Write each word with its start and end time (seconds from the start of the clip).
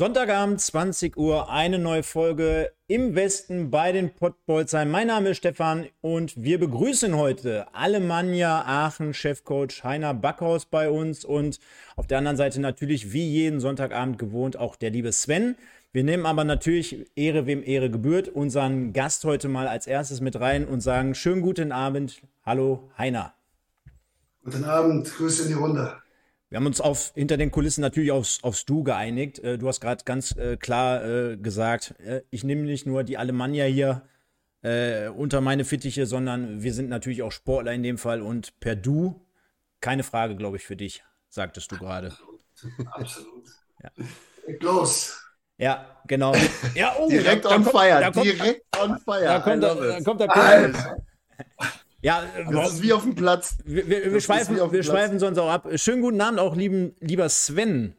Sonntagabend, 0.00 0.58
20 0.58 1.18
Uhr, 1.18 1.50
eine 1.50 1.78
neue 1.78 2.02
Folge 2.02 2.72
im 2.86 3.14
Westen 3.14 3.70
bei 3.70 3.92
den 3.92 4.14
Pottbolzern. 4.14 4.90
Mein 4.90 5.08
Name 5.08 5.28
ist 5.28 5.36
Stefan 5.36 5.88
und 6.00 6.42
wir 6.42 6.58
begrüßen 6.58 7.14
heute 7.14 7.66
Alemannia 7.74 8.64
Aachen 8.64 9.12
Chefcoach 9.12 9.84
Heiner 9.84 10.14
Backhaus 10.14 10.64
bei 10.64 10.88
uns 10.88 11.26
und 11.26 11.60
auf 11.96 12.06
der 12.06 12.16
anderen 12.16 12.38
Seite 12.38 12.62
natürlich 12.62 13.12
wie 13.12 13.28
jeden 13.28 13.60
Sonntagabend 13.60 14.18
gewohnt 14.18 14.56
auch 14.56 14.74
der 14.74 14.88
liebe 14.88 15.12
Sven. 15.12 15.56
Wir 15.92 16.02
nehmen 16.02 16.24
aber 16.24 16.44
natürlich 16.44 17.04
Ehre, 17.14 17.44
wem 17.44 17.62
Ehre 17.62 17.90
gebührt, 17.90 18.28
unseren 18.28 18.94
Gast 18.94 19.26
heute 19.26 19.48
mal 19.48 19.68
als 19.68 19.86
erstes 19.86 20.22
mit 20.22 20.40
rein 20.40 20.66
und 20.66 20.80
sagen 20.80 21.14
schönen 21.14 21.42
guten 21.42 21.72
Abend. 21.72 22.22
Hallo 22.46 22.90
Heiner. 22.96 23.34
Guten 24.44 24.64
Abend, 24.64 25.14
Grüße 25.14 25.42
in 25.42 25.48
die 25.48 25.54
Runde. 25.54 25.99
Wir 26.50 26.56
haben 26.56 26.66
uns 26.66 26.80
auf, 26.80 27.12
hinter 27.14 27.36
den 27.36 27.52
Kulissen 27.52 27.80
natürlich 27.80 28.10
aufs, 28.10 28.42
aufs 28.42 28.64
Du 28.66 28.82
geeinigt. 28.82 29.38
Äh, 29.38 29.56
du 29.56 29.68
hast 29.68 29.80
gerade 29.80 30.04
ganz 30.04 30.36
äh, 30.36 30.56
klar 30.56 31.04
äh, 31.04 31.36
gesagt, 31.36 31.94
äh, 32.00 32.22
ich 32.30 32.42
nehme 32.42 32.62
nicht 32.62 32.86
nur 32.86 33.04
die 33.04 33.16
Alemannia 33.16 33.66
hier 33.66 34.02
äh, 34.62 35.08
unter 35.08 35.40
meine 35.40 35.64
Fittiche, 35.64 36.06
sondern 36.06 36.60
wir 36.62 36.74
sind 36.74 36.88
natürlich 36.88 37.22
auch 37.22 37.30
Sportler 37.30 37.72
in 37.72 37.84
dem 37.84 37.98
Fall 37.98 38.20
und 38.20 38.58
per 38.58 38.74
Du, 38.74 39.24
keine 39.80 40.02
Frage, 40.02 40.34
glaube 40.34 40.56
ich, 40.56 40.64
für 40.64 40.76
dich, 40.76 41.04
sagtest 41.28 41.70
du 41.70 41.78
gerade. 41.78 42.12
Absolut. 42.90 43.46
Ja. 43.82 43.90
Los. 44.60 45.22
Ja, 45.56 46.02
genau. 46.08 46.34
Ja, 46.74 46.96
oh, 46.98 47.08
direkt 47.10 47.44
da, 47.44 47.50
da 47.50 47.54
on 47.54 47.64
kommt, 47.64 47.76
fire, 47.76 48.10
direkt 48.22 48.76
on 48.76 48.98
fire. 48.98 49.24
Da 49.24 49.40
kommt, 49.40 49.62
da, 49.62 49.74
da 49.74 50.00
kommt 50.00 50.20
der 50.20 50.28
ja, 52.02 52.24
das 52.50 52.74
ist 52.74 52.82
wie 52.82 52.92
auf 52.92 53.02
dem 53.02 53.14
Platz. 53.14 53.58
Wir, 53.64 53.88
wir, 53.88 54.12
wir 54.12 54.20
schweifen, 54.20 54.56
wir 54.56 54.82
schweifen 54.82 55.18
sonst 55.18 55.38
auch 55.38 55.50
ab. 55.50 55.68
Schönen 55.76 56.02
guten 56.02 56.20
Abend 56.20 56.40
auch, 56.40 56.56
lieben, 56.56 56.94
lieber 57.00 57.28
Sven. 57.28 57.94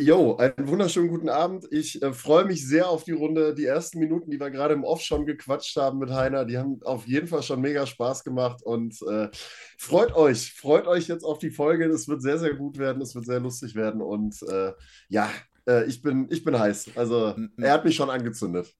Jo, 0.00 0.36
einen 0.36 0.66
wunderschönen 0.66 1.08
guten 1.08 1.28
Abend. 1.28 1.66
Ich 1.70 2.02
äh, 2.02 2.14
freue 2.14 2.46
mich 2.46 2.66
sehr 2.66 2.88
auf 2.88 3.04
die 3.04 3.12
Runde. 3.12 3.54
Die 3.54 3.66
ersten 3.66 3.98
Minuten, 3.98 4.30
die 4.30 4.40
wir 4.40 4.50
gerade 4.50 4.72
im 4.72 4.82
Off 4.82 5.02
schon 5.02 5.26
gequatscht 5.26 5.76
haben 5.76 5.98
mit 5.98 6.10
Heiner, 6.10 6.46
die 6.46 6.56
haben 6.56 6.80
auf 6.84 7.06
jeden 7.06 7.26
Fall 7.26 7.42
schon 7.42 7.60
mega 7.60 7.84
Spaß 7.84 8.24
gemacht. 8.24 8.62
Und 8.62 8.96
äh, 9.02 9.28
freut 9.76 10.14
euch, 10.16 10.54
freut 10.54 10.86
euch 10.86 11.06
jetzt 11.08 11.22
auf 11.22 11.38
die 11.38 11.50
Folge. 11.50 11.84
Es 11.84 12.08
wird 12.08 12.22
sehr, 12.22 12.38
sehr 12.38 12.54
gut 12.54 12.78
werden. 12.78 13.02
Es 13.02 13.14
wird 13.14 13.26
sehr 13.26 13.40
lustig 13.40 13.74
werden. 13.74 14.00
Und 14.00 14.40
äh, 14.48 14.72
ja, 15.08 15.28
äh, 15.66 15.84
ich, 15.84 16.02
bin, 16.02 16.26
ich 16.30 16.44
bin 16.44 16.58
heiß. 16.58 16.90
Also 16.96 17.34
er 17.58 17.72
hat 17.72 17.84
mich 17.84 17.96
schon 17.96 18.10
angezündet. 18.10 18.74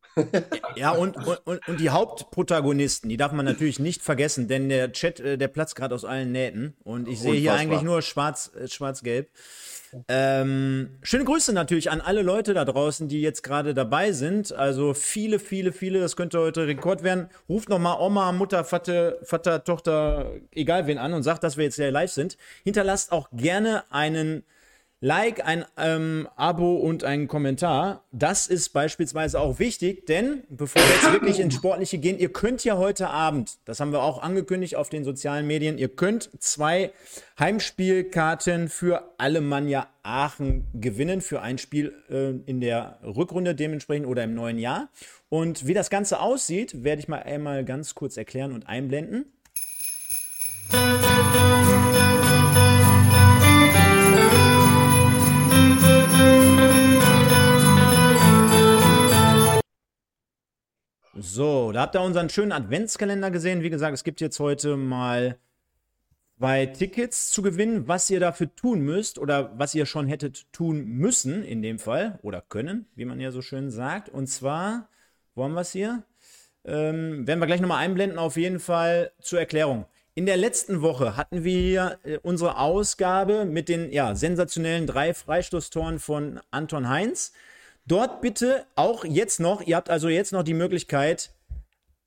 ja, 0.77 0.91
und, 0.91 1.17
und, 1.45 1.69
und 1.69 1.81
die 1.81 1.91
Hauptprotagonisten, 1.91 3.09
die 3.09 3.17
darf 3.17 3.33
man 3.33 3.45
natürlich 3.45 3.78
nicht 3.78 4.03
vergessen, 4.03 4.48
denn 4.48 4.69
der 4.69 4.92
Chat, 4.92 5.20
äh, 5.20 5.39
der 5.39 5.48
platzt 5.48 5.77
gerade 5.77 5.95
aus 5.95 6.05
allen 6.05 6.33
Nähten. 6.33 6.75
Und 6.83 7.09
ich 7.09 7.20
sehe 7.20 7.34
hier 7.34 7.55
eigentlich 7.55 7.83
nur 7.83 8.03
schwarz, 8.03 8.50
äh, 8.55 8.69
schwarz-gelb. 8.69 9.31
Ähm, 10.09 10.98
schöne 11.03 11.25
Grüße 11.25 11.53
natürlich 11.53 11.91
an 11.91 12.00
alle 12.00 12.22
Leute 12.22 12.55
da 12.55 12.64
draußen, 12.64 13.09
die 13.09 13.20
jetzt 13.20 13.42
gerade 13.42 13.75
dabei 13.75 14.12
sind. 14.12 14.53
Also 14.53 14.94
viele, 14.94 15.39
viele, 15.39 15.72
viele, 15.72 16.00
das 16.00 16.17
könnte 16.17 16.39
heute 16.39 16.67
Rekord 16.67 17.03
werden. 17.03 17.28
Ruft 17.48 17.69
nochmal 17.69 18.00
Oma, 18.00 18.31
Mutter, 18.33 18.65
Vater, 18.65 19.17
Vater, 19.22 19.65
Tochter, 19.65 20.33
egal 20.53 20.87
wen 20.87 20.98
an 20.98 21.12
und 21.12 21.22
sagt, 21.22 21.42
dass 21.42 21.56
wir 21.56 21.65
jetzt 21.65 21.77
hier 21.77 21.91
live 21.91 22.11
sind. 22.11 22.37
Hinterlasst 22.62 23.11
auch 23.11 23.28
gerne 23.33 23.82
einen 23.91 24.44
Like, 25.03 25.43
ein 25.47 25.65
ähm, 25.78 26.28
Abo 26.37 26.77
und 26.77 27.05
ein 27.05 27.27
Kommentar. 27.27 28.05
Das 28.12 28.47
ist 28.47 28.69
beispielsweise 28.69 29.41
auch 29.41 29.59
wichtig, 29.59 30.05
denn 30.05 30.44
bevor 30.50 30.83
wir 30.83 30.91
jetzt 30.91 31.12
wirklich 31.12 31.41
ins 31.41 31.55
Sportliche 31.55 31.97
gehen, 31.97 32.19
ihr 32.19 32.31
könnt 32.31 32.62
ja 32.65 32.77
heute 32.77 33.09
Abend, 33.09 33.56
das 33.65 33.81
haben 33.81 33.93
wir 33.93 34.03
auch 34.03 34.22
angekündigt 34.22 34.77
auf 34.77 34.91
den 34.91 35.05
sozialen 35.05 35.47
Medien, 35.47 35.78
ihr 35.78 35.88
könnt 35.88 36.28
zwei 36.38 36.93
Heimspielkarten 37.38 38.69
für 38.69 39.15
Alemannia 39.16 39.87
Aachen 40.03 40.66
gewinnen 40.75 41.22
für 41.22 41.41
ein 41.41 41.56
Spiel 41.56 41.94
äh, 42.11 42.32
in 42.44 42.61
der 42.61 42.99
Rückrunde 43.03 43.55
dementsprechend 43.55 44.06
oder 44.06 44.25
im 44.25 44.34
neuen 44.34 44.59
Jahr. 44.59 44.91
Und 45.31 45.67
wie 45.67 45.72
das 45.72 45.88
Ganze 45.88 46.21
aussieht, 46.21 46.84
werde 46.84 47.00
ich 47.00 47.09
mal 47.09 47.22
einmal 47.22 47.65
ganz 47.65 47.94
kurz 47.94 48.19
erklären 48.19 48.53
und 48.53 48.69
einblenden. 48.69 49.32
So, 61.22 61.70
da 61.72 61.82
habt 61.82 61.94
ihr 61.94 62.00
unseren 62.00 62.31
schönen 62.31 62.53
Adventskalender 62.53 63.31
gesehen. 63.31 63.62
Wie 63.62 63.69
gesagt, 63.69 63.92
es 63.92 64.04
gibt 64.04 64.22
jetzt 64.22 64.41
heute 64.41 64.78
mal 64.78 65.36
zwei 66.38 66.64
Tickets 66.64 67.31
zu 67.31 67.42
gewinnen. 67.42 67.86
Was 67.88 68.08
ihr 68.08 68.20
dafür 68.20 68.54
tun 68.54 68.81
müsst 68.81 69.19
oder 69.19 69.53
was 69.58 69.75
ihr 69.75 69.84
schon 69.84 70.06
hättet 70.06 70.50
tun 70.50 70.86
müssen 70.86 71.44
in 71.44 71.60
dem 71.60 71.78
Fall 71.78 72.19
oder 72.22 72.41
können, 72.41 72.86
wie 72.94 73.04
man 73.04 73.20
ja 73.20 73.32
so 73.32 73.42
schön 73.42 73.70
sagt. 73.70 74.08
Und 74.08 74.28
zwar, 74.28 74.88
wo 75.34 75.44
haben 75.44 75.53
wir 75.53 75.60
es 75.60 75.72
hier? 75.72 76.04
Ähm, 76.64 77.26
werden 77.26 77.41
wir 77.41 77.47
gleich 77.47 77.60
nochmal 77.60 77.84
einblenden, 77.84 78.19
auf 78.19 78.38
jeden 78.38 78.58
Fall 78.58 79.12
zur 79.20 79.41
Erklärung. 79.41 79.84
In 80.14 80.25
der 80.25 80.38
letzten 80.38 80.81
Woche 80.81 81.19
hatten 81.19 81.44
wir 81.44 81.98
äh, 82.02 82.16
unsere 82.22 82.56
Ausgabe 82.56 83.44
mit 83.44 83.69
den 83.69 83.92
ja, 83.92 84.14
sensationellen 84.14 84.87
drei 84.87 85.12
Freistoßtoren 85.12 85.98
von 85.98 86.41
Anton 86.50 86.88
Heinz. 86.88 87.32
Dort 87.91 88.21
bitte 88.21 88.67
auch 88.77 89.05
jetzt 89.05 89.41
noch, 89.41 89.67
ihr 89.67 89.75
habt 89.75 89.91
also 89.91 90.09
jetzt 90.09 90.33
noch 90.33 90.45
die 90.45 90.55
Möglichkeit, 90.55 91.34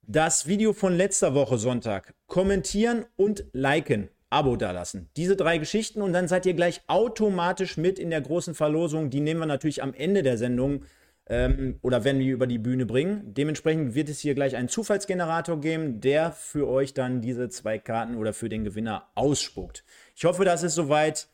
das 0.01 0.47
Video 0.47 0.71
von 0.71 0.95
letzter 0.95 1.33
Woche 1.33 1.57
Sonntag 1.57 2.13
kommentieren 2.27 3.05
und 3.17 3.43
liken. 3.51 4.07
Abo 4.29 4.55
dalassen. 4.55 5.09
Diese 5.17 5.35
drei 5.35 5.57
Geschichten 5.57 6.01
und 6.01 6.13
dann 6.13 6.29
seid 6.29 6.45
ihr 6.45 6.53
gleich 6.53 6.81
automatisch 6.87 7.75
mit 7.75 7.99
in 7.99 8.11
der 8.11 8.21
großen 8.21 8.55
Verlosung. 8.55 9.09
Die 9.09 9.19
nehmen 9.19 9.41
wir 9.41 9.45
natürlich 9.45 9.83
am 9.83 9.93
Ende 9.93 10.23
der 10.23 10.37
Sendung 10.37 10.85
ähm, 11.27 11.79
oder 11.81 12.05
werden 12.05 12.19
wir 12.19 12.33
über 12.33 12.47
die 12.47 12.59
Bühne 12.59 12.85
bringen. 12.85 13.33
Dementsprechend 13.33 13.93
wird 13.93 14.07
es 14.07 14.21
hier 14.21 14.35
gleich 14.35 14.55
einen 14.55 14.69
Zufallsgenerator 14.69 15.59
geben, 15.59 15.99
der 15.99 16.31
für 16.31 16.65
euch 16.69 16.93
dann 16.93 17.19
diese 17.19 17.49
zwei 17.49 17.77
Karten 17.77 18.15
oder 18.15 18.31
für 18.31 18.47
den 18.47 18.63
Gewinner 18.63 19.09
ausspuckt. 19.15 19.83
Ich 20.15 20.23
hoffe, 20.23 20.45
das 20.45 20.63
ist 20.63 20.75
soweit 20.75 21.27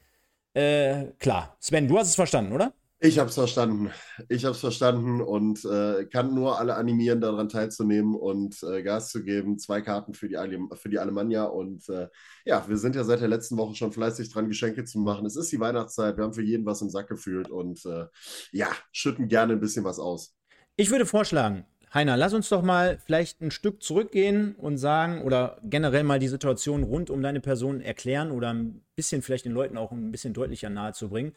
äh, 0.56 1.06
klar. 1.20 1.56
Sven, 1.60 1.88
du 1.88 2.00
hast 2.00 2.08
es 2.08 2.16
verstanden, 2.16 2.52
oder? 2.52 2.74
Ich 3.02 3.18
habe 3.18 3.30
es 3.30 3.36
verstanden. 3.36 3.92
Ich 4.28 4.44
habe 4.44 4.54
es 4.54 4.60
verstanden 4.60 5.22
und 5.22 5.64
äh, 5.64 6.06
kann 6.06 6.36
nur 6.36 6.60
alle 6.60 6.76
animieren, 6.76 7.22
daran 7.22 7.48
teilzunehmen 7.48 8.14
und 8.14 8.62
äh, 8.62 8.84
Gas 8.84 9.10
zu 9.10 9.24
geben. 9.24 9.58
Zwei 9.58 9.80
Karten 9.80 10.14
für 10.14 10.28
die, 10.28 10.36
für 10.76 10.90
die 10.90 11.00
Alemannia. 11.00 11.46
Und 11.46 11.88
äh, 11.88 12.10
ja, 12.44 12.68
wir 12.68 12.76
sind 12.76 12.98
ja 12.98 13.06
seit 13.06 13.22
der 13.22 13.30
letzten 13.30 13.56
Woche 13.56 13.76
schon 13.76 13.94
fleißig 13.94 14.34
dran, 14.34 14.50
Geschenke 14.50 14.84
zu 14.84 15.00
machen. 15.00 15.26
Es 15.26 15.38
ist 15.38 15.50
die 15.50 15.62
Weihnachtszeit. 15.62 16.18
Wir 16.18 16.26
haben 16.26 16.34
für 16.34 16.44
jeden 16.44 16.66
was 16.66 16.82
im 16.82 16.90
Sack 16.90 17.08
gefühlt 17.08 17.50
und 17.50 17.86
äh, 17.86 18.08
ja, 18.52 18.68
schütten 18.92 19.30
gerne 19.30 19.54
ein 19.54 19.62
bisschen 19.62 19.86
was 19.86 19.98
aus. 19.98 20.36
Ich 20.76 20.92
würde 20.92 21.06
vorschlagen, 21.06 21.66
Heiner, 21.92 22.18
lass 22.18 22.34
uns 22.36 22.50
doch 22.50 22.62
mal 22.62 23.00
vielleicht 23.04 23.42
ein 23.42 23.50
Stück 23.50 23.82
zurückgehen 23.82 24.54
und 24.56 24.78
sagen 24.78 25.24
oder 25.24 25.60
generell 25.64 26.04
mal 26.04 26.20
die 26.20 26.28
Situation 26.28 26.84
rund 26.84 27.10
um 27.10 27.24
deine 27.24 27.40
Person 27.40 27.82
erklären 27.82 28.30
oder 28.30 28.54
ein 28.54 28.84
bisschen 28.96 29.24
vielleicht 29.24 29.46
den 29.46 29.54
Leuten 29.54 29.76
auch 29.76 29.92
ein 29.92 30.12
bisschen 30.12 30.34
deutlicher 30.34 30.70
nahezubringen. 30.70 31.34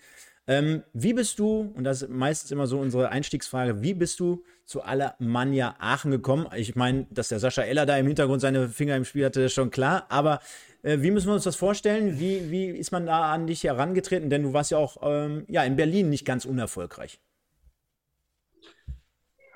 Ähm, 0.48 0.82
wie 0.92 1.12
bist 1.12 1.38
du, 1.38 1.72
und 1.74 1.84
das 1.84 2.02
ist 2.02 2.10
meistens 2.10 2.50
immer 2.50 2.66
so 2.66 2.80
unsere 2.80 3.10
Einstiegsfrage, 3.10 3.82
wie 3.82 3.94
bist 3.94 4.18
du 4.18 4.42
zu 4.64 4.82
Alemannia 4.82 5.76
Aachen 5.78 6.10
gekommen? 6.10 6.48
Ich 6.56 6.74
meine, 6.74 7.06
dass 7.10 7.28
der 7.28 7.38
Sascha 7.38 7.62
Eller 7.62 7.86
da 7.86 7.96
im 7.96 8.06
Hintergrund 8.06 8.40
seine 8.40 8.68
Finger 8.68 8.96
im 8.96 9.04
Spiel 9.04 9.24
hatte, 9.24 9.42
ist 9.42 9.52
schon 9.52 9.70
klar, 9.70 10.06
aber 10.08 10.40
äh, 10.82 11.00
wie 11.00 11.12
müssen 11.12 11.28
wir 11.28 11.34
uns 11.34 11.44
das 11.44 11.56
vorstellen? 11.56 12.18
Wie, 12.18 12.50
wie 12.50 12.66
ist 12.66 12.90
man 12.90 13.06
da 13.06 13.32
an 13.32 13.46
dich 13.46 13.62
herangetreten? 13.62 14.30
Denn 14.30 14.42
du 14.42 14.52
warst 14.52 14.72
ja 14.72 14.78
auch 14.78 14.96
ähm, 15.02 15.44
ja, 15.48 15.62
in 15.62 15.76
Berlin 15.76 16.10
nicht 16.10 16.24
ganz 16.24 16.44
unerfolgreich. 16.44 17.20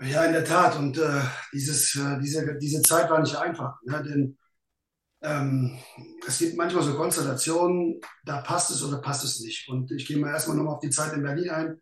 Ja, 0.01 0.25
in 0.25 0.33
der 0.33 0.45
Tat. 0.45 0.77
Und 0.77 0.99
äh, 0.99 1.21
dieses, 1.53 1.97
äh, 1.97 2.21
diese, 2.21 2.57
diese 2.59 2.83
Zeit 2.83 3.11
war 3.11 3.21
nicht 3.21 3.37
einfach. 3.37 3.81
Ne? 3.85 4.03
Denn 4.03 4.39
ähm, 5.27 5.77
es 6.27 6.39
gibt 6.39 6.57
manchmal 6.57 6.85
so 6.85 6.95
Konstellationen, 6.95 8.01
da 8.25 8.41
passt 8.43 8.71
es 8.71 8.83
oder 8.85 8.99
passt 8.99 9.25
es 9.25 9.41
nicht. 9.41 9.69
Und 9.69 9.91
ich 9.91 10.07
gehe 10.07 10.19
mal 10.19 10.31
erstmal 10.31 10.57
nochmal 10.57 10.75
auf 10.75 10.81
die 10.81 10.91
Zeit 10.91 11.13
in 11.15 11.23
Berlin 11.23 11.51
ein. 11.51 11.81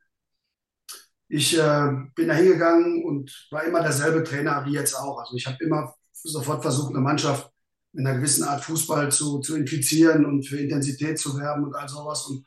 Ich 1.28 1.56
äh, 1.58 1.88
bin 2.14 2.28
da 2.28 2.34
hingegangen 2.34 3.04
und 3.04 3.46
war 3.50 3.64
immer 3.64 3.82
derselbe 3.82 4.24
Trainer 4.24 4.64
wie 4.66 4.72
jetzt 4.72 4.94
auch. 4.94 5.18
Also 5.18 5.36
ich 5.36 5.46
habe 5.46 5.62
immer 5.62 5.94
sofort 6.12 6.62
versucht, 6.62 6.90
eine 6.90 7.00
Mannschaft 7.00 7.50
mit 7.92 8.06
einer 8.06 8.16
gewissen 8.16 8.44
Art 8.44 8.64
Fußball 8.64 9.12
zu, 9.12 9.40
zu 9.40 9.56
infizieren 9.56 10.24
und 10.24 10.46
für 10.46 10.58
Intensität 10.58 11.18
zu 11.18 11.38
werben 11.38 11.64
und 11.64 11.74
all 11.74 11.88
sowas. 11.88 12.26
Und 12.26 12.46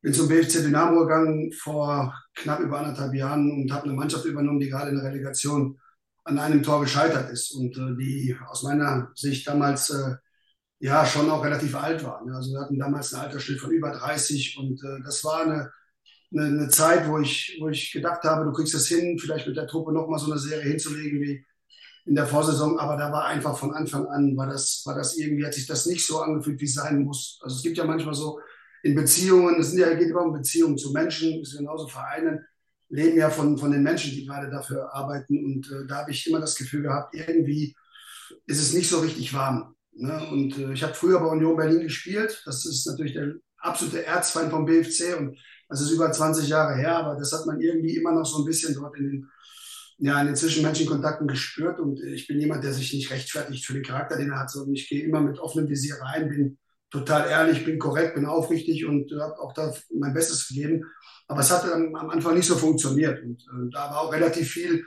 bin 0.00 0.14
zum 0.14 0.28
BFC 0.28 0.62
Dynamo 0.62 1.00
gegangen 1.00 1.52
vor 1.52 2.14
knapp 2.36 2.60
über 2.60 2.78
anderthalb 2.78 3.14
Jahren 3.14 3.50
und 3.50 3.72
habe 3.72 3.84
eine 3.84 3.94
Mannschaft 3.94 4.24
übernommen, 4.24 4.60
die 4.60 4.68
gerade 4.68 4.90
in 4.90 4.96
der 4.96 5.04
Relegation 5.04 5.78
an 6.24 6.38
einem 6.38 6.62
Tor 6.62 6.80
gescheitert 6.80 7.30
ist 7.30 7.52
und 7.52 7.76
äh, 7.76 7.96
die 7.96 8.36
aus 8.48 8.62
meiner 8.62 9.10
Sicht 9.14 9.46
damals 9.46 9.90
äh, 9.90 10.16
ja 10.80 11.04
schon 11.04 11.30
auch 11.30 11.44
relativ 11.44 11.74
alt 11.74 12.04
war. 12.04 12.24
Ne? 12.24 12.34
Also 12.34 12.52
wir 12.52 12.60
hatten 12.60 12.78
damals 12.78 13.12
einen 13.12 13.24
Altersschnitt 13.24 13.60
von 13.60 13.70
über 13.70 13.90
30 13.92 14.58
und 14.58 14.82
äh, 14.82 15.02
das 15.04 15.24
war 15.24 15.42
eine, 15.42 15.70
eine, 16.32 16.46
eine, 16.46 16.68
Zeit, 16.68 17.08
wo 17.08 17.18
ich, 17.18 17.58
wo 17.60 17.68
ich 17.68 17.92
gedacht 17.92 18.24
habe, 18.24 18.44
du 18.44 18.52
kriegst 18.52 18.74
es 18.74 18.88
hin, 18.88 19.18
vielleicht 19.18 19.46
mit 19.46 19.56
der 19.56 19.66
Truppe 19.66 19.92
nochmal 19.92 20.18
so 20.18 20.30
eine 20.30 20.40
Serie 20.40 20.70
hinzulegen 20.70 21.20
wie 21.20 21.44
in 22.06 22.14
der 22.14 22.26
Vorsaison, 22.26 22.78
aber 22.78 22.96
da 22.96 23.12
war 23.12 23.26
einfach 23.26 23.56
von 23.56 23.74
Anfang 23.74 24.06
an, 24.06 24.36
war 24.36 24.46
das, 24.46 24.82
war 24.86 24.94
das 24.94 25.16
irgendwie, 25.18 25.44
hat 25.44 25.54
sich 25.54 25.66
das 25.66 25.86
nicht 25.86 26.04
so 26.04 26.20
angefühlt, 26.20 26.60
wie 26.60 26.64
es 26.64 26.74
sein 26.74 27.04
muss. 27.04 27.38
Also 27.42 27.56
es 27.56 27.62
gibt 27.62 27.76
ja 27.76 27.84
manchmal 27.84 28.14
so 28.14 28.40
in 28.82 28.94
Beziehungen, 28.94 29.60
es 29.60 29.70
sind 29.70 29.80
ja, 29.80 29.94
geht 29.94 30.08
immer 30.08 30.22
um 30.22 30.32
Beziehungen 30.32 30.78
zu 30.78 30.92
Menschen, 30.92 31.40
es 31.40 31.52
ist 31.52 31.58
genauso 31.58 31.86
Vereinen, 31.88 32.40
leben 32.90 33.16
ja 33.16 33.30
von, 33.30 33.56
von 33.56 33.70
den 33.70 33.82
Menschen, 33.82 34.10
die 34.10 34.26
gerade 34.26 34.50
dafür 34.50 34.92
arbeiten. 34.92 35.44
Und 35.44 35.70
äh, 35.70 35.86
da 35.86 35.98
habe 35.98 36.10
ich 36.10 36.26
immer 36.26 36.40
das 36.40 36.56
Gefühl 36.56 36.82
gehabt, 36.82 37.14
irgendwie 37.14 37.74
ist 38.46 38.60
es 38.60 38.74
nicht 38.74 38.90
so 38.90 38.98
richtig 38.98 39.32
warm. 39.32 39.74
Ne? 39.92 40.28
Und 40.30 40.58
äh, 40.58 40.72
ich 40.72 40.82
habe 40.82 40.94
früher 40.94 41.20
bei 41.20 41.26
Union 41.26 41.56
Berlin 41.56 41.80
gespielt. 41.80 42.42
Das 42.44 42.66
ist 42.66 42.86
natürlich 42.86 43.14
der 43.14 43.34
absolute 43.58 44.04
Erzfeind 44.04 44.50
vom 44.50 44.64
BFC 44.64 45.18
und 45.18 45.38
das 45.68 45.80
ist 45.80 45.92
über 45.92 46.10
20 46.10 46.48
Jahre 46.48 46.76
her, 46.76 46.96
aber 46.96 47.16
das 47.16 47.32
hat 47.32 47.46
man 47.46 47.60
irgendwie 47.60 47.96
immer 47.96 48.12
noch 48.12 48.26
so 48.26 48.38
ein 48.38 48.44
bisschen 48.44 48.74
dort 48.74 48.96
in 48.96 49.04
den, 49.04 49.28
ja, 49.98 50.20
in 50.20 50.26
den 50.26 50.36
zwischenmenschlichen 50.36 50.92
Kontakten 50.92 51.28
gespürt. 51.28 51.78
Und 51.78 52.02
ich 52.02 52.26
bin 52.26 52.40
jemand, 52.40 52.64
der 52.64 52.72
sich 52.72 52.92
nicht 52.92 53.10
rechtfertigt 53.12 53.64
für 53.64 53.74
den 53.74 53.84
Charakter, 53.84 54.16
den 54.16 54.30
er 54.30 54.40
hat, 54.40 54.50
sondern 54.50 54.74
ich 54.74 54.88
gehe 54.88 55.04
immer 55.04 55.20
mit 55.20 55.38
offenem 55.38 55.68
Visier 55.68 55.94
rein, 56.00 56.28
bin 56.28 56.58
total 56.90 57.28
ehrlich, 57.28 57.64
bin 57.64 57.78
korrekt, 57.78 58.16
bin 58.16 58.26
aufrichtig 58.26 58.84
und 58.84 59.12
habe 59.12 59.38
auch 59.38 59.52
da 59.52 59.72
mein 59.94 60.12
Bestes 60.12 60.48
gegeben. 60.48 60.84
Aber 61.30 61.42
es 61.42 61.50
hat 61.52 61.64
am, 61.70 61.94
am 61.94 62.10
Anfang 62.10 62.34
nicht 62.34 62.48
so 62.48 62.56
funktioniert. 62.56 63.22
Und 63.22 63.40
äh, 63.42 63.70
da 63.70 63.88
war 63.88 64.00
auch 64.00 64.12
relativ 64.12 64.50
viel 64.50 64.84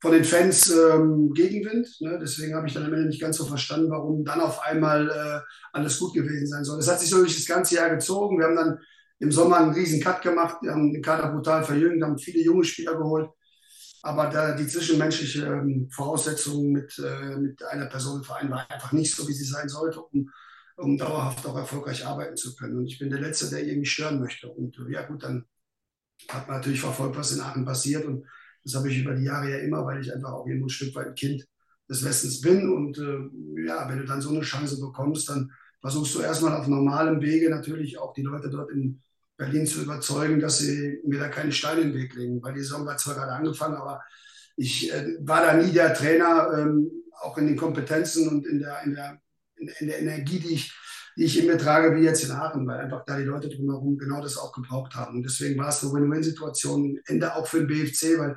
von 0.00 0.12
den 0.12 0.22
Fans 0.22 0.70
ähm, 0.70 1.32
Gegenwind. 1.34 1.88
Ne? 2.02 2.20
Deswegen 2.22 2.54
habe 2.54 2.68
ich 2.68 2.74
dann 2.74 2.84
am 2.84 2.94
Ende 2.94 3.08
nicht 3.08 3.20
ganz 3.20 3.36
so 3.36 3.44
verstanden, 3.44 3.90
warum 3.90 4.24
dann 4.24 4.40
auf 4.40 4.62
einmal 4.62 5.10
äh, 5.10 5.40
alles 5.72 5.98
gut 5.98 6.14
gewesen 6.14 6.46
sein 6.46 6.62
soll. 6.62 6.78
Es 6.78 6.88
hat 6.88 7.00
sich 7.00 7.10
so 7.10 7.18
durch 7.18 7.34
das 7.34 7.46
ganze 7.46 7.74
Jahr 7.74 7.90
gezogen. 7.90 8.38
Wir 8.38 8.46
haben 8.46 8.54
dann 8.54 8.78
im 9.18 9.32
Sommer 9.32 9.56
einen 9.56 9.72
riesen 9.72 10.00
Cut 10.00 10.22
gemacht, 10.22 10.58
wir 10.62 10.70
haben 10.70 10.92
den 10.92 11.02
Kader 11.02 11.32
brutal 11.32 11.64
verjüngt, 11.64 12.00
haben 12.04 12.16
viele 12.16 12.44
junge 12.44 12.62
Spieler 12.62 12.96
geholt. 12.96 13.28
Aber 14.02 14.28
da 14.28 14.54
die 14.54 14.68
zwischenmenschliche 14.68 15.46
ähm, 15.46 15.88
Voraussetzung 15.90 16.70
mit, 16.70 16.96
äh, 17.04 17.38
mit 17.38 17.60
einer 17.64 17.86
Person 17.86 18.18
im 18.18 18.24
Verein 18.24 18.50
war 18.50 18.70
einfach 18.70 18.92
nicht 18.92 19.12
so, 19.12 19.26
wie 19.26 19.32
sie 19.32 19.44
sein 19.44 19.68
sollte, 19.68 20.00
um, 20.00 20.30
um 20.76 20.96
dauerhaft 20.96 21.44
auch 21.44 21.56
erfolgreich 21.56 22.06
arbeiten 22.06 22.36
zu 22.36 22.54
können. 22.54 22.78
Und 22.78 22.86
ich 22.86 23.00
bin 23.00 23.10
der 23.10 23.20
Letzte, 23.20 23.50
der 23.50 23.64
irgendwie 23.64 23.86
stören 23.86 24.20
möchte. 24.20 24.48
Und 24.48 24.78
ja 24.88 25.02
gut, 25.02 25.24
dann 25.24 25.44
man 26.48 26.58
natürlich 26.58 26.80
verfolgt, 26.80 27.16
was 27.16 27.32
in 27.32 27.40
Aachen 27.40 27.64
passiert. 27.64 28.04
Und 28.04 28.26
das 28.64 28.74
habe 28.74 28.90
ich 28.90 28.98
über 28.98 29.14
die 29.14 29.24
Jahre 29.24 29.50
ja 29.50 29.58
immer, 29.58 29.84
weil 29.84 30.00
ich 30.00 30.12
einfach 30.12 30.32
auch 30.32 30.46
irgendwo 30.46 30.66
ein 30.66 30.70
Stück 30.70 30.94
weit 30.94 31.08
ein 31.08 31.14
Kind 31.14 31.46
des 31.88 32.04
Westens 32.04 32.40
bin. 32.40 32.68
Und 32.68 32.98
äh, 32.98 33.66
ja, 33.66 33.88
wenn 33.88 33.98
du 33.98 34.04
dann 34.04 34.20
so 34.20 34.30
eine 34.30 34.40
Chance 34.40 34.80
bekommst, 34.80 35.28
dann 35.28 35.52
versuchst 35.80 36.14
du 36.14 36.20
erstmal 36.20 36.54
auf 36.54 36.66
normalem 36.66 37.20
Wege 37.20 37.50
natürlich 37.50 37.98
auch 37.98 38.12
die 38.12 38.22
Leute 38.22 38.50
dort 38.50 38.70
in 38.70 39.00
Berlin 39.36 39.66
zu 39.66 39.82
überzeugen, 39.82 40.40
dass 40.40 40.58
sie 40.58 41.00
mir 41.04 41.20
da 41.20 41.28
keine 41.28 41.52
Steine 41.52 41.82
in 41.82 41.92
den 41.92 42.00
Weg 42.00 42.14
legen. 42.14 42.42
Weil 42.42 42.54
die 42.54 42.60
Saison 42.60 42.86
war 42.86 42.96
zwar 42.96 43.14
gerade 43.14 43.32
angefangen, 43.32 43.76
aber 43.76 44.02
ich 44.56 44.92
äh, 44.92 45.16
war 45.20 45.42
da 45.42 45.54
nie 45.54 45.72
der 45.72 45.94
Trainer, 45.94 46.50
ähm, 46.58 46.90
auch 47.20 47.38
in 47.38 47.46
den 47.46 47.56
Kompetenzen 47.56 48.28
und 48.28 48.46
in 48.46 48.58
der, 48.58 48.82
in 48.84 48.94
der, 48.94 49.20
in 49.56 49.86
der 49.86 50.00
Energie, 50.00 50.38
die 50.38 50.54
ich 50.54 50.72
die 51.16 51.24
ich 51.24 51.38
in 51.38 51.46
mir 51.46 51.56
trage, 51.56 51.96
wie 51.96 52.04
jetzt 52.04 52.24
in 52.24 52.30
Aachen, 52.30 52.66
weil 52.66 52.78
einfach 52.78 53.04
da 53.04 53.16
die 53.16 53.24
Leute 53.24 53.48
drumherum 53.48 53.96
genau 53.96 54.20
das 54.20 54.36
auch 54.36 54.52
gebraucht 54.52 54.94
haben. 54.94 55.16
Und 55.16 55.22
deswegen 55.22 55.58
war 55.58 55.68
es 55.68 55.82
eine 55.82 55.92
Win-Win-Situation, 55.92 57.00
Ende 57.06 57.34
auch 57.34 57.46
für 57.46 57.58
den 57.58 57.66
BFC, 57.68 58.18
weil 58.18 58.36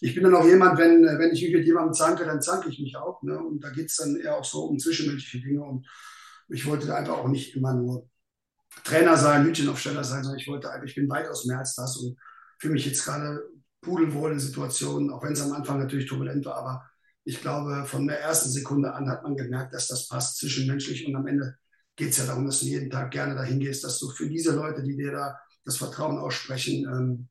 ich 0.00 0.14
bin 0.14 0.24
dann 0.24 0.34
auch 0.34 0.46
jemand, 0.46 0.78
wenn, 0.78 1.02
wenn 1.02 1.32
ich 1.32 1.42
mich 1.42 1.52
mit 1.52 1.66
jemandem 1.66 1.92
zanke, 1.92 2.24
dann 2.24 2.40
zanke 2.40 2.68
ich 2.68 2.78
mich 2.78 2.96
auch. 2.96 3.22
Ne? 3.22 3.38
Und 3.38 3.62
da 3.64 3.70
geht 3.70 3.86
es 3.86 3.96
dann 3.96 4.16
eher 4.16 4.36
auch 4.36 4.44
so 4.44 4.64
um 4.64 4.78
zwischenmenschliche 4.78 5.44
Dinge. 5.44 5.62
Und 5.62 5.86
ich 6.48 6.66
wollte 6.66 6.86
da 6.86 6.96
einfach 6.96 7.18
auch 7.18 7.28
nicht 7.28 7.56
immer 7.56 7.74
nur 7.74 8.08
Trainer 8.84 9.16
sein, 9.16 9.44
Hütchenaufsteller 9.44 10.04
sein, 10.04 10.22
sondern 10.22 10.38
ich 10.38 10.48
wollte 10.48 10.70
einfach, 10.70 10.86
ich 10.86 10.94
bin 10.94 11.10
weitaus 11.10 11.44
mehr 11.44 11.58
als 11.58 11.74
das 11.74 11.96
und 11.96 12.16
fühle 12.58 12.74
mich 12.74 12.86
jetzt 12.86 13.04
gerade 13.04 13.42
pudelwohl 13.80 14.32
in 14.32 14.40
Situationen, 14.40 15.10
auch 15.10 15.22
wenn 15.24 15.32
es 15.32 15.42
am 15.42 15.52
Anfang 15.52 15.78
natürlich 15.78 16.06
turbulent 16.06 16.44
war, 16.44 16.56
aber 16.56 16.90
ich 17.24 17.40
glaube, 17.40 17.84
von 17.86 18.06
der 18.06 18.20
ersten 18.20 18.50
Sekunde 18.50 18.92
an 18.92 19.08
hat 19.08 19.22
man 19.22 19.36
gemerkt, 19.36 19.74
dass 19.74 19.88
das 19.88 20.08
passt 20.08 20.38
zwischenmenschlich 20.38 21.06
und 21.06 21.16
am 21.16 21.26
Ende 21.26 21.56
geht 22.00 22.10
es 22.10 22.16
ja 22.16 22.24
darum, 22.24 22.46
dass 22.46 22.60
du 22.60 22.66
jeden 22.66 22.90
Tag 22.90 23.10
gerne 23.10 23.34
dahin 23.34 23.60
gehst, 23.60 23.84
dass 23.84 23.98
du 23.98 24.08
für 24.08 24.26
diese 24.26 24.54
Leute, 24.56 24.82
die 24.82 24.96
dir 24.96 25.12
da 25.12 25.38
das 25.64 25.76
Vertrauen 25.76 26.18
aussprechen, 26.18 26.86
ähm, 26.90 27.28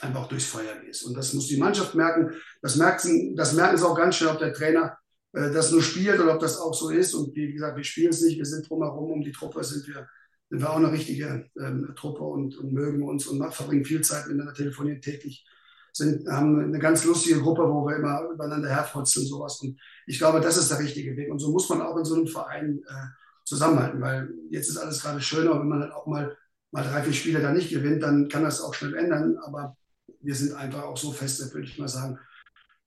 einfach 0.00 0.28
durchs 0.28 0.46
Feuer 0.46 0.76
gehst. 0.84 1.04
Und 1.04 1.14
das 1.14 1.34
muss 1.34 1.48
die 1.48 1.56
Mannschaft 1.56 1.96
merken. 1.96 2.32
Das, 2.62 2.76
merken, 2.76 3.34
das 3.34 3.54
merken 3.54 3.76
sie 3.76 3.84
auch 3.84 3.96
ganz 3.96 4.14
schnell, 4.16 4.30
ob 4.30 4.38
der 4.38 4.52
Trainer 4.52 4.96
äh, 5.32 5.50
das 5.50 5.72
nur 5.72 5.82
spielt 5.82 6.20
oder 6.20 6.34
ob 6.34 6.40
das 6.40 6.58
auch 6.58 6.72
so 6.72 6.90
ist. 6.90 7.12
Und 7.14 7.34
wie 7.34 7.52
gesagt, 7.52 7.76
wir 7.76 7.84
spielen 7.84 8.10
es 8.10 8.22
nicht. 8.22 8.38
Wir 8.38 8.46
sind 8.46 8.70
drumherum, 8.70 9.10
um 9.10 9.20
die 9.20 9.32
Truppe 9.32 9.64
sind 9.64 9.88
wir, 9.88 10.06
sind 10.48 10.60
wir 10.60 10.70
auch 10.70 10.76
eine 10.76 10.92
richtige 10.92 11.50
ähm, 11.60 11.92
Truppe 11.96 12.22
und, 12.22 12.56
und, 12.56 12.72
mögen 12.72 13.02
uns 13.02 13.26
und 13.26 13.42
verbringen 13.52 13.84
viel 13.84 14.02
Zeit 14.02 14.26
miteinander, 14.28 14.54
telefonieren 14.54 15.00
täglich. 15.00 15.44
Sind, 15.92 16.28
haben 16.28 16.60
eine 16.60 16.78
ganz 16.78 17.04
lustige 17.04 17.40
Gruppe, 17.40 17.62
wo 17.62 17.84
wir 17.84 17.96
immer 17.96 18.30
übereinander 18.32 18.68
herfotzeln 18.68 19.24
und 19.24 19.30
sowas. 19.30 19.58
Und 19.60 19.80
ich 20.06 20.18
glaube, 20.18 20.40
das 20.40 20.56
ist 20.56 20.70
der 20.70 20.78
richtige 20.78 21.16
Weg. 21.16 21.32
Und 21.32 21.40
so 21.40 21.50
muss 21.50 21.68
man 21.68 21.82
auch 21.82 21.96
in 21.96 22.04
so 22.04 22.14
einem 22.14 22.28
Verein 22.28 22.80
äh, 22.86 23.06
zusammenhalten, 23.48 24.00
weil 24.00 24.30
jetzt 24.50 24.68
ist 24.68 24.76
alles 24.76 25.02
gerade 25.02 25.20
schöner, 25.20 25.58
wenn 25.58 25.68
man 25.68 25.80
dann 25.80 25.92
auch 25.92 26.06
mal, 26.06 26.36
mal 26.70 26.84
drei, 26.84 27.02
vier 27.02 27.12
Spiele 27.12 27.40
da 27.40 27.52
nicht 27.52 27.70
gewinnt, 27.70 28.02
dann 28.02 28.28
kann 28.28 28.44
das 28.44 28.60
auch 28.60 28.74
schnell 28.74 28.94
ändern, 28.94 29.38
aber 29.38 29.76
wir 30.20 30.34
sind 30.34 30.54
einfach 30.54 30.84
auch 30.84 30.96
so 30.96 31.12
fest, 31.12 31.40
würde 31.52 31.66
ich 31.66 31.78
mal 31.78 31.88
sagen, 31.88 32.18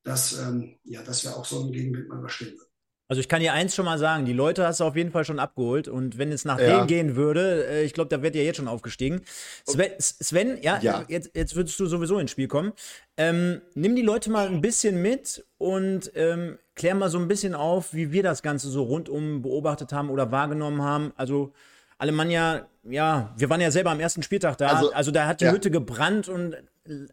dass, 0.03 0.39
ähm, 0.39 0.79
ja, 0.83 1.01
dass 1.03 1.23
wir 1.23 1.35
auch 1.35 1.45
so 1.45 1.61
einen 1.61 1.71
Gegenwind 1.71 2.07
mal 2.09 2.19
überstehen 2.19 2.57
würden. 2.57 2.70
Also 3.11 3.19
ich 3.19 3.27
kann 3.27 3.41
dir 3.41 3.51
eins 3.51 3.75
schon 3.75 3.83
mal 3.83 3.97
sagen, 3.97 4.23
die 4.23 4.31
Leute 4.31 4.65
hast 4.65 4.79
du 4.79 4.85
auf 4.85 4.95
jeden 4.95 5.11
Fall 5.11 5.25
schon 5.25 5.37
abgeholt 5.37 5.89
und 5.89 6.17
wenn 6.17 6.31
es 6.31 6.45
nach 6.45 6.57
ja. 6.57 6.77
denen 6.77 6.87
gehen 6.87 7.15
würde, 7.17 7.67
äh, 7.67 7.83
ich 7.83 7.91
glaube, 7.91 8.07
da 8.07 8.21
wird 8.23 8.37
ja 8.37 8.41
jetzt 8.41 8.55
schon 8.55 8.69
aufgestiegen. 8.69 9.19
Sven, 9.65 9.91
Sven 9.99 10.57
ja, 10.61 10.79
ja, 10.81 11.03
Jetzt, 11.09 11.31
jetzt 11.33 11.57
würdest 11.57 11.77
du 11.77 11.87
sowieso 11.87 12.19
ins 12.19 12.31
Spiel 12.31 12.47
kommen. 12.47 12.71
Ähm, 13.17 13.61
nimm 13.73 13.97
die 13.97 14.01
Leute 14.01 14.31
mal 14.31 14.47
ein 14.47 14.61
bisschen 14.61 15.01
mit 15.01 15.45
und 15.57 16.09
ähm, 16.15 16.57
klär 16.75 16.95
mal 16.95 17.09
so 17.09 17.17
ein 17.19 17.27
bisschen 17.27 17.53
auf, 17.53 17.93
wie 17.93 18.13
wir 18.13 18.23
das 18.23 18.43
Ganze 18.43 18.69
so 18.69 18.83
rundum 18.83 19.41
beobachtet 19.41 19.91
haben 19.91 20.09
oder 20.09 20.31
wahrgenommen 20.31 20.81
haben. 20.81 21.11
Also 21.17 21.51
Alemannia, 22.01 22.67
ja, 22.89 23.31
wir 23.37 23.51
waren 23.51 23.61
ja 23.61 23.69
selber 23.69 23.91
am 23.91 23.99
ersten 23.99 24.23
Spieltag 24.23 24.57
da, 24.57 24.69
also, 24.69 24.91
also 24.91 25.11
da 25.11 25.27
hat 25.27 25.39
die 25.39 25.45
ja. 25.45 25.51
Hütte 25.51 25.69
gebrannt 25.69 26.29
und 26.29 26.55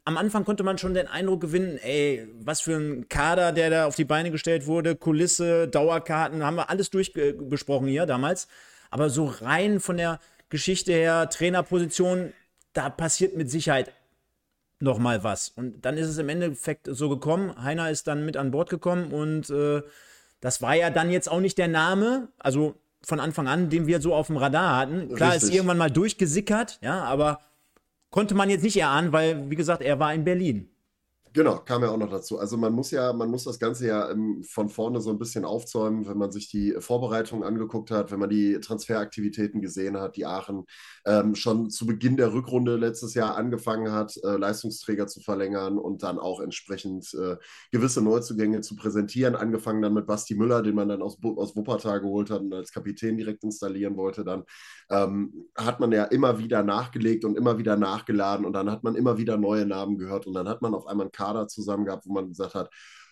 am 0.07 0.17
Anfang 0.17 0.47
konnte 0.47 0.63
man 0.63 0.79
schon 0.79 0.95
den 0.95 1.07
Eindruck 1.07 1.43
gewinnen, 1.43 1.77
ey, 1.77 2.27
was 2.41 2.63
für 2.63 2.77
ein 2.77 3.07
Kader, 3.11 3.53
der 3.53 3.69
da 3.69 3.87
auf 3.87 3.97
die 3.97 4.07
Beine 4.07 4.31
gestellt 4.31 4.67
wurde, 4.67 4.97
Kulisse, 4.97 5.69
Dauerkarten, 5.69 6.43
haben 6.43 6.57
wir 6.57 6.71
alles 6.71 6.89
durchbesprochen 6.89 7.87
hier 7.87 8.07
damals. 8.07 8.49
Aber 8.91 9.11
so 9.11 9.27
rein 9.27 9.79
von 9.79 9.99
der 9.99 10.21
Geschichte 10.49 10.93
her, 10.93 11.29
Trainerposition, 11.29 12.33
da 12.73 12.89
passiert 12.89 13.37
mit 13.37 13.51
Sicherheit 13.51 13.93
noch 14.81 14.99
mal 14.99 15.23
was. 15.23 15.51
Und 15.51 15.85
dann 15.85 15.99
ist 15.99 16.09
es 16.09 16.17
im 16.17 16.31
Endeffekt 16.31 16.89
so 16.91 17.11
gekommen. 17.11 17.63
Heiner 17.63 17.91
ist 17.91 18.07
dann 18.07 18.25
mit 18.25 18.39
an 18.39 18.53
Bord 18.53 18.71
gekommen 18.71 19.13
und 19.13 19.51
äh, 19.51 19.83
das 20.41 20.63
war 20.63 20.75
ja 20.75 20.89
dann 20.89 21.11
jetzt 21.11 21.31
auch 21.31 21.41
nicht 21.41 21.59
der 21.59 21.69
Name, 21.69 22.29
also 22.39 22.81
von 23.03 23.21
Anfang 23.21 23.47
an, 23.49 23.71
den 23.71 23.87
wir 23.87 24.01
so 24.01 24.15
auf 24.15 24.27
dem 24.27 24.37
Radar 24.37 24.77
hatten. 24.77 25.15
Klar, 25.15 25.33
Richtig. 25.33 25.51
ist 25.51 25.55
irgendwann 25.55 25.79
mal 25.79 25.91
durchgesickert, 25.91 26.79
ja, 26.83 27.05
aber 27.05 27.41
konnte 28.11 28.35
man 28.35 28.51
jetzt 28.51 28.63
nicht 28.63 28.77
erahnen, 28.77 29.13
weil, 29.13 29.51
wie 29.51 29.57
gesagt, 29.57 29.83
er 29.83 29.99
war 29.99 30.13
in 30.15 30.25
Berlin. 30.25 30.71
Genau, 31.33 31.59
kam 31.59 31.83
ja 31.83 31.91
auch 31.91 31.97
noch 31.97 32.11
dazu. 32.11 32.39
Also 32.39 32.57
man 32.57 32.73
muss 32.73 32.91
ja, 32.91 33.13
man 33.13 33.31
muss 33.31 33.45
das 33.45 33.59
Ganze 33.59 33.87
ja 33.87 34.11
ähm, 34.11 34.43
von 34.45 34.69
vorne 34.69 35.01
so 35.01 35.11
ein 35.11 35.19
bisschen 35.19 35.45
aufzäumen, 35.45 36.07
wenn 36.07 36.17
man 36.17 36.31
sich 36.33 36.49
die 36.49 36.75
Vorbereitungen 36.79 37.45
angeguckt 37.45 37.91
hat, 37.91 38.11
wenn 38.11 38.21
man 38.21 38.31
die 38.31 38.59
Transferaktivitäten 38.61 39.61
gesehen 39.61 39.99
hat, 39.99 40.17
die 40.17 40.27
Aachen 40.27 40.65
ähm, 41.07 41.35
schon 41.35 41.71
zu 41.71 41.87
Beginn 41.87 42.17
der 42.17 42.33
Rückrunde 42.33 42.77
letztes 42.77 43.15
Jahr 43.15 43.37
angefangen 43.37 43.93
hat, 43.93 44.17
äh, 44.25 44.37
Leistungsträger 44.37 45.07
zu 45.07 45.21
verlängern 45.21 45.77
und 45.77 46.03
dann 46.03 46.19
auch 46.19 46.41
entsprechend 46.41 47.13
äh, 47.15 47.37
gewisse 47.73 48.01
Neuzugänge 48.01 48.61
zu 48.61 48.77
präsentieren. 48.77 49.35
Angefangen 49.35 49.83
dann 49.83 49.95
mit 49.95 50.07
Basti 50.07 50.35
Müller, 50.35 50.63
den 50.63 50.75
man 50.77 50.89
dann 50.89 51.03
aus, 51.03 51.19
aus 51.23 51.57
Wuppertal 51.57 52.01
geholt 52.01 52.31
hat 52.31 52.41
und 52.41 52.55
als 52.55 52.73
Kapitän 52.73 53.17
direkt 53.17 53.45
installieren 53.45 53.97
wollte. 53.97 54.25
Dann 54.25 54.45
ähm, 54.91 55.47
hat 55.57 55.81
man 55.81 55.93
ja 55.93 56.05
immer 56.05 56.39
wieder 56.39 56.63
nachgelegt 56.63 57.25
und 57.25 57.37
immer 57.37 57.59
wieder 57.59 57.77
nachgeladen 57.77 58.47
und 58.47 58.53
dann 58.53 58.71
hat 58.71 58.83
man 58.85 58.95
immer 58.95 59.19
wieder 59.19 59.37
neue 59.37 59.67
Namen 59.67 59.99
gehört 59.99 60.27
und 60.27 60.35
dann 60.35 60.49
hat 60.49 60.63
man 60.63 60.75
auf 60.75 60.87
einmal 60.87 61.07
einen 61.07 61.13
Kader 61.19 61.49
zusammen 61.49 61.85
gehabt, 61.85 62.07
wo 62.07 62.13
man 62.13 62.29
gesagt 62.29 62.55
hat, 62.55 62.71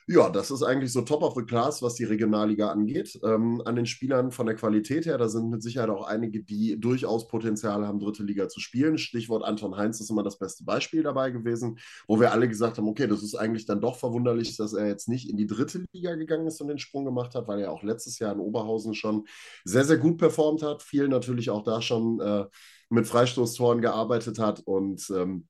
ja, 0.09 0.31
das 0.31 0.53
ist 0.53 0.63
eigentlich 0.63 0.93
so 0.93 1.01
top 1.03 1.23
of 1.23 1.35
the 1.35 1.43
class, 1.43 1.83
was 1.83 1.97
die 1.97 2.05
Regionalliga 2.05 2.69
angeht. 2.71 3.19
Ähm, 3.25 3.61
an 3.65 3.75
den 3.75 3.87
Spielern 3.87 4.31
von 4.31 4.47
der 4.47 4.55
Qualität 4.55 5.05
her, 5.05 5.19
da 5.19 5.29
sind 5.29 5.51
mit 5.51 5.65
Sicherheit 5.65 5.91
auch 5.91 6.07
einige, 6.07 6.45
die 6.45 6.79
durchaus 6.79 7.27
Potenzial 7.27 7.85
haben, 7.85 7.99
dritte 7.99 8.23
Liga 8.23 8.49
zu 8.49 8.61
spielen. 8.61 8.99
Stichwort 8.99 9.43
Anton 9.43 9.77
Heinz 9.77 10.01
ist 10.01 10.09
immer 10.11 10.23
das 10.23 10.39
beste 10.39 10.63
Beispiel 10.63 11.03
dabei 11.03 11.33
gewesen, 11.33 11.81
wo 12.07 12.21
wir 12.21 12.31
alle 12.31 12.49
gesagt 12.49 12.79
haben, 12.79 12.87
okay, 12.87 13.09
das 13.09 13.25
ist 13.25 13.35
eigentlich 13.35 13.67
dann 13.67 13.81
doch 13.81 13.97
verwunderlich, 13.97 14.57
dass 14.57 14.75
er 14.75 14.87
jetzt 14.87 15.09
nicht 15.09 15.29
in 15.29 15.37
die 15.37 15.49
dritte 15.49 15.85
Liga 15.93 16.15
gegangen 16.15 16.47
ist 16.47 16.61
und 16.61 16.69
den 16.69 16.79
Sprung 16.79 17.05
gemacht 17.05 17.35
hat, 17.35 17.49
weil 17.49 17.59
er 17.59 17.73
auch 17.73 17.83
letztes 17.83 18.21
Jahr 18.21 18.33
in 18.33 18.39
Oberhausen 18.39 18.95
schon 18.95 19.25
sehr, 19.65 19.85
sehr 19.85 19.99
gut 19.99 20.19
performt 20.19 20.63
hat. 20.63 20.85
Viel 20.85 21.09
natürlich 21.09 21.51
auch 21.51 21.65
da 21.65 21.83
schon 21.83 22.21
äh, 22.21 22.45
mit 22.91 23.09
Freistoßtoren 23.09 23.81
gearbeitet 23.81 24.39
hat 24.39 24.61
und 24.61 25.11
ähm, 25.11 25.49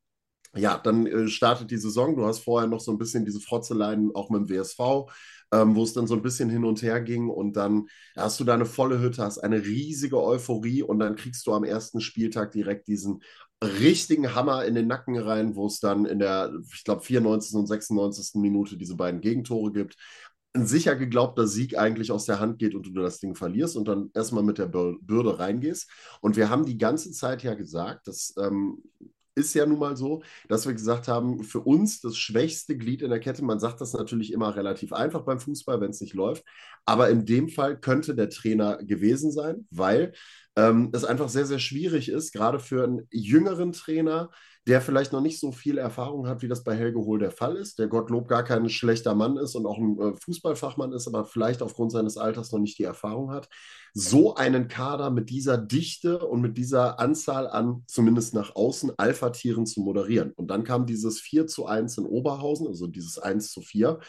ja, 0.57 0.79
dann 0.79 1.07
äh, 1.07 1.29
startet 1.29 1.71
die 1.71 1.79
Saison. 1.79 2.17
Du 2.17 2.25
hast 2.27 2.41
vorher 2.41 2.69
noch 2.69 2.81
so 2.81 2.91
ein 2.93 2.99
bisschen 2.99 3.25
diese 3.25 3.41
Frotzeleien 3.41 4.11
auch 4.15 4.31
mit 4.31 4.49
dem 4.49 4.49
WSV, 4.49 5.11
ähm, 5.53 5.77
wo 5.77 5.83
es 5.83 5.93
dann 5.93 6.07
so 6.07 6.15
ein 6.15 6.23
bisschen 6.23 6.51
hin 6.51 6.65
und 6.65 6.83
her 6.83 7.01
ging. 7.01 7.29
Und 7.29 7.57
dann 7.57 7.87
hast 8.17 8.41
du 8.41 8.45
da 8.45 8.55
eine 8.55 8.67
volle 8.67 9.01
Hütte, 9.01 9.23
hast 9.23 9.39
eine 9.39 9.65
riesige 9.65 10.23
Euphorie 10.23 10.83
und 10.83 10.99
dann 10.99 11.17
kriegst 11.17 11.47
du 11.47 11.53
am 11.53 11.65
ersten 11.65 12.01
Spieltag 12.01 12.53
direkt 12.53 12.89
diesen 12.89 13.23
richtigen 13.63 14.35
Hammer 14.35 14.65
in 14.65 14.75
den 14.75 14.87
Nacken 14.87 15.17
rein, 15.19 15.57
wo 15.57 15.67
es 15.67 15.81
dann 15.81 16.05
in 16.05 16.19
der, 16.19 16.53
ich 16.73 16.85
glaube, 16.85 17.03
94. 17.03 17.55
und 17.55 17.67
96. 17.67 18.41
Minute 18.41 18.77
diese 18.77 18.97
beiden 18.97 19.21
Gegentore 19.21 19.73
gibt. 19.73 19.97
Ein 20.53 20.67
sicher 20.67 20.97
geglaubter 20.97 21.47
Sieg 21.47 21.77
eigentlich 21.79 22.11
aus 22.13 22.25
der 22.25 22.41
Hand 22.41 22.59
geht 22.59 22.75
und 22.75 22.87
du 22.87 22.93
das 22.93 23.19
Ding 23.19 23.35
verlierst 23.35 23.77
und 23.77 23.89
dann 23.89 24.11
erstmal 24.15 24.43
mit 24.43 24.59
der 24.59 24.67
Bürde 24.67 25.39
reingehst. 25.39 25.91
Und 26.21 26.37
wir 26.37 26.49
haben 26.49 26.65
die 26.65 26.79
ganze 26.79 27.13
Zeit 27.13 27.43
ja 27.43 27.55
gesagt, 27.55 28.09
dass 28.09 28.35
ähm, 28.39 28.83
ist 29.37 29.55
ja 29.55 29.67
nun 29.67 29.79
mal 29.79 29.97
so, 29.97 30.23
dass 30.49 30.67
wir 30.67 30.73
gesagt 30.73 31.09
haben, 31.09 31.45
für 31.45 31.61
uns 31.61 32.01
das 32.01 32.17
schwächste 32.17 32.77
Glied 32.77 33.03
in 33.03 33.11
der 33.11 33.21
Kette, 33.21 33.45
man 33.45 33.61
sagt 33.61 33.81
das 33.81 33.93
natürlich 33.93 34.33
immer 34.33 34.57
relativ 34.57 34.93
einfach 34.93 35.23
beim 35.23 35.39
Fußball, 35.39 35.81
wenn 35.81 35.91
es 35.91 36.01
nicht 36.01 36.15
läuft, 36.15 36.45
aber 36.87 37.11
in 37.11 37.27
dem 37.27 37.49
Fall 37.49 37.79
könnte 37.79 38.15
der 38.15 38.31
Trainer 38.31 38.79
gewesen 38.79 39.31
sein, 39.31 39.67
weil 39.71 40.15
ähm, 40.57 40.91
es 40.95 41.05
einfach 41.05 41.29
sehr, 41.29 41.45
sehr 41.47 41.59
schwierig 41.59 42.09
ist, 42.09 42.33
gerade 42.33 42.59
für 42.59 42.85
einen 42.85 43.07
jüngeren 43.11 43.73
Trainer, 43.73 44.31
der 44.67 44.81
vielleicht 44.81 45.13
noch 45.13 45.21
nicht 45.21 45.39
so 45.39 45.53
viel 45.53 45.79
Erfahrung 45.79 46.27
hat, 46.27 46.43
wie 46.43 46.49
das 46.49 46.65
bei 46.65 46.75
Helge 46.75 46.99
Hohl 46.99 47.21
der 47.21 47.31
Fall 47.31 47.57
ist, 47.57 47.79
der 47.79 47.87
Gottlob 47.87 48.27
gar 48.27 48.43
kein 48.43 48.69
schlechter 48.69 49.15
Mann 49.15 49.37
ist 49.37 49.55
und 49.55 49.65
auch 49.65 49.79
ein 49.79 49.99
äh, 50.01 50.17
Fußballfachmann 50.17 50.93
ist, 50.93 51.07
aber 51.07 51.25
vielleicht 51.25 51.63
aufgrund 51.63 51.93
seines 51.93 52.17
Alters 52.17 52.51
noch 52.51 52.59
nicht 52.59 52.79
die 52.79 52.85
Erfahrung 52.85 53.31
hat, 53.31 53.49
so 53.95 54.35
einen 54.35 54.67
Kader 54.67 55.11
mit 55.11 55.31
dieser 55.31 55.57
Dichte 55.57 56.19
und 56.19 56.41
mit 56.41 56.59
dieser 56.59 56.99
Anzahl 56.99 57.47
an, 57.47 57.85
zumindest 57.87 58.35
nach 58.35 58.57
außen, 58.57 58.93
Alpha-Tieren 58.97 59.67
zu 59.67 59.81
moderieren. 59.81 60.33
Und 60.33 60.49
dann 60.49 60.65
kam 60.65 60.85
dieses 60.85 61.21
4 61.21 61.47
zu 61.47 61.67
1 61.67 61.99
in 61.99 62.05
Oberhausen, 62.05 62.67
also 62.67 62.89
dieses 62.89 63.19
1 63.19 63.53
zu 63.53 63.61
4, 63.61 64.01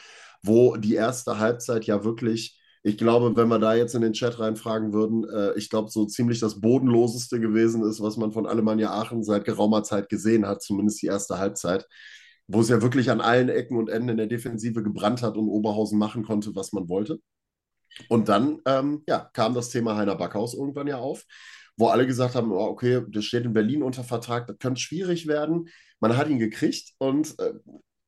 wo 0.42 0.76
die 0.76 0.96
erste 0.96 1.38
Halbzeit 1.38 1.86
ja 1.86 2.04
wirklich 2.04 2.60
ich 2.88 2.98
glaube, 2.98 3.36
wenn 3.36 3.50
wir 3.50 3.60
da 3.60 3.76
jetzt 3.76 3.96
in 3.96 4.02
den 4.02 4.14
Chat 4.14 4.40
reinfragen 4.40 4.94
würden, 4.94 5.28
äh, 5.30 5.58
ich 5.58 5.70
glaube, 5.70 5.90
so 5.90 6.06
ziemlich 6.06 6.40
das 6.40 6.62
Bodenloseste 6.62 7.42
gewesen 7.42 7.84
ist, 7.84 8.02
was 8.02 8.16
man 8.16 8.32
von 8.32 8.48
Alemannia 8.48 8.92
Aachen 8.92 9.24
seit 9.26 9.44
geraumer 9.44 9.84
Zeit 9.84 10.08
gesehen 10.08 10.48
hat, 10.48 10.62
zumindest 10.62 11.02
die 11.02 11.08
erste 11.08 11.38
Halbzeit, 11.38 11.86
wo 12.48 12.62
es 12.62 12.70
ja 12.70 12.82
wirklich 12.82 13.12
an 13.12 13.20
allen 13.20 13.50
Ecken 13.50 13.78
und 13.78 13.90
Enden 13.90 14.10
in 14.10 14.18
der 14.18 14.28
Defensive 14.28 14.84
gebrannt 14.84 15.22
hat 15.22 15.36
und 15.36 15.50
Oberhausen 15.50 16.00
machen 16.00 16.24
konnte, 16.24 16.56
was 16.56 16.72
man 16.72 16.88
wollte. 16.88 17.20
Und 18.08 18.30
dann 18.30 18.62
ähm, 18.66 19.04
ja, 19.06 19.30
kam 19.34 19.54
das 19.54 19.70
Thema 19.70 19.98
Heiner 19.98 20.16
Backhaus 20.16 20.54
irgendwann 20.54 20.88
ja 20.88 20.98
auf, 20.98 21.26
wo 21.76 21.88
alle 21.88 22.08
gesagt 22.08 22.36
haben, 22.36 22.54
oh, 22.54 22.68
okay, 22.68 23.02
der 23.06 23.22
steht 23.22 23.44
in 23.44 23.54
Berlin 23.54 23.84
unter 23.84 24.06
Vertrag, 24.06 24.48
das 24.48 24.60
könnte 24.60 24.80
schwierig 24.80 25.28
werden. 25.28 25.68
Man 26.00 26.16
hat 26.16 26.30
ihn 26.30 26.40
gekriegt 26.40 26.94
und 27.00 27.38
äh, 27.40 27.52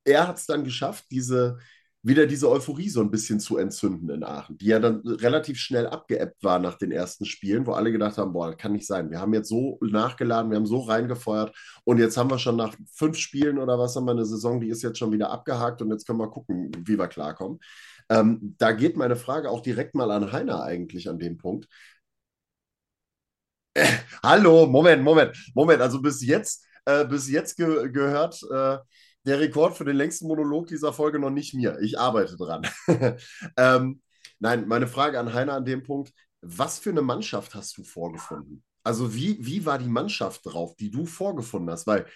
er 0.05 0.29
hat 0.29 0.38
es 0.38 0.45
dann 0.45 0.63
geschafft, 0.63 1.05
diese 1.12 1.57
wieder 2.01 2.25
diese 2.25 2.50
Euphorie 2.50 2.88
so 2.89 3.01
ein 3.01 3.12
bisschen 3.12 3.39
zu 3.41 3.58
entzünden 3.58 4.10
in 4.10 4.24
Aachen, 4.24 4.58
die 4.58 4.68
ja 4.68 4.79
dann 4.79 5.01
relativ 5.06 5.60
schnell 5.60 5.86
abgeebbt 5.86 6.41
war 6.44 6.58
nach 6.58 6.77
den 6.77 6.91
ersten 6.91 7.25
Spielen, 7.25 7.65
wo 7.68 7.74
alle 7.74 7.91
gedacht 7.91 8.18
haben, 8.18 8.32
boah, 8.32 8.48
das 8.48 8.58
kann 8.58 8.72
nicht 8.72 8.88
sein. 8.88 9.12
Wir 9.12 9.20
haben 9.20 9.34
jetzt 9.34 9.50
so 9.50 9.77
nachgeladen, 9.82 10.50
wir 10.50 10.58
haben 10.58 10.65
so 10.65 10.79
reingefeuert 10.79 11.53
und 11.84 11.98
jetzt 11.98 12.15
haben 12.15 12.29
wir 12.29 12.39
schon 12.39 12.56
nach 12.56 12.74
fünf 12.94 13.18
Spielen 13.18 13.60
oder 13.60 13.77
was 13.77 13.96
haben 13.96 14.06
wir 14.06 14.12
eine 14.12 14.25
Saison, 14.25 14.62
die 14.62 14.70
ist 14.70 14.82
jetzt 14.82 14.98
schon 14.98 15.12
wieder 15.12 15.29
abgehakt 15.29 15.82
und 15.82 15.91
jetzt 15.91 16.08
können 16.08 16.20
wir 16.20 16.29
gucken, 16.29 16.72
wie 16.86 16.98
wir 16.98 17.08
klarkommen. 17.08 17.60
Ähm, 18.10 18.56
da 18.58 18.72
geht 18.72 18.96
meine 18.96 19.18
Frage 19.18 19.50
auch 19.50 19.62
direkt 19.62 19.94
mal 19.94 20.10
an 20.12 20.32
Heiner 20.32 20.63
eigentlich 20.63 21.10
an 21.10 21.20
dem 21.20 21.38
Punkt. 21.38 21.68
Äh, 23.74 23.86
hallo, 24.24 24.65
Moment, 24.68 25.03
Moment, 25.03 25.38
Moment. 25.53 25.82
Also 25.82 26.01
bis 26.01 26.22
jetzt, 26.25 26.65
äh, 26.86 27.06
bis 27.06 27.29
jetzt 27.29 27.56
ge 27.58 27.89
gehört 27.91 28.41
äh, 28.51 28.77
der 29.29 29.39
Rekord 29.39 29.77
für 29.77 29.86
den 29.86 29.95
längsten 29.95 30.27
Monolog 30.27 30.67
dieser 30.67 30.91
Folge 30.91 31.19
noch 31.19 31.29
nicht 31.29 31.53
mir. 31.53 31.79
Ich 31.81 32.00
arbeite 32.00 32.36
dran. 32.36 32.67
ähm, 33.57 34.01
nein, 34.39 34.67
meine 34.67 34.88
Frage 34.88 35.19
an 35.19 35.33
Heiner 35.33 35.53
an 35.53 35.65
dem 35.65 35.83
Punkt: 35.83 36.12
Was 36.41 36.79
für 36.79 36.89
eine 36.89 37.03
Mannschaft 37.03 37.53
hast 37.53 37.77
du 37.77 37.83
vorgefunden? 37.83 38.63
Also, 38.83 39.13
wie, 39.13 39.38
wie 39.45 39.65
war 39.65 39.77
die 39.77 39.88
Mannschaft 39.88 40.41
drauf, 40.45 40.75
die 40.77 40.89
du 40.89 41.05
vorgefunden 41.05 41.69
hast? 41.69 41.86
Weil 41.86 42.07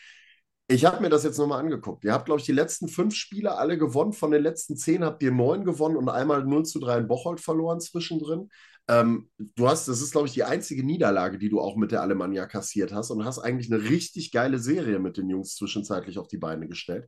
ich 0.67 0.85
habe 0.85 1.01
mir 1.01 1.09
das 1.09 1.23
jetzt 1.23 1.37
nochmal 1.37 1.59
angeguckt. 1.59 2.03
Ihr 2.03 2.13
habt, 2.13 2.25
glaube 2.25 2.39
ich, 2.39 2.45
die 2.45 2.53
letzten 2.53 2.87
fünf 2.87 3.13
Spiele 3.13 3.57
alle 3.57 3.77
gewonnen. 3.77 4.13
Von 4.13 4.31
den 4.31 4.41
letzten 4.41 4.75
zehn 4.75 5.03
habt 5.03 5.21
ihr 5.21 5.31
neun 5.31 5.65
gewonnen 5.65 5.97
und 5.97 6.09
einmal 6.09 6.43
0 6.43 6.65
zu 6.65 6.79
3 6.79 6.99
in 6.99 7.07
Bocholt 7.07 7.41
verloren 7.41 7.79
zwischendrin. 7.79 8.49
Ähm, 8.87 9.29
du 9.37 9.69
hast, 9.69 9.87
das 9.87 10.01
ist, 10.01 10.11
glaube 10.11 10.27
ich, 10.27 10.33
die 10.33 10.43
einzige 10.43 10.83
Niederlage, 10.83 11.37
die 11.37 11.49
du 11.49 11.61
auch 11.61 11.77
mit 11.77 11.91
der 11.91 12.01
Alemannia 12.01 12.45
kassiert 12.45 12.91
hast 12.91 13.11
und 13.11 13.23
hast 13.23 13.39
eigentlich 13.39 13.71
eine 13.71 13.81
richtig 13.83 14.31
geile 14.31 14.59
Serie 14.59 14.99
mit 14.99 15.17
den 15.17 15.29
Jungs 15.29 15.55
zwischenzeitlich 15.55 16.19
auf 16.19 16.27
die 16.27 16.37
Beine 16.37 16.67
gestellt. 16.67 17.07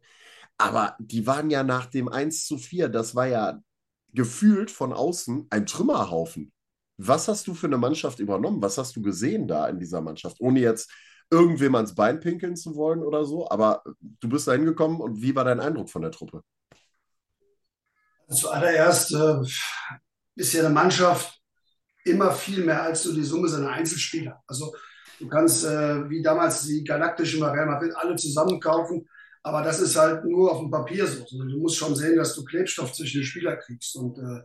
Aber 0.57 0.95
die 0.99 1.27
waren 1.27 1.49
ja 1.49 1.63
nach 1.63 1.87
dem 1.87 2.07
1 2.07 2.45
zu 2.45 2.57
4, 2.57 2.87
das 2.87 3.13
war 3.13 3.27
ja 3.27 3.59
gefühlt 4.13 4.71
von 4.71 4.93
außen 4.93 5.47
ein 5.49 5.65
Trümmerhaufen. 5.65 6.53
Was 6.97 7.27
hast 7.27 7.47
du 7.47 7.53
für 7.53 7.67
eine 7.67 7.77
Mannschaft 7.77 8.19
übernommen? 8.19 8.61
Was 8.61 8.77
hast 8.77 8.95
du 8.95 9.01
gesehen 9.01 9.47
da 9.47 9.67
in 9.67 9.79
dieser 9.79 9.99
Mannschaft? 9.99 10.37
Ohne 10.39 10.61
jetzt 10.61 10.89
irgendwem 11.29 11.75
ans 11.75 11.93
Bein 11.93 12.21
pinkeln 12.21 12.55
zu 12.55 12.75
wollen 12.75 13.03
oder 13.03 13.25
so, 13.25 13.49
aber 13.49 13.83
du 13.99 14.29
bist 14.29 14.47
da 14.47 14.53
hingekommen 14.53 15.01
und 15.01 15.21
wie 15.21 15.35
war 15.35 15.43
dein 15.43 15.59
Eindruck 15.59 15.89
von 15.89 16.03
der 16.03 16.11
Truppe? 16.11 16.41
Zuallererst 18.29 19.13
äh, 19.13 19.41
ist 20.35 20.53
ja 20.53 20.65
eine 20.65 20.73
Mannschaft 20.73 21.41
immer 22.05 22.31
viel 22.31 22.63
mehr 22.63 22.83
als 22.83 23.03
so 23.03 23.13
die 23.13 23.23
Summe 23.23 23.49
seiner 23.49 23.71
Einzelspieler. 23.71 24.41
Also 24.47 24.73
du 25.19 25.27
kannst 25.27 25.65
äh, 25.65 26.09
wie 26.09 26.21
damals 26.21 26.63
die 26.63 26.83
galaktischen 26.83 27.43
Real 27.43 27.65
Madrid 27.65 27.93
alle 27.95 28.15
zusammenkaufen, 28.15 29.07
aber 29.43 29.61
das 29.61 29.79
ist 29.79 29.95
halt 29.95 30.25
nur 30.25 30.51
auf 30.51 30.59
dem 30.59 30.71
Papier 30.71 31.05
so. 31.05 31.25
Du 31.29 31.59
musst 31.59 31.77
schon 31.77 31.95
sehen, 31.95 32.15
dass 32.15 32.33
du 32.33 32.43
Klebstoff 32.43 32.93
zwischen 32.93 33.19
den 33.19 33.25
Spielern 33.25 33.59
kriegst. 33.59 33.95
Und 33.95 34.17
äh, 34.17 34.41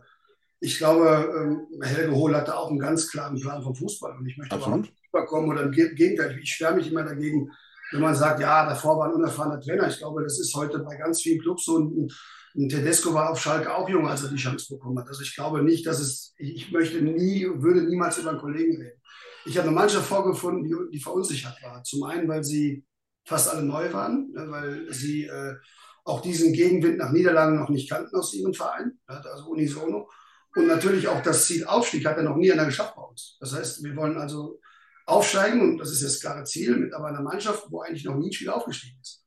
ich 0.59 0.77
glaube, 0.77 1.33
ähm, 1.35 1.81
Helge 1.81 2.13
Hohl 2.13 2.35
hatte 2.35 2.55
auch 2.55 2.69
einen 2.69 2.79
ganz 2.79 3.09
klaren 3.09 3.39
Plan 3.39 3.63
vom 3.63 3.75
Fußball. 3.75 4.17
Und 4.17 4.27
ich 4.27 4.37
möchte 4.37 4.55
Absolut. 4.55 4.81
nicht 4.81 4.93
überkommen 5.09 5.49
oder 5.49 5.63
im 5.63 5.71
Gegenteil, 5.71 6.37
ich 6.39 6.53
sperre 6.53 6.75
mich 6.75 6.91
immer 6.91 7.03
dagegen, 7.03 7.51
wenn 7.91 8.01
man 8.01 8.15
sagt, 8.15 8.39
ja, 8.39 8.65
davor 8.65 8.97
war 8.97 9.07
ein 9.07 9.15
unerfahrener 9.15 9.59
Trainer. 9.59 9.87
Ich 9.87 9.97
glaube, 9.97 10.23
das 10.23 10.39
ist 10.39 10.55
heute 10.55 10.79
bei 10.79 10.95
ganz 10.95 11.21
vielen 11.21 11.41
Clubs 11.41 11.65
so 11.65 11.79
ein, 11.79 12.09
und 12.53 12.69
Tedesco 12.69 13.13
war 13.13 13.29
auf 13.29 13.41
Schalke 13.41 13.73
auch 13.73 13.87
jung, 13.87 14.07
als 14.07 14.23
er 14.23 14.29
die 14.29 14.35
Chance 14.35 14.73
bekommen 14.73 14.99
hat. 14.99 15.07
Also 15.07 15.21
ich 15.21 15.35
glaube 15.35 15.63
nicht, 15.63 15.85
dass 15.85 15.99
es, 15.99 16.33
ich 16.37 16.71
möchte 16.71 17.01
nie, 17.01 17.45
würde 17.45 17.83
niemals 17.83 18.17
über 18.17 18.31
einen 18.31 18.39
Kollegen 18.39 18.77
reden. 18.77 19.01
Ich 19.45 19.57
habe 19.57 19.67
eine 19.67 19.75
Mannschaft 19.75 20.07
vorgefunden, 20.07 20.63
die, 20.63 20.75
die 20.91 21.01
verunsichert 21.01 21.57
war. 21.63 21.83
Zum 21.83 22.03
einen, 22.03 22.27
weil 22.27 22.43
sie 22.43 22.85
fast 23.25 23.49
alle 23.49 23.63
neu 23.63 23.91
waren, 23.93 24.31
ne, 24.31 24.45
weil 24.49 24.93
sie 24.93 25.25
äh, 25.25 25.55
auch 26.03 26.21
diesen 26.21 26.53
Gegenwind 26.53 26.97
nach 26.97 27.11
Niederlagen 27.11 27.59
noch 27.59 27.69
nicht 27.69 27.89
kannten 27.89 28.15
aus 28.15 28.33
ihrem 28.33 28.53
Verein, 28.53 28.99
ne, 29.07 29.23
also 29.31 29.49
unisono. 29.49 30.09
Und 30.55 30.67
natürlich 30.67 31.07
auch 31.07 31.23
das 31.23 31.45
Ziel 31.45 31.65
Aufstieg 31.65 32.05
hat 32.05 32.17
er 32.17 32.23
noch 32.23 32.35
nie 32.35 32.51
einer 32.51 32.65
geschafft 32.65 32.95
bei 32.95 33.03
uns. 33.03 33.37
Das 33.39 33.53
heißt, 33.53 33.83
wir 33.83 33.95
wollen 33.95 34.17
also 34.17 34.59
aufsteigen 35.05 35.61
und 35.61 35.77
das 35.77 35.91
ist 35.91 36.03
das 36.03 36.19
klare 36.19 36.43
Ziel 36.43 36.75
mit 36.75 36.93
aber 36.93 37.07
einer 37.07 37.21
Mannschaft, 37.21 37.65
wo 37.69 37.81
eigentlich 37.81 38.05
noch 38.05 38.17
nie 38.17 38.29
ein 38.29 38.33
Spiel 38.33 38.49
aufgestiegen 38.49 38.99
ist. 39.01 39.20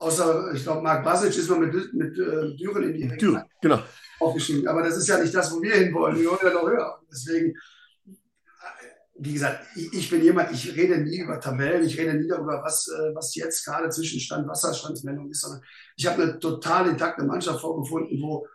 Außer, 0.00 0.54
ich 0.54 0.62
glaube, 0.62 0.80
Marc 0.80 1.04
Basic 1.04 1.36
ist 1.36 1.50
mal 1.50 1.58
mit, 1.60 1.92
mit 1.92 2.18
äh, 2.18 2.56
Düren 2.56 2.82
in 2.84 2.94
die 2.94 3.16
Düren, 3.18 3.44
genau. 3.60 3.80
aufgestiegen. 4.18 4.66
Aber 4.66 4.82
das 4.82 4.96
ist 4.96 5.06
ja 5.06 5.18
nicht 5.18 5.34
das, 5.34 5.52
wo 5.52 5.60
wir 5.60 5.74
hinwollen. 5.74 6.18
Wir 6.18 6.30
wollen 6.30 6.38
ja 6.42 6.52
noch 6.54 6.66
höher. 6.66 7.00
Deswegen, 7.12 7.54
wie 9.18 9.34
gesagt, 9.34 9.66
ich, 9.76 9.92
ich, 9.92 10.08
bin 10.08 10.22
jemand, 10.22 10.52
ich 10.52 10.74
rede 10.74 10.96
nie 10.96 11.18
über 11.18 11.38
Tabellen, 11.38 11.84
ich 11.84 11.98
rede 11.98 12.14
nie 12.14 12.28
darüber, 12.28 12.62
was, 12.62 12.88
äh, 12.88 13.14
was 13.14 13.34
jetzt 13.34 13.62
gerade 13.66 13.90
Zwischenstand, 13.90 14.48
Wasserstandsmeldung 14.48 15.28
ist, 15.28 15.42
sondern 15.42 15.62
ich 15.96 16.06
habe 16.06 16.22
eine 16.22 16.38
total 16.38 16.88
intakte 16.88 17.22
Mannschaft 17.22 17.60
vorgefunden, 17.60 18.22
wo 18.22 18.46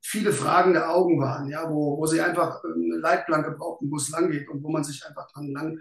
viele 0.00 0.32
Fragen 0.32 0.72
der 0.72 0.90
Augen 0.90 1.20
waren, 1.20 1.48
ja, 1.48 1.68
wo, 1.68 1.98
wo 1.98 2.06
sie 2.06 2.22
einfach 2.22 2.64
eine 2.64 2.96
Leitplanke 2.96 3.50
brauchten, 3.50 3.90
wo 3.90 3.96
es 3.96 4.08
lang 4.08 4.30
geht 4.30 4.48
und 4.48 4.62
wo 4.62 4.70
man 4.70 4.84
sich 4.84 5.06
einfach 5.06 5.30
dran 5.32 5.52
lang 5.52 5.80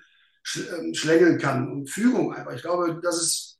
ähm, 0.55 0.93
schlängeln 0.93 1.37
kann. 1.37 1.71
Und 1.71 1.89
Führung 1.89 2.33
einfach. 2.33 2.53
Ich 2.53 2.61
glaube, 2.61 2.99
das 3.01 3.21
ist 3.21 3.50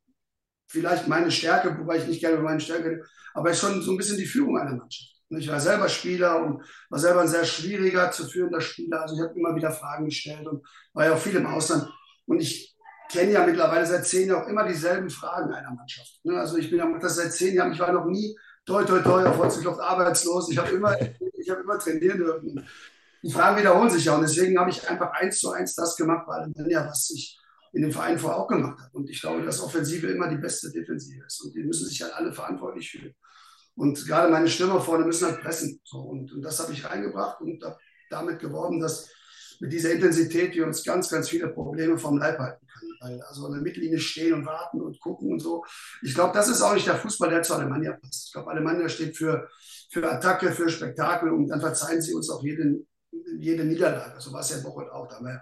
vielleicht 0.72 1.08
meine 1.08 1.30
Stärke, 1.30 1.78
wobei 1.78 1.98
ich 1.98 2.08
nicht 2.08 2.22
gerne 2.22 2.38
über 2.38 2.46
meine 2.46 2.60
Stärke, 2.60 3.04
aber 3.34 3.54
schon 3.54 3.82
so 3.82 3.92
ein 3.92 3.98
bisschen 3.98 4.18
die 4.18 4.26
Führung 4.26 4.58
einer 4.58 4.76
Mannschaft. 4.76 5.12
Ich 5.30 5.48
war 5.48 5.60
selber 5.60 5.88
Spieler 5.88 6.44
und 6.44 6.62
war 6.90 7.00
selber 7.00 7.22
ein 7.22 7.28
sehr 7.28 7.46
schwieriger 7.46 8.12
zu 8.12 8.28
führender 8.28 8.60
Spieler. 8.60 9.02
Also 9.02 9.16
ich 9.16 9.22
habe 9.22 9.38
immer 9.38 9.56
wieder 9.56 9.72
Fragen 9.72 10.06
gestellt 10.06 10.46
und 10.46 10.66
war 10.94 11.06
ja 11.06 11.14
auch 11.14 11.18
viel 11.18 11.36
im 11.36 11.46
Ausland. 11.46 11.90
Und 12.26 12.42
ich 12.42 12.76
kenne 13.10 13.32
ja 13.32 13.46
mittlerweile 13.46 13.86
seit 13.86 14.06
zehn 14.06 14.28
Jahren 14.28 14.44
auch 14.44 14.48
immer 14.48 14.68
dieselben 14.68 15.10
Fragen 15.10 15.54
einer 15.54 15.72
Mannschaft. 15.72 16.20
Ne? 16.24 16.38
Also 16.38 16.58
ich 16.58 16.70
bin 16.70 16.80
ja 16.80 17.00
das 17.00 17.16
seit 17.16 17.32
zehn 17.32 17.56
Jahren, 17.56 17.72
ich 17.72 17.80
war 17.80 17.94
noch 17.94 18.06
nie 18.06 18.36
toi 18.66 18.84
toi 18.84 19.00
toi 19.00 19.24
auf 19.24 19.38
Holzkloft 19.38 19.80
arbeitslos. 19.80 20.52
Ich 20.52 20.58
habe 20.58 20.72
immer, 20.72 21.00
ich 21.00 21.48
immer 21.48 21.80
trainieren 21.80 22.18
dürfen. 22.18 22.68
Die 23.24 23.32
Fragen 23.32 23.58
wiederholen 23.58 23.90
sich 23.90 24.06
ja 24.06 24.16
und 24.16 24.22
deswegen 24.22 24.58
habe 24.60 24.70
ich 24.70 24.90
einfach 24.90 25.12
eins 25.14 25.40
zu 25.40 25.52
eins 25.52 25.76
das 25.76 25.96
gemacht, 25.96 26.28
weil 26.28 26.52
dann 26.54 26.70
ja, 26.70 26.86
was 26.88 27.10
ich 27.12 27.41
in 27.74 27.82
dem 27.82 27.92
Verein 27.92 28.20
vorher 28.20 28.40
auch 28.40 28.48
gemacht 28.48 28.80
hat. 28.80 28.94
Und 28.94 29.10
ich 29.10 29.22
glaube, 29.22 29.44
dass 29.44 29.62
Offensive 29.62 30.08
immer 30.08 30.28
die 30.28 30.38
beste 30.38 30.72
Defensive 30.72 31.26
ist. 31.26 31.42
Und 31.42 31.56
die 31.56 31.64
müssen 31.64 31.88
sich 31.88 32.02
halt 32.02 32.14
alle 32.14 32.34
verantwortlich 32.34 32.92
fühlen. 32.92 33.14
Und 33.76 34.06
gerade 34.06 34.30
meine 34.30 34.50
Stürmer 34.50 34.82
vorne 34.82 35.06
müssen 35.06 35.28
halt 35.28 35.42
pressen. 35.42 35.80
So, 35.84 36.00
und, 36.00 36.32
und 36.34 36.42
das 36.42 36.60
habe 36.60 36.74
ich 36.74 36.86
reingebracht 36.86 37.42
und 37.42 37.64
habe 37.64 37.78
damit 38.10 38.40
geworben, 38.40 38.80
dass 38.80 39.10
mit 39.62 39.72
dieser 39.72 39.92
Intensität 39.94 40.54
wir 40.56 40.66
uns 40.66 40.84
ganz, 40.84 41.10
ganz 41.10 41.30
viele 41.30 41.48
Probleme 41.48 41.98
vom 41.98 42.18
Leib 42.18 42.40
halten 42.40 42.66
können. 42.68 42.98
Weil 43.00 43.22
also 43.22 43.46
an 43.46 43.54
der 43.54 43.62
Mittellinie 43.62 44.00
stehen 44.00 44.34
und 44.34 44.46
warten 44.46 44.82
und 44.82 45.00
gucken 45.00 45.32
und 45.32 45.40
so. 45.40 45.64
Ich 46.02 46.14
glaube, 46.14 46.34
das 46.34 46.50
ist 46.50 46.62
auch 46.62 46.74
nicht 46.74 46.88
der 46.88 46.98
Fußball, 46.98 47.30
der 47.30 47.44
zu 47.44 47.54
Alemannia 47.54 47.94
passt. 47.94 48.28
Ich 48.28 48.34
glaube, 48.34 48.52
Alemannia 48.52 48.90
steht 48.90 49.16
für, 49.16 49.48
für 49.92 50.12
Attacke, 50.12 50.52
für 50.52 50.70
Spektakel 50.70 51.32
und 51.32 51.48
dann 51.48 51.62
verzeihen 51.62 52.02
sie 52.02 52.14
uns 52.14 52.30
auch 52.30 52.44
jede, 52.44 52.82
jede 53.38 53.64
Niederlage. 53.64 54.20
So 54.20 54.34
war 54.34 54.42
es 54.42 54.50
ja 54.50 54.58
Bocholt 54.58 54.92
auch. 54.92 55.08
Da 55.08 55.16
haben 55.16 55.26
wir 55.26 55.42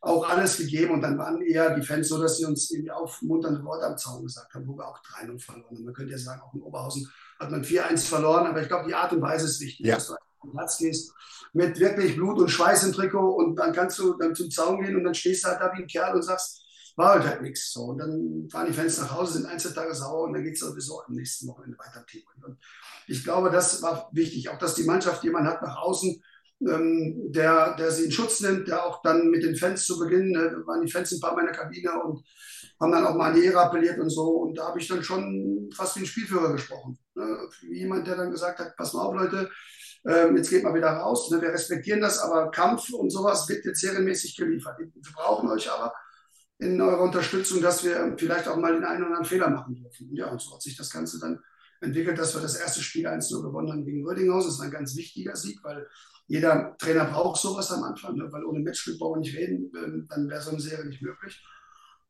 auch 0.00 0.28
alles 0.28 0.56
gegeben. 0.56 0.94
Und 0.94 1.02
dann 1.02 1.18
waren 1.18 1.42
eher 1.42 1.74
die 1.74 1.82
Fans 1.82 2.08
so, 2.08 2.20
dass 2.20 2.38
sie 2.38 2.44
uns 2.44 2.70
irgendwie 2.70 2.90
aufmunternde 2.90 3.64
Worte 3.64 3.86
am 3.86 3.98
Zaun 3.98 4.22
gesagt 4.22 4.52
haben, 4.54 4.66
wo 4.66 4.76
wir 4.76 4.88
auch 4.88 5.00
3-0 5.02 5.38
verloren 5.40 5.76
haben. 5.76 5.84
Man 5.84 5.94
könnte 5.94 6.12
ja 6.12 6.18
sagen, 6.18 6.40
auch 6.42 6.54
in 6.54 6.62
Oberhausen 6.62 7.10
hat 7.38 7.50
man 7.50 7.64
4-1 7.64 8.06
verloren, 8.06 8.46
aber 8.46 8.62
ich 8.62 8.68
glaube, 8.68 8.88
die 8.88 8.94
Art 8.94 9.12
und 9.12 9.22
Weise 9.22 9.46
ist 9.46 9.60
wichtig, 9.60 9.86
ja. 9.86 9.94
dass 9.96 10.08
du 10.08 10.14
auf 10.14 10.18
den 10.44 10.52
Platz 10.52 10.78
gehst 10.78 11.12
mit 11.52 11.80
wirklich 11.80 12.14
Blut 12.14 12.38
und 12.38 12.48
Schweiß 12.48 12.84
im 12.84 12.92
Trikot 12.92 13.34
und 13.34 13.56
dann 13.56 13.72
kannst 13.72 13.98
du 13.98 14.14
dann 14.14 14.34
zum 14.34 14.50
Zaun 14.50 14.80
gehen 14.80 14.96
und 14.96 15.04
dann 15.04 15.14
stehst 15.14 15.44
du 15.44 15.48
halt 15.48 15.60
da 15.60 15.72
wie 15.72 15.82
ein 15.82 15.88
Kerl 15.88 16.14
und 16.14 16.22
sagst, 16.22 16.62
war 16.96 17.14
halt 17.14 17.26
halt 17.26 17.42
nichts. 17.42 17.72
So. 17.72 17.84
Und 17.84 17.98
dann 17.98 18.48
fahren 18.50 18.66
die 18.66 18.72
Fans 18.72 18.98
nach 18.98 19.12
Hause, 19.12 19.34
sind 19.34 19.46
Einzeltage 19.46 19.94
sauer 19.94 20.24
und 20.24 20.34
dann 20.34 20.44
geht 20.44 20.54
es 20.54 20.60
sowieso 20.60 21.02
am 21.02 21.14
nächsten 21.14 21.48
Wochenende 21.48 21.78
weiter 21.78 22.04
Und 22.44 22.58
ich 23.06 23.24
glaube, 23.24 23.50
das 23.50 23.82
war 23.82 24.08
wichtig, 24.12 24.48
auch 24.48 24.58
dass 24.58 24.74
die 24.74 24.84
Mannschaft 24.84 25.24
jemanden 25.24 25.48
hat 25.48 25.62
nach 25.62 25.76
außen, 25.78 26.22
ähm, 26.60 27.32
der, 27.32 27.74
der 27.76 27.90
sie 27.90 28.04
in 28.04 28.12
Schutz 28.12 28.40
nimmt, 28.40 28.68
der 28.68 28.84
auch 28.84 29.02
dann 29.02 29.30
mit 29.30 29.42
den 29.42 29.56
Fans 29.56 29.84
zu 29.86 29.98
Beginn, 29.98 30.34
äh, 30.34 30.66
waren 30.66 30.84
die 30.84 30.92
Fans 30.92 31.12
ein 31.12 31.20
paar 31.20 31.34
meiner 31.34 31.52
Kabine 31.52 32.02
und 32.02 32.22
haben 32.80 32.92
dann 32.92 33.06
auch 33.06 33.14
mal 33.14 33.30
an 33.30 33.36
die 33.36 33.44
Ehre 33.44 33.60
appelliert 33.60 33.98
und 33.98 34.10
so. 34.10 34.42
Und 34.42 34.58
da 34.58 34.68
habe 34.68 34.78
ich 34.78 34.88
dann 34.88 35.02
schon 35.02 35.70
fast 35.74 35.96
wie 35.96 36.00
ein 36.00 36.06
Spielführer 36.06 36.52
gesprochen. 36.52 36.98
Ne? 37.14 37.48
Jemand, 37.70 38.06
der 38.06 38.16
dann 38.16 38.30
gesagt 38.30 38.58
hat, 38.58 38.76
pass 38.76 38.92
mal 38.92 39.02
auf, 39.02 39.14
Leute, 39.14 39.50
ähm, 40.06 40.36
jetzt 40.36 40.50
geht 40.50 40.64
mal 40.64 40.74
wieder 40.74 40.90
raus. 40.90 41.30
Ne? 41.30 41.40
Wir 41.40 41.50
respektieren 41.50 42.00
das, 42.00 42.18
aber 42.18 42.50
Kampf 42.50 42.90
und 42.90 43.10
sowas 43.10 43.48
wird 43.48 43.64
jetzt 43.64 43.80
serienmäßig 43.80 44.36
geliefert. 44.36 44.78
Wir 44.78 44.90
brauchen 45.14 45.50
euch 45.50 45.70
aber 45.70 45.92
in 46.58 46.80
eurer 46.80 47.02
Unterstützung, 47.02 47.62
dass 47.62 47.84
wir 47.84 48.14
vielleicht 48.18 48.48
auch 48.48 48.56
mal 48.56 48.74
den 48.74 48.84
einen 48.84 49.02
oder 49.02 49.06
anderen 49.06 49.24
Fehler 49.24 49.48
machen 49.48 49.76
dürfen. 49.76 50.14
Ja, 50.14 50.30
und 50.30 50.40
so 50.40 50.54
hat 50.54 50.62
sich 50.62 50.76
das 50.76 50.90
Ganze 50.90 51.18
dann 51.18 51.40
entwickelt, 51.80 52.18
dass 52.18 52.34
wir 52.34 52.42
das 52.42 52.56
erste 52.56 52.82
Spiel 52.82 53.06
1-0 53.06 53.42
gewonnen 53.42 53.70
haben 53.70 53.84
gegen 53.84 54.06
Rödinghausen. 54.06 54.50
Das 54.50 54.58
war 54.58 54.66
ein 54.66 54.70
ganz 54.70 54.94
wichtiger 54.96 55.34
Sieg, 55.36 55.58
weil 55.62 55.88
jeder 56.30 56.76
Trainer 56.78 57.06
braucht 57.06 57.40
sowas 57.40 57.72
am 57.72 57.82
Anfang, 57.82 58.14
ne? 58.14 58.28
weil 58.30 58.44
ohne 58.44 58.60
Matchspiel 58.60 58.96
brauchen 58.96 59.16
wir 59.16 59.20
nicht 59.22 59.36
reden, 59.36 59.72
ähm, 59.76 60.06
dann 60.08 60.30
wäre 60.30 60.40
so 60.40 60.52
eine 60.52 60.60
Serie 60.60 60.86
nicht 60.86 61.02
möglich. 61.02 61.44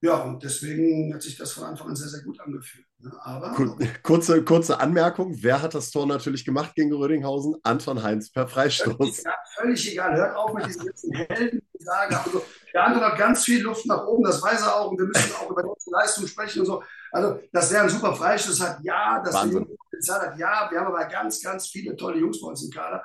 Ja, 0.02 0.16
und 0.16 0.42
deswegen 0.42 1.12
hat 1.14 1.22
sich 1.22 1.38
das 1.38 1.52
von 1.52 1.64
Anfang 1.64 1.88
an 1.88 1.96
sehr, 1.96 2.08
sehr 2.08 2.22
gut 2.22 2.38
angefühlt. 2.38 2.84
Ne? 2.98 3.12
Aber 3.22 3.56
kurze, 4.02 4.44
kurze 4.44 4.78
Anmerkung: 4.78 5.36
Wer 5.40 5.62
hat 5.62 5.74
das 5.74 5.90
Tor 5.90 6.06
natürlich 6.06 6.44
gemacht 6.44 6.74
gegen 6.74 6.92
Rödinghausen? 6.92 7.56
Anton 7.62 8.02
Heinz 8.02 8.30
per 8.30 8.46
Freistoß. 8.46 8.96
Völlig 8.96 9.18
egal, 9.20 9.34
völlig 9.56 9.92
egal. 9.92 10.16
hört 10.16 10.36
auf 10.36 10.52
mit 10.52 10.66
diesen 10.66 10.86
ganzen 10.86 11.12
Helden. 11.14 11.62
Also, 11.86 12.42
der 12.74 12.84
Anton 12.84 13.02
hat 13.02 13.18
ganz 13.18 13.44
viel 13.44 13.62
Luft 13.62 13.86
nach 13.86 14.06
oben, 14.06 14.24
das 14.24 14.42
weiß 14.42 14.60
er 14.60 14.76
auch. 14.76 14.90
Und 14.90 14.98
wir 14.98 15.06
müssen 15.06 15.34
auch 15.34 15.50
über 15.50 15.62
die 15.62 15.90
Leistung 15.90 16.26
sprechen 16.26 16.60
und 16.60 16.66
so. 16.66 16.82
Also, 17.10 17.40
dass 17.52 17.72
er 17.72 17.84
ein 17.84 17.88
super 17.88 18.14
Freistoß 18.14 18.60
hat, 18.60 18.80
ja. 18.82 19.22
Dass 19.22 19.34
er 19.34 19.64
Potenzial 19.64 20.20
hat, 20.20 20.38
ja. 20.38 20.68
Wir 20.70 20.78
haben 20.78 20.88
aber 20.88 21.06
ganz, 21.06 21.40
ganz 21.42 21.68
viele 21.68 21.96
tolle 21.96 22.18
Jungs 22.18 22.38
bei 22.38 22.48
uns 22.48 22.62
im 22.62 22.70
Kader 22.70 23.02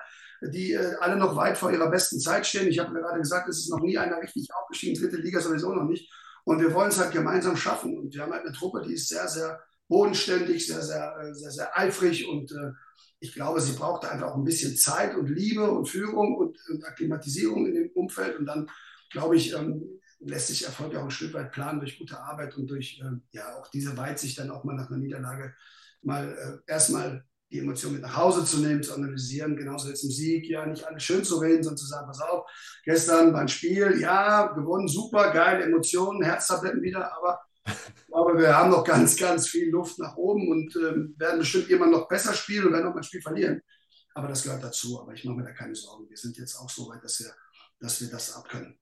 die 0.50 0.74
äh, 0.74 0.96
alle 1.00 1.16
noch 1.16 1.36
weit 1.36 1.58
vor 1.58 1.72
ihrer 1.72 1.90
besten 1.90 2.20
Zeit 2.20 2.46
stehen. 2.46 2.68
Ich 2.68 2.80
habe 2.80 2.94
gerade 2.94 3.20
gesagt, 3.20 3.50
es 3.50 3.60
ist 3.60 3.70
noch 3.70 3.82
nie 3.82 3.98
einer 3.98 4.22
richtig 4.22 4.48
aufgestiegen, 4.54 5.00
dritte 5.00 5.18
Liga 5.18 5.40
sowieso 5.42 5.74
noch 5.74 5.86
nicht. 5.86 6.12
Und 6.44 6.60
wir 6.62 6.74
wollen 6.74 6.90
es 6.90 7.00
halt 7.00 7.12
gemeinsam 7.12 7.58
schaffen. 7.58 7.98
Und 7.98 8.14
wir 8.14 8.22
haben 8.22 8.32
halt 8.32 8.46
eine 8.46 8.56
Truppe, 8.56 8.84
die 8.86 8.94
ist 8.94 9.10
sehr, 9.10 9.28
sehr 9.28 9.60
bodenständig, 9.88 10.68
sehr, 10.68 10.82
sehr, 10.82 11.18
äh, 11.20 11.34
sehr, 11.34 11.52
sehr 11.52 11.78
eifrig. 11.78 12.28
Und 12.28 12.52
äh, 12.52 12.72
ich 13.20 13.34
glaube, 13.34 13.62
sie 13.62 13.74
braucht 13.74 14.06
einfach 14.06 14.28
auch 14.28 14.36
ein 14.36 14.44
bisschen 14.44 14.76
Zeit 14.76 15.16
und 15.16 15.28
Liebe 15.28 15.70
und 15.70 15.88
Führung 15.88 16.36
und, 16.36 16.58
und 16.70 16.86
Akklimatisierung 16.86 17.66
in 17.66 17.76
dem 17.76 17.90
Umfeld. 17.92 18.38
Und 18.38 18.46
dann, 18.46 18.70
glaube 19.12 19.36
ich, 19.36 19.54
ähm, 19.54 19.84
lässt 20.20 20.48
sich 20.48 20.66
Erfolg 20.66 20.96
auch 20.96 21.04
ein 21.04 21.12
Stück 21.12 21.34
weit 21.34 21.52
planen 21.52 21.80
durch 21.80 21.98
gute 21.98 22.20
Arbeit 22.20 22.56
und 22.58 22.68
durch 22.68 23.02
äh, 23.04 23.18
ja 23.32 23.58
auch 23.58 23.68
diese 23.70 23.96
Weitsicht 23.98 24.40
dann 24.40 24.52
auch 24.52 24.64
mal 24.64 24.76
nach 24.76 24.90
einer 24.90 24.98
Niederlage 24.98 25.54
mal 26.02 26.62
äh, 26.68 26.72
erstmal 26.72 27.26
die 27.56 27.62
Emotionen 27.62 27.96
mit 27.96 28.04
nach 28.04 28.18
Hause 28.18 28.44
zu 28.44 28.60
nehmen, 28.60 28.84
zu 28.84 28.94
analysieren, 28.94 29.56
genauso 29.56 29.88
jetzt 29.88 30.04
im 30.04 30.12
Sieg, 30.12 30.50
ja, 30.50 30.66
nicht 30.66 30.86
alles 30.86 31.04
schön 31.04 31.24
zu 31.24 31.38
reden, 31.38 31.64
sondern 31.64 31.78
zu 31.78 31.86
sagen, 31.86 32.08
pass 32.08 32.20
auf, 32.20 32.46
gestern 32.84 33.32
beim 33.32 33.48
Spiel, 33.48 33.98
ja, 34.00 34.48
gewonnen, 34.48 34.90
super, 34.90 35.32
geil, 35.32 35.62
Emotionen, 35.62 36.22
Herztabletten 36.22 36.82
wieder, 36.82 37.16
aber 37.16 37.40
ich 37.66 38.08
glaube, 38.08 38.38
wir 38.38 38.56
haben 38.56 38.72
noch 38.72 38.84
ganz, 38.84 39.16
ganz 39.16 39.48
viel 39.48 39.70
Luft 39.70 39.98
nach 40.00 40.18
oben 40.18 40.50
und 40.50 40.76
ähm, 40.76 41.16
werden 41.18 41.40
bestimmt 41.40 41.70
jemand 41.70 41.94
noch 41.94 42.08
besser 42.10 42.34
spielen 42.34 42.68
und 42.68 42.74
werden 42.74 42.90
mal 42.90 42.98
ein 42.98 43.04
Spiel 43.04 43.22
verlieren. 43.22 43.62
Aber 44.14 44.28
das 44.28 44.44
gehört 44.44 44.64
dazu, 44.64 45.02
aber 45.02 45.14
ich 45.14 45.24
mache 45.24 45.38
mir 45.38 45.44
da 45.44 45.52
keine 45.52 45.76
Sorgen. 45.76 46.10
Wir 46.10 46.18
sind 46.18 46.38
jetzt 46.38 46.58
auch 46.58 46.70
so 46.70 46.90
weit, 46.90 47.04
dass 47.04 47.20
wir, 47.22 47.34
dass 47.80 48.02
wir 48.02 48.10
das 48.10 48.36
abkönnen. 48.36 48.78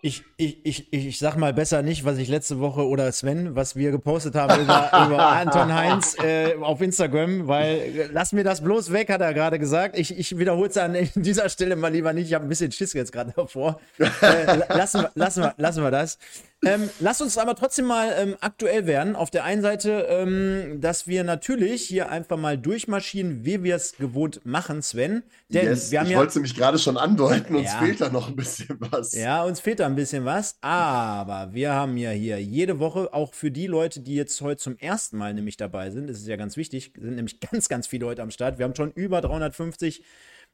Ich, 0.00 0.22
ich, 0.36 0.58
ich, 0.62 0.86
ich 0.92 1.18
sag 1.18 1.36
mal 1.36 1.52
besser 1.52 1.82
nicht, 1.82 2.04
was 2.04 2.18
ich 2.18 2.28
letzte 2.28 2.60
Woche 2.60 2.86
oder 2.86 3.10
Sven, 3.10 3.56
was 3.56 3.74
wir 3.74 3.90
gepostet 3.90 4.36
haben 4.36 4.62
über, 4.62 4.90
über 5.06 5.26
Anton 5.26 5.74
Heinz 5.74 6.16
äh, 6.22 6.54
auf 6.60 6.80
Instagram, 6.80 7.48
weil 7.48 7.78
äh, 7.78 8.08
lass 8.12 8.32
mir 8.32 8.44
das 8.44 8.62
bloß 8.62 8.92
weg, 8.92 9.10
hat 9.10 9.22
er 9.22 9.34
gerade 9.34 9.58
gesagt. 9.58 9.98
Ich, 9.98 10.16
ich 10.16 10.38
wiederhole 10.38 10.68
es 10.68 10.76
an 10.76 10.96
dieser 11.16 11.48
Stelle 11.48 11.74
mal 11.74 11.92
lieber 11.92 12.12
nicht. 12.12 12.28
Ich 12.28 12.34
habe 12.34 12.46
ein 12.46 12.48
bisschen 12.48 12.70
Schiss 12.70 12.92
jetzt 12.92 13.10
gerade 13.10 13.32
davor. 13.34 13.80
Äh, 13.98 14.58
lassen, 14.72 15.02
wir, 15.02 15.10
lassen, 15.16 15.42
wir, 15.42 15.54
lassen 15.56 15.82
wir 15.82 15.90
das. 15.90 16.18
Ähm, 16.64 16.90
lass 16.98 17.20
uns 17.20 17.38
aber 17.38 17.54
trotzdem 17.54 17.84
mal 17.84 18.12
ähm, 18.18 18.36
aktuell 18.40 18.86
werden. 18.86 19.14
Auf 19.14 19.30
der 19.30 19.44
einen 19.44 19.62
Seite, 19.62 20.06
ähm, 20.08 20.80
dass 20.80 21.06
wir 21.06 21.22
natürlich 21.22 21.84
hier 21.84 22.08
einfach 22.10 22.36
mal 22.36 22.58
durchmarschieren, 22.58 23.44
wie 23.44 23.62
wir 23.62 23.76
es 23.76 23.96
gewohnt 23.96 24.44
machen, 24.44 24.82
Sven. 24.82 25.22
Denn 25.48 25.66
yes, 25.66 25.92
wir 25.92 26.00
haben 26.00 26.06
ich 26.06 26.12
ja, 26.12 26.18
wollte 26.18 26.40
mich 26.40 26.56
gerade 26.56 26.78
schon 26.80 26.96
andeuten, 26.96 27.54
uns 27.54 27.72
ja, 27.72 27.78
fehlt 27.78 28.00
da 28.00 28.08
noch 28.08 28.28
ein 28.28 28.34
bisschen 28.34 28.76
was. 28.80 29.12
Ja, 29.12 29.44
uns 29.44 29.60
fehlt 29.60 29.78
da 29.78 29.86
ein 29.86 29.94
bisschen 29.94 30.24
was, 30.24 30.56
aber 30.60 31.50
wir 31.52 31.72
haben 31.72 31.96
ja 31.96 32.10
hier 32.10 32.42
jede 32.42 32.80
Woche, 32.80 33.14
auch 33.14 33.34
für 33.34 33.52
die 33.52 33.68
Leute, 33.68 34.00
die 34.00 34.16
jetzt 34.16 34.40
heute 34.40 34.56
zum 34.56 34.76
ersten 34.78 35.16
Mal 35.16 35.34
nämlich 35.34 35.56
dabei 35.56 35.90
sind, 35.90 36.08
das 36.08 36.18
ist 36.18 36.26
ja 36.26 36.36
ganz 36.36 36.56
wichtig, 36.56 36.92
sind 36.98 37.14
nämlich 37.14 37.38
ganz, 37.52 37.68
ganz 37.68 37.86
viele 37.86 38.06
heute 38.06 38.22
am 38.22 38.32
Start. 38.32 38.58
Wir 38.58 38.64
haben 38.64 38.74
schon 38.74 38.90
über 38.90 39.20
350 39.20 40.02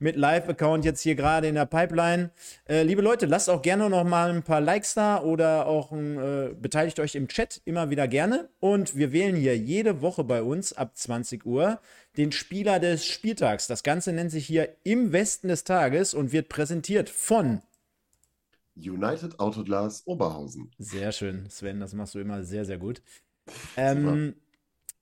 mit 0.04 0.16
Live-Account 0.16 0.84
jetzt 0.84 1.00
hier 1.00 1.14
gerade 1.14 1.48
in 1.48 1.54
der 1.54 1.64
Pipeline. 1.64 2.30
Äh, 2.68 2.82
liebe 2.82 3.00
Leute, 3.00 3.24
lasst 3.24 3.48
auch 3.48 3.62
gerne 3.62 3.88
noch 3.88 4.04
mal 4.04 4.30
ein 4.30 4.42
paar 4.42 4.60
Likes 4.60 4.92
da 4.92 5.22
oder 5.22 5.66
auch 5.66 5.92
äh, 5.92 6.54
beteiligt 6.60 7.00
euch 7.00 7.14
im 7.14 7.26
Chat 7.26 7.62
immer 7.64 7.88
wieder 7.88 8.06
gerne. 8.06 8.50
Und 8.60 8.96
wir 8.96 9.12
wählen 9.12 9.34
hier 9.34 9.56
jede 9.56 10.02
Woche 10.02 10.22
bei 10.22 10.42
uns 10.42 10.74
ab 10.74 10.94
20 10.94 11.46
Uhr 11.46 11.80
den 12.18 12.32
Spieler 12.32 12.78
des 12.78 13.06
Spieltags. 13.06 13.66
Das 13.66 13.82
Ganze 13.82 14.12
nennt 14.12 14.30
sich 14.30 14.46
hier 14.46 14.76
im 14.84 15.12
Westen 15.12 15.48
des 15.48 15.64
Tages 15.64 16.12
und 16.12 16.32
wird 16.32 16.50
präsentiert 16.50 17.08
von 17.08 17.62
United 18.76 19.40
Autoglas 19.40 20.06
Oberhausen. 20.06 20.70
Sehr 20.78 21.12
schön, 21.12 21.48
Sven, 21.48 21.80
das 21.80 21.94
machst 21.94 22.14
du 22.14 22.18
immer 22.18 22.42
sehr, 22.44 22.66
sehr 22.66 22.78
gut. 22.78 23.00
Ähm, 23.76 24.34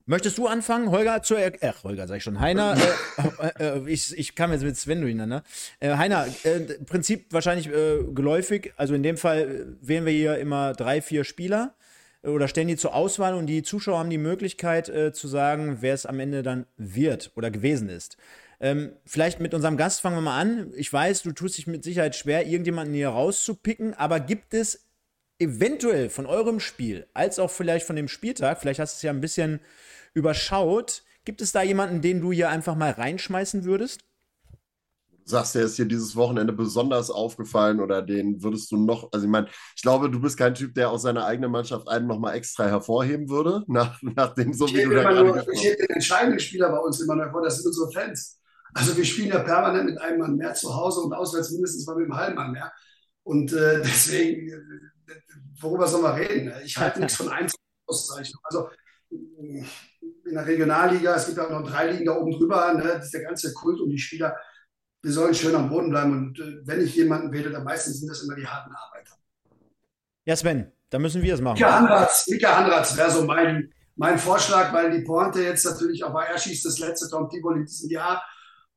Möchtest 0.05 0.37
du 0.37 0.47
anfangen, 0.47 0.91
Holger 0.91 1.23
zu 1.23 1.35
er 1.35 1.53
Ach, 1.61 1.83
Holger, 1.85 2.07
sag 2.07 2.17
ich 2.17 2.23
schon. 2.23 2.41
Heiner, 2.41 2.75
äh, 2.77 3.63
äh, 3.63 3.77
äh, 3.79 3.89
ich, 3.89 4.17
ich 4.17 4.35
kam 4.35 4.51
jetzt 4.51 4.63
mit 4.63 4.75
Sven 4.75 4.99
durcheinander. 4.99 5.43
Äh, 5.79 5.95
Heiner, 5.95 6.27
äh, 6.43 6.59
Prinzip 6.85 7.31
wahrscheinlich 7.31 7.67
äh, 7.67 8.03
geläufig. 8.13 8.73
Also 8.75 8.95
in 8.95 9.03
dem 9.03 9.15
Fall 9.15 9.77
wählen 9.79 10.05
wir 10.05 10.11
hier 10.11 10.37
immer 10.39 10.73
drei, 10.73 11.01
vier 11.01 11.23
Spieler 11.23 11.73
oder 12.21 12.47
stellen 12.47 12.69
die 12.69 12.77
zur 12.77 12.95
Auswahl 12.95 13.33
und 13.33 13.47
die 13.47 13.63
Zuschauer 13.63 13.99
haben 13.99 14.09
die 14.09 14.17
Möglichkeit 14.17 14.85
zu 14.85 15.27
sagen, 15.27 15.79
wer 15.81 15.93
es 15.93 16.05
am 16.05 16.21
Ende 16.21 16.41
dann 16.41 16.67
wird 16.77 17.33
oder 17.35 17.51
gewesen 17.51 17.89
ist. 17.89 18.15
Ähm, 18.61 18.93
vielleicht 19.05 19.41
mit 19.41 19.53
unserem 19.53 19.75
Gast 19.75 19.99
fangen 19.99 20.15
wir 20.15 20.21
mal 20.21 20.39
an. 20.39 20.71
Ich 20.77 20.93
weiß, 20.93 21.23
du 21.23 21.33
tust 21.33 21.57
dich 21.57 21.67
mit 21.67 21.83
Sicherheit 21.83 22.15
schwer, 22.15 22.45
irgendjemanden 22.45 22.95
hier 22.95 23.09
rauszupicken, 23.09 23.93
aber 23.93 24.21
gibt 24.21 24.53
es 24.53 24.85
eventuell 25.37 26.09
von 26.09 26.25
eurem 26.25 26.61
Spiel, 26.61 27.07
als 27.13 27.39
auch 27.39 27.51
vielleicht 27.51 27.85
von 27.85 27.97
dem 27.97 28.07
Spieltag, 28.07 28.61
vielleicht 28.61 28.79
hast 28.79 28.95
du 28.95 28.97
es 28.97 29.01
ja 29.01 29.11
ein 29.11 29.19
bisschen 29.19 29.59
überschaut. 30.13 31.03
Gibt 31.25 31.41
es 31.41 31.51
da 31.51 31.61
jemanden, 31.61 32.01
den 32.01 32.21
du 32.21 32.31
hier 32.31 32.49
einfach 32.49 32.75
mal 32.75 32.91
reinschmeißen 32.91 33.63
würdest? 33.63 34.01
Du 35.25 35.29
sagst, 35.29 35.55
der 35.55 35.63
ist 35.63 35.77
dir 35.77 35.85
dieses 35.85 36.17
Wochenende 36.17 36.51
besonders 36.51 37.09
aufgefallen 37.09 37.79
oder 37.79 38.01
den 38.01 38.43
würdest 38.43 38.69
du 38.71 38.77
noch, 38.77 39.09
also 39.13 39.25
ich 39.25 39.31
meine, 39.31 39.47
ich 39.73 39.81
glaube, 39.81 40.09
du 40.09 40.19
bist 40.19 40.37
kein 40.37 40.53
Typ, 40.53 40.73
der 40.75 40.89
aus 40.89 41.03
seiner 41.03 41.25
eigenen 41.25 41.49
Mannschaft 41.49 41.87
einen 41.87 42.07
nochmal 42.07 42.35
extra 42.35 42.65
hervorheben 42.65 43.29
würde, 43.29 43.63
nach, 43.67 44.01
nach 44.01 44.33
dem, 44.33 44.53
so 44.53 44.65
ich 44.65 44.73
wie 44.75 44.83
du 44.83 44.89
da 44.89 45.03
gerade 45.03 45.23
nur, 45.23 45.53
Ich 45.53 45.63
hätte 45.63 45.87
den 45.87 45.95
entscheidenden 45.95 46.39
Spieler 46.39 46.69
bei 46.69 46.77
uns 46.77 46.99
immer 46.99 47.15
noch 47.15 47.23
hervor, 47.23 47.41
das 47.41 47.57
sind 47.57 47.67
unsere 47.67 47.91
Fans. 47.91 48.41
Also 48.73 48.97
wir 48.97 49.05
spielen 49.05 49.29
ja 49.29 49.39
permanent 49.39 49.85
mit 49.85 50.01
einem 50.01 50.19
Mann 50.19 50.35
mehr 50.35 50.53
zu 50.55 50.75
Hause 50.75 51.01
und 51.01 51.13
auswärts 51.13 51.51
mindestens 51.51 51.85
mal 51.85 51.95
mit 51.95 52.05
einem 52.05 52.17
halben 52.17 52.35
Mann 52.35 52.51
mehr. 52.51 52.73
Und 53.23 53.53
äh, 53.53 53.77
deswegen, 53.83 54.49
äh, 54.49 55.13
worüber 55.61 55.87
soll 55.87 56.01
man 56.01 56.15
reden? 56.15 56.51
Ich 56.65 56.77
halte 56.77 56.99
nichts 56.99 57.15
von 57.15 57.29
Einzelauszeichnung. 57.87 58.41
Also 58.43 58.67
in 60.33 60.39
der 60.39 60.47
Regionalliga, 60.47 61.15
es 61.15 61.27
gibt 61.27 61.37
ja 61.37 61.45
auch 61.45 61.51
noch 61.51 61.69
drei 61.69 61.91
Ligen 61.91 62.05
da 62.05 62.15
oben 62.15 62.31
drüber, 62.31 62.73
ne? 62.73 62.83
das 62.83 63.05
ist 63.05 63.13
der 63.13 63.21
ganze 63.21 63.53
Kult 63.53 63.79
um 63.79 63.89
die 63.89 63.99
Spieler. 63.99 64.35
Wir 65.03 65.11
sollen 65.11 65.35
schön 65.35 65.53
am 65.53 65.69
Boden 65.69 65.91
bleiben 65.91 66.11
und 66.11 66.39
äh, 66.39 66.65
wenn 66.65 66.81
ich 66.81 66.95
jemanden 66.95 67.31
wähle, 67.31 67.51
dann 67.51 67.63
meistens 67.63 67.99
sind 67.99 68.09
das 68.09 68.23
immer 68.23 68.35
die 68.35 68.47
harten 68.47 68.73
Arbeiter. 68.73 69.13
Ja, 70.25 70.35
Sven, 70.35 70.71
da 70.89 70.97
müssen 70.97 71.21
wir 71.21 71.35
es 71.35 71.41
machen. 71.41 71.55
Mika 71.55 71.77
Handratz, 71.77 72.27
Mika 72.27 72.57
Handratz 72.57 72.97
wäre 72.97 73.11
so 73.11 73.23
mein, 73.25 73.71
mein 73.95 74.17
Vorschlag, 74.17 74.73
weil 74.73 74.89
die 74.89 75.03
Pointe 75.03 75.43
jetzt 75.43 75.65
natürlich 75.65 76.03
auch 76.03 76.13
war, 76.13 76.25
er 76.25 76.39
schießt 76.39 76.65
das 76.65 76.79
letzte 76.79 77.09
Tom 77.09 77.29
Tibol 77.29 77.57
in 77.57 77.65
diesem 77.65 77.91
Jahr. 77.91 78.23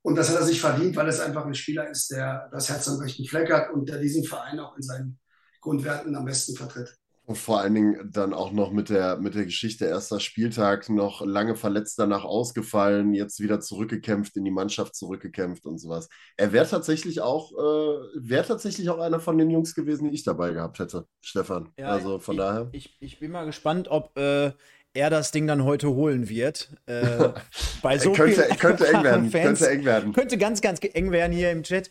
Und 0.03 0.17
das 0.17 0.29
hat 0.29 0.37
er 0.37 0.45
sich 0.45 0.61
verdient, 0.61 0.95
weil 0.95 1.09
es 1.09 1.21
einfach 1.21 1.47
ein 1.47 1.55
Spieler 1.55 1.89
ist, 1.89 2.11
der 2.11 2.51
das 2.53 2.69
Herz 2.69 2.87
am 2.89 2.99
rechten 2.99 3.25
Fleck 3.25 3.51
hat 3.51 3.71
und 3.71 3.89
der 3.89 3.99
diesen 3.99 4.25
Verein 4.25 4.61
auch 4.61 4.77
in 4.77 4.83
seinen 4.83 5.19
Grundwerten 5.61 6.15
am 6.15 6.27
besten 6.27 6.55
vertritt. 6.55 6.97
Und 7.27 7.37
vor 7.37 7.61
allen 7.61 7.75
Dingen 7.75 8.11
dann 8.13 8.33
auch 8.33 8.53
noch 8.53 8.71
mit 8.71 8.89
der, 8.89 9.19
mit 9.19 9.35
der 9.35 9.47
Geschichte 9.47 9.85
erster 9.85 10.21
Spieltag 10.21 10.89
noch 10.89 11.27
lange 11.27 11.57
verletzt 11.57 11.99
danach 11.99 12.25
ausgefallen, 12.25 13.15
jetzt 13.15 13.41
wieder 13.41 13.59
zurückgekämpft, 13.59 14.37
in 14.37 14.45
die 14.45 14.53
Mannschaft 14.53 14.95
zurückgekämpft 14.95 15.67
und 15.67 15.79
sowas. 15.79 16.09
Er 16.37 16.53
wäre 16.53 16.69
tatsächlich 16.69 17.21
auch, 17.21 17.51
äh, 17.53 17.99
wäre 18.15 18.47
tatsächlich 18.47 18.91
auch 18.91 19.01
einer 19.01 19.19
von 19.19 19.39
den 19.39 19.51
Jungs 19.51 19.75
gewesen, 19.75 20.09
die 20.09 20.15
ich 20.15 20.23
dabei 20.23 20.53
gehabt 20.53 20.79
hätte, 20.79 21.07
Stefan. 21.21 21.73
Ja, 21.77 21.89
also 21.89 22.21
von 22.21 22.37
ich, 22.37 22.39
daher. 22.39 22.69
Ich, 22.71 22.97
ich 23.01 23.19
bin 23.19 23.33
mal 23.33 23.45
gespannt, 23.45 23.89
ob 23.89 24.17
äh, 24.17 24.53
er 24.95 25.11
das 25.11 25.31
Ding 25.33 25.49
dann 25.49 25.65
heute 25.65 25.91
holen 25.91 26.29
wird. 26.29 26.71
Äh, 26.87 27.31
bei 27.83 27.99
so 27.99 28.13
könnte, 28.13 28.43
könnte 28.59 28.87
eng 28.87 29.03
werden. 29.03 29.31
Fans. 29.31 29.59
Könnte 29.59 29.71
eng 29.71 29.85
werden. 29.85 30.13
Könnte 30.13 30.39
ganz, 30.39 30.61
ganz 30.61 30.81
eng 30.81 31.11
werden 31.11 31.33
hier 31.33 31.51
im 31.51 31.65
Chat. 31.65 31.91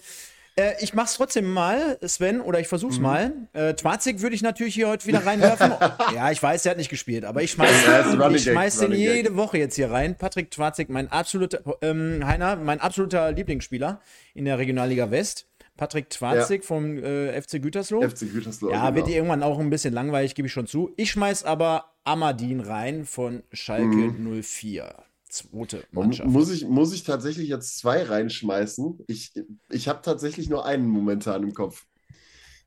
Äh, 0.58 0.74
ich 0.80 0.94
mach's 0.94 1.16
trotzdem 1.16 1.52
mal, 1.52 1.98
Sven, 2.02 2.40
oder 2.40 2.60
ich 2.60 2.68
versuch's 2.68 2.98
mhm. 2.98 3.04
mal. 3.04 3.34
Äh, 3.54 3.74
Twazig 3.74 4.22
würde 4.22 4.36
ich 4.36 4.42
natürlich 4.42 4.74
hier 4.74 4.88
heute 4.88 5.06
wieder 5.06 5.26
reinwerfen. 5.26 5.74
ja, 6.16 6.32
ich 6.32 6.42
weiß, 6.42 6.66
er 6.66 6.72
hat 6.72 6.78
nicht 6.78 6.90
gespielt, 6.90 7.26
aber 7.26 7.44
ich 7.44 7.52
schmeiß, 7.52 7.86
ja, 7.86 8.30
ich 8.30 8.44
schmeiß 8.44 8.80
den 8.80 8.94
jede. 8.94 9.36
Woche 9.36 9.58
jetzt 9.58 9.76
hier 9.76 9.92
rein. 9.92 10.18
Patrick 10.18 10.52
Twazig, 10.52 10.90
mein 10.90 11.12
absoluter, 11.12 11.60
ähm, 11.82 12.26
Heiner, 12.26 12.56
mein 12.56 12.80
absoluter 12.80 13.34
Lieblingsspieler 13.34 14.00
in 14.34 14.46
der 14.46 14.58
Regionalliga 14.58 15.12
West. 15.12 15.48
Patrick 15.76 16.10
Twazig 16.10 16.62
ja. 16.62 16.68
vom 16.68 17.04
äh, 17.04 17.42
FC 17.42 17.62
Gütersloh. 17.62 18.02
FC 18.02 18.32
Gütersloh. 18.32 18.72
Ja, 18.72 18.90
genau. 18.90 18.96
wird 18.96 19.10
irgendwann 19.10 19.44
auch 19.44 19.60
ein 19.60 19.70
bisschen 19.70 19.94
langweilig, 19.94 20.36
gebe 20.36 20.48
ich 20.48 20.54
schon 20.54 20.68
zu. 20.68 20.94
Ich 20.96 21.12
schmeiß 21.12 21.44
aber 21.44 21.92
Amadin 22.06 22.62
rein 22.62 23.04
von 23.04 23.44
Schalke 23.52 23.84
mhm. 23.86 24.42
04 24.42 24.96
zweite 25.36 25.84
Mannschaft. 25.92 26.30
Muss 26.30 26.52
ich, 26.52 26.66
muss 26.66 26.94
ich 26.94 27.04
tatsächlich 27.04 27.50
jetzt 27.50 27.78
zwei 27.78 28.04
reinschmeißen? 28.04 29.00
Ich, 29.08 29.34
ich 29.70 29.88
habe 29.88 30.02
tatsächlich 30.02 30.50
nur 30.50 30.66
einen 30.66 30.88
momentan 30.88 31.44
im 31.44 31.54
Kopf. 31.54 31.84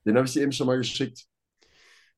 Den 0.04 0.16
habe 0.16 0.26
ich 0.26 0.32
dir 0.32 0.42
eben 0.42 0.52
schon 0.52 0.66
mal 0.66 0.78
geschickt. 0.78 1.26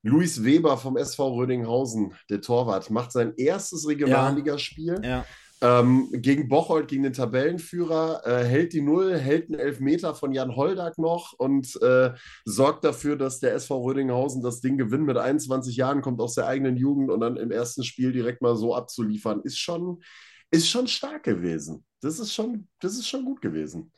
Luis 0.03 0.45
Weber 0.45 0.79
vom 0.79 0.97
SV 0.97 1.35
Rödinghausen, 1.35 2.15
der 2.31 2.41
Torwart, 2.41 2.91
macht 2.91 3.13
sein 3.13 3.35
erstes 3.37 3.87
Regionalligaspiel. 3.87 5.01
Ja. 5.05 5.25
Ähm, 5.63 6.09
gegen 6.11 6.49
Bocholt, 6.49 6.89
gegen 6.89 7.03
den 7.03 7.13
Tabellenführer, 7.13 8.23
äh, 8.25 8.45
hält 8.45 8.73
die 8.73 8.81
Null, 8.81 9.19
hält 9.19 9.51
einen 9.51 9.61
Elfmeter 9.61 10.15
von 10.15 10.33
Jan 10.33 10.57
Holdak 10.57 10.97
noch 10.97 11.35
und 11.35 11.81
äh, 11.83 12.13
sorgt 12.47 12.83
dafür, 12.83 13.17
dass 13.17 13.41
der 13.41 13.53
SV 13.55 13.83
Rödinghausen 13.83 14.43
das 14.43 14.63
Ding 14.63 14.79
gewinnt 14.79 15.05
mit 15.05 15.19
21 15.19 15.77
Jahren, 15.77 16.01
kommt 16.01 16.21
aus 16.23 16.35
der 16.35 16.47
eigenen 16.47 16.79
Jugend 16.79 17.11
und 17.11 17.21
dann 17.21 17.37
im 17.37 17.51
ersten 17.51 17.85
Spiel 17.85 18.11
direkt 18.11 18.41
mal 18.41 18.57
so 18.57 18.75
abzuliefern, 18.75 19.43
ist 19.43 19.59
schon, 19.59 20.03
ist 20.51 20.69
schon 20.69 20.87
stark 20.87 21.25
gewesen. 21.25 21.85
Das 22.01 22.19
ist 22.19 22.33
schon, 22.33 22.67
das 22.81 22.95
ist 22.95 23.09
schon 23.09 23.25
gut 23.25 23.41
gewesen. 23.41 23.93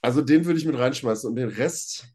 Also 0.00 0.22
den 0.22 0.44
würde 0.44 0.58
ich 0.58 0.66
mit 0.66 0.78
reinschmeißen 0.78 1.28
und 1.28 1.36
den 1.36 1.48
Rest. 1.48 2.06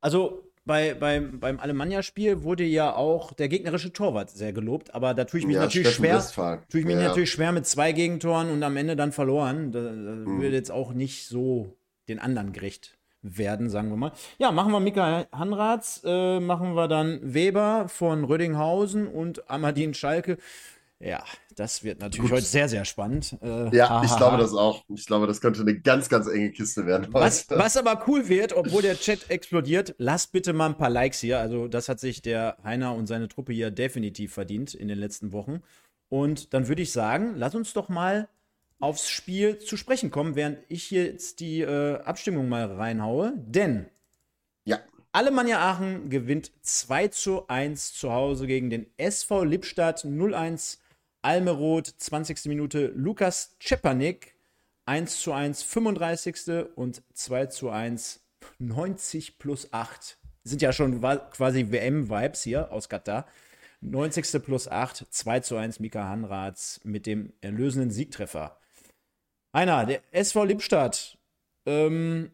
Also 0.00 0.50
bei, 0.64 0.94
bei, 0.94 1.20
beim 1.20 1.58
Alemannia-Spiel 1.58 2.42
wurde 2.42 2.64
ja 2.64 2.94
auch 2.94 3.32
der 3.32 3.48
gegnerische 3.48 3.92
Torwart 3.92 4.30
sehr 4.30 4.52
gelobt, 4.52 4.94
aber 4.94 5.14
da 5.14 5.24
tue 5.24 5.40
ich 5.40 5.46
mich 5.46 5.56
ja, 5.56 5.62
natürlich 5.62 5.90
schwer. 5.90 6.22
Tue 6.70 6.80
ich 6.80 6.86
mich 6.86 6.96
ja. 6.96 7.08
natürlich 7.08 7.30
schwer 7.30 7.52
mit 7.52 7.66
zwei 7.66 7.92
Gegentoren 7.92 8.50
und 8.50 8.62
am 8.62 8.76
Ende 8.76 8.94
dann 8.94 9.12
verloren. 9.12 9.72
Da, 9.72 9.80
da 9.80 9.90
mhm. 9.90 10.40
würde 10.40 10.54
jetzt 10.54 10.70
auch 10.70 10.92
nicht 10.92 11.26
so 11.26 11.76
den 12.08 12.18
anderen 12.18 12.52
gerecht 12.52 12.98
werden, 13.22 13.68
sagen 13.68 13.90
wir 13.90 13.96
mal. 13.96 14.12
Ja, 14.38 14.50
machen 14.52 14.72
wir 14.72 14.80
Mika 14.80 15.26
Hanratz, 15.32 16.02
äh, 16.04 16.40
machen 16.40 16.74
wir 16.74 16.88
dann 16.88 17.20
Weber 17.22 17.88
von 17.88 18.24
Rödinghausen 18.24 19.06
und 19.06 19.50
Amadin 19.50 19.94
Schalke. 19.94 20.38
Ja, 21.02 21.24
das 21.56 21.82
wird 21.82 22.00
natürlich 22.00 22.30
Gut. 22.30 22.38
heute 22.38 22.46
sehr, 22.46 22.68
sehr 22.68 22.84
spannend. 22.84 23.38
Äh, 23.40 23.74
ja, 23.74 24.02
ich 24.04 24.14
glaube 24.16 24.36
das 24.36 24.52
auch. 24.52 24.84
Ich 24.88 25.06
glaube, 25.06 25.26
das 25.26 25.40
könnte 25.40 25.62
eine 25.62 25.80
ganz, 25.80 26.10
ganz 26.10 26.26
enge 26.26 26.50
Kiste 26.52 26.84
werden. 26.84 27.06
Was, 27.10 27.48
was, 27.48 27.78
aber 27.78 28.04
cool 28.06 28.28
wird, 28.28 28.52
obwohl 28.52 28.82
der 28.82 28.98
Chat 28.98 29.30
explodiert, 29.30 29.94
lasst 29.96 30.30
bitte 30.30 30.52
mal 30.52 30.66
ein 30.66 30.76
paar 30.76 30.90
Likes 30.90 31.20
hier. 31.20 31.38
Also, 31.38 31.68
das 31.68 31.88
hat 31.88 32.00
sich 32.00 32.20
der 32.20 32.58
Heiner 32.62 32.94
und 32.94 33.06
seine 33.06 33.28
Truppe 33.28 33.54
hier 33.54 33.70
definitiv 33.70 34.34
verdient 34.34 34.74
in 34.74 34.88
den 34.88 34.98
letzten 34.98 35.32
Wochen. 35.32 35.62
Und 36.10 36.52
dann 36.52 36.68
würde 36.68 36.82
ich 36.82 36.92
sagen, 36.92 37.32
lass 37.34 37.54
uns 37.54 37.72
doch 37.72 37.88
mal 37.88 38.28
aufs 38.78 39.08
Spiel 39.08 39.58
zu 39.58 39.78
sprechen 39.78 40.10
kommen, 40.10 40.36
während 40.36 40.58
ich 40.68 40.82
hier 40.82 41.04
jetzt 41.04 41.40
die 41.40 41.62
äh, 41.62 41.98
Abstimmung 42.02 42.50
mal 42.50 42.66
reinhaue. 42.66 43.32
Denn 43.36 43.86
ja. 44.64 44.80
Alemannia 45.12 45.60
Aachen 45.60 46.10
gewinnt 46.10 46.52
2 46.60 47.08
zu 47.08 47.48
1 47.48 47.94
zu 47.94 48.12
Hause 48.12 48.46
gegen 48.46 48.68
den 48.68 48.86
SV 48.98 49.44
Lippstadt 49.44 50.04
0-1 50.04 50.78
Almeroth, 51.22 51.86
20. 51.86 52.46
Minute, 52.46 52.92
Lukas 52.94 53.56
Czepanik, 53.58 54.34
1 54.86 55.20
zu 55.20 55.32
1, 55.32 55.62
35. 55.62 56.66
und 56.74 57.02
2 57.12 57.46
zu 57.46 57.70
1, 57.70 58.24
90 58.58 59.38
plus 59.38 59.72
8. 59.72 60.18
Sind 60.44 60.62
ja 60.62 60.72
schon 60.72 61.00
quasi 61.00 61.70
WM-Vibes 61.70 62.42
hier 62.42 62.72
aus 62.72 62.88
Katar. 62.88 63.26
90. 63.82 64.42
plus 64.42 64.68
8, 64.68 65.06
2 65.10 65.40
zu 65.40 65.56
1, 65.56 65.80
Mika 65.80 66.08
Hanrads 66.08 66.80
mit 66.84 67.06
dem 67.06 67.32
erlösenden 67.40 67.90
Siegtreffer. 67.90 68.58
Einer, 69.52 69.86
der 69.86 70.02
SV 70.12 70.44
Lippstadt. 70.44 71.18
Ähm, 71.66 72.30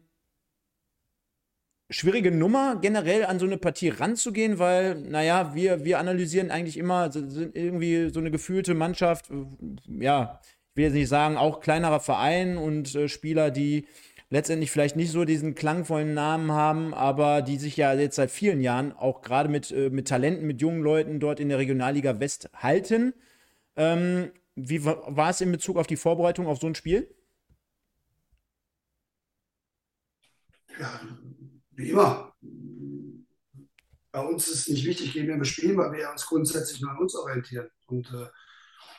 schwierige 1.89 2.31
Nummer, 2.31 2.77
generell 2.81 3.25
an 3.25 3.39
so 3.39 3.45
eine 3.45 3.57
Partie 3.57 3.89
ranzugehen, 3.89 4.59
weil, 4.59 4.95
naja, 4.95 5.55
wir, 5.55 5.85
wir 5.85 5.99
analysieren 5.99 6.51
eigentlich 6.51 6.77
immer 6.77 7.11
so, 7.11 7.19
irgendwie 7.19 8.09
so 8.09 8.19
eine 8.19 8.31
gefühlte 8.31 8.73
Mannschaft, 8.73 9.29
ja, 9.87 10.39
ich 10.43 10.77
will 10.77 10.85
jetzt 10.85 10.93
nicht 10.93 11.09
sagen, 11.09 11.37
auch 11.37 11.59
kleinerer 11.59 11.99
Verein 11.99 12.57
und 12.57 12.93
äh, 12.93 13.07
Spieler, 13.07 13.51
die 13.51 13.87
letztendlich 14.29 14.71
vielleicht 14.71 14.95
nicht 14.97 15.11
so 15.11 15.23
diesen 15.25 15.55
klangvollen 15.55 16.13
Namen 16.13 16.51
haben, 16.51 16.93
aber 16.93 17.41
die 17.41 17.57
sich 17.57 17.77
ja 17.77 17.93
jetzt 17.93 18.17
seit 18.17 18.31
vielen 18.31 18.61
Jahren 18.61 18.91
auch 18.91 19.21
gerade 19.21 19.49
mit, 19.49 19.71
äh, 19.71 19.89
mit 19.89 20.07
Talenten, 20.07 20.45
mit 20.45 20.61
jungen 20.61 20.81
Leuten 20.81 21.19
dort 21.19 21.39
in 21.39 21.49
der 21.49 21.57
Regionalliga 21.57 22.19
West 22.19 22.49
halten. 22.53 23.13
Ähm, 23.77 24.31
wie 24.55 24.83
war 24.83 25.29
es 25.29 25.41
in 25.41 25.51
Bezug 25.51 25.77
auf 25.77 25.87
die 25.87 25.95
Vorbereitung 25.95 26.47
auf 26.47 26.59
so 26.59 26.67
ein 26.67 26.75
Spiel? 26.75 27.13
Ja, 30.79 30.99
wie 31.77 31.91
immer. 31.91 32.33
Bei 34.11 34.21
uns 34.21 34.47
ist 34.47 34.67
nicht 34.67 34.85
wichtig, 34.85 35.13
gegen 35.13 35.27
wen 35.27 35.37
wir 35.37 35.45
spielen, 35.45 35.77
weil 35.77 35.91
wir 35.91 36.09
uns 36.09 36.25
grundsätzlich 36.25 36.81
nur 36.81 36.91
an 36.91 36.97
uns 36.97 37.15
orientieren. 37.15 37.69
Und 37.85 38.07
äh, 38.07 38.27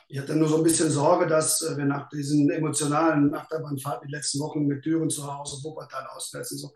ich 0.07 0.17
hatte 0.17 0.35
nur 0.35 0.47
so 0.47 0.57
ein 0.57 0.63
bisschen 0.63 0.89
Sorge, 0.89 1.27
dass 1.27 1.61
äh, 1.61 1.77
wir 1.77 1.85
nach 1.85 2.09
diesen 2.09 2.49
emotionalen 2.49 3.33
Achterbahnfahrten 3.33 4.07
die 4.07 4.15
letzten 4.15 4.39
Wochen 4.39 4.65
mit 4.65 4.85
Düren 4.85 5.09
zu 5.09 5.31
Hause, 5.31 5.61
Wuppertal 5.63 6.07
auswärts 6.07 6.53
und 6.53 6.57
so, 6.59 6.73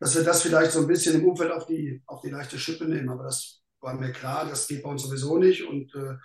dass 0.00 0.16
wir 0.16 0.24
das 0.24 0.42
vielleicht 0.42 0.72
so 0.72 0.80
ein 0.80 0.88
bisschen 0.88 1.14
im 1.14 1.28
Umfeld 1.28 1.52
auf 1.52 1.66
die, 1.66 2.02
auf 2.06 2.20
die 2.22 2.30
leichte 2.30 2.58
Schippe 2.58 2.84
nehmen. 2.84 3.08
Aber 3.08 3.22
das 3.22 3.62
war 3.80 3.94
mir 3.94 4.10
klar, 4.10 4.46
das 4.46 4.66
geht 4.66 4.82
bei 4.82 4.90
uns 4.90 5.02
sowieso 5.02 5.38
nicht. 5.38 5.66
Und 5.68 5.94
äh, 5.94 6.16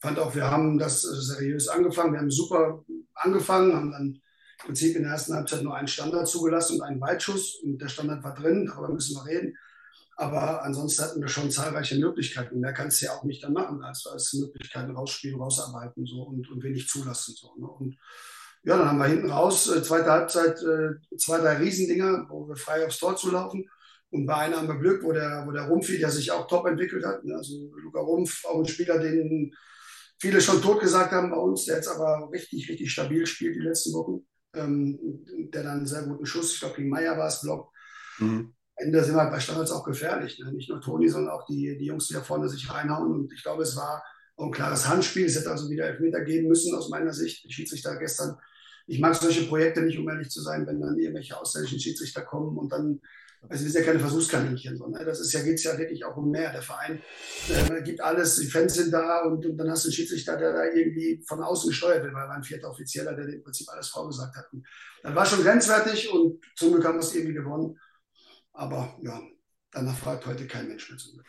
fand 0.00 0.18
auch, 0.18 0.34
wir 0.34 0.50
haben 0.50 0.78
das 0.78 1.02
äh, 1.02 1.14
seriös 1.14 1.68
angefangen. 1.68 2.12
Wir 2.12 2.20
haben 2.20 2.30
super 2.30 2.84
angefangen, 3.14 3.74
haben 3.74 3.92
dann 3.92 4.20
im 4.58 4.66
Prinzip 4.66 4.96
in 4.96 5.02
der 5.02 5.12
ersten 5.12 5.34
Halbzeit 5.34 5.62
nur 5.62 5.76
einen 5.76 5.88
Standard 5.88 6.28
zugelassen 6.28 6.76
und 6.76 6.82
einen 6.82 7.00
Weitschuss. 7.00 7.56
Und 7.62 7.78
der 7.78 7.88
Standard 7.88 8.24
war 8.24 8.34
drin, 8.34 8.66
darüber 8.66 8.92
müssen 8.92 9.16
wir 9.16 9.26
reden. 9.26 9.56
Aber 10.16 10.62
ansonsten 10.62 11.02
hatten 11.02 11.20
wir 11.20 11.28
schon 11.28 11.50
zahlreiche 11.50 11.98
Möglichkeiten. 11.98 12.60
Mehr 12.60 12.72
kannst 12.72 13.02
du 13.02 13.06
ja 13.06 13.12
auch 13.12 13.24
nicht 13.24 13.44
dann 13.44 13.52
machen, 13.52 13.82
als, 13.82 14.06
als 14.06 14.32
Möglichkeiten 14.32 14.96
rausspielen, 14.96 15.38
rausarbeiten 15.38 16.06
so, 16.06 16.22
und, 16.22 16.50
und 16.50 16.62
wenig 16.62 16.88
zulassen. 16.88 17.34
So, 17.36 17.54
ne? 17.58 17.66
Und 17.66 17.98
ja, 18.62 18.78
dann 18.78 18.88
haben 18.88 18.98
wir 18.98 19.06
hinten 19.06 19.30
raus, 19.30 19.68
äh, 19.68 19.82
zweite 19.82 20.10
Halbzeit, 20.10 20.60
äh, 20.62 21.16
zwei, 21.18 21.38
drei 21.38 21.58
Riesendinger, 21.58 22.26
wo 22.30 22.48
wir 22.48 22.56
frei 22.56 22.86
aufs 22.86 22.98
Tor 22.98 23.14
zu 23.14 23.30
laufen. 23.30 23.68
Und 24.10 24.24
bei 24.24 24.36
einer 24.36 24.56
haben 24.56 24.68
wir 24.68 24.78
Glück, 24.78 25.02
wo 25.04 25.12
der, 25.12 25.44
wo 25.46 25.52
der 25.52 25.68
Rumpfi, 25.68 25.98
der 25.98 26.10
sich 26.10 26.32
auch 26.32 26.46
top 26.46 26.66
entwickelt 26.66 27.04
hat. 27.04 27.22
Ne? 27.22 27.36
Also 27.36 27.70
Luca 27.76 28.00
Rumpf, 28.00 28.44
auch 28.46 28.58
ein 28.58 28.66
Spieler, 28.66 28.98
den 28.98 29.54
viele 30.18 30.40
schon 30.40 30.62
tot 30.62 30.80
gesagt 30.80 31.12
haben 31.12 31.30
bei 31.30 31.36
uns, 31.36 31.66
der 31.66 31.76
jetzt 31.76 31.88
aber 31.88 32.30
richtig, 32.32 32.68
richtig 32.70 32.90
stabil 32.90 33.26
spielt 33.26 33.54
die 33.54 33.60
letzten 33.60 33.92
Wochen 33.92 34.26
ähm, 34.56 34.98
der 35.52 35.62
dann 35.62 35.78
einen 35.78 35.86
sehr 35.86 36.02
guten 36.02 36.26
Schuss, 36.26 36.54
ich 36.54 36.60
glaube 36.60 36.76
gegen 36.76 36.88
Meier 36.88 37.16
war 37.16 37.28
es, 37.28 37.40
blockt. 37.40 37.74
Mhm. 38.18 38.52
Ende 38.76 39.02
sind 39.02 39.14
wir 39.14 39.22
halt 39.22 39.32
bei 39.32 39.40
Standards 39.40 39.72
auch 39.72 39.84
gefährlich. 39.84 40.38
Ne? 40.38 40.52
Nicht 40.52 40.68
nur 40.68 40.80
Toni, 40.80 41.08
sondern 41.08 41.32
auch 41.32 41.46
die, 41.46 41.78
die 41.78 41.86
Jungs, 41.86 42.08
die 42.08 42.14
da 42.14 42.20
vorne 42.20 42.48
sich 42.48 42.70
reinhauen. 42.70 43.10
Und 43.10 43.32
ich 43.32 43.42
glaube, 43.42 43.62
es 43.62 43.74
war 43.74 44.04
auch 44.36 44.46
ein 44.46 44.52
klares 44.52 44.86
Handspiel. 44.86 45.24
Es 45.24 45.36
hätte 45.36 45.50
also 45.50 45.70
wieder 45.70 45.86
Elfmeter 45.86 46.20
geben 46.22 46.48
müssen, 46.48 46.74
aus 46.74 46.90
meiner 46.90 47.12
Sicht. 47.12 47.44
Die 47.44 47.52
Schiedsrichter 47.52 47.96
gestern, 47.96 48.36
ich 48.86 49.00
mag 49.00 49.14
solche 49.14 49.46
Projekte 49.46 49.80
nicht, 49.80 49.98
um 49.98 50.08
ehrlich 50.08 50.28
zu 50.28 50.42
sein, 50.42 50.66
wenn 50.66 50.80
dann 50.80 50.98
irgendwelche 50.98 51.40
ausländischen 51.40 51.80
Schiedsrichter 51.80 52.22
kommen 52.22 52.58
und 52.58 52.70
dann 52.70 53.00
also 53.48 53.64
wir 53.64 53.70
sind 53.70 53.80
ja 53.80 53.86
keine 53.86 54.00
Versuchskaninchen. 54.00 54.76
So, 54.76 54.88
ne? 54.88 55.04
Das 55.04 55.20
ist 55.20 55.32
ja, 55.32 55.42
geht 55.42 55.54
es 55.54 55.64
ja 55.64 55.78
wirklich 55.78 56.04
auch 56.04 56.16
um 56.16 56.30
mehr. 56.30 56.52
Der 56.52 56.62
Verein 56.62 57.00
äh, 57.48 57.82
gibt 57.82 58.00
alles, 58.00 58.36
die 58.36 58.46
Fans 58.46 58.74
sind 58.74 58.92
da 58.92 59.22
und, 59.22 59.44
und, 59.46 59.56
dann 59.56 59.70
hast 59.70 59.84
du 59.84 59.88
einen 59.88 59.94
Schiedsrichter, 59.94 60.36
der 60.36 60.52
da 60.52 60.64
irgendwie 60.64 61.22
von 61.26 61.42
außen 61.42 61.68
gesteuert 61.68 62.02
wird, 62.02 62.14
weil 62.14 62.24
er 62.24 62.28
war 62.28 62.36
ein 62.36 62.42
vierter 62.42 62.70
Offizieller, 62.70 63.14
der 63.14 63.28
im 63.28 63.42
Prinzip 63.42 63.68
alles 63.70 63.88
vorgesagt 63.88 64.36
hat. 64.36 64.52
Und 64.52 64.66
das 65.02 65.14
war 65.14 65.26
schon 65.26 65.42
grenzwertig 65.42 66.12
und 66.12 66.44
zum 66.56 66.72
Glück 66.72 66.84
haben 66.84 66.96
wir 66.96 67.00
es 67.00 67.14
irgendwie 67.14 67.34
gewonnen. 67.34 67.78
Aber 68.52 68.98
ja, 69.02 69.20
danach 69.70 69.96
fragt 69.96 70.26
heute 70.26 70.46
kein 70.46 70.68
Mensch 70.68 70.88
mehr 70.90 70.98
zum 70.98 71.14
Glück. 71.14 71.26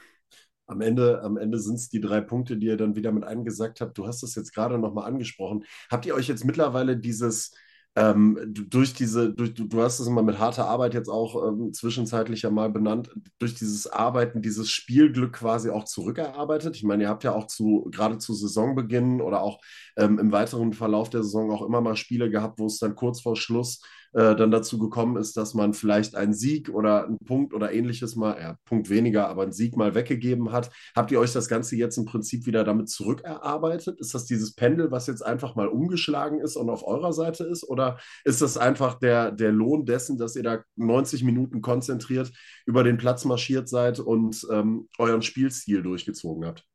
Am 0.70 0.82
Ende, 0.82 1.22
am 1.22 1.38
Ende 1.38 1.60
sind 1.60 1.76
es 1.76 1.88
die 1.88 2.02
drei 2.02 2.20
Punkte, 2.20 2.58
die 2.58 2.68
ihr 2.68 2.78
dann 2.78 2.96
wieder 2.96 3.14
mit 3.14 3.24
eingesagt 3.24 3.80
habt. 3.80 3.98
Du 3.98 4.06
hast 4.06 4.22
das 4.22 4.36
jetzt 4.36 4.54
gerade 4.54 4.78
nochmal 4.78 5.08
angesprochen. 5.08 5.64
Habt 5.90 6.06
ihr 6.06 6.14
euch 6.14 6.28
jetzt 6.28 6.44
mittlerweile 6.44 6.98
dieses, 6.98 7.54
ähm, 7.98 8.38
durch 8.70 8.94
diese, 8.94 9.34
durch, 9.34 9.56
du, 9.56 9.66
du, 9.66 9.82
hast 9.82 10.00
es 10.00 10.06
immer 10.06 10.22
mit 10.22 10.38
harter 10.38 10.68
Arbeit 10.68 10.94
jetzt 10.94 11.10
auch 11.10 11.48
ähm, 11.48 11.74
zwischenzeitlich 11.74 12.44
ja 12.44 12.52
mal 12.52 12.70
benannt, 12.70 13.10
durch 13.40 13.56
dieses 13.56 13.88
Arbeiten, 13.88 14.44
dieses 14.44 14.70
Spielglück 14.70 15.34
quasi 15.34 15.72
auch 15.72 15.84
zurückerarbeitet. 15.84 16.76
Ich 16.76 16.84
meine, 16.84 17.04
ihr 17.04 17.10
habt 17.10 17.24
ja 17.24 17.34
auch 17.34 17.48
zu, 17.48 17.90
gerade 17.92 18.20
zu 18.20 18.36
Saisonbeginn 18.36 19.20
oder 19.20 19.42
auch 19.42 19.60
ähm, 19.98 20.20
im 20.20 20.32
weiteren 20.32 20.74
Verlauf 20.74 21.10
der 21.10 21.24
Saison 21.24 21.50
auch 21.50 21.64
immer 21.64 21.82
mal 21.82 21.96
Spiele 21.96 22.30
gehabt, 22.30 22.60
wo 22.60 22.68
es 22.68 22.78
dann 22.78 22.94
kurz 22.94 23.22
vor 23.22 23.36
Schluss 23.36 23.82
äh, 24.18 24.36
dann 24.36 24.50
dazu 24.50 24.80
gekommen 24.80 25.16
ist, 25.18 25.38
dass 25.38 25.54
man 25.54 25.76
vielleicht 25.76 26.16
einen 26.16 26.34
Sieg 26.34 26.70
oder 26.70 27.06
einen 27.06 27.20
Punkt 27.20 27.54
oder 27.54 27.72
ähnliches 27.72 28.16
mal, 28.16 28.36
ja, 28.42 28.58
Punkt 28.66 28.90
weniger, 28.90 29.28
aber 29.30 29.44
einen 29.44 29.52
Sieg 29.52 29.78
mal 29.78 29.94
weggegeben 29.94 30.52
hat. 30.52 30.72
Habt 30.96 31.12
ihr 31.12 31.20
euch 31.20 31.34
das 31.34 31.48
Ganze 31.48 31.76
jetzt 31.76 31.98
im 31.98 32.06
Prinzip 32.06 32.48
wieder 32.48 32.64
damit 32.64 32.90
zurückerarbeitet? 32.90 34.00
Ist 34.00 34.16
das 34.16 34.26
dieses 34.26 34.56
Pendel, 34.56 34.90
was 34.90 35.06
jetzt 35.06 35.22
einfach 35.24 35.56
mal 35.56 35.68
umgeschlagen 35.68 36.42
ist 36.42 36.56
und 36.56 36.72
auf 36.72 36.84
eurer 36.84 37.14
Seite 37.14 37.44
ist? 37.44 37.64
Oder 37.64 38.00
ist 38.24 38.42
das 38.42 38.58
einfach 38.58 38.98
der, 38.98 39.32
der 39.32 39.52
Lohn 39.52 39.86
dessen, 39.86 40.18
dass 40.18 40.36
ihr 40.36 40.42
da 40.42 40.64
90 40.78 41.24
Minuten 41.24 41.62
konzentriert 41.62 42.32
über 42.66 42.84
den 42.84 42.98
Platz 42.98 43.24
marschiert 43.24 43.70
seid 43.70 44.00
und 44.00 44.48
ähm, 44.52 44.90
euren 44.98 45.22
Spielstil 45.22 45.84
durchgezogen 45.84 46.44
habt? 46.44 46.66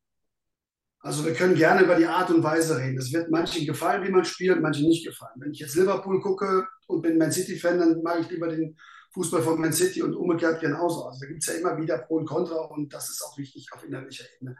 Also 1.03 1.25
wir 1.25 1.33
können 1.33 1.55
gerne 1.55 1.81
über 1.81 1.95
die 1.95 2.05
Art 2.05 2.29
und 2.29 2.43
Weise 2.43 2.77
reden. 2.77 2.97
Es 2.97 3.11
wird 3.11 3.29
manchen 3.29 3.65
gefallen, 3.65 4.05
wie 4.07 4.09
man 4.09 4.23
spielt, 4.23 4.61
manchen 4.61 4.87
nicht 4.87 5.05
gefallen. 5.05 5.33
Wenn 5.35 5.51
ich 5.51 5.59
jetzt 5.59 5.75
Liverpool 5.75 6.21
gucke 6.21 6.65
und 6.87 7.01
bin 7.01 7.17
Man 7.17 7.29
City-Fan, 7.29 7.77
dann 7.77 8.01
mag 8.01 8.21
ich 8.21 8.29
lieber 8.29 8.47
den 8.47 8.77
Fußball 9.13 9.41
von 9.41 9.59
Man 9.59 9.73
City 9.73 10.01
und 10.01 10.15
umgekehrt 10.15 10.61
genauso. 10.61 11.03
Also 11.03 11.19
da 11.19 11.27
gibt 11.27 11.43
es 11.43 11.47
ja 11.47 11.59
immer 11.59 11.77
wieder 11.77 11.97
Pro 11.97 12.15
und 12.15 12.25
Contra 12.25 12.55
und 12.55 12.93
das 12.93 13.09
ist 13.09 13.21
auch 13.21 13.37
wichtig 13.37 13.67
auf 13.73 13.83
innerlicher 13.83 14.23
Ebene. 14.37 14.55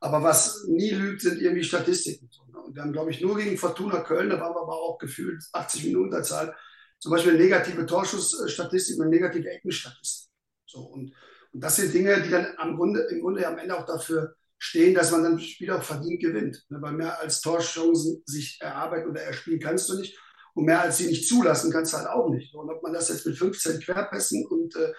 Aber 0.00 0.22
was 0.22 0.66
nie 0.68 0.90
lügt, 0.90 1.22
sind 1.22 1.40
irgendwie 1.40 1.64
Statistiken. 1.64 2.28
Ne? 2.52 2.60
Und 2.60 2.76
wir 2.76 2.82
haben, 2.82 2.92
glaube 2.92 3.10
ich, 3.10 3.22
nur 3.22 3.38
gegen 3.38 3.56
Fortuna 3.56 4.00
Köln, 4.00 4.28
da 4.28 4.38
waren 4.38 4.54
wir 4.54 4.60
aber 4.60 4.74
auch 4.74 4.98
gefühlt 4.98 5.42
80 5.54 5.84
Minuten 5.84 6.10
der 6.10 6.22
Zahl, 6.22 6.54
zum 6.98 7.12
Beispiel 7.12 7.38
negative 7.38 7.86
Torschussstatistik 7.86 9.00
und 9.00 9.08
negative 9.08 9.48
Eckenstatistik. 9.48 10.30
So, 10.66 10.80
und, 10.80 11.14
und 11.54 11.64
das 11.64 11.76
sind 11.76 11.94
Dinge, 11.94 12.20
die 12.20 12.28
dann 12.28 12.46
am 12.58 12.76
Grunde, 12.76 13.00
im 13.10 13.22
Grunde 13.22 13.46
am 13.46 13.56
Ende 13.56 13.74
auch 13.74 13.86
dafür 13.86 14.36
stehen, 14.58 14.94
dass 14.94 15.10
man 15.10 15.22
dann 15.22 15.36
das 15.36 15.44
Spiel 15.44 15.70
auch 15.70 15.82
verdient 15.82 16.20
gewinnt. 16.20 16.64
Ne, 16.68 16.78
weil 16.80 16.92
mehr 16.92 17.20
als 17.20 17.40
Torchancen 17.40 18.22
sich 18.26 18.58
erarbeiten 18.60 19.10
oder 19.10 19.22
erspielen 19.22 19.60
kannst 19.60 19.88
du 19.88 19.98
nicht. 19.98 20.18
Und 20.54 20.64
mehr 20.64 20.80
als 20.80 20.98
sie 20.98 21.06
nicht 21.06 21.28
zulassen 21.28 21.70
kannst 21.70 21.92
du 21.92 21.98
halt 21.98 22.08
auch 22.08 22.28
nicht. 22.30 22.54
Und 22.54 22.68
ob 22.68 22.82
man 22.82 22.92
das 22.92 23.08
jetzt 23.08 23.26
mit 23.26 23.38
15 23.38 23.80
Querpässen 23.80 24.44
und 24.46 24.74
äh, 24.76 24.92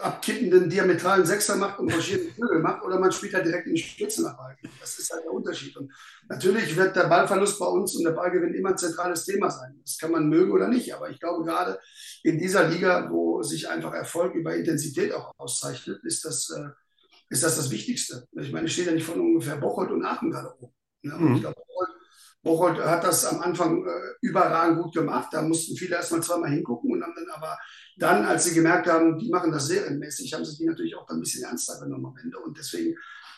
abkippenden 0.00 0.68
diametralen 0.68 1.24
Sechser 1.24 1.56
macht 1.56 1.78
und 1.78 1.86
marschierenden 1.86 2.34
Flügel 2.34 2.60
macht 2.60 2.82
oder 2.84 2.98
man 2.98 3.12
spielt 3.12 3.34
halt 3.34 3.46
direkt 3.46 3.66
in 3.66 3.74
die 3.74 3.82
Spitzen 3.82 4.24
nach 4.24 4.36
Ball. 4.36 4.56
Das 4.80 4.98
ist 4.98 5.12
halt 5.12 5.24
der 5.24 5.32
Unterschied. 5.32 5.76
Und 5.76 5.92
natürlich 6.28 6.76
wird 6.76 6.96
der 6.96 7.04
Ballverlust 7.04 7.58
bei 7.58 7.66
uns 7.66 7.94
und 7.94 8.04
der 8.04 8.10
Ballgewinn 8.10 8.54
immer 8.54 8.70
ein 8.70 8.78
zentrales 8.78 9.24
Thema 9.24 9.50
sein. 9.50 9.78
Das 9.82 9.98
kann 9.98 10.10
man 10.10 10.28
mögen 10.28 10.50
oder 10.50 10.68
nicht. 10.68 10.92
Aber 10.94 11.10
ich 11.10 11.20
glaube, 11.20 11.44
gerade 11.44 11.78
in 12.24 12.38
dieser 12.38 12.68
Liga, 12.68 13.08
wo 13.10 13.42
sich 13.42 13.68
einfach 13.68 13.94
Erfolg 13.94 14.34
über 14.34 14.56
Intensität 14.56 15.12
auch 15.12 15.32
auszeichnet, 15.38 16.00
ist 16.04 16.24
das, 16.24 16.50
äh, 16.50 16.70
ist 17.28 17.42
das 17.42 17.56
das 17.56 17.70
Wichtigste. 17.70 18.26
Ich 18.32 18.52
meine, 18.52 18.66
ich 18.66 18.72
stehe 18.72 18.88
ja 18.88 18.94
nicht 18.94 19.06
von 19.06 19.20
ungefähr 19.20 19.56
Bocholt 19.56 19.90
und 19.90 20.04
Aachen 20.04 20.30
gerade 20.30 20.54
oben. 20.58 20.74
Ne? 21.02 21.14
mhm. 21.14 21.34
Ich 21.34 21.40
glaube, 21.40 21.56
Bocholt, 21.56 21.90
Bocholt, 22.42 22.78
hat 22.78 23.04
das 23.04 23.24
am 23.24 23.40
Anfang 23.40 23.84
äh, 23.86 23.90
überragend 24.20 24.82
gut 24.82 24.94
gemacht. 24.94 25.28
Da 25.32 25.42
mussten 25.42 25.76
viele 25.76 25.96
erstmal 25.96 26.22
zweimal 26.22 26.50
hingucken 26.50 26.92
und 26.92 27.02
haben 27.02 27.14
dann 27.16 27.28
aber 27.34 27.58
dann, 27.96 28.24
als 28.24 28.44
sie 28.44 28.54
gemerkt 28.54 28.86
haben, 28.86 29.18
die 29.18 29.30
machen 29.30 29.50
das 29.50 29.66
serienmäßig, 29.66 30.34
haben 30.34 30.44
sie 30.44 30.56
die 30.56 30.66
natürlich 30.66 30.96
auch 30.96 31.06
dann 31.06 31.18
ein 31.18 31.20
bisschen 31.20 31.44
ernster 31.44 31.80
genommen 31.80 32.06
am 32.06 32.16
Ende. 32.22 32.38
Und 32.38 32.56
deswegen 32.56 32.94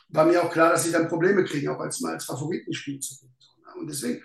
war 0.09 0.27
mir 0.27 0.42
auch 0.42 0.51
klar, 0.51 0.70
dass 0.70 0.85
sie 0.85 0.92
dann 0.92 1.09
Probleme 1.09 1.44
kriegen, 1.44 1.68
auch 1.68 1.81
als 1.81 2.01
mal 2.01 2.14
als 2.14 2.24
Favoritenspiel 2.24 3.01
zu 3.01 3.18
gehen. 3.20 3.35
Ne? 3.40 3.81
Und 3.81 3.88
deswegen, 3.88 4.22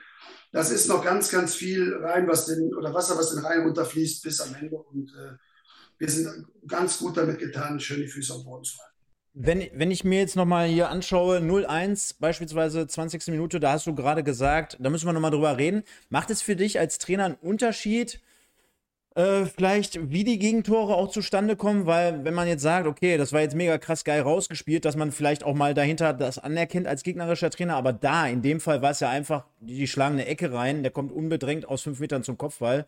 das 0.51 0.71
ist 0.71 0.87
noch 0.87 1.03
ganz, 1.03 1.29
ganz 1.29 1.55
viel 1.55 1.93
rein, 1.95 2.27
was 2.27 2.45
den, 2.45 2.73
oder 2.73 2.93
Wasser, 2.93 3.17
was 3.17 3.31
den 3.31 3.43
Rhein 3.43 3.61
runterfließt 3.61 4.23
bis 4.23 4.41
am 4.41 4.53
Ende. 4.55 4.75
Und 4.75 5.09
äh, 5.13 5.37
wir 5.97 6.09
sind 6.09 6.45
ganz 6.67 6.97
gut 6.99 7.17
damit 7.17 7.39
getan, 7.39 7.79
schön 7.79 8.01
die 8.01 8.07
Füße 8.07 8.33
auf 8.33 8.43
Boden 8.43 8.63
zu 8.63 8.77
halten. 8.77 8.92
Wenn, 9.35 9.67
wenn 9.73 9.89
ich 9.89 10.03
mir 10.03 10.19
jetzt 10.19 10.35
nochmal 10.35 10.67
hier 10.67 10.89
anschaue, 10.89 11.39
0-1, 11.39 12.17
beispielsweise 12.19 12.85
20. 12.85 13.29
Minute, 13.29 13.59
da 13.59 13.71
hast 13.71 13.87
du 13.87 13.95
gerade 13.95 14.23
gesagt, 14.23 14.77
da 14.79 14.91
müssen 14.91 15.07
wir 15.07 15.13
nochmal 15.13 15.31
drüber 15.31 15.57
reden. 15.57 15.83
Macht 16.09 16.29
es 16.29 16.43
für 16.43 16.55
dich 16.55 16.77
als 16.77 16.99
Trainer 16.99 17.25
einen 17.25 17.37
Unterschied, 17.41 18.21
äh, 19.15 19.45
vielleicht 19.45 20.11
wie 20.11 20.23
die 20.23 20.37
Gegentore 20.37 20.93
auch 20.93 21.09
zustande 21.09 21.55
kommen? 21.55 21.87
Weil, 21.87 22.23
wenn 22.23 22.35
man 22.35 22.47
jetzt 22.47 22.61
sagt, 22.61 22.85
okay, 22.85 23.17
das 23.17 23.33
war 23.33 23.41
jetzt 23.41 23.55
mega 23.55 23.79
krass 23.79 24.03
geil 24.03 24.21
rausgespielt, 24.21 24.85
dass 24.85 24.95
man 24.95 25.11
vielleicht 25.11 25.43
auch 25.43 25.55
mal 25.55 25.73
dahinter 25.73 26.13
das 26.13 26.37
anerkennt 26.37 26.85
als 26.85 27.01
gegnerischer 27.01 27.49
Trainer, 27.49 27.75
aber 27.75 27.91
da, 27.91 28.27
in 28.27 28.43
dem 28.43 28.59
Fall 28.59 28.83
war 28.83 28.91
es 28.91 28.99
ja 28.99 29.09
einfach, 29.09 29.45
die, 29.61 29.75
die 29.77 29.87
schlagen 29.87 30.13
eine 30.13 30.27
Ecke 30.27 30.53
rein, 30.53 30.83
der 30.83 30.91
kommt 30.91 31.11
unbedrängt 31.11 31.67
aus 31.67 31.81
fünf 31.81 31.99
Metern 31.99 32.23
zum 32.23 32.37
Kopfball. 32.37 32.85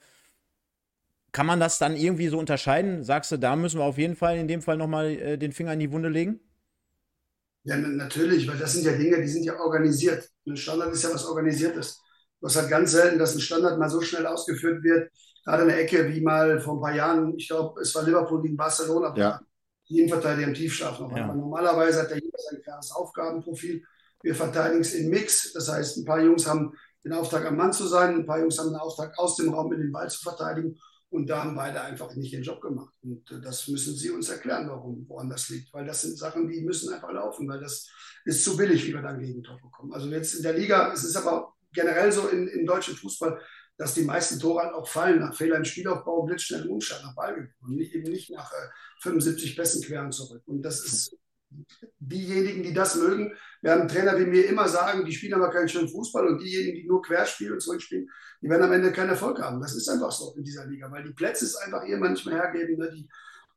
Kann 1.36 1.48
man 1.48 1.60
das 1.60 1.80
dann 1.80 1.98
irgendwie 1.98 2.30
so 2.30 2.40
unterscheiden? 2.40 3.04
Sagst 3.04 3.30
du, 3.30 3.36
da 3.36 3.58
müssen 3.58 3.78
wir 3.78 3.84
auf 3.84 3.98
jeden 3.98 4.16
Fall 4.16 4.38
in 4.38 4.48
dem 4.48 4.62
Fall 4.62 4.78
nochmal 4.78 5.08
äh, 5.08 5.38
den 5.38 5.52
Finger 5.52 5.74
in 5.74 5.82
die 5.82 5.92
Wunde 5.92 6.08
legen? 6.08 6.40
Ja, 7.66 7.76
natürlich, 7.76 8.48
weil 8.48 8.58
das 8.58 8.72
sind 8.72 8.86
ja 8.86 8.94
Dinge, 8.94 9.22
die 9.22 9.28
sind 9.28 9.44
ja 9.44 9.60
organisiert. 9.60 10.30
Ein 10.48 10.56
Standard 10.56 10.94
ist 10.94 11.04
ja 11.04 11.14
was 11.14 11.26
Organisiertes. 11.26 12.02
Du 12.40 12.48
hast 12.48 12.56
halt 12.56 12.70
ganz 12.70 12.94
selten, 12.94 13.20
dass 13.20 13.36
ein 13.36 13.42
Standard 13.42 13.78
mal 13.78 13.90
so 13.90 14.00
schnell 14.00 14.26
ausgeführt 14.26 14.82
wird, 14.82 15.12
gerade 15.44 15.64
eine 15.64 15.76
Ecke 15.76 16.08
wie 16.08 16.22
mal 16.22 16.62
vor 16.62 16.76
ein 16.76 16.82
paar 16.82 16.96
Jahren, 16.96 17.38
ich 17.38 17.50
glaube, 17.50 17.82
es 17.82 17.94
war 17.94 18.04
Liverpool 18.04 18.42
gegen 18.42 18.56
Barcelona, 18.56 19.14
ja. 19.18 19.42
die 19.90 20.00
Innenverteidiger 20.00 20.48
im 20.48 20.54
Tiefschlaf 20.54 21.02
noch. 21.02 21.12
Ja. 21.18 21.36
Normalerweise 21.36 22.04
hat 22.04 22.12
der 22.12 22.20
jeder 22.20 22.40
sein 22.50 22.62
klares 22.62 22.92
Aufgabenprofil. 22.92 23.84
Wir 24.22 24.36
verteidigen 24.36 24.80
es 24.80 24.94
im 24.94 25.10
Mix. 25.10 25.52
Das 25.52 25.70
heißt, 25.70 25.98
ein 25.98 26.06
paar 26.06 26.22
Jungs 26.22 26.48
haben 26.48 26.72
den 27.04 27.12
Auftrag, 27.12 27.46
am 27.46 27.58
Mann 27.58 27.74
zu 27.74 27.86
sein, 27.88 28.16
ein 28.16 28.26
paar 28.26 28.40
Jungs 28.40 28.58
haben 28.58 28.70
den 28.70 28.78
Auftrag, 28.78 29.20
aus 29.20 29.36
dem 29.36 29.54
Raum 29.54 29.68
mit 29.68 29.80
dem 29.80 29.92
Ball 29.92 30.10
zu 30.10 30.22
verteidigen. 30.22 30.80
Und 31.10 31.30
da 31.30 31.44
haben 31.44 31.56
beide 31.56 31.82
einfach 31.82 32.14
nicht 32.16 32.34
den 32.34 32.44
Job 32.44 32.62
gemacht. 32.62 32.94
Und 33.02 33.30
äh, 33.32 33.40
das 33.40 33.68
müssen 33.68 33.96
sie 33.96 34.10
uns 34.10 34.30
erklären, 34.30 34.68
warum, 34.68 35.06
woran 35.08 35.30
das 35.30 35.50
liegt. 35.50 35.74
Weil 35.74 35.86
das 35.86 36.02
sind 36.02 36.18
Sachen, 36.18 36.48
die 36.48 36.62
müssen 36.62 36.94
einfach 36.94 37.12
laufen, 37.12 37.48
weil 37.48 37.60
das 37.60 37.90
ist 38.26 38.44
zu 38.44 38.58
billig, 38.58 38.86
wie 38.86 38.94
wir 38.94 39.02
dann 39.02 39.20
Gegentor 39.20 39.60
bekommen. 39.62 39.94
Also 39.94 40.10
jetzt 40.10 40.36
in 40.36 40.44
der 40.44 40.54
Liga, 40.54 40.92
es 40.92 41.04
ist 41.04 41.16
aber 41.16 41.54
generell 41.74 42.12
so 42.12 42.28
in, 42.28 42.48
im 42.48 42.66
deutschen 42.66 42.96
Fußball, 42.96 43.40
dass 43.78 43.94
die 43.94 44.04
meisten 44.04 44.40
Tore 44.40 44.64
halt 44.64 44.74
auch 44.74 44.88
fallen 44.88 45.20
nach 45.20 45.36
Fehlern 45.36 45.60
im 45.60 45.66
Spielaufbau, 45.66 46.24
blitzschnell 46.24 46.66
im 46.66 46.72
Umstand 46.72 47.04
nach 47.04 47.16
Ballgewinn 47.16 47.54
und 47.62 47.76
nicht, 47.76 47.94
eben 47.94 48.10
nicht 48.10 48.32
nach 48.32 48.52
äh, 48.52 48.68
75 49.02 49.56
Pässen 49.56 49.84
queren 49.84 50.12
zurück. 50.12 50.42
Und 50.46 50.62
das 50.62 50.84
ist 50.86 51.18
diejenigen, 52.00 52.64
die 52.64 52.74
das 52.74 52.96
mögen, 52.96 53.34
werden 53.62 53.88
Trainer 53.88 54.18
wie 54.20 54.26
mir 54.26 54.46
immer 54.48 54.68
sagen, 54.68 55.06
die 55.06 55.12
spielen 55.12 55.34
aber 55.34 55.50
keinen 55.50 55.70
schönen 55.70 55.90
Fußball 55.90 56.28
und 56.28 56.42
diejenigen, 56.42 56.76
die 56.78 56.88
nur 56.88 57.02
quer 57.02 57.26
spielen 57.26 57.54
und 57.54 57.62
zurückspielen, 57.62 58.08
die 58.42 58.50
werden 58.50 58.64
am 58.64 58.72
Ende 58.72 58.92
keinen 58.92 59.10
Erfolg 59.10 59.42
haben. 59.42 59.60
Das 59.60 59.76
ist 59.76 59.90
einfach 59.90 60.12
so 60.12 60.34
in 60.38 60.44
dieser 60.44 60.66
Liga, 60.68 60.92
weil 60.92 61.04
die 61.04 61.14
Plätze 61.14 61.46
es 61.46 61.56
einfach 61.56 61.84
irgendwann 61.84 62.18
mehr 62.26 62.44
hergeben. 62.44 62.78
Ne? 62.78 62.92
Die, 62.92 63.10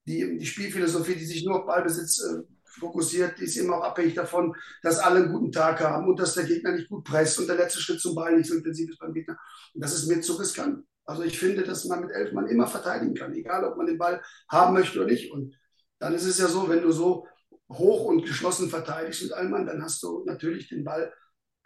die, 0.07 0.39
die 0.39 0.47
Spielphilosophie, 0.47 1.15
die 1.15 1.27
sich 1.27 1.45
nur 1.45 1.61
auf 1.61 1.67
Ballbesitz 1.67 2.23
äh, 2.23 2.43
fokussiert, 2.79 3.39
ist 3.41 3.57
immer 3.57 3.79
auch 3.79 3.85
abhängig 3.85 4.15
davon, 4.15 4.55
dass 4.83 4.99
alle 4.99 5.21
einen 5.21 5.33
guten 5.33 5.53
Tag 5.53 5.81
haben 5.81 6.09
und 6.09 6.19
dass 6.19 6.35
der 6.35 6.45
Gegner 6.45 6.73
nicht 6.73 6.89
gut 6.89 7.05
presst 7.05 7.39
und 7.39 7.47
der 7.47 7.57
letzte 7.57 7.81
Schritt 7.81 8.01
zum 8.01 8.15
Ball 8.15 8.37
nicht 8.37 8.49
so 8.49 8.55
intensiv 8.55 8.91
ist 8.91 8.99
beim 8.99 9.13
Gegner. 9.13 9.39
Und 9.75 9.85
das 9.85 9.95
ist 9.95 10.07
mir 10.07 10.21
zu 10.21 10.35
riskant. 10.35 10.85
Also 11.05 11.23
ich 11.23 11.39
finde, 11.39 11.63
dass 11.63 11.87
man 11.87 12.03
mit 12.03 12.11
elf 12.11 12.33
Mann 12.33 12.49
immer 12.49 12.67
verteidigen 12.67 13.15
kann, 13.15 13.35
egal 13.35 13.65
ob 13.65 13.77
man 13.77 13.87
den 13.87 13.99
Ball 13.99 14.23
haben 14.49 14.75
möchte 14.75 14.99
oder 14.99 15.11
nicht. 15.11 15.33
Und 15.33 15.55
dann 15.99 16.15
ist 16.15 16.25
es 16.25 16.39
ja 16.39 16.49
so, 16.49 16.69
wenn 16.69 16.83
du 16.83 16.93
so 16.93 17.27
hoch 17.71 18.05
und 18.05 18.25
geschlossen 18.25 18.71
verteidigst 18.71 19.23
mit 19.23 19.33
Allmann, 19.33 19.67
dann 19.67 19.83
hast 19.83 20.03
du 20.03 20.25
natürlich 20.25 20.69
den 20.69 20.85
Ball 20.85 21.13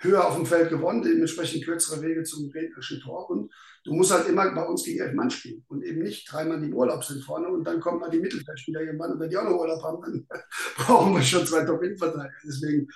höher 0.03 0.27
auf 0.27 0.35
dem 0.35 0.47
Feld 0.47 0.69
gewonnen, 0.69 1.03
dementsprechend 1.03 1.65
kürzere 1.65 2.03
Wege 2.03 2.25
zum 2.25 2.51
gegnerischen 2.51 3.01
Tor. 3.01 3.31
Und 3.31 3.53
du 3.85 3.95
musst 3.95 4.13
halt 4.13 4.29
immer 4.29 4.51
bei 4.53 4.65
uns 4.65 4.85
gegen 4.85 5.01
elf 5.01 5.15
Mann 5.15 5.31
spielen 5.31 5.65
und 5.69 5.83
eben 5.85 6.03
nicht 6.03 6.31
dreimal 6.31 6.61
die 6.61 6.67
im 6.67 6.75
Urlaub 6.75 7.05
sind 7.05 7.23
vorne 7.23 7.49
und 7.49 7.65
dann 7.65 7.81
kommen 7.81 8.01
mal 8.01 8.11
die 8.11 8.21
Mittelfeldspieler 8.21 8.81
irgendwann 8.81 9.13
und 9.13 9.21
wenn 9.21 9.31
die 9.31 9.37
auch 9.37 9.45
noch 9.45 9.59
Urlaub 9.59 9.83
haben, 9.83 10.03
dann 10.03 10.27
brauchen 10.77 11.15
wir 11.15 11.23
schon 11.23 11.47
zwei 11.47 11.65
Top-In-Verteidiger. 11.65 12.35
Deswegen, 12.45 12.89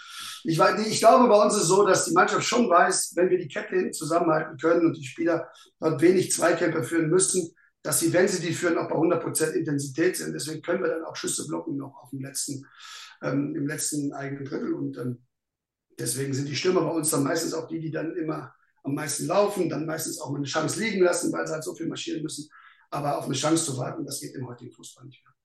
ich, 0.45 0.59
ich 0.59 0.99
glaube, 0.99 1.29
bei 1.29 1.45
uns 1.45 1.55
ist 1.55 1.62
es 1.62 1.69
so, 1.69 1.87
dass 1.87 2.07
die 2.07 2.14
Mannschaft 2.14 2.45
schon 2.45 2.69
weiß, 2.69 3.12
wenn 3.16 3.31
wir 3.31 3.38
die 3.38 3.49
Kette 3.49 3.90
zusammenhalten 3.90 4.57
können 4.59 4.87
und 4.87 4.97
die 4.97 5.05
Spieler 5.05 5.49
dort 5.81 6.01
wenig 6.03 6.33
Zweikämpfe 6.33 6.83
führen 6.83 7.11
müssen, 7.11 7.55
dass 7.87 8.01
sie, 8.01 8.12
wenn 8.12 8.27
sie 8.27 8.44
die 8.44 8.53
führen, 8.53 8.79
auch 8.79 8.88
bei 8.88 8.96
100% 8.96 9.53
Intensität 9.53 10.16
sind. 10.16 10.33
Deswegen 10.33 10.61
können 10.61 10.83
wir 10.83 10.88
dann 10.88 11.05
auch 11.05 11.14
Schüsse 11.14 11.46
blocken 11.46 11.77
noch 11.77 12.03
auf 12.03 12.11
dem 12.11 12.20
letzten, 12.20 12.66
ähm, 13.22 13.55
im 13.55 13.68
letzten 13.68 14.12
eigenen 14.12 14.44
Drittel. 14.44 14.75
Und 14.75 14.99
ähm, 14.99 15.25
deswegen 15.96 16.35
sind 16.35 16.49
die 16.49 16.57
Stürmer 16.57 16.81
bei 16.81 16.90
uns 16.90 17.11
dann 17.11 17.22
meistens 17.22 17.55
auch 17.55 17.68
die, 17.68 17.79
die 17.79 17.92
dann 17.92 18.16
immer 18.16 18.53
am 18.83 18.94
meisten 18.94 19.27
laufen, 19.27 19.68
dann 19.68 19.87
meistens 19.87 20.20
auch 20.20 20.31
mal 20.31 20.38
eine 20.38 20.46
Chance 20.46 20.81
liegen 20.81 21.01
lassen, 21.01 21.33
weil 21.33 21.46
sie 21.46 21.53
halt 21.53 21.62
so 21.62 21.77
viel 21.77 21.87
marschieren 21.87 22.25
müssen. 22.25 22.49
Aber 22.90 23.18
auf 23.18 23.27
eine 23.27 23.35
Chance 23.35 23.64
zu 23.64 23.79
warten, 23.79 24.05
das 24.05 24.20
geht 24.20 24.35
im 24.35 24.49
heutigen 24.49 24.72
Fußball 24.72 25.05
nicht 25.07 25.25
mehr. 25.25 25.36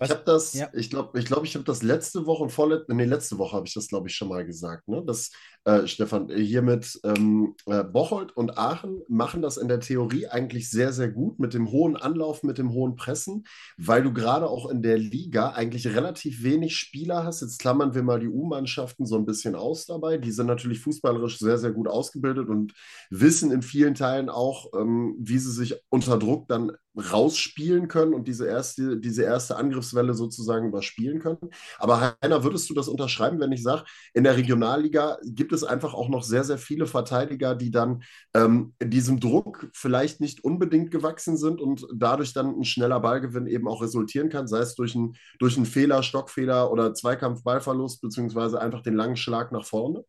Ich 0.00 0.10
habe 0.10 0.22
das, 0.26 0.54
ja. 0.54 0.68
ich 0.72 0.90
glaube, 0.90 1.18
ich, 1.18 1.26
glaub, 1.26 1.44
ich 1.44 1.54
habe 1.54 1.64
das 1.64 1.82
letzte 1.82 2.26
Woche 2.26 2.42
und 2.42 2.50
vorletzte, 2.50 2.94
nee, 2.94 3.04
letzte 3.04 3.38
Woche 3.38 3.56
habe 3.56 3.66
ich 3.66 3.74
das, 3.74 3.88
glaube 3.88 4.08
ich, 4.08 4.14
schon 4.14 4.28
mal 4.28 4.44
gesagt, 4.44 4.88
ne? 4.88 5.04
Dass, 5.06 5.30
äh, 5.64 5.86
Stefan, 5.86 6.28
hier 6.28 6.62
mit 6.62 6.98
ähm, 7.04 7.54
äh, 7.66 7.84
Bocholt 7.84 8.36
und 8.36 8.58
Aachen 8.58 9.02
machen 9.08 9.40
das 9.40 9.56
in 9.56 9.68
der 9.68 9.80
Theorie 9.80 10.26
eigentlich 10.26 10.68
sehr, 10.68 10.92
sehr 10.92 11.10
gut 11.10 11.38
mit 11.38 11.54
dem 11.54 11.70
hohen 11.70 11.96
Anlauf, 11.96 12.42
mit 12.42 12.58
dem 12.58 12.72
hohen 12.72 12.96
Pressen, 12.96 13.44
weil 13.76 14.02
du 14.02 14.12
gerade 14.12 14.48
auch 14.48 14.68
in 14.68 14.82
der 14.82 14.98
Liga 14.98 15.50
eigentlich 15.50 15.86
relativ 15.86 16.42
wenig 16.42 16.76
Spieler 16.76 17.24
hast. 17.24 17.40
Jetzt 17.40 17.60
klammern 17.60 17.94
wir 17.94 18.02
mal 18.02 18.18
die 18.18 18.28
U-Mannschaften 18.28 19.06
so 19.06 19.16
ein 19.16 19.26
bisschen 19.26 19.54
aus 19.54 19.86
dabei. 19.86 20.18
Die 20.18 20.32
sind 20.32 20.46
natürlich 20.46 20.80
fußballerisch 20.80 21.38
sehr, 21.38 21.58
sehr 21.58 21.72
gut 21.72 21.86
ausgebildet 21.86 22.48
und 22.48 22.74
wissen 23.10 23.52
in 23.52 23.62
vielen 23.62 23.94
Teilen 23.94 24.28
auch, 24.28 24.72
ähm, 24.74 25.16
wie 25.20 25.38
sie 25.38 25.52
sich 25.52 25.76
unter 25.88 26.18
Druck 26.18 26.48
dann 26.48 26.72
rausspielen 26.96 27.88
können 27.88 28.14
und 28.14 28.28
diese 28.28 28.46
erste, 28.46 28.98
diese 28.98 29.24
erste 29.24 29.56
Angriffswelle 29.56 30.14
sozusagen 30.14 30.68
überspielen 30.68 31.20
können. 31.20 31.38
Aber 31.78 32.16
Heiner, 32.22 32.44
würdest 32.44 32.70
du 32.70 32.74
das 32.74 32.88
unterschreiben, 32.88 33.40
wenn 33.40 33.52
ich 33.52 33.62
sage, 33.62 33.84
in 34.12 34.24
der 34.24 34.36
Regionalliga 34.36 35.18
gibt 35.24 35.52
es 35.52 35.64
einfach 35.64 35.94
auch 35.94 36.08
noch 36.08 36.22
sehr, 36.22 36.44
sehr 36.44 36.58
viele 36.58 36.86
Verteidiger, 36.86 37.54
die 37.54 37.70
dann 37.70 38.02
ähm, 38.34 38.74
diesem 38.82 39.20
Druck 39.20 39.68
vielleicht 39.74 40.20
nicht 40.20 40.44
unbedingt 40.44 40.90
gewachsen 40.90 41.36
sind 41.36 41.60
und 41.60 41.86
dadurch 41.94 42.32
dann 42.32 42.60
ein 42.60 42.64
schneller 42.64 43.00
Ballgewinn 43.00 43.46
eben 43.46 43.68
auch 43.68 43.82
resultieren 43.82 44.28
kann, 44.28 44.46
sei 44.46 44.60
es 44.60 44.74
durch 44.74 44.94
einen, 44.94 45.16
durch 45.38 45.56
einen 45.56 45.66
Fehler, 45.66 46.02
Stockfehler 46.02 46.70
oder 46.70 46.94
Zweikampf-Ballverlust, 46.94 48.00
beziehungsweise 48.00 48.60
einfach 48.60 48.82
den 48.82 48.94
langen 48.94 49.16
Schlag 49.16 49.52
nach 49.52 49.66
vorne? 49.66 50.04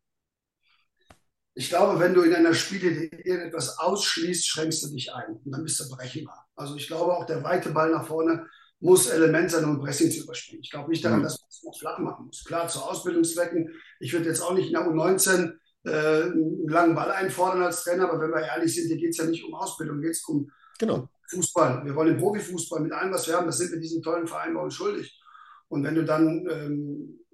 Ich 1.58 1.70
glaube, 1.70 1.98
wenn 1.98 2.12
du 2.12 2.20
in 2.20 2.34
einer 2.34 2.52
Spiele 2.52 2.90
irgendetwas 2.90 3.78
ausschließt, 3.78 4.46
schränkst 4.46 4.84
du 4.84 4.88
dich 4.90 5.14
ein 5.14 5.40
und 5.42 5.50
dann 5.50 5.62
bist 5.64 5.80
du 5.80 5.88
berechenbar. 5.88 6.46
Also 6.54 6.76
ich 6.76 6.86
glaube 6.86 7.16
auch, 7.16 7.24
der 7.24 7.42
weite 7.42 7.70
Ball 7.70 7.90
nach 7.90 8.06
vorne 8.06 8.46
muss 8.78 9.08
Element 9.08 9.50
sein, 9.50 9.64
um 9.64 9.80
Pressing 9.80 10.10
zu 10.10 10.24
überspielen. 10.24 10.60
Ich 10.62 10.70
glaube 10.70 10.90
nicht 10.90 11.02
daran, 11.02 11.20
mhm. 11.20 11.24
dass 11.24 11.40
man 11.40 11.48
es 11.48 11.62
noch 11.64 11.78
flach 11.78 11.98
machen 11.98 12.26
muss. 12.26 12.44
Klar, 12.44 12.68
zu 12.68 12.80
Ausbildungszwecken. 12.80 13.72
Ich 14.00 14.12
würde 14.12 14.26
jetzt 14.26 14.42
auch 14.42 14.52
nicht 14.52 14.66
in 14.66 14.74
der 14.74 14.86
U19 14.86 15.54
äh, 15.84 16.24
einen 16.24 16.68
langen 16.68 16.94
Ball 16.94 17.10
einfordern 17.10 17.62
als 17.62 17.84
Trainer, 17.84 18.10
aber 18.10 18.20
wenn 18.20 18.32
wir 18.32 18.44
ehrlich 18.44 18.74
sind, 18.74 18.88
hier 18.88 18.98
geht 18.98 19.12
es 19.12 19.16
ja 19.16 19.24
nicht 19.24 19.42
um 19.42 19.54
Ausbildung, 19.54 20.02
geht 20.02 20.10
es 20.10 20.24
um 20.24 20.50
genau. 20.78 21.08
Fußball. 21.30 21.86
Wir 21.86 21.94
wollen 21.94 22.08
den 22.08 22.18
Profifußball 22.18 22.82
mit 22.82 22.92
allem, 22.92 23.14
was 23.14 23.26
wir 23.26 23.34
haben, 23.34 23.46
das 23.46 23.56
sind 23.56 23.72
wir 23.72 23.80
diesen 23.80 24.02
tollen 24.02 24.26
Verein 24.26 24.52
bei 24.52 24.60
uns 24.60 24.74
schuldig. 24.74 25.18
Und 25.68 25.84
wenn 25.84 25.94
du 25.94 26.04
dann 26.04 26.46
ähm, 26.50 27.25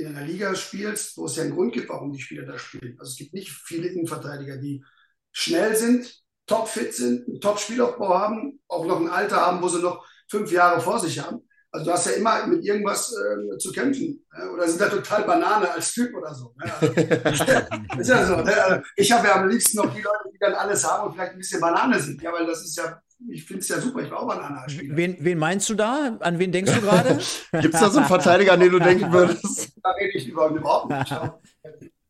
in 0.00 0.14
einer 0.14 0.26
Liga 0.26 0.54
spielst, 0.54 1.16
wo 1.16 1.26
es 1.26 1.36
ja 1.36 1.42
einen 1.42 1.54
Grund 1.54 1.72
gibt, 1.72 1.88
warum 1.88 2.12
die 2.12 2.20
Spieler 2.20 2.44
da 2.44 2.58
spielen. 2.58 2.96
Also 2.98 3.10
es 3.10 3.16
gibt 3.16 3.34
nicht 3.34 3.50
viele 3.50 3.88
Innenverteidiger, 3.88 4.56
die 4.56 4.84
schnell 5.32 5.76
sind, 5.76 6.22
topfit 6.46 6.94
sind, 6.94 7.28
einen 7.28 7.40
Top-Spielaufbau 7.40 8.18
haben, 8.18 8.60
auch 8.68 8.86
noch 8.86 9.00
ein 9.00 9.08
Alter 9.08 9.36
haben, 9.36 9.62
wo 9.62 9.68
sie 9.68 9.80
noch 9.80 10.04
fünf 10.28 10.50
Jahre 10.50 10.80
vor 10.80 10.98
sich 10.98 11.18
haben. 11.20 11.46
Also 11.72 11.86
du 11.86 11.92
hast 11.92 12.06
ja 12.06 12.12
immer 12.12 12.46
mit 12.46 12.64
irgendwas 12.64 13.14
äh, 13.14 13.56
zu 13.58 13.70
kämpfen. 13.70 14.26
Ne? 14.36 14.50
Oder 14.50 14.66
sind 14.66 14.80
da 14.80 14.88
total 14.88 15.22
Banane 15.22 15.70
als 15.70 15.92
Typ 15.92 16.12
oder 16.14 16.34
so. 16.34 16.52
Ne? 16.56 16.72
Also, 16.80 16.94
ist 18.00 18.08
ja 18.08 18.26
so. 18.26 18.36
Ne? 18.36 18.64
Also, 18.64 18.82
ich 18.96 19.12
habe 19.12 19.28
ja 19.28 19.36
am 19.36 19.48
liebsten 19.48 19.76
noch 19.76 19.94
die 19.94 20.00
Leute, 20.00 20.30
die 20.32 20.38
dann 20.40 20.54
alles 20.54 20.84
haben 20.84 21.06
und 21.06 21.14
vielleicht 21.14 21.32
ein 21.32 21.38
bisschen 21.38 21.60
Banane 21.60 22.00
sind. 22.00 22.20
Ja, 22.22 22.32
weil 22.32 22.46
das 22.46 22.62
ist 22.62 22.76
ja 22.76 23.00
ich 23.28 23.44
finde 23.44 23.60
es 23.60 23.68
ja 23.68 23.80
super, 23.80 24.02
ich 24.02 24.10
war 24.10 24.20
auch 24.20 24.28
Banana-Spieler. 24.28 24.96
Wen, 24.96 25.16
wen 25.20 25.38
meinst 25.38 25.68
du 25.68 25.74
da? 25.74 26.16
An 26.20 26.38
wen 26.38 26.52
denkst 26.52 26.72
du 26.72 26.80
gerade? 26.80 27.18
Gibt 27.60 27.74
es 27.74 27.80
da 27.80 27.90
so 27.90 27.98
einen 27.98 28.06
Verteidiger, 28.06 28.52
an 28.52 28.60
den 28.60 28.72
du 28.72 28.78
denken 28.78 29.12
würdest? 29.12 29.72
Da 29.82 29.90
rede 29.90 30.16
ich 30.16 30.28
überhaupt 30.28 30.90
nicht. 30.90 31.10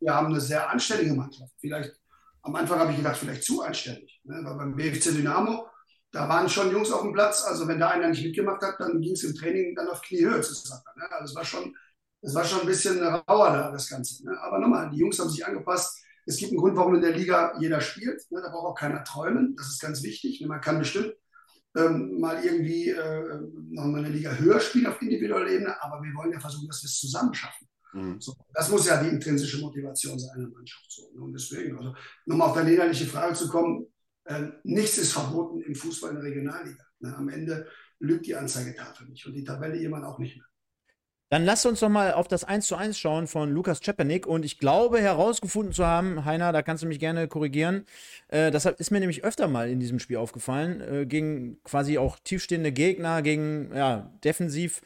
Wir 0.00 0.14
haben 0.14 0.28
eine 0.28 0.40
sehr 0.40 0.70
anständige 0.70 1.14
Mannschaft. 1.14 1.52
Vielleicht, 1.58 1.92
am 2.42 2.54
Anfang 2.54 2.78
habe 2.78 2.92
ich 2.92 2.98
gedacht, 2.98 3.16
vielleicht 3.16 3.42
zu 3.42 3.62
anständig. 3.62 4.20
Ne? 4.24 4.40
Weil 4.44 4.54
beim 4.54 4.76
BFC 4.76 5.14
Dynamo, 5.14 5.66
da 6.12 6.28
waren 6.28 6.48
schon 6.48 6.70
Jungs 6.70 6.90
auf 6.90 7.02
dem 7.02 7.12
Platz. 7.12 7.44
Also 7.44 7.66
wenn 7.68 7.80
da 7.80 7.88
einer 7.90 8.08
nicht 8.08 8.24
mitgemacht 8.24 8.62
hat, 8.62 8.76
dann 8.78 9.00
ging 9.00 9.12
es 9.12 9.24
im 9.24 9.34
Training 9.34 9.74
dann 9.74 9.88
auf 9.88 10.00
Kniehöhe 10.02 10.40
zu 10.40 10.54
sagen. 10.54 10.82
Ne? 10.96 11.04
Also 11.12 11.32
es 11.32 11.36
war 11.36 11.44
schon, 11.44 11.76
es 12.22 12.34
war 12.34 12.44
schon 12.44 12.60
ein 12.60 12.66
bisschen 12.66 13.02
rauer 13.02 13.50
da, 13.52 13.70
das 13.70 13.88
Ganze. 13.88 14.24
Ne? 14.24 14.38
Aber 14.40 14.58
nochmal, 14.58 14.90
die 14.90 14.98
Jungs 14.98 15.18
haben 15.18 15.28
sich 15.28 15.44
angepasst 15.44 16.02
es 16.30 16.36
gibt 16.36 16.52
einen 16.52 16.60
Grund, 16.60 16.76
warum 16.76 16.94
in 16.94 17.00
der 17.00 17.16
Liga 17.16 17.58
jeder 17.58 17.80
spielt. 17.80 18.22
Ne? 18.30 18.40
Da 18.40 18.50
braucht 18.50 18.66
auch 18.66 18.78
keiner 18.78 19.02
träumen. 19.02 19.56
Das 19.56 19.68
ist 19.68 19.80
ganz 19.80 20.02
wichtig. 20.02 20.40
Ne? 20.40 20.46
Man 20.46 20.60
kann 20.60 20.78
bestimmt 20.78 21.12
ähm, 21.76 22.20
mal 22.20 22.44
irgendwie 22.44 22.90
äh, 22.90 23.40
noch 23.70 23.86
mal 23.86 24.04
eine 24.04 24.08
Liga 24.08 24.32
höher 24.32 24.60
spielen 24.60 24.86
auf 24.86 25.02
individueller 25.02 25.50
Ebene, 25.50 25.82
aber 25.82 26.02
wir 26.02 26.14
wollen 26.14 26.32
ja 26.32 26.40
versuchen, 26.40 26.68
dass 26.68 26.82
wir 26.82 26.86
es 26.86 27.00
zusammen 27.00 27.34
schaffen. 27.34 27.66
Mhm. 27.92 28.20
So, 28.20 28.34
das 28.54 28.70
muss 28.70 28.86
ja 28.86 29.02
die 29.02 29.08
intrinsische 29.08 29.60
Motivation 29.60 30.18
sein 30.18 30.30
einer 30.36 30.48
Mannschaft. 30.48 30.90
So, 30.90 31.10
ne? 31.14 31.22
Und 31.22 31.32
deswegen, 31.32 31.76
also 31.76 31.94
nochmal 32.26 32.48
auf 32.48 32.54
deine 32.54 32.72
innerliche 32.72 33.06
Frage 33.06 33.34
zu 33.34 33.48
kommen, 33.48 33.86
äh, 34.24 34.48
nichts 34.62 34.98
ist 34.98 35.12
verboten 35.12 35.60
im 35.62 35.74
Fußball 35.74 36.10
in 36.10 36.16
der 36.16 36.24
Regionalliga. 36.24 36.84
Ne? 37.00 37.16
Am 37.16 37.28
Ende 37.28 37.66
lügt 37.98 38.26
die 38.26 38.36
Anzeigetafel 38.36 39.08
nicht 39.08 39.26
und 39.26 39.34
die 39.34 39.44
Tabelle 39.44 39.76
jemand 39.76 40.04
auch 40.04 40.18
nicht 40.18 40.36
mehr. 40.36 40.46
Dann 41.30 41.44
lasst 41.44 41.64
uns 41.64 41.78
doch 41.78 41.88
mal 41.88 42.12
auf 42.12 42.26
das 42.26 42.42
1 42.42 42.66
zu 42.66 42.74
1 42.74 42.98
schauen 42.98 43.28
von 43.28 43.52
Lukas 43.52 43.80
Czepanik. 43.80 44.26
Und 44.26 44.44
ich 44.44 44.58
glaube 44.58 45.00
herausgefunden 45.00 45.72
zu 45.72 45.86
haben, 45.86 46.24
Heiner, 46.24 46.52
da 46.52 46.62
kannst 46.62 46.82
du 46.82 46.88
mich 46.88 46.98
gerne 46.98 47.28
korrigieren. 47.28 47.86
Äh, 48.28 48.50
das 48.50 48.66
ist 48.66 48.90
mir 48.90 48.98
nämlich 48.98 49.22
öfter 49.22 49.46
mal 49.46 49.70
in 49.70 49.78
diesem 49.78 50.00
Spiel 50.00 50.16
aufgefallen. 50.16 50.80
Äh, 50.80 51.06
gegen 51.06 51.62
quasi 51.62 51.98
auch 51.98 52.18
tiefstehende 52.18 52.72
Gegner, 52.72 53.22
gegen 53.22 53.70
ja, 53.72 54.10
defensiv 54.24 54.82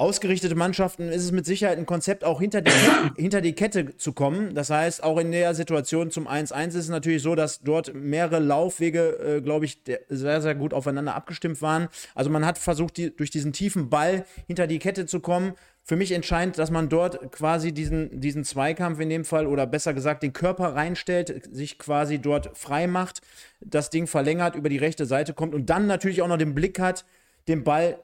ausgerichtete 0.00 0.54
Mannschaften 0.54 1.08
ist 1.10 1.22
es 1.22 1.30
mit 1.30 1.44
Sicherheit 1.44 1.78
ein 1.78 1.84
Konzept, 1.84 2.24
auch 2.24 2.40
hinter 2.40 2.62
die, 2.62 2.72
hinter 3.16 3.40
die 3.42 3.52
Kette 3.52 3.96
zu 3.96 4.12
kommen. 4.12 4.54
Das 4.54 4.70
heißt, 4.70 5.02
auch 5.04 5.18
in 5.18 5.30
der 5.30 5.54
Situation 5.54 6.10
zum 6.10 6.26
1-1 6.26 6.68
ist 6.68 6.74
es 6.74 6.88
natürlich 6.88 7.22
so, 7.22 7.34
dass 7.34 7.60
dort 7.60 7.94
mehrere 7.94 8.40
Laufwege, 8.40 9.36
äh, 9.36 9.40
glaube 9.42 9.66
ich, 9.66 9.82
sehr, 10.08 10.40
sehr 10.40 10.54
gut 10.54 10.72
aufeinander 10.72 11.14
abgestimmt 11.14 11.60
waren. 11.60 11.88
Also 12.14 12.30
man 12.30 12.46
hat 12.46 12.56
versucht, 12.56 12.96
die, 12.96 13.14
durch 13.14 13.30
diesen 13.30 13.52
tiefen 13.52 13.90
Ball 13.90 14.24
hinter 14.46 14.66
die 14.66 14.78
Kette 14.78 15.04
zu 15.04 15.20
kommen. 15.20 15.52
Für 15.82 15.96
mich 15.96 16.12
entscheidend, 16.12 16.58
dass 16.58 16.70
man 16.70 16.88
dort 16.88 17.32
quasi 17.32 17.72
diesen, 17.72 18.20
diesen 18.20 18.44
Zweikampf 18.44 19.00
in 19.00 19.10
dem 19.10 19.24
Fall 19.24 19.46
oder 19.46 19.66
besser 19.66 19.92
gesagt 19.92 20.22
den 20.22 20.32
Körper 20.32 20.74
reinstellt, 20.74 21.54
sich 21.54 21.78
quasi 21.78 22.18
dort 22.18 22.56
frei 22.56 22.86
macht, 22.86 23.20
das 23.60 23.90
Ding 23.90 24.06
verlängert, 24.06 24.54
über 24.54 24.68
die 24.68 24.78
rechte 24.78 25.04
Seite 25.04 25.34
kommt 25.34 25.54
und 25.54 25.68
dann 25.68 25.86
natürlich 25.86 26.22
auch 26.22 26.28
noch 26.28 26.38
den 26.38 26.54
Blick 26.54 26.78
hat, 26.78 27.04
den 27.48 27.64
Ball 27.64 27.98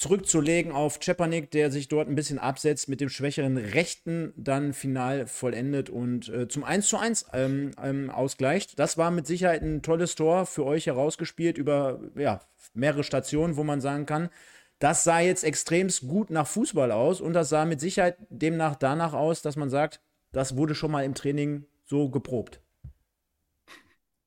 zurückzulegen 0.00 0.72
auf 0.72 0.98
Czepanik, 0.98 1.50
der 1.50 1.70
sich 1.70 1.88
dort 1.88 2.08
ein 2.08 2.14
bisschen 2.14 2.38
absetzt, 2.38 2.88
mit 2.88 3.02
dem 3.02 3.10
schwächeren 3.10 3.58
Rechten 3.58 4.32
dann 4.34 4.72
final 4.72 5.26
vollendet 5.26 5.90
und 5.90 6.30
äh, 6.30 6.48
zum 6.48 6.64
1 6.64 6.88
zu 6.88 6.96
1 6.96 7.26
ähm, 7.34 7.72
ähm, 7.82 8.08
ausgleicht. 8.08 8.78
Das 8.78 8.96
war 8.96 9.10
mit 9.10 9.26
Sicherheit 9.26 9.60
ein 9.60 9.82
tolles 9.82 10.14
Tor 10.14 10.46
für 10.46 10.64
euch 10.64 10.86
herausgespielt 10.86 11.58
über 11.58 12.00
ja, 12.16 12.40
mehrere 12.72 13.04
Stationen, 13.04 13.58
wo 13.58 13.62
man 13.62 13.82
sagen 13.82 14.06
kann, 14.06 14.30
das 14.78 15.04
sah 15.04 15.20
jetzt 15.20 15.44
extremst 15.44 16.08
gut 16.08 16.30
nach 16.30 16.46
Fußball 16.46 16.92
aus 16.92 17.20
und 17.20 17.34
das 17.34 17.50
sah 17.50 17.66
mit 17.66 17.80
Sicherheit 17.80 18.16
demnach 18.30 18.76
danach 18.76 19.12
aus, 19.12 19.42
dass 19.42 19.56
man 19.56 19.68
sagt, 19.68 20.00
das 20.32 20.56
wurde 20.56 20.74
schon 20.74 20.92
mal 20.92 21.04
im 21.04 21.14
Training 21.14 21.66
so 21.84 22.08
geprobt. 22.08 22.62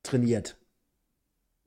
Trainiert 0.04 0.56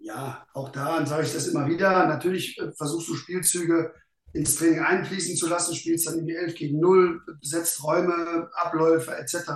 ja, 0.08 0.48
auch 0.54 0.70
da 0.70 1.06
sage 1.06 1.24
ich 1.24 1.34
das 1.34 1.48
immer 1.48 1.67
wieder. 1.67 2.08
Natürlich 2.08 2.58
äh, 2.60 2.72
versuchst 2.72 3.10
du 3.10 3.15
Spielzüge 3.15 3.93
ins 4.34 4.56
Training 4.56 4.80
einfließen 4.80 5.36
zu 5.36 5.48
lassen, 5.48 5.76
spielst 5.76 6.08
dann 6.08 6.20
in 6.20 6.28
die 6.28 6.36
11 6.36 6.56
gegen 6.56 6.80
0, 6.80 7.22
besetzt 7.41 7.84
Räume, 7.84 8.50
Abläufe 8.54 9.15
etc. 9.17 9.50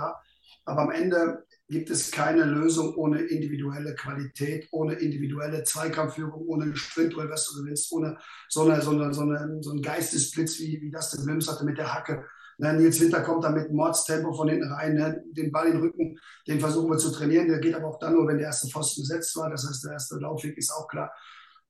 Aber 0.64 0.82
am 0.82 0.90
Ende 0.90 1.44
gibt 1.68 1.88
es 1.88 2.10
keine 2.10 2.44
Lösung 2.44 2.94
ohne 2.96 3.22
individuelle 3.22 3.94
Qualität, 3.94 4.68
ohne 4.72 4.94
individuelle 4.94 5.64
Zweikampfführung, 5.64 6.46
ohne 6.46 6.76
Sprintduell, 6.76 7.30
was 7.30 7.46
du 7.46 7.62
gewinnst, 7.62 7.90
ohne 7.92 8.18
so, 8.48 8.68
eine, 8.68 8.82
so, 8.82 8.90
eine, 8.90 9.14
so, 9.14 9.22
eine, 9.22 9.58
so 9.62 9.70
einen 9.70 9.82
Geistesblitz, 9.82 10.58
wie, 10.58 10.82
wie 10.82 10.90
das 10.90 11.10
der 11.10 11.24
Wilms 11.24 11.50
hatte 11.50 11.64
mit 11.64 11.78
der 11.78 11.94
Hacke. 11.94 12.26
Ne, 12.62 12.74
Nils 12.74 13.00
Winter 13.00 13.22
kommt 13.22 13.42
da 13.42 13.50
mit 13.50 13.72
Mordstempo 13.72 14.32
von 14.32 14.48
hinten 14.48 14.70
rein, 14.70 14.94
ne, 14.94 15.20
den 15.32 15.50
Ball 15.50 15.66
in 15.66 15.72
den 15.72 15.80
Rücken, 15.80 16.16
den 16.46 16.60
versuchen 16.60 16.88
wir 16.88 16.96
zu 16.96 17.10
trainieren. 17.10 17.48
Der 17.48 17.58
geht 17.58 17.74
aber 17.74 17.88
auch 17.88 17.98
dann 17.98 18.14
nur, 18.14 18.28
wenn 18.28 18.38
der 18.38 18.46
erste 18.46 18.68
Pfosten 18.68 19.02
besetzt 19.02 19.34
war. 19.34 19.50
Das 19.50 19.68
heißt, 19.68 19.82
der 19.84 19.94
erste 19.94 20.18
Laufweg 20.18 20.56
ist 20.56 20.70
auch 20.70 20.86
klar. 20.86 21.12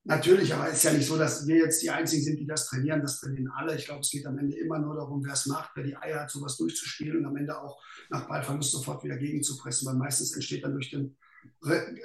Natürlich, 0.04 0.52
aber 0.52 0.68
es 0.68 0.74
ist 0.74 0.82
ja 0.82 0.92
nicht 0.92 1.06
so, 1.06 1.16
dass 1.16 1.46
wir 1.46 1.56
jetzt 1.56 1.82
die 1.82 1.88
Einzigen 1.88 2.22
sind, 2.22 2.40
die 2.40 2.46
das 2.46 2.66
trainieren. 2.66 3.00
Das 3.00 3.20
trainieren 3.20 3.48
alle. 3.56 3.74
Ich 3.74 3.86
glaube, 3.86 4.02
es 4.02 4.10
geht 4.10 4.26
am 4.26 4.36
Ende 4.36 4.54
immer 4.58 4.78
nur 4.78 4.94
darum, 4.94 5.24
wer 5.24 5.32
es 5.32 5.46
macht, 5.46 5.70
wer 5.76 5.84
die 5.84 5.96
Eier 5.96 6.20
hat, 6.20 6.30
sowas 6.30 6.58
durchzuspielen 6.58 7.20
und 7.20 7.24
am 7.24 7.36
Ende 7.36 7.58
auch 7.58 7.82
nach 8.10 8.28
Ballverlust 8.28 8.72
sofort 8.72 9.02
wieder 9.02 9.16
gegenzupressen, 9.16 9.86
weil 9.86 9.94
meistens 9.94 10.34
entsteht 10.34 10.62
dann 10.62 10.74
durch 10.74 10.90
den 10.90 11.16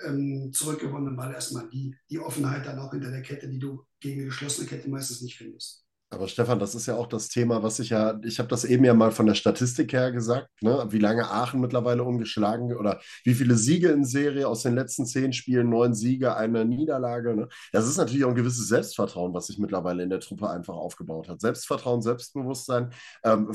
ähm, 0.05 0.53
zurückgewonnenen 0.53 1.17
Ball 1.17 1.33
erstmal 1.33 1.67
die, 1.69 1.93
die 2.09 2.19
Offenheit 2.19 2.65
dann 2.65 2.79
auch 2.79 2.91
hinter 2.91 3.11
der 3.11 3.21
Kette, 3.21 3.49
die 3.49 3.59
du 3.59 3.83
gegen 3.99 4.21
eine 4.21 4.29
geschlossene 4.29 4.65
Kette 4.65 4.89
meistens 4.89 5.21
nicht 5.21 5.37
findest. 5.37 5.86
Aber 6.09 6.29
Stefan, 6.29 6.57
das 6.57 6.73
ist 6.73 6.85
ja 6.85 6.95
auch 6.95 7.07
das 7.07 7.27
Thema, 7.27 7.63
was 7.63 7.79
ich 7.79 7.89
ja, 7.89 8.17
ich 8.23 8.39
habe 8.39 8.47
das 8.47 8.63
eben 8.63 8.85
ja 8.85 8.93
mal 8.93 9.11
von 9.11 9.25
der 9.25 9.33
Statistik 9.33 9.91
her 9.91 10.13
gesagt, 10.13 10.49
ne? 10.61 10.85
wie 10.89 10.99
lange 10.99 11.29
Aachen 11.29 11.59
mittlerweile 11.59 12.05
ungeschlagen 12.05 12.73
oder 12.77 13.01
wie 13.25 13.33
viele 13.33 13.55
Siege 13.55 13.89
in 13.89 14.05
Serie 14.05 14.47
aus 14.47 14.63
den 14.63 14.73
letzten 14.73 15.05
zehn 15.05 15.33
Spielen, 15.33 15.69
neun 15.69 15.93
Siege, 15.93 16.37
eine 16.37 16.63
Niederlage. 16.63 17.35
Ne? 17.35 17.49
Das 17.73 17.85
ist 17.85 17.97
natürlich 17.97 18.23
auch 18.23 18.29
ein 18.29 18.35
gewisses 18.35 18.69
Selbstvertrauen, 18.69 19.33
was 19.33 19.47
sich 19.47 19.57
mittlerweile 19.57 20.01
in 20.01 20.09
der 20.09 20.21
Truppe 20.21 20.49
einfach 20.49 20.75
aufgebaut 20.75 21.27
hat. 21.27 21.41
Selbstvertrauen, 21.41 22.01
Selbstbewusstsein. 22.01 22.91
Ähm, 23.25 23.51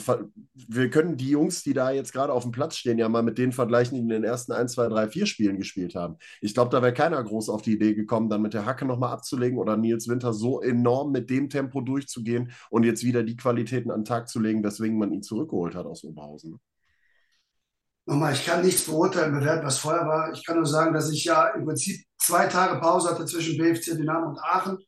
wir 0.54 0.90
können 0.90 1.16
die 1.16 1.30
Jungs, 1.30 1.62
die 1.62 1.72
da 1.72 1.90
jetzt 1.90 2.12
gerade 2.12 2.34
auf 2.34 2.42
dem 2.42 2.52
Platz 2.52 2.76
stehen, 2.76 2.98
ja 2.98 3.08
mal 3.08 3.22
mit 3.22 3.38
denen 3.38 3.52
vergleichen, 3.52 3.94
die 3.94 4.02
in 4.02 4.08
den 4.08 4.24
ersten 4.24 4.52
ein, 4.52 4.68
zwei, 4.68 4.88
drei, 4.88 5.08
vier 5.08 5.24
Spielen 5.24 5.56
gespielt 5.56 5.94
haben. 5.94 6.16
Ich 6.42 6.52
glaube, 6.52 6.70
da 6.70 6.82
wäre 6.82 6.92
keiner 6.92 7.22
groß 7.24 7.48
auf 7.48 7.62
die 7.62 7.72
Idee 7.72 7.94
gekommen, 7.94 8.28
dann 8.28 8.42
mit 8.42 8.52
der 8.52 8.66
Hacke 8.66 8.84
nochmal 8.84 9.14
abzulegen 9.14 9.56
oder 9.56 9.78
Nils 9.78 10.06
Winter 10.06 10.34
so 10.34 10.60
enorm 10.60 11.12
mit 11.12 11.30
dem 11.30 11.48
Tempo 11.48 11.80
durchzugehen 11.80 12.41
gehen 12.44 12.54
und 12.70 12.84
jetzt 12.84 13.04
wieder 13.04 13.22
die 13.22 13.36
Qualitäten 13.36 13.90
an 13.90 14.00
den 14.00 14.04
Tag 14.04 14.28
zu 14.28 14.40
legen, 14.40 14.62
weswegen 14.64 14.98
man 14.98 15.12
ihn 15.12 15.22
zurückgeholt 15.22 15.74
hat 15.74 15.86
aus 15.86 16.04
Oberhausen. 16.04 16.58
Nochmal, 18.04 18.32
ich 18.32 18.44
kann 18.44 18.64
nichts 18.64 18.84
beurteilen, 18.84 19.32
bewerten, 19.32 19.64
was 19.64 19.78
vorher 19.78 20.06
war. 20.06 20.32
Ich 20.32 20.44
kann 20.44 20.56
nur 20.56 20.66
sagen, 20.66 20.92
dass 20.92 21.10
ich 21.10 21.24
ja 21.24 21.48
im 21.50 21.64
Prinzip 21.64 22.04
zwei 22.18 22.46
Tage 22.46 22.80
Pause 22.80 23.10
hatte 23.10 23.26
zwischen 23.26 23.56
BFC 23.56 23.96
Dynamo 23.96 24.30
und 24.30 24.38
Aachen 24.38 24.78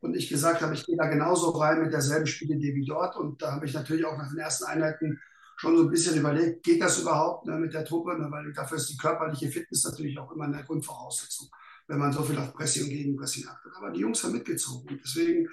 und 0.00 0.16
ich 0.16 0.28
gesagt 0.28 0.60
habe, 0.60 0.74
ich 0.74 0.84
gehe 0.84 0.96
da 0.96 1.06
genauso 1.06 1.50
rein 1.50 1.82
mit 1.82 1.92
derselben 1.92 2.26
Spielidee 2.26 2.74
wie 2.74 2.84
dort. 2.84 3.16
Und 3.16 3.40
da 3.40 3.52
habe 3.52 3.66
ich 3.66 3.74
natürlich 3.74 4.04
auch 4.04 4.18
nach 4.18 4.28
den 4.28 4.38
ersten 4.38 4.64
Einheiten 4.64 5.20
schon 5.56 5.76
so 5.76 5.84
ein 5.84 5.90
bisschen 5.90 6.18
überlegt, 6.18 6.64
geht 6.64 6.82
das 6.82 7.00
überhaupt 7.00 7.46
ne, 7.46 7.56
mit 7.56 7.72
der 7.72 7.84
Truppe? 7.84 8.18
Ne, 8.18 8.28
weil 8.28 8.52
dafür 8.52 8.76
ist 8.76 8.90
die 8.90 8.96
körperliche 8.96 9.48
Fitness 9.48 9.84
natürlich 9.84 10.18
auch 10.18 10.32
immer 10.32 10.44
eine 10.44 10.64
Grundvoraussetzung. 10.64 11.48
wenn 11.86 11.98
man 11.98 12.12
so 12.12 12.22
viel 12.22 12.38
auf 12.38 12.52
Pressing 12.54 12.84
und 12.84 12.90
Gegenpressing 12.90 13.46
achtet. 13.46 13.72
Aber 13.76 13.92
die 13.92 14.00
Jungs 14.00 14.24
haben 14.24 14.32
mitgezogen. 14.32 14.88
Und 14.88 15.00
deswegen 15.04 15.48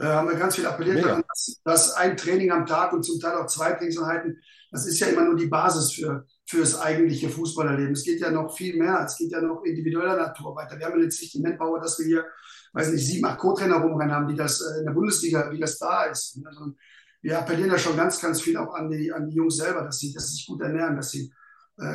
äh, 0.00 0.06
haben 0.06 0.28
wir 0.28 0.36
ganz 0.36 0.56
viel 0.56 0.66
appelliert 0.66 1.04
daran, 1.04 1.22
dass, 1.28 1.60
dass, 1.62 1.92
ein 1.92 2.16
Training 2.16 2.50
am 2.50 2.64
Tag 2.64 2.92
und 2.92 3.02
zum 3.02 3.20
Teil 3.20 3.36
auch 3.36 3.46
zwei 3.46 3.72
Trainingseinheiten, 3.72 4.40
das 4.70 4.86
ist 4.86 4.98
ja 4.98 5.08
immer 5.08 5.24
nur 5.24 5.36
die 5.36 5.46
Basis 5.46 5.92
für, 5.92 6.26
für 6.46 6.60
das 6.60 6.80
eigentliche 6.80 7.28
Fußballerleben. 7.28 7.92
Es 7.92 8.04
geht 8.04 8.20
ja 8.20 8.30
noch 8.30 8.56
viel 8.56 8.76
mehr, 8.76 9.04
es 9.04 9.16
geht 9.18 9.30
ja 9.30 9.42
noch 9.42 9.62
individueller 9.62 10.16
Natur 10.16 10.56
weiter. 10.56 10.78
Wir 10.78 10.86
haben 10.86 11.00
jetzt 11.02 11.20
nicht 11.20 11.34
die 11.34 11.42
Manpower, 11.42 11.80
dass 11.80 11.98
wir 11.98 12.06
hier, 12.06 12.24
weiß 12.72 12.92
nicht, 12.92 13.06
sieben, 13.06 13.26
acht 13.26 13.38
Co-Trainer 13.38 13.76
rumrennen 13.76 14.14
haben, 14.14 14.28
die 14.28 14.36
das 14.36 14.60
äh, 14.60 14.78
in 14.78 14.86
der 14.86 14.92
Bundesliga, 14.92 15.50
wie 15.50 15.60
das 15.60 15.76
da 15.78 16.04
ist. 16.04 16.40
Also 16.46 16.72
wir 17.20 17.38
appellieren 17.38 17.70
ja 17.70 17.78
schon 17.78 17.96
ganz, 17.96 18.20
ganz 18.20 18.40
viel 18.40 18.56
auch 18.56 18.72
an 18.74 18.88
die, 18.88 19.12
an 19.12 19.28
die 19.28 19.36
Jungs 19.36 19.56
selber, 19.56 19.82
dass 19.82 19.98
sie, 19.98 20.14
dass 20.14 20.28
sie 20.28 20.36
sich 20.36 20.46
gut 20.46 20.62
ernähren, 20.62 20.96
dass 20.96 21.10
sie 21.10 21.30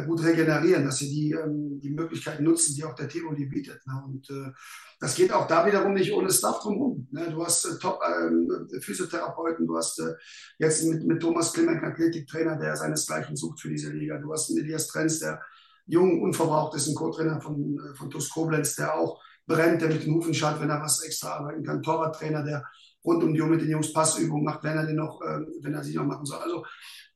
gut 0.06 0.24
regenerieren, 0.24 0.84
dass 0.84 0.98
sie 0.98 1.10
die, 1.10 1.32
ähm, 1.32 1.80
die 1.80 1.92
Möglichkeiten 1.92 2.44
nutzen, 2.44 2.76
die 2.76 2.84
auch 2.84 2.96
der 2.96 3.08
Tivoli 3.08 3.46
bietet. 3.46 3.86
Ne? 3.86 4.04
Und 4.06 4.30
äh, 4.32 4.52
das 5.00 5.16
geht 5.16 5.32
auch 5.32 5.48
da 5.48 5.66
wiederum 5.66 5.94
nicht 5.94 6.12
ohne 6.12 6.32
Staff 6.32 6.60
drumherum. 6.62 7.08
Ne? 7.12 7.30
Du 7.30 7.46
hast 7.46 7.66
äh, 7.66 7.78
Top-Physiotherapeuten, 7.80 9.68
du 9.68 9.78
hast 9.78 10.02
jetzt 10.58 10.86
mit, 10.86 11.06
mit 11.06 11.22
Thomas 11.22 11.54
Klimek 11.54 11.84
Athletiktrainer, 11.84 12.58
der 12.58 12.76
seinesgleichen 12.76 13.36
sucht 13.36 13.62
für 13.62 13.70
diese 13.70 13.92
Liga. 13.92 14.18
Du 14.18 14.34
hast 14.34 14.50
einen 14.50 14.60
Elias 14.60 14.88
Trenz, 14.88 15.20
der 15.20 15.40
jung, 15.86 16.22
unverbraucht 16.24 16.76
ist, 16.76 16.88
ein 16.88 16.96
Co-Trainer 16.96 17.40
von, 17.40 17.80
von 17.96 18.10
TuS 18.10 18.32
Koblenz, 18.32 18.76
der 18.76 18.96
auch 18.96 19.22
brennt, 19.46 19.84
der 19.84 19.90
mit 19.90 20.04
den 20.04 20.16
Hufen 20.16 20.34
schaut, 20.34 20.60
wenn 20.60 20.72
er 20.72 20.82
was 20.82 21.04
extra 21.04 21.34
arbeiten 21.34 21.64
kann. 21.64 21.84
Torwarttrainer, 21.84 22.44
der 22.44 22.64
rund 23.04 23.24
um 23.24 23.36
die 23.36 23.42
Uhr 23.42 23.48
mit 23.48 23.62
den 23.62 23.70
Jungs 23.70 23.94
Passübungen 23.94 24.44
macht, 24.44 24.64
wenn 24.64 24.78
er 24.78 24.88
den 24.88 24.96
noch, 24.96 25.22
wenn 25.22 25.76
er 25.76 25.84
sie 25.84 25.94
noch 25.94 26.06
machen 26.06 26.26
soll. 26.26 26.40
Also 26.40 26.66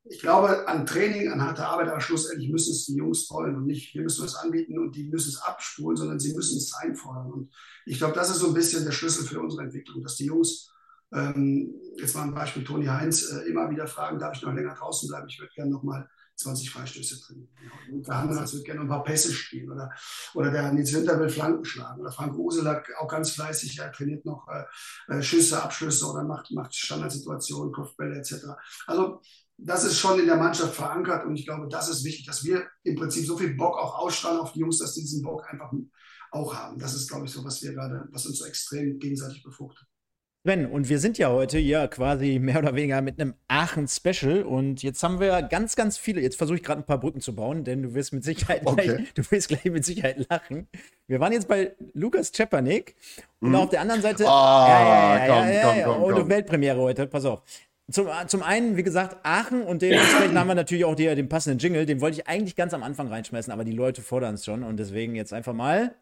ich 0.10 0.20
glaube 0.20 0.68
an 0.68 0.86
Training, 0.86 1.32
an 1.32 1.42
harte 1.42 1.66
Arbeit, 1.66 1.90
aber 1.90 2.02
schlussendlich 2.02 2.50
müssen 2.50 2.72
es 2.72 2.86
die 2.86 2.96
Jungs 2.96 3.30
wollen 3.30 3.56
und 3.56 3.66
nicht, 3.66 3.94
wir 3.94 4.02
müssen 4.02 4.26
es 4.26 4.36
anbieten 4.36 4.80
und 4.80 4.96
die 4.96 5.04
müssen 5.04 5.30
es 5.30 5.42
abspulen, 5.42 5.98
sondern 5.98 6.20
sie 6.20 6.34
müssen 6.34 6.58
es 6.58 6.74
einfordern. 6.74 7.32
Und 7.32 7.54
ich 7.86 8.00
glaube, 8.00 8.16
das 8.16 8.30
ist 8.30 8.40
so 8.40 8.48
ein 8.48 8.54
bisschen 8.54 8.86
der 8.86 8.92
Schlüssel 8.92 9.26
für 9.26 9.40
unsere 9.40 9.64
Entwicklung, 9.64 10.02
dass 10.02 10.16
die 10.16 10.26
Jungs, 10.26 10.72
ähm, 11.14 11.74
jetzt 11.98 12.16
mal 12.16 12.24
ein 12.24 12.34
Beispiel 12.34 12.64
Toni 12.64 12.88
Heinz, 12.88 13.32
äh, 13.32 13.50
immer 13.50 13.70
wieder 13.70 13.88
fragen, 13.88 14.20
darf 14.20 14.36
ich 14.36 14.42
noch 14.42 14.54
länger 14.54 14.76
draußen 14.76 15.08
bleiben? 15.08 15.28
Ich 15.30 15.40
würde 15.40 15.54
gerne 15.54 15.72
noch 15.72 15.84
mal 15.84 16.10
20 16.40 16.70
Freistöße 16.72 17.20
drin. 17.20 17.50
Und 17.92 18.08
der 18.08 18.18
Hannes 18.18 18.54
wird 18.54 18.66
gerne 18.66 18.82
ein 18.82 18.88
paar 18.88 19.04
Pässe 19.04 19.34
spielen 19.34 19.72
oder, 19.72 19.92
oder 20.34 20.52
der 20.52 20.72
Nils 20.72 20.94
Winter 20.94 21.20
will 21.20 21.30
Flanken 21.30 21.66
schlagen 21.66 22.02
oder 22.02 22.12
Frank 22.12 22.38
Uselak 22.38 22.90
auch 23.00 23.10
ganz 23.10 23.32
fleißig, 23.32 23.78
er 23.78 23.92
trainiert 23.92 24.26
noch 24.26 24.48
äh, 24.48 24.64
äh, 25.14 25.22
Schüsse, 25.22 25.62
Abschlüsse 25.62 26.06
oder 26.10 26.24
macht, 26.24 26.52
macht 26.52 26.74
Standardsituationen, 26.74 27.74
Kopfbälle 27.74 28.18
etc. 28.18 28.46
Also 28.88 29.22
das 29.62 29.84
ist 29.84 29.98
schon 29.98 30.20
in 30.20 30.26
der 30.26 30.38
Mannschaft 30.38 30.76
verankert 30.76 31.26
und 31.26 31.36
ich 31.36 31.46
glaube, 31.46 31.68
das 31.70 31.90
ist 31.90 32.04
wichtig, 32.04 32.26
dass 32.26 32.44
wir 32.44 32.64
im 32.84 32.96
Prinzip 32.96 33.26
so 33.26 33.38
viel 33.38 33.56
Bock 33.56 33.78
auch 33.78 34.00
ausstrahlen 34.00 34.40
auf 34.40 34.54
die 34.54 34.60
Jungs, 34.60 34.80
dass 34.80 34.94
die 34.94 35.02
diesen 35.02 35.22
Bock 35.22 35.44
einfach 35.50 35.72
auch 36.32 36.56
haben. 36.56 36.80
Das 36.80 36.94
ist, 36.94 37.10
glaube 37.10 37.26
ich, 37.26 37.32
so, 37.32 37.44
was 37.44 37.62
wir 37.62 37.74
gerade, 37.74 38.08
was 38.12 38.26
uns 38.26 38.40
so 38.40 38.46
extrem 38.46 39.00
gegenseitig 39.00 39.44
befruchtet. 39.44 39.88
Sven, 40.46 40.68
und 40.68 40.88
wir 40.88 41.00
sind 41.00 41.18
ja 41.18 41.30
heute 41.30 41.60
ja 41.60 41.88
quasi 41.88 42.40
mehr 42.40 42.60
oder 42.60 42.74
weniger 42.74 43.02
mit 43.02 43.20
einem 43.20 43.34
Aachen-Special 43.50 44.44
und 44.44 44.82
jetzt 44.84 45.04
haben 45.04 45.20
wir 45.20 45.42
ganz, 45.42 45.76
ganz 45.76 45.98
viele, 45.98 46.22
jetzt 46.22 46.38
versuche 46.38 46.56
ich 46.56 46.64
gerade 46.64 46.80
ein 46.80 46.86
paar 46.86 47.00
Brücken 47.00 47.20
zu 47.20 47.36
bauen, 47.36 47.66
denn 47.66 47.84
du 47.84 47.94
wirst 47.94 48.14
mit 48.14 48.24
Sicherheit 48.24 48.62
okay. 48.64 48.86
gleich, 48.86 49.14
du 49.16 49.32
wirst 49.32 49.50
gleich 49.50 49.66
mit 49.66 49.84
Sicherheit 49.84 50.26
lachen. 50.30 50.70
Wir 51.08 51.20
waren 51.20 51.34
jetzt 51.34 51.50
bei 51.50 51.76
Lukas 51.94 52.32
Czepanik 52.32 52.96
und 53.42 53.50
mhm. 53.50 53.56
auf 53.56 53.70
der 53.70 53.82
anderen 53.82 54.02
Seite, 54.02 54.26
ah, 54.30 54.68
ja, 54.70 54.80
ja, 54.80 55.20
ja, 55.20 55.28
komm, 55.28 55.48
ja, 55.48 55.76
ja, 55.76 55.86
komm, 55.86 56.04
komm, 56.04 56.14
und 56.22 56.30
Weltpremiere 56.30 56.78
heute, 56.78 57.08
pass 57.08 57.26
auf. 57.26 57.44
Zum, 57.92 58.08
zum 58.28 58.44
einen, 58.44 58.78
wie 58.78 58.84
gesagt, 58.84 59.18
Aachen 59.24 59.64
und 59.64 59.82
dementsprechend 59.82 60.38
haben 60.38 60.48
wir 60.48 60.54
natürlich 60.54 60.86
auch 60.86 60.94
die, 60.94 61.06
den 61.06 61.28
passenden 61.28 61.58
Jingle. 61.58 61.88
Den 61.88 62.02
wollte 62.02 62.20
ich 62.20 62.28
eigentlich 62.28 62.56
ganz 62.56 62.76
am 62.76 62.84
Anfang 62.84 63.08
reinschmeißen, 63.08 63.52
aber 63.52 63.64
die 63.64 63.72
Leute 63.72 64.04
fordern 64.04 64.36
es 64.36 64.46
schon 64.46 64.62
und 64.62 64.78
deswegen 64.78 65.16
jetzt 65.16 65.34
einfach 65.34 65.54
mal. 65.54 65.96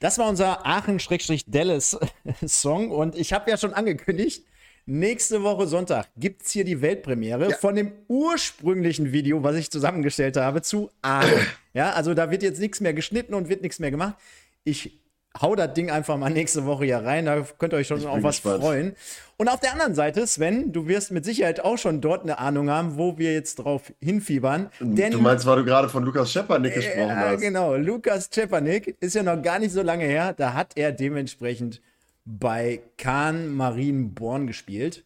Das 0.00 0.18
war 0.18 0.28
unser 0.28 0.66
Aachen-Dallas-Song 0.66 2.90
und 2.90 3.14
ich 3.14 3.32
habe 3.32 3.48
ja 3.50 3.56
schon 3.56 3.72
angekündigt, 3.72 4.44
Nächste 4.86 5.42
Woche 5.42 5.66
Sonntag 5.66 6.08
gibt 6.16 6.42
es 6.42 6.50
hier 6.50 6.64
die 6.64 6.82
Weltpremiere 6.82 7.50
ja. 7.50 7.56
von 7.56 7.74
dem 7.74 7.92
ursprünglichen 8.08 9.12
Video, 9.12 9.42
was 9.42 9.56
ich 9.56 9.70
zusammengestellt 9.70 10.36
habe, 10.36 10.60
zu 10.60 10.90
Aachen. 11.00 11.46
ja, 11.72 11.92
also 11.92 12.12
da 12.12 12.30
wird 12.30 12.42
jetzt 12.42 12.60
nichts 12.60 12.80
mehr 12.80 12.92
geschnitten 12.92 13.32
und 13.32 13.48
wird 13.48 13.62
nichts 13.62 13.78
mehr 13.78 13.90
gemacht. 13.90 14.16
Ich 14.62 15.00
hau 15.40 15.54
das 15.54 15.72
Ding 15.72 15.90
einfach 15.90 16.18
mal 16.18 16.28
nächste 16.28 16.66
Woche 16.66 16.84
hier 16.84 16.98
rein. 16.98 17.24
Da 17.24 17.46
könnt 17.58 17.72
ihr 17.72 17.78
euch 17.78 17.86
schon 17.86 18.04
auf 18.04 18.22
was 18.22 18.36
gespannt. 18.36 18.62
freuen. 18.62 18.96
Und 19.38 19.48
auf 19.48 19.60
der 19.60 19.72
anderen 19.72 19.94
Seite, 19.94 20.26
Sven, 20.26 20.70
du 20.70 20.86
wirst 20.86 21.12
mit 21.12 21.24
Sicherheit 21.24 21.60
auch 21.60 21.78
schon 21.78 22.02
dort 22.02 22.22
eine 22.22 22.38
Ahnung 22.38 22.68
haben, 22.68 22.98
wo 22.98 23.16
wir 23.16 23.32
jetzt 23.32 23.56
drauf 23.56 23.90
hinfiebern. 24.02 24.70
Denn, 24.80 25.12
du 25.12 25.18
meinst, 25.18 25.46
weil 25.46 25.56
du 25.56 25.64
gerade 25.64 25.88
von 25.88 26.04
Lukas 26.04 26.30
Schepanik 26.30 26.74
gesprochen 26.74 27.08
ja, 27.08 27.16
hast. 27.16 27.40
Genau, 27.40 27.74
Lukas 27.76 28.28
Schepanik 28.32 28.96
ist 29.00 29.14
ja 29.14 29.22
noch 29.22 29.40
gar 29.42 29.58
nicht 29.58 29.72
so 29.72 29.80
lange 29.80 30.04
her. 30.04 30.34
Da 30.36 30.52
hat 30.52 30.72
er 30.76 30.92
dementsprechend 30.92 31.80
bei 32.24 32.82
Kahn 32.96 33.54
Marienborn 33.54 34.46
gespielt. 34.46 35.04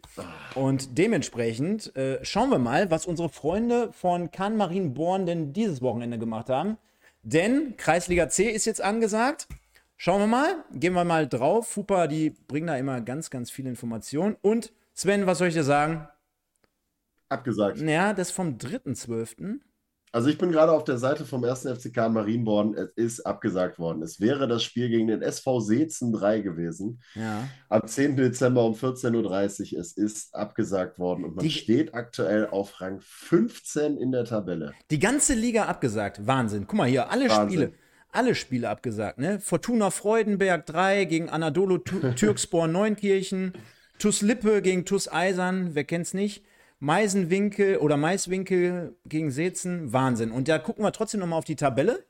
Und 0.55 0.99
dementsprechend 0.99 1.95
äh, 1.97 2.25
schauen 2.25 2.51
wir 2.51 2.59
mal, 2.59 2.91
was 2.91 3.07
unsere 3.07 3.29
Freunde 3.29 3.93
von 3.93 4.31
Kahn 4.31 4.57
Marienborn 4.57 5.27
denn 5.27 5.53
dieses 5.53 5.83
Wochenende 5.83 6.19
gemacht 6.19 6.49
haben. 6.49 6.79
Denn 7.23 7.77
Kreisliga 7.77 8.29
C 8.29 8.49
ist 8.49 8.65
jetzt 8.65 8.81
angesagt. 8.81 9.49
Schauen 9.97 10.21
wir 10.21 10.27
mal, 10.29 10.65
gehen 10.73 10.93
wir 10.93 11.05
mal 11.05 11.27
drauf. 11.27 11.69
Fupa, 11.69 12.07
die 12.07 12.31
bringen 12.31 12.69
da 12.69 12.77
immer 12.77 13.01
ganz, 13.01 13.31
ganz 13.31 13.51
viele 13.51 13.69
Informationen. 13.69 14.37
Und 14.43 14.73
Sven, 14.95 15.27
was 15.27 15.39
soll 15.39 15.49
ich 15.49 15.55
dir 15.55 15.65
sagen? 15.65 16.09
Abgesagt. 17.29 17.79
Ja, 17.81 18.13
das 18.15 18.31
vom 18.31 18.59
3.12. 18.59 19.59
Also 20.13 20.29
ich 20.29 20.39
bin 20.39 20.53
gerade 20.53 20.73
auf 20.73 20.85
der 20.85 20.99
Seite 20.99 21.25
vom 21.25 21.45
1. 21.45 21.63
FCK 21.63 22.09
Marienborn. 22.09 22.75
Es 22.75 22.91
ist 22.97 23.21
abgesagt 23.27 23.79
worden. 23.79 24.03
Es 24.03 24.21
wäre 24.21 24.49
das 24.49 24.63
Spiel 24.63 24.89
gegen 24.89 25.09
den 25.09 25.23
SV 25.23 25.61
Seezen 25.61 26.13
3 26.13 26.41
gewesen. 26.41 27.01
Ja. 27.15 27.49
Am 27.69 27.87
10. 27.87 28.17
Dezember 28.17 28.65
um 28.65 28.75
14.30 28.75 29.75
Uhr. 29.75 29.81
Es 29.81 29.93
ist 29.93 30.35
abgesagt 30.35 30.99
worden 30.99 31.25
und 31.25 31.37
man 31.37 31.45
die, 31.45 31.51
steht 31.51 31.95
aktuell 31.95 32.49
auf 32.49 32.81
Rang 32.81 33.01
15 33.01 33.97
in 33.99 34.13
der 34.13 34.25
Tabelle. 34.25 34.73
Die 34.91 34.99
ganze 34.99 35.35
Liga 35.35 35.67
abgesagt. 35.67 36.27
Wahnsinn. 36.27 36.67
Guck 36.67 36.79
mal 36.79 36.89
hier, 36.89 37.11
alle 37.11 37.29
Wahnsinn. 37.29 37.59
Spiele. 37.61 37.73
Alle 38.11 38.35
Spiele 38.35 38.71
abgesagt, 38.71 39.19
ne? 39.19 39.39
Fortuna 39.39 39.91
Freudenberg 39.91 40.65
3 40.65 41.05
gegen 41.05 41.29
Anadolu 41.29 41.77
Türkspor 42.17 42.67
Neunkirchen, 42.67 43.53
TuS 43.99 44.23
Lippe 44.23 44.63
gegen 44.63 44.87
TuS 44.87 45.13
Eisern, 45.13 45.75
wer 45.75 45.85
kennt's 45.85 46.15
nicht? 46.15 46.43
Meisenwinkel 46.81 47.79
oder 47.79 47.97
Maiswinkel 47.97 48.97
gegen 49.07 49.31
Seetzen, 49.31 49.93
Wahnsinn. 49.93 50.31
Und 50.31 50.49
da 50.49 50.59
gucken 50.59 50.85
wir 50.85 50.93
trotzdem 50.93 51.21
nochmal 51.21 51.39
auf 51.39 51.45
die 51.45 51.57
Tabelle 51.57 52.05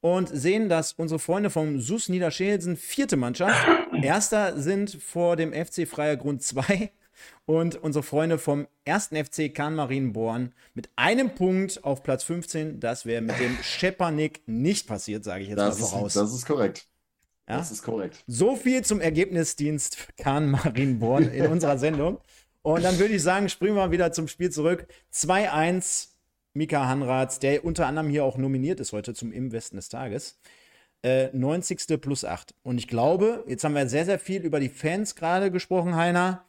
und 0.00 0.28
sehen, 0.28 0.68
dass 0.68 0.92
unsere 0.94 1.18
Freunde 1.18 1.50
vom 1.50 1.80
SUS 1.80 2.08
Niederschelsen 2.08 2.76
vierte 2.76 3.16
Mannschaft, 3.16 3.66
erster 4.02 4.58
sind 4.58 4.90
vor 5.02 5.36
dem 5.36 5.52
FC 5.52 5.86
Freier 5.86 6.16
Grund 6.16 6.42
2 6.42 6.90
und 7.44 7.76
unsere 7.76 8.02
Freunde 8.02 8.38
vom 8.38 8.66
ersten 8.84 9.22
FC 9.22 9.54
Kahn 9.54 9.74
Marienborn 9.74 10.52
mit 10.74 10.88
einem 10.96 11.34
Punkt 11.34 11.84
auf 11.84 12.02
Platz 12.02 12.24
15. 12.24 12.80
Das 12.80 13.06
wäre 13.06 13.20
mit 13.20 13.38
dem 13.38 13.56
Schepanik 13.62 14.42
nicht 14.46 14.86
passiert, 14.86 15.24
sage 15.24 15.42
ich 15.42 15.50
jetzt 15.50 15.58
das 15.58 15.78
mal 15.78 15.86
voraus. 15.86 16.06
Ist, 16.08 16.16
das 16.16 16.32
ist 16.32 16.46
korrekt. 16.46 16.86
Ja? 17.48 17.58
Das 17.58 17.70
ist 17.70 17.82
korrekt. 17.82 18.24
So 18.26 18.56
viel 18.56 18.82
zum 18.82 19.00
Ergebnisdienst 19.00 20.08
Kahn 20.16 20.50
Marienborn 20.50 21.28
in 21.28 21.46
unserer 21.46 21.78
Sendung. 21.78 22.18
Und 22.62 22.84
dann 22.84 22.98
würde 22.98 23.14
ich 23.14 23.22
sagen, 23.22 23.48
springen 23.48 23.76
wir 23.76 23.90
wieder 23.90 24.12
zum 24.12 24.28
Spiel 24.28 24.50
zurück. 24.50 24.86
2-1, 25.12 26.08
Mika 26.52 26.86
Hanrads, 26.86 27.38
der 27.38 27.64
unter 27.64 27.86
anderem 27.86 28.10
hier 28.10 28.24
auch 28.24 28.36
nominiert 28.36 28.80
ist 28.80 28.92
heute 28.92 29.14
zum 29.14 29.32
Im 29.32 29.52
Westen 29.52 29.76
des 29.76 29.88
Tages. 29.88 30.38
Äh, 31.02 31.28
90. 31.32 32.00
plus 32.00 32.24
8. 32.24 32.54
Und 32.62 32.78
ich 32.78 32.86
glaube, 32.86 33.44
jetzt 33.48 33.64
haben 33.64 33.74
wir 33.74 33.88
sehr, 33.88 34.04
sehr 34.04 34.18
viel 34.18 34.42
über 34.42 34.60
die 34.60 34.68
Fans 34.68 35.14
gerade 35.14 35.50
gesprochen, 35.50 35.96
Heiner. 35.96 36.44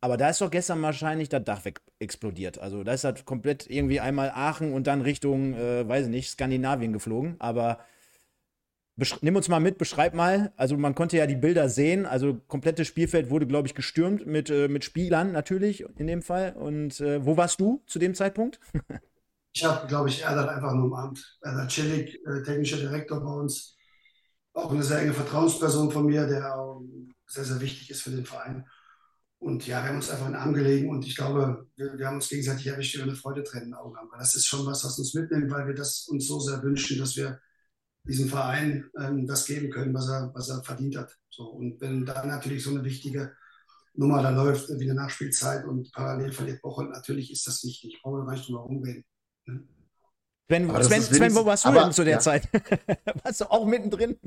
Aber 0.00 0.16
da 0.16 0.30
ist 0.30 0.40
doch 0.40 0.50
gestern 0.50 0.82
wahrscheinlich 0.82 1.28
das 1.28 1.44
Dach 1.44 1.64
weg 1.64 1.80
explodiert. 1.98 2.58
Also 2.58 2.84
da 2.84 2.92
ist 2.92 3.04
halt 3.04 3.24
komplett 3.24 3.68
irgendwie 3.68 4.00
einmal 4.00 4.30
Aachen 4.30 4.72
und 4.72 4.86
dann 4.86 5.00
Richtung, 5.00 5.54
äh, 5.54 5.88
weiß 5.88 6.06
ich 6.06 6.10
nicht, 6.10 6.30
Skandinavien 6.30 6.92
geflogen. 6.92 7.36
Aber 7.40 7.78
Nimm 8.96 9.36
uns 9.36 9.48
mal 9.48 9.60
mit, 9.60 9.78
beschreib 9.78 10.14
mal. 10.14 10.52
Also 10.56 10.76
man 10.76 10.94
konnte 10.94 11.16
ja 11.16 11.26
die 11.26 11.36
Bilder 11.36 11.68
sehen. 11.68 12.04
Also 12.04 12.34
komplettes 12.46 12.86
Spielfeld 12.88 13.30
wurde, 13.30 13.46
glaube 13.46 13.66
ich, 13.66 13.74
gestürmt 13.74 14.26
mit, 14.26 14.50
äh, 14.50 14.68
mit 14.68 14.84
Spielern 14.84 15.32
natürlich 15.32 15.84
in 15.96 16.06
dem 16.06 16.20
Fall. 16.20 16.52
Und 16.52 17.00
äh, 17.00 17.24
wo 17.24 17.36
warst 17.36 17.60
du 17.60 17.82
zu 17.86 17.98
dem 17.98 18.14
Zeitpunkt? 18.14 18.60
ich 19.54 19.64
habe, 19.64 19.86
glaube 19.86 20.10
ich, 20.10 20.22
Erdal 20.22 20.48
einfach 20.48 20.74
nur 20.74 20.86
umarmt. 20.86 21.38
Erdal 21.42 21.70
Celik, 21.70 22.18
äh, 22.26 22.42
technischer 22.42 22.76
Direktor 22.76 23.20
bei 23.20 23.32
uns. 23.32 23.76
Auch 24.52 24.70
eine 24.70 24.82
sehr 24.82 24.98
enge 24.98 25.14
Vertrauensperson 25.14 25.90
von 25.90 26.04
mir, 26.04 26.26
der 26.26 26.54
ähm, 26.54 27.14
sehr, 27.26 27.44
sehr 27.44 27.60
wichtig 27.60 27.90
ist 27.90 28.02
für 28.02 28.10
den 28.10 28.26
Verein. 28.26 28.66
Und 29.38 29.66
ja, 29.66 29.82
wir 29.82 29.88
haben 29.88 29.96
uns 29.96 30.10
einfach 30.10 30.26
in 30.26 30.32
den 30.32 30.40
Arm 30.40 30.52
gelegen 30.52 30.90
und 30.90 31.04
ich 31.04 31.16
glaube, 31.16 31.66
wir, 31.74 31.98
wir 31.98 32.06
haben 32.06 32.16
uns 32.16 32.28
gegenseitig 32.28 32.66
erwischt, 32.68 32.94
wir 32.96 33.02
eine 33.02 33.16
Freude 33.16 33.42
trennen 33.42 33.64
in 33.64 33.70
den 33.70 33.74
Augen 33.74 33.96
haben. 33.96 34.08
Das 34.16 34.36
ist 34.36 34.46
schon 34.46 34.64
was, 34.66 34.84
was 34.84 34.98
uns 34.98 35.14
mitnimmt, 35.14 35.50
weil 35.50 35.66
wir 35.66 35.74
das 35.74 36.06
uns 36.08 36.28
so 36.28 36.38
sehr 36.38 36.62
wünschen, 36.62 36.98
dass 36.98 37.16
wir 37.16 37.40
diesem 38.04 38.28
Verein 38.28 38.90
ähm, 38.98 39.26
das 39.26 39.46
geben 39.46 39.70
können, 39.70 39.94
was 39.94 40.08
er, 40.08 40.30
was 40.34 40.48
er 40.48 40.62
verdient 40.62 40.96
hat. 40.96 41.16
So, 41.30 41.44
und 41.44 41.80
wenn 41.80 42.04
da 42.04 42.24
natürlich 42.24 42.64
so 42.64 42.70
eine 42.70 42.84
wichtige 42.84 43.32
Nummer 43.94 44.22
da 44.22 44.30
läuft, 44.30 44.68
wie 44.68 44.90
eine 44.90 45.00
Nachspielzeit 45.00 45.64
und 45.64 45.92
parallel 45.92 46.32
verliert 46.32 46.62
Woche, 46.62 46.84
natürlich 46.84 47.30
ist 47.30 47.46
das 47.46 47.62
wichtig. 47.64 47.94
Ich 47.94 48.02
brauche 48.02 48.24
gar 48.24 48.32
nicht 48.32 48.48
drum 48.48 48.56
herum 48.56 48.82
reden. 48.82 49.04
Ne? 49.46 49.62
Sven, 50.48 50.82
Sven, 50.82 51.02
Sven, 51.02 51.34
wo 51.34 51.46
warst 51.46 51.64
du 51.64 51.68
aber, 51.68 51.84
denn 51.84 51.92
zu 51.92 52.04
der 52.04 52.14
ja. 52.14 52.18
Zeit? 52.18 52.48
warst 53.22 53.40
du 53.40 53.50
auch 53.50 53.64
mittendrin? 53.64 54.18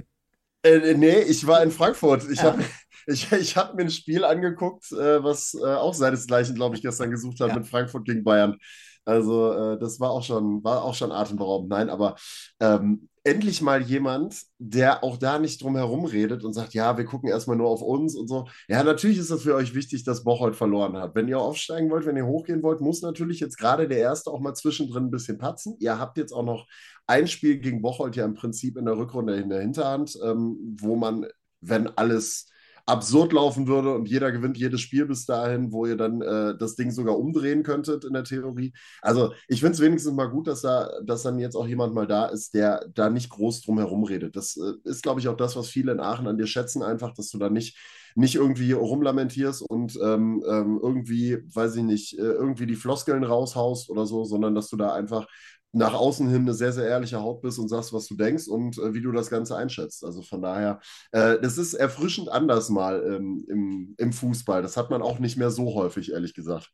Äh, 0.63 0.95
nee, 0.95 1.19
ich 1.19 1.45
war 1.45 1.61
in 1.61 1.71
Frankfurt. 1.71 2.30
Ich 2.30 2.39
ja. 2.39 2.45
habe 2.45 2.63
ich, 3.07 3.32
ich 3.32 3.57
hab 3.57 3.76
mir 3.76 3.84
ein 3.84 3.91
Spiel 3.91 4.23
angeguckt, 4.23 4.91
äh, 4.91 5.23
was 5.23 5.53
äh, 5.53 5.65
auch 5.65 5.93
seinesgleichen, 5.93 6.55
glaube 6.55 6.76
ich, 6.76 6.82
gestern 6.82 7.11
gesucht 7.11 7.39
hat 7.39 7.49
ja. 7.49 7.55
mit 7.55 7.67
Frankfurt 7.67 8.05
gegen 8.05 8.23
Bayern. 8.23 8.57
Also 9.03 9.53
äh, 9.53 9.80
das 9.80 9.99
war 9.99 10.09
auch 10.09 10.23
schon, 10.23 10.63
war 10.63 10.84
auch 10.84 10.95
schon 10.95 11.11
atemberaubend. 11.11 11.69
Nein, 11.69 11.89
aber 11.89 12.15
ähm, 12.59 13.07
endlich 13.26 13.61
mal 13.61 13.82
jemand, 13.82 14.43
der 14.59 15.03
auch 15.03 15.17
da 15.17 15.39
nicht 15.39 15.61
drum 15.61 15.76
herum 15.76 16.05
redet 16.05 16.43
und 16.43 16.53
sagt, 16.53 16.76
ja, 16.76 16.95
wir 16.95 17.05
gucken 17.05 17.28
erstmal 17.28 17.57
nur 17.57 17.69
auf 17.69 17.82
uns 17.82 18.15
und 18.15 18.28
so. 18.28 18.47
Ja, 18.67 18.84
natürlich 18.84 19.17
ist 19.17 19.32
das 19.32 19.41
für 19.41 19.55
euch 19.55 19.73
wichtig, 19.73 20.03
dass 20.03 20.23
Bocholt 20.23 20.55
verloren 20.55 20.95
hat. 20.95 21.15
Wenn 21.15 21.28
ihr 21.28 21.39
aufsteigen 21.39 21.89
wollt, 21.89 22.05
wenn 22.05 22.17
ihr 22.17 22.28
hochgehen 22.28 22.61
wollt, 22.61 22.82
muss 22.82 23.01
natürlich 23.01 23.39
jetzt 23.39 23.57
gerade 23.57 23.88
der 23.88 23.97
Erste 23.97 24.30
auch 24.30 24.39
mal 24.39 24.53
zwischendrin 24.53 25.05
ein 25.05 25.11
bisschen 25.11 25.39
patzen. 25.39 25.76
Ihr 25.80 25.97
habt 25.97 26.17
jetzt 26.19 26.34
auch 26.34 26.45
noch 26.45 26.67
ein 27.07 27.28
Spiel 27.28 27.57
gegen 27.57 27.82
Bocholt 27.82 28.15
ja 28.15 28.26
im 28.26 28.36
Prinzip 28.36 28.78
in 28.78 28.86
der 28.86 28.97
Rückrunde 28.97 29.36
in 29.36 29.49
der 29.49 29.61
Hinterhand, 29.61 30.17
ähm, 30.23 30.78
wo 30.80 30.95
man, 30.95 31.26
wenn 31.61 31.88
alles 31.97 32.47
absurd 32.86 33.34
laufen 33.34 33.68
würde 33.68 33.94
und 33.94 34.08
jeder 34.08 34.32
gewinnt 34.32 34.58
jedes 34.58 34.82
Spiel 34.82 35.06
bis 35.06 35.26
dahin, 35.26 35.72
wo 35.72 35.86
ihr 35.86 35.98
dann 35.98 36.22
äh, 36.22 36.56
das 36.58 36.76
Ding 36.76 36.92
sogar 36.92 37.18
umdrehen 37.18 37.64
könntet 37.64 38.06
in 38.06 38.14
der 38.14 38.24
Theorie. 38.24 38.74
Also 39.02 39.34
ich 39.48 39.60
finde 39.60 39.74
es 39.74 39.82
wenigstens 39.82 40.14
mal 40.14 40.28
gut, 40.28 40.48
dass 40.48 40.62
da, 40.62 40.92
dass 41.04 41.24
dann 41.24 41.40
jetzt 41.40 41.56
auch 41.56 41.68
jemand 41.68 41.94
mal 41.94 42.08
da 42.08 42.28
ist, 42.28 42.54
der 42.54 42.86
da 42.94 43.10
nicht 43.10 43.30
groß 43.30 43.62
drum 43.62 43.80
herum 43.80 44.04
redet. 44.04 44.36
Das 44.36 44.58
äh, 44.58 44.74
ist, 44.84 45.04
glaube 45.04 45.20
ich, 45.20 45.28
auch 45.28 45.38
das, 45.38 45.56
was 45.56 45.70
viele 45.70 45.92
in 45.92 46.00
Aachen 46.00 46.28
an 46.28 46.38
dir 46.38 46.48
schätzen, 46.48 46.84
einfach, 46.84 47.14
dass 47.14 47.30
du 47.30 47.38
da 47.38 47.50
nicht 47.50 47.78
nicht 48.16 48.36
irgendwie 48.36 48.72
rumlamentierst 48.72 49.62
und 49.62 50.00
ähm, 50.02 50.42
ähm, 50.48 50.80
irgendwie, 50.82 51.38
weiß 51.54 51.76
ich 51.76 51.84
nicht, 51.84 52.18
äh, 52.18 52.22
irgendwie 52.22 52.66
die 52.66 52.76
Floskeln 52.78 53.26
raushaust 53.26 53.90
oder 53.90 54.06
so, 54.06 54.24
sondern 54.24 54.56
dass 54.56 54.70
du 54.70 54.78
da 54.78 54.94
einfach 54.94 55.28
nach 55.76 55.93
außen 55.93 56.30
hin 56.30 56.43
eine 56.43 56.53
sehr, 56.53 56.71
sehr 56.71 56.88
ehrliche 56.88 57.21
Haut 57.21 57.41
bist 57.41 57.59
und 57.59 57.67
sagst, 57.67 57.91
was 57.91 58.07
du 58.07 58.15
denkst 58.15 58.47
und 58.47 58.78
äh, 58.78 58.93
wie 58.93 59.01
du 59.01 59.11
das 59.11 59.30
Ganze 59.30 59.57
einschätzt. 59.57 60.05
Also 60.05 60.21
von 60.21 60.41
daher, 60.41 60.80
äh, 61.11 61.38
das 61.41 61.57
ist 61.57 61.73
erfrischend 61.73 62.30
anders 62.30 62.69
mal 62.69 63.03
ähm, 63.05 63.45
im, 63.49 63.95
im 63.97 64.13
Fußball. 64.13 64.61
Das 64.61 64.78
hat 64.78 64.89
man 64.89 65.01
auch 65.01 65.19
nicht 65.19 65.36
mehr 65.36 65.51
so 65.51 65.76
häufig, 65.76 66.13
ehrlich 66.13 66.34
gesagt. 66.34 66.71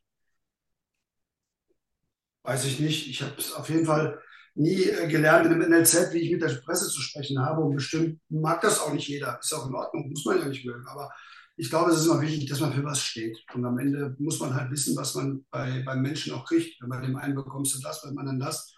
Weiß 2.44 2.64
ich 2.64 2.78
nicht. 2.78 3.08
Ich 3.08 3.22
habe 3.22 3.34
es 3.38 3.52
auf 3.52 3.68
jeden 3.68 3.86
Fall 3.86 4.20
nie 4.54 4.84
äh, 4.84 5.08
gelernt 5.08 5.46
in 5.46 5.58
dem 5.58 5.68
NLZ, 5.68 6.12
wie 6.12 6.18
ich 6.18 6.30
mit 6.30 6.42
der 6.42 6.54
Presse 6.64 6.88
zu 6.88 7.00
sprechen 7.00 7.40
habe. 7.40 7.62
Und 7.62 7.74
bestimmt 7.74 8.20
mag 8.28 8.60
das 8.60 8.78
auch 8.78 8.92
nicht 8.92 9.08
jeder. 9.08 9.38
Ist 9.40 9.52
auch 9.52 9.66
in 9.68 9.74
Ordnung, 9.74 10.10
muss 10.10 10.24
man 10.24 10.38
ja 10.38 10.46
nicht 10.46 10.64
mögen. 10.64 10.86
Aber 10.86 11.10
ich 11.56 11.70
glaube, 11.70 11.90
es 11.90 11.98
ist 11.98 12.06
immer 12.06 12.20
wichtig, 12.20 12.48
dass 12.48 12.60
man 12.60 12.72
für 12.72 12.84
was 12.84 13.00
steht. 13.02 13.36
Und 13.52 13.64
am 13.64 13.78
Ende 13.78 14.14
muss 14.20 14.38
man 14.38 14.54
halt 14.54 14.70
wissen, 14.70 14.96
was 14.96 15.16
man 15.16 15.44
bei, 15.50 15.82
beim 15.84 16.02
Menschen 16.02 16.32
auch 16.34 16.44
kriegt. 16.44 16.80
Wenn 16.80 16.88
man 16.88 17.02
dem 17.02 17.16
einen 17.16 17.34
bekommst 17.34 17.74
du 17.74 17.80
das, 17.80 18.02
beim 18.02 18.16
anderen 18.16 18.38
das. 18.38 18.72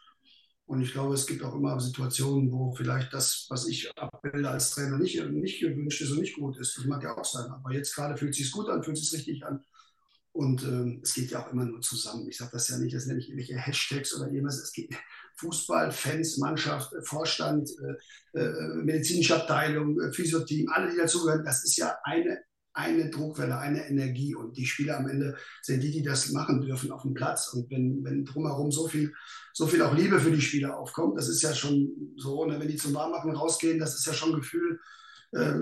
Und 0.67 0.81
ich 0.81 0.93
glaube, 0.93 1.15
es 1.15 1.27
gibt 1.27 1.43
auch 1.43 1.55
immer 1.55 1.79
Situationen, 1.79 2.51
wo 2.51 2.73
vielleicht 2.73 3.13
das, 3.13 3.47
was 3.51 3.69
ich 3.69 3.91
abbilde 3.99 4.49
als 4.49 4.71
Trainer, 4.71 4.99
nicht, 4.99 5.23
nicht 5.31 5.61
gewünscht 5.61 6.01
ist 6.01 6.11
und 6.11 6.21
nicht 6.21 6.37
gut 6.37 6.57
ist. 6.59 6.77
Das 6.79 6.87
mag 6.87 7.03
ja 7.03 7.17
auch 7.17 7.25
sein. 7.25 7.51
Aber 7.51 7.73
jetzt 7.73 7.95
gerade 7.95 8.17
fühlt 8.17 8.33
es 8.33 8.39
sich 8.39 8.51
gut 8.51 8.69
an, 8.69 8.83
fühlt 8.83 8.97
es 8.97 9.11
sich 9.11 9.19
richtig 9.19 9.45
an. 9.45 9.63
Und 10.33 10.65
ähm, 10.65 11.01
es 11.03 11.15
geht 11.15 11.31
ja 11.31 11.45
auch 11.45 11.53
immer 11.53 11.65
nur 11.65 11.81
zusammen. 11.81 12.27
Ich 12.29 12.39
sage 12.39 12.51
das 12.53 12.69
ja 12.69 12.79
nicht, 12.79 12.95
das 12.95 13.07
nenne 13.07 13.21
ich 13.21 13.29
irgendwelche 13.29 13.57
Hashtags 13.57 14.15
oder 14.17 14.27
irgendwas. 14.27 14.59
Es 14.59 14.73
geht 14.73 14.93
Fußball, 15.37 15.93
Fans, 15.93 16.39
Mannschaft, 16.39 16.93
Vorstand, 17.03 17.71
äh, 18.33 18.41
äh, 18.41 18.75
medizinische 18.83 19.37
Abteilung, 19.37 20.01
äh, 20.01 20.13
Physioteam, 20.13 20.69
alle, 20.71 20.91
die 20.91 20.97
dazugehören. 20.97 21.45
Das 21.45 21.63
ist 21.63 21.77
ja 21.77 21.97
eine 22.05 22.43
eine 22.75 23.09
Druckwelle, 23.09 23.59
eine 23.59 23.89
Energie. 23.89 24.35
Und 24.35 24.57
die 24.57 24.67
Spieler 24.67 24.99
am 24.99 25.09
Ende 25.09 25.37
sind 25.63 25.83
die, 25.83 25.91
die 25.91 26.03
das 26.03 26.31
machen 26.31 26.61
dürfen 26.61 26.91
auf 26.91 27.03
dem 27.03 27.15
Platz. 27.15 27.53
Und 27.55 27.71
wenn, 27.71 28.05
wenn 28.05 28.25
drumherum 28.25 28.71
so 28.71 28.89
viel, 28.89 29.15
so 29.53 29.67
viel 29.67 29.81
auch 29.83 29.95
Liebe 29.95 30.21
für 30.21 30.33
die 30.33 30.41
Spieler 30.41 30.77
aufkommt, 30.77 31.17
das 31.17 31.29
ist 31.29 31.43
ja 31.43 31.55
schon 31.55 32.15
so, 32.17 32.45
ne, 32.45 32.59
wenn 32.61 32.69
die 32.69 32.77
zum 32.77 32.93
Warmmachen 32.93 33.31
rausgehen, 33.31 33.79
das 33.79 33.95
ist 33.95 34.07
ja 34.07 34.13
schon 34.13 34.31
ein 34.31 34.41
Gefühl, 34.41 34.81
äh, 35.33 35.55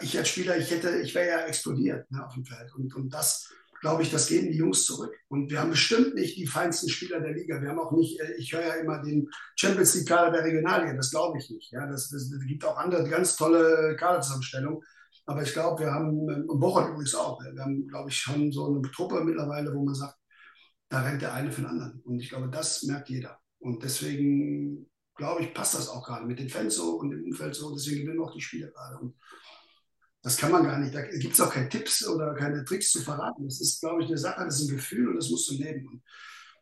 ich 0.00 0.18
als 0.18 0.28
Spieler, 0.28 0.58
ich 0.58 0.70
hätte, 0.70 1.00
ich 1.00 1.14
wäre 1.14 1.28
ja 1.28 1.46
explodiert 1.46 2.10
ne, 2.10 2.26
auf 2.26 2.34
dem 2.34 2.44
Feld. 2.44 2.74
Und, 2.74 2.94
und 2.96 3.10
das, 3.14 3.48
glaube 3.80 4.02
ich, 4.02 4.10
das 4.10 4.26
geben 4.26 4.50
die 4.50 4.58
Jungs 4.58 4.84
zurück. 4.84 5.14
Und 5.28 5.50
wir 5.50 5.60
haben 5.60 5.70
bestimmt 5.70 6.16
nicht 6.16 6.36
die 6.36 6.48
feinsten 6.48 6.88
Spieler 6.88 7.20
der 7.20 7.32
Liga. 7.32 7.62
Wir 7.62 7.70
haben 7.70 7.78
auch 7.78 7.92
nicht, 7.92 8.20
äh, 8.20 8.34
ich 8.38 8.52
höre 8.52 8.66
ja 8.66 8.74
immer 8.74 9.00
den 9.02 9.30
Champions 9.54 9.94
League 9.94 10.08
Kader 10.08 10.32
der 10.32 10.44
Regionalliga, 10.44 10.94
das 10.94 11.12
glaube 11.12 11.38
ich 11.38 11.48
nicht. 11.48 11.70
Ja, 11.70 11.86
das, 11.86 12.08
das, 12.10 12.28
das 12.28 12.40
gibt 12.44 12.64
auch 12.64 12.76
andere 12.76 13.08
ganz 13.08 13.36
tolle 13.36 13.94
Kaderzusammenstellungen. 13.96 14.82
Aber 15.30 15.44
ich 15.44 15.52
glaube, 15.52 15.84
wir 15.84 15.92
haben, 15.92 16.48
und 16.48 16.58
Bochum 16.58 16.88
übrigens 16.88 17.14
auch, 17.14 17.40
wir 17.40 17.62
haben, 17.62 17.86
glaube 17.86 18.08
ich, 18.10 18.16
schon 18.16 18.50
so 18.50 18.66
eine 18.66 18.82
Truppe 18.90 19.22
mittlerweile, 19.22 19.72
wo 19.72 19.84
man 19.84 19.94
sagt, 19.94 20.16
da 20.88 21.02
rennt 21.02 21.22
der 21.22 21.32
eine 21.32 21.50
den 21.50 21.66
anderen. 21.66 22.00
Und 22.00 22.18
ich 22.18 22.30
glaube, 22.30 22.48
das 22.48 22.82
merkt 22.82 23.10
jeder. 23.10 23.38
Und 23.60 23.84
deswegen, 23.84 24.90
glaube 25.14 25.42
ich, 25.42 25.54
passt 25.54 25.74
das 25.74 25.88
auch 25.88 26.04
gerade 26.04 26.26
mit 26.26 26.40
den 26.40 26.48
Fans 26.48 26.74
so 26.74 26.96
und 26.96 27.10
dem 27.10 27.22
Umfeld 27.22 27.54
so. 27.54 27.72
Deswegen 27.72 28.06
gewinnen 28.06 28.20
auch 28.20 28.32
die 28.32 28.40
Spiele 28.40 28.72
gerade. 28.72 28.98
Und 28.98 29.14
das 30.20 30.36
kann 30.36 30.50
man 30.50 30.64
gar 30.64 30.80
nicht. 30.80 30.92
Da 30.92 31.02
gibt 31.02 31.34
es 31.34 31.40
auch 31.40 31.52
keine 31.52 31.68
Tipps 31.68 32.04
oder 32.08 32.34
keine 32.34 32.64
Tricks 32.64 32.90
zu 32.90 33.00
verraten. 33.00 33.44
Das 33.44 33.60
ist, 33.60 33.78
glaube 33.78 34.02
ich, 34.02 34.08
eine 34.08 34.18
Sache, 34.18 34.44
das 34.44 34.60
ist 34.60 34.68
ein 34.68 34.76
Gefühl 34.78 35.10
und 35.10 35.14
das 35.14 35.30
musst 35.30 35.48
du 35.48 35.54
nehmen. 35.54 35.86
Und 35.86 36.02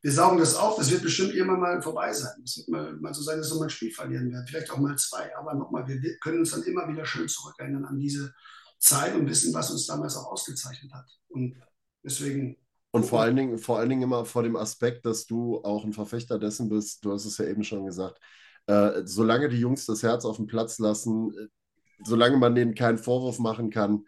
wir 0.02 0.12
saugen 0.12 0.36
das 0.36 0.54
auf. 0.54 0.76
Das 0.76 0.90
wird 0.90 1.02
bestimmt 1.02 1.32
irgendwann 1.32 1.60
mal 1.60 1.80
vorbei 1.80 2.12
sein. 2.12 2.42
Es 2.44 2.58
wird 2.58 2.68
mal, 2.68 2.96
mal 2.96 3.14
so 3.14 3.22
sein, 3.22 3.38
dass 3.38 3.50
wir 3.50 3.60
mal 3.60 3.64
ein 3.64 3.70
Spiel 3.70 3.92
verlieren 3.92 4.30
werden. 4.30 4.46
Vielleicht 4.46 4.70
auch 4.70 4.78
mal 4.78 4.98
zwei. 4.98 5.34
Aber 5.38 5.54
nochmal, 5.54 5.88
wir 5.88 6.18
können 6.18 6.40
uns 6.40 6.50
dann 6.50 6.64
immer 6.64 6.86
wieder 6.86 7.06
schön 7.06 7.28
zurückerinnern 7.28 7.86
an 7.86 7.98
diese 7.98 8.34
Zeit 8.78 9.14
und 9.14 9.28
wissen, 9.28 9.52
was 9.54 9.70
uns 9.70 9.86
damals 9.86 10.16
auch 10.16 10.32
ausgezeichnet 10.32 10.92
hat. 10.92 11.06
Und 11.28 11.56
deswegen. 12.02 12.56
Und 12.90 13.04
vor 13.04 13.20
allen 13.20 13.36
Dingen, 13.36 13.58
vor 13.58 13.78
allen 13.78 13.90
Dingen 13.90 14.02
immer 14.02 14.24
vor 14.24 14.42
dem 14.42 14.56
Aspekt, 14.56 15.04
dass 15.04 15.26
du 15.26 15.62
auch 15.62 15.84
ein 15.84 15.92
Verfechter 15.92 16.38
dessen 16.38 16.68
bist, 16.68 17.04
du 17.04 17.12
hast 17.12 17.26
es 17.26 17.38
ja 17.38 17.44
eben 17.44 17.62
schon 17.62 17.84
gesagt, 17.84 18.18
äh, 18.66 19.02
solange 19.04 19.48
die 19.48 19.60
Jungs 19.60 19.86
das 19.86 20.02
Herz 20.02 20.24
auf 20.24 20.36
den 20.36 20.46
Platz 20.46 20.78
lassen, 20.78 21.30
äh, 21.30 21.48
solange 22.04 22.36
man 22.36 22.54
denen 22.54 22.74
keinen 22.74 22.98
Vorwurf 22.98 23.38
machen 23.38 23.70
kann, 23.70 24.04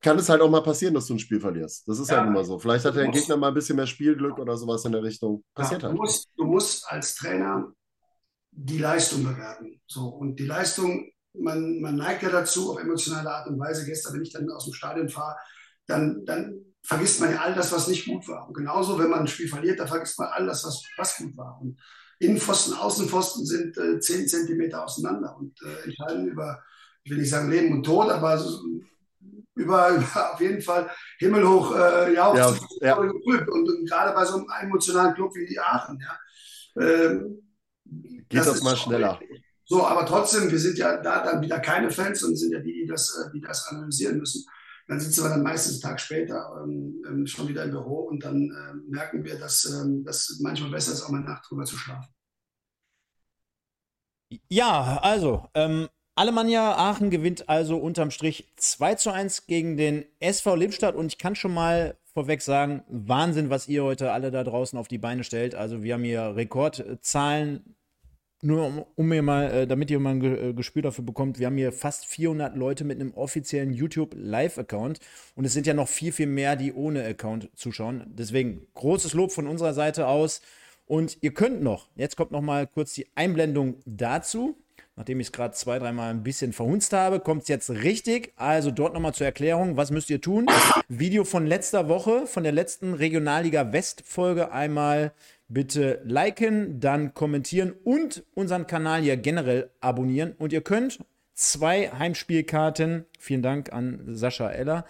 kann 0.00 0.18
es 0.18 0.28
halt 0.28 0.40
auch 0.40 0.50
mal 0.50 0.62
passieren, 0.62 0.94
dass 0.94 1.06
du 1.06 1.14
ein 1.14 1.18
Spiel 1.18 1.40
verlierst. 1.40 1.88
Das 1.88 1.98
ist 1.98 2.10
ja, 2.10 2.18
halt 2.18 2.28
immer 2.28 2.44
so. 2.44 2.58
Vielleicht 2.58 2.84
hat 2.84 2.94
der 2.94 3.08
Gegner 3.08 3.36
mal 3.36 3.48
ein 3.48 3.54
bisschen 3.54 3.76
mehr 3.76 3.86
Spielglück 3.86 4.38
oder 4.38 4.56
sowas 4.56 4.84
in 4.84 4.92
der 4.92 5.02
Richtung. 5.02 5.42
Passiert 5.54 5.82
ja, 5.82 5.88
halt. 5.88 5.98
Du 5.98 6.02
musst, 6.02 6.28
du 6.36 6.44
musst 6.44 6.86
als 6.88 7.16
Trainer 7.16 7.72
die 8.52 8.78
Leistung 8.78 9.24
bewerten. 9.24 9.80
So, 9.86 10.08
und 10.08 10.36
die 10.36 10.46
Leistung 10.46 11.10
man, 11.40 11.80
man 11.80 11.96
neigt 11.96 12.22
ja 12.22 12.30
dazu, 12.30 12.72
auf 12.72 12.80
emotionale 12.80 13.30
Art 13.30 13.48
und 13.48 13.58
Weise. 13.58 13.84
Gestern, 13.84 14.14
wenn 14.14 14.22
ich 14.22 14.32
dann 14.32 14.50
aus 14.50 14.64
dem 14.64 14.74
Stadion 14.74 15.08
fahre, 15.08 15.36
dann, 15.86 16.24
dann 16.24 16.64
vergisst 16.82 17.20
man 17.20 17.32
ja 17.32 17.40
all 17.40 17.54
das, 17.54 17.72
was 17.72 17.88
nicht 17.88 18.06
gut 18.06 18.26
war. 18.28 18.48
Und 18.48 18.54
genauso, 18.54 18.98
wenn 18.98 19.10
man 19.10 19.20
ein 19.20 19.26
Spiel 19.26 19.48
verliert, 19.48 19.78
dann 19.78 19.88
vergisst 19.88 20.18
man 20.18 20.28
all 20.28 20.46
das, 20.46 20.64
was, 20.64 20.82
was 20.96 21.16
gut 21.16 21.36
war. 21.36 21.60
Und 21.60 21.78
Innenpfosten, 22.18 22.74
Außenpfosten 22.74 23.46
sind 23.46 23.76
äh, 23.78 24.00
10 24.00 24.28
Zentimeter 24.28 24.84
auseinander 24.84 25.36
und 25.36 25.54
äh, 25.62 25.86
entscheiden 25.86 26.26
über, 26.26 26.62
ich 27.04 27.10
will 27.10 27.18
nicht 27.18 27.30
sagen 27.30 27.50
Leben 27.50 27.72
und 27.72 27.84
Tod, 27.84 28.10
aber 28.10 28.38
so, 28.38 28.60
über, 29.54 29.88
über, 29.96 30.32
auf 30.32 30.40
jeden 30.40 30.60
Fall 30.60 30.90
himmelhoch 31.18 31.74
äh, 31.76 32.14
ja, 32.14 32.34
ja, 32.34 32.56
ja. 32.80 32.96
Und, 32.96 33.12
und, 33.12 33.88
gerade 33.88 34.14
bei 34.14 34.24
so 34.24 34.36
einem 34.36 34.46
emotionalen 34.62 35.14
Club 35.14 35.34
wie 35.34 35.46
die 35.46 35.60
Aachen, 35.60 36.00
ja, 36.00 36.82
äh, 36.82 37.20
geht 38.28 38.40
das, 38.40 38.46
das 38.46 38.62
mal 38.62 38.76
schneller. 38.76 39.20
Richtig. 39.20 39.47
So, 39.70 39.86
aber 39.86 40.06
trotzdem, 40.06 40.50
wir 40.50 40.58
sind 40.58 40.78
ja 40.78 40.96
da 40.96 41.22
dann 41.22 41.42
wieder 41.42 41.60
keine 41.60 41.90
Fans 41.90 42.22
und 42.22 42.36
sind 42.36 42.52
ja 42.52 42.60
die, 42.60 42.72
die 42.72 42.86
das, 42.86 43.14
äh, 43.14 43.30
die 43.34 43.40
das 43.42 43.66
analysieren 43.68 44.16
müssen. 44.16 44.46
Dann 44.86 44.98
sitzen 44.98 45.22
wir 45.22 45.28
dann 45.28 45.42
meistens 45.42 45.74
einen 45.74 45.82
Tag 45.82 46.00
später 46.00 46.62
ähm, 46.64 47.02
ähm, 47.06 47.26
schon 47.26 47.48
wieder 47.48 47.64
im 47.64 47.72
Büro 47.72 48.00
und 48.04 48.24
dann 48.24 48.50
äh, 48.50 48.90
merken 48.90 49.22
wir, 49.24 49.38
dass 49.38 49.66
ähm, 49.66 50.04
das 50.04 50.38
manchmal 50.40 50.70
besser 50.70 50.94
ist, 50.94 51.02
auch 51.02 51.10
mal 51.10 51.20
Nacht 51.20 51.44
drüber 51.50 51.64
zu 51.64 51.76
schlafen. 51.76 52.08
Ja, 54.48 54.98
also, 55.02 55.46
ähm, 55.52 55.88
Alemannia 56.14 56.74
Aachen 56.76 57.10
gewinnt 57.10 57.50
also 57.50 57.76
unterm 57.76 58.10
Strich 58.10 58.50
2 58.56 58.94
zu 58.94 59.12
1 59.12 59.46
gegen 59.46 59.76
den 59.76 60.06
SV 60.18 60.56
Lippstadt 60.56 60.94
und 60.96 61.12
ich 61.12 61.18
kann 61.18 61.36
schon 61.36 61.52
mal 61.52 61.98
vorweg 62.14 62.40
sagen, 62.40 62.82
Wahnsinn, 62.88 63.50
was 63.50 63.68
ihr 63.68 63.84
heute 63.84 64.12
alle 64.12 64.30
da 64.30 64.44
draußen 64.44 64.78
auf 64.78 64.88
die 64.88 64.98
Beine 64.98 65.24
stellt. 65.24 65.54
Also 65.54 65.82
wir 65.82 65.94
haben 65.94 66.04
hier 66.04 66.34
Rekordzahlen 66.34 67.76
nur 68.40 68.86
um, 68.94 69.08
mir 69.08 69.22
mal, 69.22 69.50
äh, 69.50 69.66
damit 69.66 69.90
ihr 69.90 69.98
mal 69.98 70.14
ein 70.14 70.22
äh, 70.22 70.52
Gespür 70.52 70.82
dafür 70.82 71.04
bekommt, 71.04 71.38
wir 71.38 71.46
haben 71.46 71.56
hier 71.56 71.72
fast 71.72 72.06
400 72.06 72.56
Leute 72.56 72.84
mit 72.84 73.00
einem 73.00 73.12
offiziellen 73.14 73.72
YouTube 73.72 74.14
Live-Account 74.16 75.00
und 75.34 75.44
es 75.44 75.52
sind 75.52 75.66
ja 75.66 75.74
noch 75.74 75.88
viel, 75.88 76.12
viel 76.12 76.26
mehr, 76.26 76.56
die 76.56 76.72
ohne 76.72 77.04
Account 77.04 77.50
zuschauen. 77.54 78.04
Deswegen 78.06 78.66
großes 78.74 79.14
Lob 79.14 79.32
von 79.32 79.46
unserer 79.46 79.74
Seite 79.74 80.06
aus 80.06 80.40
und 80.86 81.18
ihr 81.20 81.34
könnt 81.34 81.62
noch, 81.62 81.88
jetzt 81.96 82.16
kommt 82.16 82.30
noch 82.30 82.40
mal 82.40 82.66
kurz 82.66 82.94
die 82.94 83.06
Einblendung 83.14 83.76
dazu. 83.84 84.56
Nachdem 84.98 85.20
ich 85.20 85.28
es 85.28 85.32
gerade 85.32 85.54
zwei, 85.54 85.78
dreimal 85.78 86.10
ein 86.10 86.24
bisschen 86.24 86.52
verhunzt 86.52 86.92
habe, 86.92 87.20
kommt 87.20 87.42
es 87.42 87.48
jetzt 87.48 87.70
richtig. 87.70 88.32
Also 88.34 88.72
dort 88.72 88.94
nochmal 88.94 89.14
zur 89.14 89.26
Erklärung, 89.26 89.76
was 89.76 89.92
müsst 89.92 90.10
ihr 90.10 90.20
tun? 90.20 90.46
Video 90.88 91.22
von 91.22 91.46
letzter 91.46 91.88
Woche, 91.88 92.26
von 92.26 92.42
der 92.42 92.50
letzten 92.50 92.94
Regionalliga 92.94 93.72
West-Folge 93.72 94.50
einmal 94.50 95.12
bitte 95.48 96.00
liken, 96.04 96.80
dann 96.80 97.14
kommentieren 97.14 97.74
und 97.84 98.24
unseren 98.34 98.66
Kanal 98.66 99.02
hier 99.02 99.16
generell 99.16 99.70
abonnieren. 99.80 100.34
Und 100.38 100.52
ihr 100.52 100.60
könnt 100.60 100.98
zwei 101.34 101.90
Heimspielkarten, 101.90 103.06
vielen 103.18 103.42
Dank 103.42 103.72
an 103.72 104.14
Sascha 104.14 104.50
Eller, 104.50 104.84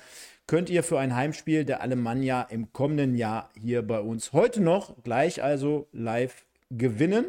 könnt 0.47 0.71
ihr 0.71 0.83
für 0.83 0.99
ein 0.99 1.15
Heimspiel 1.15 1.65
der 1.65 1.83
Alemannia 1.83 2.43
im 2.43 2.73
kommenden 2.73 3.15
Jahr 3.15 3.51
hier 3.61 3.83
bei 3.83 4.01
uns 4.01 4.33
heute 4.33 4.61
noch 4.61 5.03
gleich 5.05 5.43
also 5.43 5.89
live 5.93 6.47
gewinnen. 6.71 7.27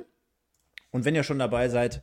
Und 0.91 1.05
wenn 1.05 1.15
ihr 1.15 1.23
schon 1.23 1.39
dabei 1.39 1.69
seid, 1.69 2.01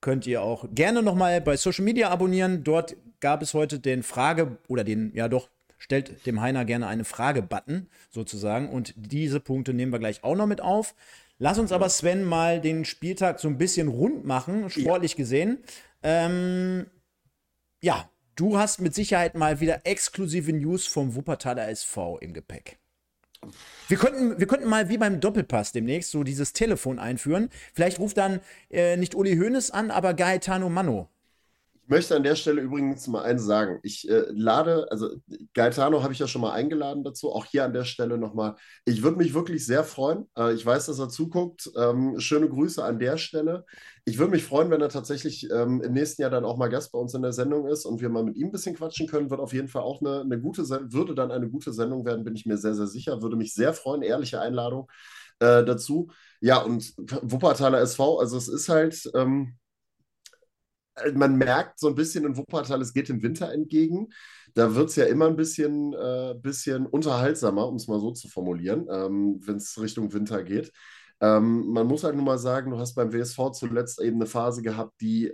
könnt 0.00 0.26
ihr 0.26 0.42
auch 0.42 0.66
gerne 0.72 1.02
nochmal 1.02 1.40
bei 1.40 1.56
Social 1.56 1.84
Media 1.84 2.10
abonnieren. 2.10 2.64
Dort 2.64 2.96
gab 3.20 3.42
es 3.42 3.54
heute 3.54 3.78
den 3.78 4.02
Frage- 4.02 4.58
oder 4.68 4.84
den, 4.84 5.12
ja 5.14 5.28
doch, 5.28 5.48
stellt 5.78 6.26
dem 6.26 6.40
Heiner 6.40 6.64
gerne 6.64 6.86
eine 6.86 7.04
Frage-Button 7.04 7.88
sozusagen. 8.10 8.68
Und 8.68 8.94
diese 8.96 9.40
Punkte 9.40 9.74
nehmen 9.74 9.92
wir 9.92 9.98
gleich 9.98 10.24
auch 10.24 10.36
noch 10.36 10.46
mit 10.46 10.60
auf. 10.60 10.94
Lass 11.38 11.58
uns 11.58 11.72
aber, 11.72 11.88
Sven, 11.90 12.24
mal 12.24 12.60
den 12.60 12.84
Spieltag 12.84 13.40
so 13.40 13.48
ein 13.48 13.58
bisschen 13.58 13.88
rund 13.88 14.24
machen, 14.24 14.70
sportlich 14.70 15.12
ja. 15.12 15.16
gesehen. 15.18 15.58
Ähm, 16.02 16.86
ja, 17.82 18.08
du 18.36 18.58
hast 18.58 18.80
mit 18.80 18.94
Sicherheit 18.94 19.34
mal 19.34 19.60
wieder 19.60 19.80
exklusive 19.84 20.52
News 20.52 20.86
vom 20.86 21.14
Wuppertaler 21.14 21.68
SV 21.68 22.18
im 22.18 22.32
Gepäck. 22.32 22.78
Wir 23.88 23.98
könnten, 23.98 24.38
wir 24.38 24.46
könnten 24.46 24.68
mal 24.68 24.88
wie 24.88 24.98
beim 24.98 25.20
Doppelpass 25.20 25.72
demnächst 25.72 26.10
so 26.10 26.24
dieses 26.24 26.52
Telefon 26.52 26.98
einführen. 26.98 27.50
Vielleicht 27.74 27.98
ruft 27.98 28.16
dann 28.16 28.40
äh, 28.70 28.96
nicht 28.96 29.14
Uli 29.14 29.36
Hoeneß 29.36 29.70
an, 29.70 29.90
aber 29.90 30.14
Gaetano 30.14 30.68
Mano. 30.68 31.08
Ich 31.86 31.90
möchte 31.90 32.16
an 32.16 32.24
der 32.24 32.34
Stelle 32.34 32.62
übrigens 32.62 33.06
mal 33.06 33.22
eins 33.22 33.44
sagen. 33.44 33.78
Ich 33.84 34.10
äh, 34.10 34.24
lade, 34.30 34.88
also 34.90 35.08
Gaetano 35.54 36.02
habe 36.02 36.12
ich 36.12 36.18
ja 36.18 36.26
schon 36.26 36.40
mal 36.40 36.50
eingeladen 36.50 37.04
dazu, 37.04 37.30
auch 37.30 37.44
hier 37.44 37.64
an 37.64 37.72
der 37.72 37.84
Stelle 37.84 38.18
nochmal. 38.18 38.56
Ich 38.84 39.04
würde 39.04 39.18
mich 39.18 39.34
wirklich 39.34 39.64
sehr 39.64 39.84
freuen. 39.84 40.28
Äh, 40.36 40.54
ich 40.54 40.66
weiß, 40.66 40.86
dass 40.86 40.98
er 40.98 41.08
zuguckt. 41.08 41.70
Ähm, 41.76 42.18
schöne 42.18 42.48
Grüße 42.48 42.82
an 42.84 42.98
der 42.98 43.18
Stelle. 43.18 43.64
Ich 44.04 44.18
würde 44.18 44.32
mich 44.32 44.42
freuen, 44.42 44.68
wenn 44.72 44.80
er 44.80 44.88
tatsächlich 44.88 45.48
ähm, 45.48 45.80
im 45.80 45.92
nächsten 45.92 46.22
Jahr 46.22 46.32
dann 46.32 46.44
auch 46.44 46.56
mal 46.56 46.66
Gast 46.66 46.90
bei 46.90 46.98
uns 46.98 47.14
in 47.14 47.22
der 47.22 47.32
Sendung 47.32 47.68
ist 47.68 47.84
und 47.84 48.00
wir 48.00 48.08
mal 48.08 48.24
mit 48.24 48.36
ihm 48.36 48.48
ein 48.48 48.52
bisschen 48.52 48.74
quatschen 48.74 49.06
können. 49.06 49.30
Wird 49.30 49.38
auf 49.38 49.52
jeden 49.52 49.68
Fall 49.68 49.82
auch 49.82 50.00
eine, 50.00 50.22
eine 50.22 50.40
gute, 50.40 50.68
würde 50.68 51.14
dann 51.14 51.30
eine 51.30 51.48
gute 51.48 51.72
Sendung 51.72 52.04
werden, 52.04 52.24
bin 52.24 52.34
ich 52.34 52.46
mir 52.46 52.58
sehr, 52.58 52.74
sehr 52.74 52.88
sicher. 52.88 53.22
Würde 53.22 53.36
mich 53.36 53.54
sehr 53.54 53.72
freuen. 53.72 54.02
Ehrliche 54.02 54.40
Einladung 54.40 54.90
äh, 55.38 55.64
dazu. 55.64 56.08
Ja, 56.40 56.62
und 56.62 56.94
Wuppertaler 57.22 57.80
SV, 57.80 58.18
also 58.18 58.36
es 58.36 58.48
ist 58.48 58.68
halt. 58.68 59.08
Ähm, 59.14 59.54
äh, 59.54 59.65
man 61.14 61.36
merkt 61.36 61.78
so 61.78 61.88
ein 61.88 61.94
bisschen 61.94 62.24
in 62.24 62.36
Wuppertal, 62.36 62.80
es 62.80 62.94
geht 62.94 63.08
dem 63.08 63.22
Winter 63.22 63.52
entgegen. 63.52 64.08
Da 64.54 64.74
wird 64.74 64.90
es 64.90 64.96
ja 64.96 65.04
immer 65.04 65.26
ein 65.26 65.36
bisschen, 65.36 65.92
äh, 65.92 66.34
bisschen 66.40 66.86
unterhaltsamer, 66.86 67.68
um 67.68 67.76
es 67.76 67.88
mal 67.88 68.00
so 68.00 68.12
zu 68.12 68.28
formulieren, 68.28 68.86
ähm, 68.90 69.40
wenn 69.44 69.56
es 69.56 69.80
Richtung 69.80 70.12
Winter 70.12 70.42
geht. 70.42 70.72
Ähm, 71.20 71.68
man 71.68 71.86
muss 71.86 72.04
halt 72.04 72.14
nur 72.14 72.24
mal 72.24 72.38
sagen, 72.38 72.70
du 72.70 72.78
hast 72.78 72.94
beim 72.94 73.12
WSV 73.12 73.52
zuletzt 73.52 74.00
eben 74.00 74.16
eine 74.16 74.26
Phase 74.26 74.62
gehabt, 74.62 75.00
die 75.00 75.32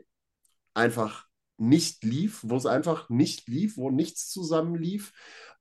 einfach 0.75 1.27
nicht 1.59 2.03
lief, 2.05 2.41
wo 2.43 2.57
es 2.57 2.67
einfach 2.67 3.09
nicht 3.09 3.49
lief, 3.49 3.77
wo 3.77 3.91
nichts 3.91 4.29
zusammenlief, 4.31 5.13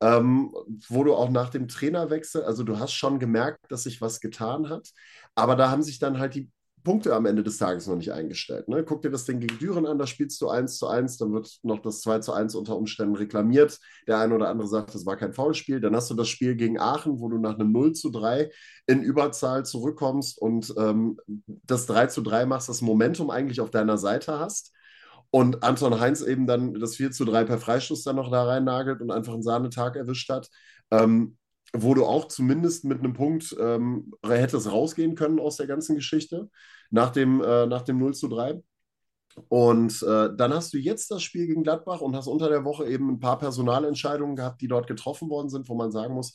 ähm, 0.02 0.54
wo 0.88 1.04
du 1.04 1.14
auch 1.14 1.30
nach 1.30 1.50
dem 1.50 1.68
Trainerwechsel, 1.68 2.44
also 2.44 2.64
du 2.64 2.80
hast 2.80 2.94
schon 2.94 3.20
gemerkt, 3.20 3.72
dass 3.72 3.84
sich 3.84 4.02
was 4.02 4.20
getan 4.20 4.70
hat, 4.70 4.90
aber 5.36 5.56
da 5.56 5.70
haben 5.70 5.84
sich 5.84 6.00
dann 6.00 6.18
halt 6.18 6.36
die 6.36 6.50
Punkte 6.84 7.16
am 7.16 7.26
Ende 7.26 7.44
des 7.44 7.58
Tages 7.58 7.88
noch 7.88 7.96
nicht 7.96 8.12
eingestellt. 8.12 8.68
Ne? 8.68 8.84
Guck 8.84 9.02
dir 9.02 9.12
das 9.12 9.26
Ding 9.26 9.40
gegen 9.40 9.58
Düren 9.60 9.86
an, 9.86 9.98
da 9.98 10.08
spielst 10.08 10.42
du 10.42 10.50
1 10.50 10.78
zu 10.78 10.88
1, 10.88 11.18
dann 11.18 11.34
wird 11.34 11.60
noch 11.64 11.82
das 11.82 12.02
2 12.02 12.20
zu 12.20 12.34
1 12.34 12.56
unter 12.56 12.78
Umständen 12.78 13.16
reklamiert. 13.16 13.80
Der 14.08 14.20
eine 14.20 14.36
oder 14.36 14.50
andere 14.50 14.68
sagt, 14.68 14.94
das 14.96 15.06
war 15.06 15.18
kein 15.18 15.34
Foulspiel. 15.34 15.80
Dann 15.80 15.96
hast 15.96 16.10
du 16.10 16.16
das 16.16 16.30
Spiel 16.30 16.56
gegen 16.56 16.80
Aachen, 16.80 17.20
wo 17.20 17.30
du 17.30 17.38
nach 17.38 17.56
einem 17.56 17.72
0 17.72 17.94
zu 17.94 18.10
3 18.10 18.50
in 18.88 19.02
Überzahl 19.02 19.66
zurückkommst 19.66 20.40
und 20.40 20.74
ähm, 20.78 21.18
das 21.46 21.86
3 21.86 22.08
zu 22.08 22.22
3 22.22 22.46
machst, 22.46 22.70
das 22.70 22.82
Momentum 22.82 23.30
eigentlich 23.30 23.62
auf 23.62 23.72
deiner 23.72 23.98
Seite 23.98 24.40
hast. 24.40 24.74
Und 25.30 25.64
Anton 25.64 26.00
Heinz 26.00 26.22
eben 26.22 26.46
dann 26.46 26.74
das 26.74 26.96
4 26.96 27.12
zu 27.12 27.24
3 27.24 27.46
per 27.46 27.58
Freistoß 27.58 28.04
dann 28.04 28.18
noch 28.18 28.30
da 28.30 28.44
rein 28.44 28.66
nagelt 28.66 29.02
und 29.02 29.12
einfach 29.12 29.34
einen 29.34 29.44
Sahnetag 29.44 29.96
erwischt 29.96 30.30
hat. 30.30 30.50
Ähm, 30.92 31.38
wo 31.74 31.94
du 31.94 32.06
auch 32.06 32.28
zumindest 32.28 32.84
mit 32.86 33.00
einem 33.00 33.14
Punkt 33.14 33.56
ähm, 33.60 34.14
hättest 34.26 34.72
rausgehen 34.72 35.16
können 35.16 35.40
aus 35.40 35.58
der 35.58 35.68
ganzen 35.68 35.96
Geschichte 35.96 36.50
nach 36.90 37.12
dem, 37.12 37.42
äh, 37.42 37.66
nach 37.66 37.84
dem 37.84 37.98
0 37.98 38.14
zu 38.14 38.28
3. 38.28 38.62
Und 39.48 40.04
äh, 40.04 40.30
dann 40.36 40.54
hast 40.54 40.74
du 40.74 40.78
jetzt 40.78 41.10
das 41.10 41.24
Spiel 41.24 41.48
gegen 41.48 41.64
Gladbach 41.64 42.02
und 42.02 42.16
hast 42.16 42.28
unter 42.28 42.50
der 42.50 42.66
Woche 42.66 42.86
eben 42.88 43.10
ein 43.10 43.20
paar 43.20 43.40
Personalentscheidungen 43.40 44.36
gehabt, 44.36 44.62
die 44.62 44.68
dort 44.68 44.88
getroffen 44.88 45.30
worden 45.30 45.50
sind, 45.50 45.70
wo 45.70 45.76
man 45.76 45.92
sagen 45.92 46.14
muss, 46.14 46.34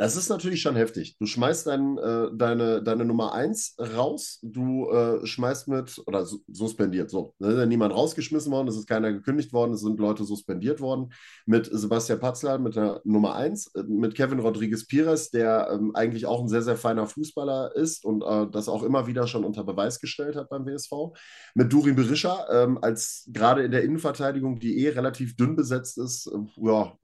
das 0.00 0.16
ist 0.16 0.30
natürlich 0.30 0.62
schon 0.62 0.76
heftig. 0.76 1.14
Du 1.18 1.26
schmeißt 1.26 1.66
dein, 1.66 1.98
äh, 1.98 2.28
deine, 2.32 2.82
deine 2.82 3.04
Nummer 3.04 3.34
1 3.34 3.76
raus, 3.94 4.38
du 4.42 4.88
äh, 4.88 5.26
schmeißt 5.26 5.68
mit, 5.68 6.02
oder 6.06 6.24
suspendiert, 6.24 7.10
so. 7.10 7.34
Da 7.38 7.50
ist 7.50 7.58
ja 7.58 7.66
niemand 7.66 7.92
rausgeschmissen 7.92 8.50
worden, 8.50 8.68
es 8.68 8.78
ist 8.78 8.88
keiner 8.88 9.12
gekündigt 9.12 9.52
worden, 9.52 9.74
es 9.74 9.82
sind 9.82 10.00
Leute 10.00 10.24
suspendiert 10.24 10.80
worden. 10.80 11.12
Mit 11.44 11.68
Sebastian 11.70 12.18
Patzler, 12.18 12.58
mit 12.58 12.76
der 12.76 13.02
Nummer 13.04 13.34
1, 13.34 13.74
äh, 13.74 13.82
mit 13.82 14.14
Kevin 14.14 14.38
Rodriguez 14.38 14.86
Pires, 14.86 15.30
der 15.32 15.68
ähm, 15.70 15.94
eigentlich 15.94 16.24
auch 16.24 16.40
ein 16.40 16.48
sehr, 16.48 16.62
sehr 16.62 16.78
feiner 16.78 17.06
Fußballer 17.06 17.76
ist 17.76 18.02
und 18.02 18.22
äh, 18.22 18.50
das 18.50 18.70
auch 18.70 18.82
immer 18.82 19.06
wieder 19.06 19.26
schon 19.26 19.44
unter 19.44 19.64
Beweis 19.64 20.00
gestellt 20.00 20.34
hat 20.34 20.48
beim 20.48 20.64
WSV. 20.64 21.12
Mit 21.54 21.70
Duri 21.70 21.92
Berisha, 21.92 22.46
ähm, 22.50 22.78
als 22.80 23.28
gerade 23.28 23.64
in 23.64 23.70
der 23.70 23.84
Innenverteidigung, 23.84 24.60
die 24.60 24.78
eh 24.78 24.88
relativ 24.88 25.36
dünn 25.36 25.56
besetzt 25.56 25.98
ist, 25.98 26.26
äh, 26.26 26.38
ja, 26.66 26.96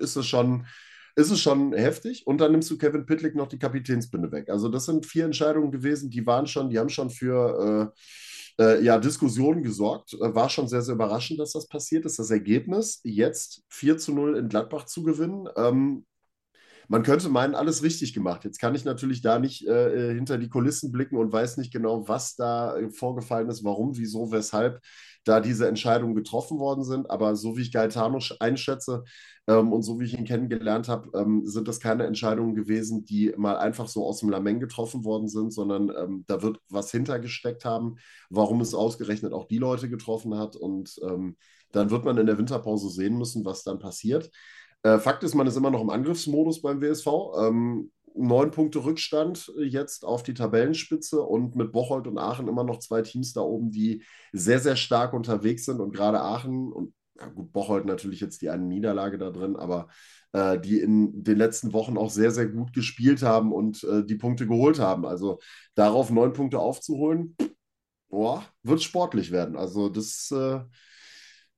ist 0.00 0.16
es 0.16 0.24
schon 0.24 0.64
ist 1.16 1.30
es 1.30 1.40
schon 1.40 1.72
heftig. 1.72 2.26
Und 2.26 2.38
dann 2.38 2.52
nimmst 2.52 2.70
du 2.70 2.78
Kevin 2.78 3.06
Pitlick 3.06 3.34
noch 3.34 3.48
die 3.48 3.58
Kapitänsbinde 3.58 4.30
weg. 4.32 4.50
Also 4.50 4.68
das 4.68 4.86
sind 4.86 5.06
vier 5.06 5.24
Entscheidungen 5.24 5.70
gewesen, 5.70 6.10
die 6.10 6.26
waren 6.26 6.46
schon, 6.46 6.70
die 6.70 6.78
haben 6.78 6.88
schon 6.88 7.10
für 7.10 7.92
äh, 8.58 8.62
äh, 8.62 8.82
ja, 8.84 8.98
Diskussionen 8.98 9.62
gesorgt. 9.62 10.14
Äh, 10.14 10.34
war 10.34 10.48
schon 10.48 10.68
sehr, 10.68 10.82
sehr 10.82 10.94
überraschend, 10.94 11.40
dass 11.40 11.52
das 11.52 11.68
passiert 11.68 12.04
ist. 12.04 12.18
Das 12.18 12.30
Ergebnis, 12.30 13.00
jetzt 13.04 13.62
4 13.68 13.98
zu 13.98 14.12
0 14.12 14.36
in 14.36 14.48
Gladbach 14.48 14.86
zu 14.86 15.02
gewinnen, 15.02 15.48
ähm, 15.56 16.04
man 16.86 17.02
könnte 17.02 17.30
meinen, 17.30 17.54
alles 17.54 17.82
richtig 17.82 18.12
gemacht. 18.12 18.44
Jetzt 18.44 18.58
kann 18.58 18.74
ich 18.74 18.84
natürlich 18.84 19.22
da 19.22 19.38
nicht 19.38 19.66
äh, 19.66 20.10
äh 20.10 20.14
hinter 20.14 20.36
die 20.36 20.50
Kulissen 20.50 20.92
blicken 20.92 21.16
und 21.16 21.32
weiß 21.32 21.56
nicht 21.56 21.72
genau, 21.72 22.06
was 22.08 22.36
da 22.36 22.76
vorgefallen 22.92 23.48
ist, 23.48 23.64
warum, 23.64 23.96
wieso, 23.96 24.30
weshalb 24.30 24.80
da 25.24 25.40
diese 25.40 25.68
Entscheidungen 25.68 26.14
getroffen 26.14 26.58
worden 26.58 26.84
sind. 26.84 27.10
Aber 27.10 27.36
so 27.36 27.56
wie 27.56 27.62
ich 27.62 27.72
Gaetano 27.72 28.18
einschätze 28.40 29.04
ähm, 29.46 29.72
und 29.72 29.82
so 29.82 29.98
wie 30.00 30.04
ich 30.04 30.18
ihn 30.18 30.24
kennengelernt 30.24 30.88
habe, 30.88 31.10
ähm, 31.18 31.46
sind 31.46 31.68
das 31.68 31.80
keine 31.80 32.04
Entscheidungen 32.04 32.54
gewesen, 32.54 33.04
die 33.04 33.32
mal 33.36 33.56
einfach 33.56 33.88
so 33.88 34.06
aus 34.06 34.20
dem 34.20 34.30
Lameng 34.30 34.60
getroffen 34.60 35.04
worden 35.04 35.28
sind, 35.28 35.52
sondern 35.52 35.90
ähm, 35.96 36.24
da 36.26 36.42
wird 36.42 36.58
was 36.68 36.90
hintergesteckt 36.90 37.64
haben, 37.64 37.96
warum 38.30 38.60
es 38.60 38.74
ausgerechnet 38.74 39.32
auch 39.32 39.46
die 39.46 39.58
Leute 39.58 39.88
getroffen 39.88 40.36
hat. 40.36 40.56
Und 40.56 40.96
ähm, 41.02 41.36
dann 41.72 41.90
wird 41.90 42.04
man 42.04 42.18
in 42.18 42.26
der 42.26 42.38
Winterpause 42.38 42.88
sehen 42.90 43.18
müssen, 43.18 43.44
was 43.44 43.64
dann 43.64 43.78
passiert. 43.78 44.30
Äh, 44.82 44.98
Fakt 44.98 45.24
ist, 45.24 45.34
man 45.34 45.46
ist 45.46 45.56
immer 45.56 45.70
noch 45.70 45.80
im 45.80 45.90
Angriffsmodus 45.90 46.60
beim 46.62 46.80
WSV. 46.80 47.06
Neun 48.16 48.50
Punkte 48.50 48.84
Rückstand 48.84 49.52
jetzt 49.58 50.04
auf 50.04 50.22
die 50.22 50.34
Tabellenspitze 50.34 51.20
und 51.20 51.56
mit 51.56 51.72
Bocholt 51.72 52.06
und 52.06 52.18
Aachen 52.18 52.48
immer 52.48 52.64
noch 52.64 52.78
zwei 52.78 53.02
Teams 53.02 53.32
da 53.32 53.40
oben, 53.40 53.70
die 53.70 54.04
sehr, 54.32 54.60
sehr 54.60 54.76
stark 54.76 55.12
unterwegs 55.12 55.64
sind 55.64 55.80
und 55.80 55.92
gerade 55.92 56.20
Aachen 56.20 56.72
und 56.72 56.94
ja 57.18 57.26
gut, 57.28 57.52
Bocholt 57.52 57.84
natürlich 57.84 58.20
jetzt 58.20 58.42
die 58.42 58.50
eine 58.50 58.64
Niederlage 58.64 59.18
da 59.18 59.30
drin, 59.30 59.56
aber 59.56 59.88
äh, 60.32 60.58
die 60.58 60.80
in 60.80 61.22
den 61.22 61.38
letzten 61.38 61.72
Wochen 61.72 61.96
auch 61.96 62.10
sehr, 62.10 62.30
sehr 62.30 62.46
gut 62.46 62.72
gespielt 62.72 63.22
haben 63.22 63.52
und 63.52 63.84
äh, 63.84 64.04
die 64.04 64.16
Punkte 64.16 64.46
geholt 64.46 64.80
haben. 64.80 65.06
Also 65.06 65.38
darauf 65.74 66.10
neun 66.10 66.32
Punkte 66.32 66.58
aufzuholen, 66.58 67.36
boah, 68.08 68.44
wird 68.62 68.82
sportlich 68.82 69.30
werden. 69.30 69.56
Also 69.56 69.88
das 69.88 70.30
äh, 70.32 70.60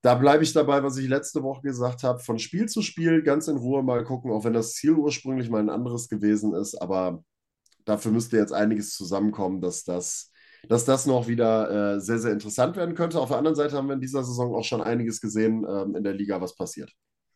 da 0.07 0.15
bleibe 0.15 0.45
ich 0.45 0.53
dabei, 0.53 0.85
was 0.85 0.97
ich 0.99 1.09
letzte 1.09 1.43
Woche 1.43 1.63
gesagt 1.63 2.05
habe. 2.05 2.21
Von 2.21 2.39
Spiel 2.39 2.69
zu 2.69 2.81
Spiel 2.81 3.25
ganz 3.25 3.49
in 3.49 3.57
Ruhe 3.57 3.83
mal 3.83 4.05
gucken, 4.05 4.31
auch 4.31 4.45
wenn 4.45 4.53
das 4.53 4.75
Ziel 4.75 4.93
ursprünglich 4.93 5.51
mal 5.51 5.59
ein 5.59 5.69
anderes 5.69 6.09
gewesen 6.09 6.55
ist. 6.55 6.81
Aber 6.81 7.25
dafür 7.85 8.13
müsste 8.13 8.37
jetzt 8.37 8.53
einiges 8.53 8.95
zusammenkommen, 8.95 9.61
dass 9.61 9.83
das, 9.83 10.31
dass 10.69 10.85
das 10.85 11.07
noch 11.07 11.27
wieder 11.27 11.97
äh, 11.97 12.01
sehr, 12.01 12.21
sehr 12.21 12.31
interessant 12.31 12.77
werden 12.77 12.95
könnte. 12.95 13.21
Auf 13.21 13.31
der 13.31 13.39
anderen 13.39 13.57
Seite 13.57 13.75
haben 13.75 13.89
wir 13.89 13.95
in 13.95 14.01
dieser 14.01 14.23
Saison 14.23 14.55
auch 14.55 14.63
schon 14.63 14.81
einiges 14.81 15.21
gesehen 15.21 15.67
ähm, 15.69 15.97
in 15.97 16.05
der 16.05 16.15
Liga, 16.15 16.41
was 16.41 16.55
passiert. 16.55 16.93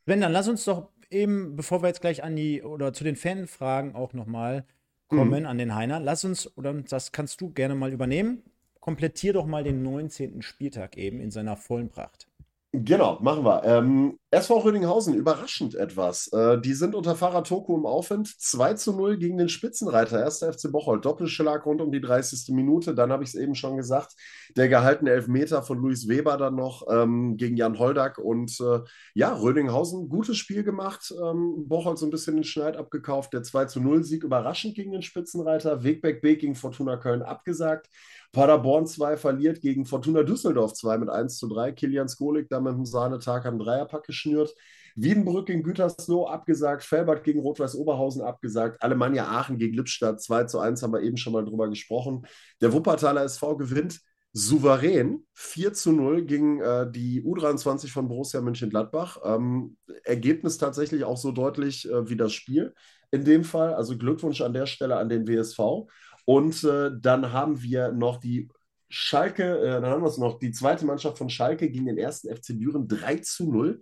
Wenn, 0.06 0.20
dann 0.20 0.30
lass 0.30 0.46
uns 0.46 0.64
doch 0.64 0.90
eben, 1.10 1.56
bevor 1.56 1.82
wir 1.82 1.88
jetzt 1.88 2.02
gleich 2.02 2.22
an 2.22 2.36
die 2.36 2.62
oder 2.62 2.92
zu 2.92 3.02
den 3.02 3.16
Fanfragen 3.16 3.96
auch 3.96 4.12
nochmal 4.12 4.64
kommen, 5.08 5.40
mhm. 5.40 5.48
an 5.48 5.58
den 5.58 5.74
Heiner, 5.74 5.98
lass 5.98 6.24
uns, 6.24 6.56
oder 6.56 6.72
das 6.72 7.10
kannst 7.10 7.40
du 7.40 7.50
gerne 7.50 7.74
mal 7.74 7.92
übernehmen, 7.92 8.44
komplettier 8.78 9.32
doch 9.32 9.46
mal 9.46 9.64
den 9.64 9.82
19. 9.82 10.40
Spieltag 10.42 10.96
eben 10.96 11.18
in 11.18 11.32
seiner 11.32 11.56
vollen 11.56 11.88
Pracht. 11.88 12.30
Genau, 12.72 13.18
machen 13.20 13.44
wir. 13.44 13.64
Ähm, 13.64 14.16
SV 14.30 14.58
Rödinghausen, 14.58 15.14
überraschend 15.14 15.74
etwas. 15.74 16.28
Äh, 16.28 16.60
die 16.60 16.74
sind 16.74 16.94
unter 16.94 17.16
Fahrer 17.16 17.42
Toku 17.42 17.76
im 17.76 17.84
Aufwind. 17.84 18.28
2 18.28 18.74
zu 18.74 18.92
0 18.92 19.18
gegen 19.18 19.38
den 19.38 19.48
Spitzenreiter, 19.48 20.24
1. 20.24 20.44
FC 20.44 20.70
Bocholt. 20.70 21.04
Doppelschlag 21.04 21.66
rund 21.66 21.80
um 21.80 21.90
die 21.90 22.00
30. 22.00 22.54
Minute. 22.54 22.94
Dann 22.94 23.10
habe 23.10 23.24
ich 23.24 23.30
es 23.30 23.34
eben 23.34 23.56
schon 23.56 23.76
gesagt, 23.76 24.12
der 24.56 24.68
gehaltene 24.68 25.10
Elfmeter 25.10 25.62
von 25.64 25.78
Luis 25.78 26.06
Weber 26.06 26.36
dann 26.36 26.54
noch 26.54 26.86
ähm, 26.88 27.36
gegen 27.36 27.56
Jan 27.56 27.76
Holdack. 27.76 28.18
Und 28.18 28.60
äh, 28.60 28.78
ja, 29.14 29.34
Rödinghausen, 29.34 30.08
gutes 30.08 30.36
Spiel 30.36 30.62
gemacht. 30.62 31.12
Ähm, 31.20 31.66
Bocholt 31.66 31.98
so 31.98 32.06
ein 32.06 32.10
bisschen 32.10 32.36
den 32.36 32.44
Schneid 32.44 32.76
abgekauft. 32.76 33.32
Der 33.32 33.42
2 33.42 33.64
zu 33.64 33.80
0 33.80 34.04
Sieg 34.04 34.22
überraschend 34.22 34.76
gegen 34.76 34.92
den 34.92 35.02
Spitzenreiter. 35.02 35.82
Wegbeck 35.82 36.22
B 36.22 36.36
gegen 36.36 36.54
Fortuna 36.54 36.98
Köln 36.98 37.22
abgesagt. 37.22 37.88
Paderborn 38.33 38.87
2 38.87 39.16
verliert 39.16 39.61
gegen 39.61 39.85
Fortuna 39.85 40.22
Düsseldorf 40.22 40.74
2 40.74 40.99
mit 40.99 41.09
1 41.09 41.39
zu 41.39 41.49
3. 41.49 41.72
Kilian 41.72 42.09
Skolik 42.09 42.49
da 42.49 42.61
mit 42.61 42.74
dem 42.74 42.87
Sahnetag 42.87 43.45
am 43.47 43.59
Dreierpack 43.59 44.05
geschnürt. 44.05 44.55
Wiedenbrück 44.95 45.47
gegen 45.47 45.62
Gütersloh 45.62 46.26
abgesagt, 46.26 46.83
Felbert 46.83 47.24
gegen 47.24 47.41
Rot-Weiß 47.41 47.76
Oberhausen 47.76 48.22
abgesagt, 48.22 48.83
Alemannia 48.83 49.26
Aachen 49.28 49.57
gegen 49.57 49.74
Lippstadt 49.76 50.20
2 50.20 50.45
zu 50.45 50.59
1, 50.59 50.83
haben 50.83 50.93
wir 50.93 51.03
eben 51.03 51.16
schon 51.16 51.33
mal 51.33 51.45
drüber 51.45 51.68
gesprochen. 51.68 52.26
Der 52.61 52.72
Wuppertaler 52.72 53.22
SV 53.24 53.57
gewinnt 53.57 54.01
souverän 54.33 55.24
4 55.35 55.72
zu 55.72 55.93
0 55.93 56.22
gegen 56.22 56.61
äh, 56.61 56.91
die 56.91 57.22
U23 57.22 57.91
von 57.91 58.09
Borussia 58.09 58.41
Mönchengladbach. 58.41 59.18
Ähm, 59.24 59.76
Ergebnis 60.05 60.59
tatsächlich 60.59 61.05
auch 61.05 61.16
so 61.16 61.33
deutlich 61.33 61.91
äh, 61.91 62.09
wie 62.09 62.16
das 62.16 62.33
Spiel 62.33 62.74
in 63.11 63.24
dem 63.24 63.43
Fall. 63.43 63.74
Also 63.74 63.99
Glückwunsch 63.99 64.41
an 64.41 64.53
der 64.53 64.66
Stelle 64.66 64.97
an 64.97 65.09
den 65.09 65.26
WSV. 65.26 65.89
Und 66.31 66.62
äh, 66.62 66.93
dann 66.97 67.33
haben 67.33 67.61
wir 67.61 67.91
noch 67.91 68.18
die 68.18 68.49
Schalke, 68.89 69.59
äh, 69.62 69.81
dann 69.81 69.87
haben 69.87 70.03
wir 70.03 70.07
es 70.07 70.16
noch, 70.16 70.39
die 70.39 70.53
zweite 70.53 70.87
Mannschaft 70.87 71.18
von 71.18 71.28
Schalke 71.28 71.68
gegen 71.68 71.87
den 71.87 71.99
ersten 71.99 72.33
FC 72.33 72.57
Düren 72.57 72.87
3 72.87 73.16
zu 73.16 73.51
0. 73.51 73.81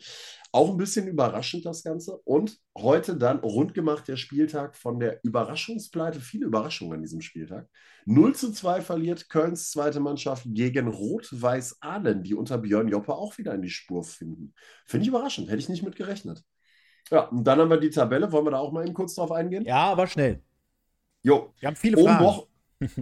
Auch 0.50 0.70
ein 0.70 0.78
bisschen 0.78 1.06
überraschend 1.08 1.66
das 1.66 1.82
Ganze. 1.82 2.16
Und 2.24 2.56
heute 2.74 3.18
dann 3.18 3.40
rund 3.40 3.74
gemacht 3.74 4.08
der 4.08 4.16
Spieltag 4.16 4.76
von 4.76 4.98
der 4.98 5.20
Überraschungspleite. 5.24 6.20
Viele 6.20 6.46
Überraschungen 6.46 6.94
an 6.94 7.02
diesem 7.02 7.20
Spieltag. 7.20 7.68
0 8.06 8.34
zu 8.34 8.50
2 8.50 8.80
verliert 8.80 9.28
Kölns 9.28 9.70
zweite 9.70 10.00
Mannschaft 10.00 10.46
gegen 10.46 10.88
Rot-Weiß 10.88 11.82
Ahlen, 11.82 12.22
die 12.22 12.34
unter 12.34 12.56
Björn 12.56 12.88
Joppe 12.88 13.12
auch 13.12 13.36
wieder 13.36 13.54
in 13.54 13.60
die 13.60 13.68
Spur 13.68 14.04
finden. 14.04 14.54
Finde 14.86 15.02
ich 15.02 15.08
überraschend, 15.08 15.50
hätte 15.50 15.58
ich 15.58 15.68
nicht 15.68 15.82
mit 15.82 15.96
gerechnet. 15.96 16.42
Ja, 17.10 17.26
und 17.28 17.44
dann 17.44 17.58
haben 17.58 17.68
wir 17.68 17.76
die 17.76 17.90
Tabelle. 17.90 18.32
Wollen 18.32 18.46
wir 18.46 18.52
da 18.52 18.58
auch 18.58 18.72
mal 18.72 18.86
eben 18.86 18.94
kurz 18.94 19.16
drauf 19.16 19.32
eingehen? 19.32 19.66
Ja, 19.66 19.92
aber 19.92 20.06
schnell. 20.06 20.42
Jo. 21.22 21.52
Wir 21.58 21.68
haben 21.68 21.76
viele 21.76 22.02
Fragen. 22.02 22.24
Boch 22.24 22.48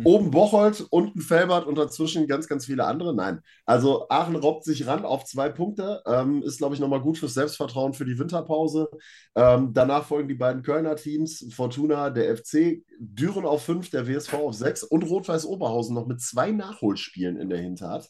oben 0.05 0.31
Bocholt, 0.31 0.87
unten 0.91 1.21
Felbert 1.21 1.67
und 1.67 1.77
dazwischen 1.77 2.27
ganz, 2.27 2.49
ganz 2.49 2.64
viele 2.67 2.85
andere. 2.85 3.14
Nein. 3.14 3.41
Also 3.67 4.09
Aachen 4.09 4.37
robbt 4.37 4.64
sich 4.64 4.87
ran 4.87 5.05
auf 5.05 5.25
zwei 5.25 5.51
Punkte. 5.51 6.03
Ähm, 6.07 6.43
ist, 6.43 6.59
glaube 6.59 6.75
ich, 6.75 6.81
nochmal 6.81 7.03
gut 7.03 7.19
fürs 7.19 7.35
Selbstvertrauen 7.35 7.93
für 7.93 8.07
die 8.07 8.19
Winterpause. 8.19 8.89
Ähm, 9.35 9.73
danach 9.75 10.07
folgen 10.07 10.29
die 10.29 10.35
beiden 10.35 10.62
Kölner 10.62 10.97
Teams, 10.97 11.47
Fortuna, 11.55 12.11
der 12.11 12.37
FC, 12.37 12.83
Düren 12.99 13.45
auf 13.45 13.64
fünf, 13.64 13.91
der 13.91 14.09
WSV 14.09 14.35
auf 14.35 14.55
sechs 14.55 14.83
und 14.83 15.03
Rot-Weiß 15.05 15.45
Oberhausen 15.45 15.95
noch 15.95 16.07
mit 16.07 16.23
zwei 16.23 16.53
Nachholspielen 16.53 17.37
in 17.37 17.51
der 17.51 17.59
Hinterhand 17.59 18.09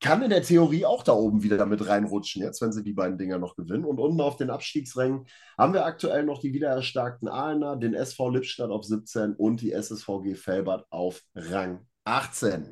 kann 0.00 0.22
in 0.22 0.30
der 0.30 0.42
Theorie 0.42 0.84
auch 0.84 1.02
da 1.02 1.12
oben 1.12 1.42
wieder 1.42 1.56
damit 1.56 1.86
reinrutschen, 1.86 2.42
jetzt, 2.42 2.62
wenn 2.62 2.72
sie 2.72 2.84
die 2.84 2.92
beiden 2.92 3.18
Dinger 3.18 3.38
noch 3.38 3.56
gewinnen. 3.56 3.84
Und 3.84 3.98
unten 3.98 4.20
auf 4.20 4.36
den 4.36 4.50
Abstiegsrängen 4.50 5.26
haben 5.56 5.72
wir 5.72 5.84
aktuell 5.84 6.24
noch 6.24 6.40
die 6.40 6.52
wieder 6.52 6.68
erstarkten 6.68 7.28
Aalener, 7.28 7.76
den 7.76 7.94
SV 7.94 8.30
Lippstadt 8.30 8.70
auf 8.70 8.84
17 8.84 9.34
und 9.34 9.60
die 9.60 9.72
SSVG 9.72 10.36
Felbert 10.36 10.86
auf 10.90 11.22
Rang 11.34 11.86
18. 12.04 12.68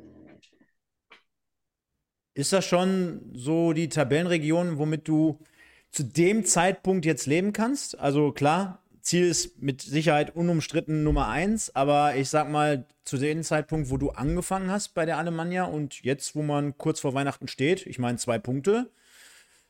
Ist 2.33 2.53
das 2.53 2.65
schon 2.65 3.31
so 3.33 3.73
die 3.73 3.89
Tabellenregion, 3.89 4.77
womit 4.77 5.07
du 5.07 5.39
zu 5.91 6.03
dem 6.03 6.45
Zeitpunkt 6.45 7.05
jetzt 7.05 7.25
leben 7.25 7.51
kannst? 7.51 7.99
Also 7.99 8.31
klar, 8.31 8.83
Ziel 9.07 9.29
ist 9.29 9.61
mit 9.61 9.81
Sicherheit 9.81 10.35
unumstritten 10.35 11.03
Nummer 11.03 11.29
eins, 11.29 11.73
aber 11.73 12.17
ich 12.17 12.29
sag 12.29 12.49
mal, 12.49 12.85
zu 13.05 13.17
dem 13.17 13.41
Zeitpunkt, 13.41 13.89
wo 13.89 13.95
du 13.95 14.09
angefangen 14.09 14.69
hast 14.69 14.93
bei 14.95 15.05
der 15.05 15.17
Alemannia 15.17 15.63
und 15.63 16.03
jetzt, 16.03 16.35
wo 16.35 16.43
man 16.43 16.77
kurz 16.77 16.99
vor 16.99 17.13
Weihnachten 17.13 17.47
steht, 17.47 17.87
ich 17.87 17.99
meine, 17.99 18.17
zwei 18.17 18.37
Punkte, 18.37 18.91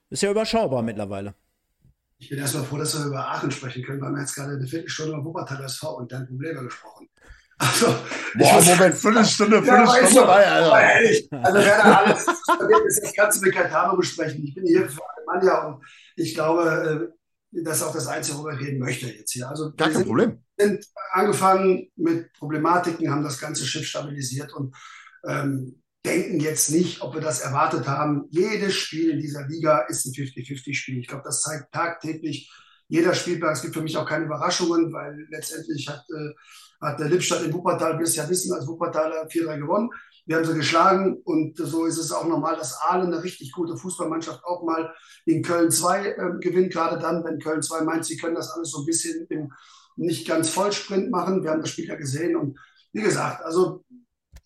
ist 0.09 0.23
ja 0.23 0.31
überschaubar 0.31 0.81
mittlerweile. 0.81 1.35
Ich 2.17 2.29
bin 2.29 2.39
erstmal 2.39 2.63
froh, 2.63 2.77
dass 2.77 2.97
wir 2.97 3.05
über 3.05 3.27
Aachen 3.27 3.51
sprechen 3.51 3.83
können. 3.83 4.01
Wir 4.01 4.07
haben 4.07 4.19
jetzt 4.19 4.33
gerade 4.33 4.53
eine 4.53 4.65
Viertelstunde 4.65 5.13
über 5.13 5.25
Wuppertal 5.25 5.63
SV 5.63 5.97
und 5.97 6.11
dann 6.11 6.25
Probleme 6.25 6.63
gesprochen. 6.63 7.07
Also, 7.59 7.95
Boah, 8.33 8.61
Moment, 8.61 8.95
Viertelstunde, 8.95 9.61
Viertelstunde 9.61 10.15
ja, 10.15 10.25
bei, 10.25 10.47
Alter. 10.47 10.73
Also, 11.43 11.59
wer 11.59 11.77
da 11.77 11.97
alles 11.97 12.27
ist, 12.27 13.03
das 13.03 13.13
kannst 13.13 13.39
du 13.39 13.45
mit 13.45 13.53
Caetano 13.53 13.95
besprechen. 13.97 14.43
Ich 14.43 14.55
bin 14.55 14.65
hier 14.65 14.89
für 14.89 15.01
Alemannia 15.15 15.67
und 15.67 15.83
ich 16.15 16.33
glaube, 16.33 17.11
äh, 17.11 17.17
das 17.51 17.77
ist 17.77 17.83
auch 17.83 17.93
das 17.93 18.07
Einzige, 18.07 18.37
worüber 18.37 18.53
ich 18.53 18.67
reden 18.67 18.79
möchte 18.79 19.07
jetzt 19.07 19.31
hier. 19.31 19.49
Also 19.49 19.73
Gar 19.75 19.89
kein 19.89 20.05
Problem. 20.05 20.43
Wir 20.57 20.67
sind 20.67 20.85
angefangen 21.11 21.87
mit 21.95 22.31
Problematiken, 22.33 23.09
haben 23.09 23.23
das 23.23 23.39
ganze 23.39 23.65
Schiff 23.65 23.85
stabilisiert 23.85 24.53
und 24.53 24.75
ähm, 25.25 25.81
denken 26.05 26.39
jetzt 26.39 26.71
nicht, 26.71 27.01
ob 27.01 27.13
wir 27.13 27.21
das 27.21 27.41
erwartet 27.41 27.87
haben. 27.87 28.25
Jedes 28.29 28.75
Spiel 28.75 29.11
in 29.11 29.19
dieser 29.19 29.47
Liga 29.47 29.79
ist 29.87 30.05
ein 30.05 30.13
50-50-Spiel. 30.13 30.99
Ich 30.99 31.07
glaube, 31.07 31.23
das 31.25 31.41
zeigt 31.41 31.71
tagtäglich 31.71 32.51
jeder 32.87 33.13
Spieltag. 33.13 33.53
Es 33.53 33.61
gibt 33.61 33.73
für 33.73 33.81
mich 33.81 33.97
auch 33.97 34.07
keine 34.07 34.25
Überraschungen, 34.25 34.93
weil 34.93 35.27
letztendlich 35.29 35.87
hat, 35.87 36.05
äh, 36.09 36.33
hat 36.85 36.99
der 36.99 37.09
Lippstadt 37.09 37.43
in 37.43 37.53
Wuppertal, 37.53 37.97
bis 37.97 38.15
ja 38.15 38.27
wissen, 38.29 38.53
als 38.53 38.67
Wuppertaler 38.67 39.27
4-3 39.27 39.59
gewonnen. 39.59 39.89
Wir 40.27 40.35
haben 40.35 40.45
sie 40.45 40.53
geschlagen 40.53 41.21
und 41.23 41.57
so 41.57 41.85
ist 41.85 41.97
es 41.97 42.11
auch 42.11 42.27
normal, 42.27 42.57
dass 42.57 42.79
Aalen, 42.81 43.13
eine 43.13 43.23
richtig 43.23 43.53
gute 43.53 43.77
Fußballmannschaft, 43.77 44.43
auch 44.43 44.63
mal 44.63 44.93
in 45.25 45.41
Köln 45.41 45.71
2 45.71 46.05
äh, 46.05 46.15
gewinnt. 46.41 46.73
Gerade 46.73 46.99
dann, 46.99 47.23
wenn 47.23 47.39
Köln 47.39 47.61
2 47.61 47.81
meint, 47.81 48.05
sie 48.05 48.17
können 48.17 48.35
das 48.35 48.51
alles 48.51 48.71
so 48.71 48.81
ein 48.81 48.85
bisschen 48.85 49.25
im 49.29 49.51
nicht 49.95 50.27
ganz 50.27 50.49
Vollsprint 50.49 51.09
machen. 51.09 51.43
Wir 51.43 51.51
haben 51.51 51.61
das 51.61 51.71
Spiel 51.71 51.87
ja 51.87 51.95
gesehen 51.95 52.35
und 52.35 52.59
wie 52.93 53.01
gesagt, 53.01 53.43
also 53.43 53.83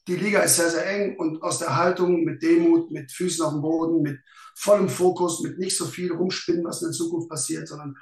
die 0.08 0.16
Liga 0.16 0.40
ist 0.42 0.56
sehr, 0.56 0.70
sehr 0.70 0.88
eng 0.88 1.18
und 1.18 1.42
aus 1.44 1.60
der 1.60 1.76
Haltung 1.76 2.24
mit 2.24 2.42
Demut, 2.42 2.92
mit 2.92 3.12
Füßen 3.12 3.44
auf 3.44 3.54
dem 3.54 3.62
Boden, 3.62 4.02
mit 4.02 4.20
vollem 4.56 4.88
Fokus, 4.90 5.42
mit 5.42 5.60
nicht 5.60 5.78
so 5.78 5.86
viel 5.86 6.12
rumspinnen, 6.12 6.64
was 6.64 6.82
in 6.82 6.90
der 6.90 6.98
Zukunft 6.98 7.30
passiert, 7.30 7.68
sondern 7.68 7.96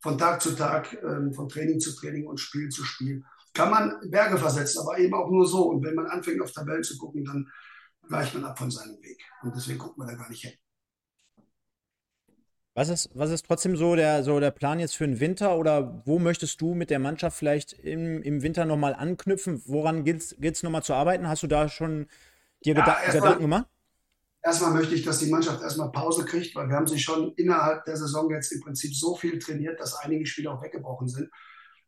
von 0.00 0.18
Tag 0.18 0.42
zu 0.42 0.52
Tag, 0.52 0.96
ähm, 1.02 1.32
von 1.32 1.48
Training 1.48 1.80
zu 1.80 1.94
Training 1.94 2.26
und 2.26 2.40
Spiel 2.40 2.68
zu 2.68 2.84
Spiel 2.84 3.24
kann 3.56 3.70
man 3.70 4.10
Berge 4.10 4.36
versetzen, 4.36 4.80
aber 4.80 4.98
eben 4.98 5.14
auch 5.14 5.30
nur 5.30 5.46
so. 5.46 5.70
Und 5.70 5.82
wenn 5.82 5.94
man 5.94 6.06
anfängt, 6.06 6.42
auf 6.42 6.52
Tabellen 6.52 6.84
zu 6.84 6.98
gucken, 6.98 7.24
dann 7.24 7.48
weicht 8.02 8.34
man 8.34 8.44
ab 8.44 8.58
von 8.58 8.70
seinem 8.70 9.00
Weg. 9.02 9.20
Und 9.42 9.56
deswegen 9.56 9.78
guckt 9.78 9.96
man 9.96 10.06
da 10.06 10.14
gar 10.14 10.28
nicht 10.28 10.42
hin. 10.42 10.52
Was 12.74 12.90
ist, 12.90 13.08
was 13.14 13.30
ist 13.30 13.46
trotzdem 13.46 13.74
so 13.74 13.96
der, 13.96 14.22
so 14.22 14.38
der 14.38 14.50
Plan 14.50 14.78
jetzt 14.78 14.96
für 14.96 15.06
den 15.06 15.18
Winter 15.18 15.56
oder 15.56 16.02
wo 16.04 16.18
möchtest 16.18 16.60
du 16.60 16.74
mit 16.74 16.90
der 16.90 16.98
Mannschaft 16.98 17.38
vielleicht 17.38 17.72
im, 17.72 18.20
im 18.22 18.42
Winter 18.42 18.66
nochmal 18.66 18.94
anknüpfen? 18.94 19.62
Woran 19.64 20.04
gilt 20.04 20.34
es 20.38 20.62
nochmal 20.62 20.82
zu 20.82 20.92
arbeiten? 20.92 21.26
Hast 21.26 21.42
du 21.42 21.46
da 21.46 21.70
schon 21.70 22.06
dir 22.66 22.74
ja, 22.74 22.80
Gedanken, 22.80 23.12
Gedanken 23.12 23.40
gemacht? 23.40 23.66
Erstmal 24.42 24.74
möchte 24.74 24.94
ich, 24.94 25.02
dass 25.02 25.18
die 25.18 25.30
Mannschaft 25.30 25.62
erstmal 25.62 25.90
Pause 25.90 26.26
kriegt, 26.26 26.54
weil 26.54 26.68
wir 26.68 26.76
haben 26.76 26.86
sich 26.86 27.02
schon 27.02 27.32
innerhalb 27.36 27.86
der 27.86 27.96
Saison 27.96 28.30
jetzt 28.30 28.52
im 28.52 28.60
Prinzip 28.60 28.94
so 28.94 29.16
viel 29.16 29.38
trainiert, 29.38 29.80
dass 29.80 29.94
einige 29.94 30.26
Spiele 30.26 30.50
auch 30.50 30.62
weggebrochen 30.62 31.08
sind. 31.08 31.30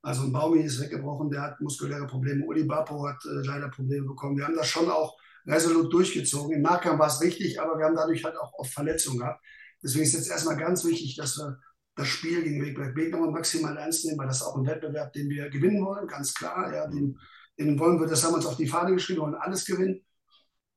Also 0.03 0.23
ein 0.23 0.33
Baumi 0.33 0.61
ist 0.61 0.81
weggebrochen, 0.81 1.31
der 1.31 1.43
hat 1.43 1.61
muskuläre 1.61 2.07
Probleme. 2.07 2.45
Uli 2.45 2.65
Bapo 2.65 3.07
hat 3.07 3.23
äh, 3.25 3.47
leider 3.47 3.69
Probleme 3.69 4.07
bekommen. 4.07 4.37
Wir 4.37 4.45
haben 4.45 4.57
das 4.57 4.69
schon 4.69 4.91
auch 4.91 5.19
resolut 5.47 5.93
durchgezogen. 5.93 6.57
Im 6.57 6.63
Nachgang 6.63 6.99
war 6.99 7.09
es 7.09 7.21
richtig, 7.21 7.61
aber 7.61 7.79
wir 7.79 7.87
haben 7.87 7.97
dadurch 7.97 8.25
halt 8.25 8.37
auch 8.37 8.53
oft 8.55 8.73
Verletzungen 8.73 9.19
gehabt. 9.19 9.43
Deswegen 9.83 10.05
ist 10.05 10.13
jetzt 10.13 10.31
erstmal 10.31 10.57
ganz 10.57 10.85
wichtig, 10.85 11.17
dass 11.17 11.37
wir 11.39 11.59
das 11.95 12.07
Spiel 12.07 12.43
gegen 12.43 12.63
Wegberg 12.63 12.95
Beek 12.95 13.13
nochmal 13.13 13.33
maximal 13.33 13.77
ernst 13.77 14.05
nehmen, 14.05 14.19
weil 14.19 14.29
das 14.29 14.37
ist 14.37 14.43
auch 14.43 14.57
ein 14.57 14.67
Wettbewerb, 14.67 15.13
den 15.13 15.29
wir 15.29 15.51
gewinnen 15.51 15.85
wollen, 15.85 16.07
ganz 16.07 16.33
klar. 16.35 16.73
Ja, 16.73 16.87
den, 16.87 17.19
den 17.59 17.79
wollen 17.79 17.99
wir, 17.99 18.07
das 18.07 18.23
haben 18.23 18.33
wir 18.33 18.37
uns 18.37 18.47
auf 18.47 18.57
die 18.57 18.69
Fahne 18.69 18.93
geschrieben, 18.93 19.21
wollen 19.21 19.35
alles 19.35 19.65
gewinnen. 19.65 20.05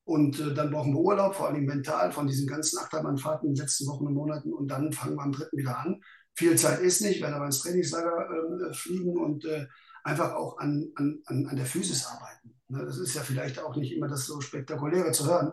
Und 0.04 0.40
äh, 0.40 0.52
dann 0.52 0.70
brauchen 0.70 0.92
wir 0.92 1.00
Urlaub, 1.00 1.36
vor 1.36 1.48
allem 1.48 1.64
mental, 1.64 2.10
von 2.10 2.26
diesen 2.26 2.48
ganzen 2.48 2.78
Achterbahnfahrten 2.78 3.48
in 3.48 3.54
den 3.54 3.62
letzten 3.62 3.86
Wochen 3.86 4.06
und 4.06 4.14
Monaten. 4.14 4.52
Und 4.52 4.68
dann 4.68 4.92
fangen 4.92 5.14
wir 5.14 5.22
am 5.22 5.32
dritten 5.32 5.56
wieder 5.56 5.78
an. 5.78 6.00
Viel 6.34 6.56
Zeit 6.56 6.80
ist 6.80 7.02
nicht, 7.02 7.20
werden 7.20 7.34
aber 7.34 7.46
ins 7.46 7.60
Trainingslager 7.60 8.28
äh, 8.70 8.74
fliegen 8.74 9.16
und 9.16 9.44
äh, 9.44 9.66
einfach 10.04 10.32
auch 10.32 10.58
an, 10.58 10.90
an, 10.96 11.22
an 11.26 11.56
der 11.56 11.66
Physis 11.66 12.06
arbeiten. 12.06 12.54
Ne? 12.68 12.84
Das 12.84 12.98
ist 12.98 13.14
ja 13.14 13.22
vielleicht 13.22 13.58
auch 13.60 13.76
nicht 13.76 13.92
immer 13.92 14.08
das 14.08 14.26
so 14.26 14.40
Spektakuläre 14.40 15.12
zu 15.12 15.26
hören, 15.26 15.52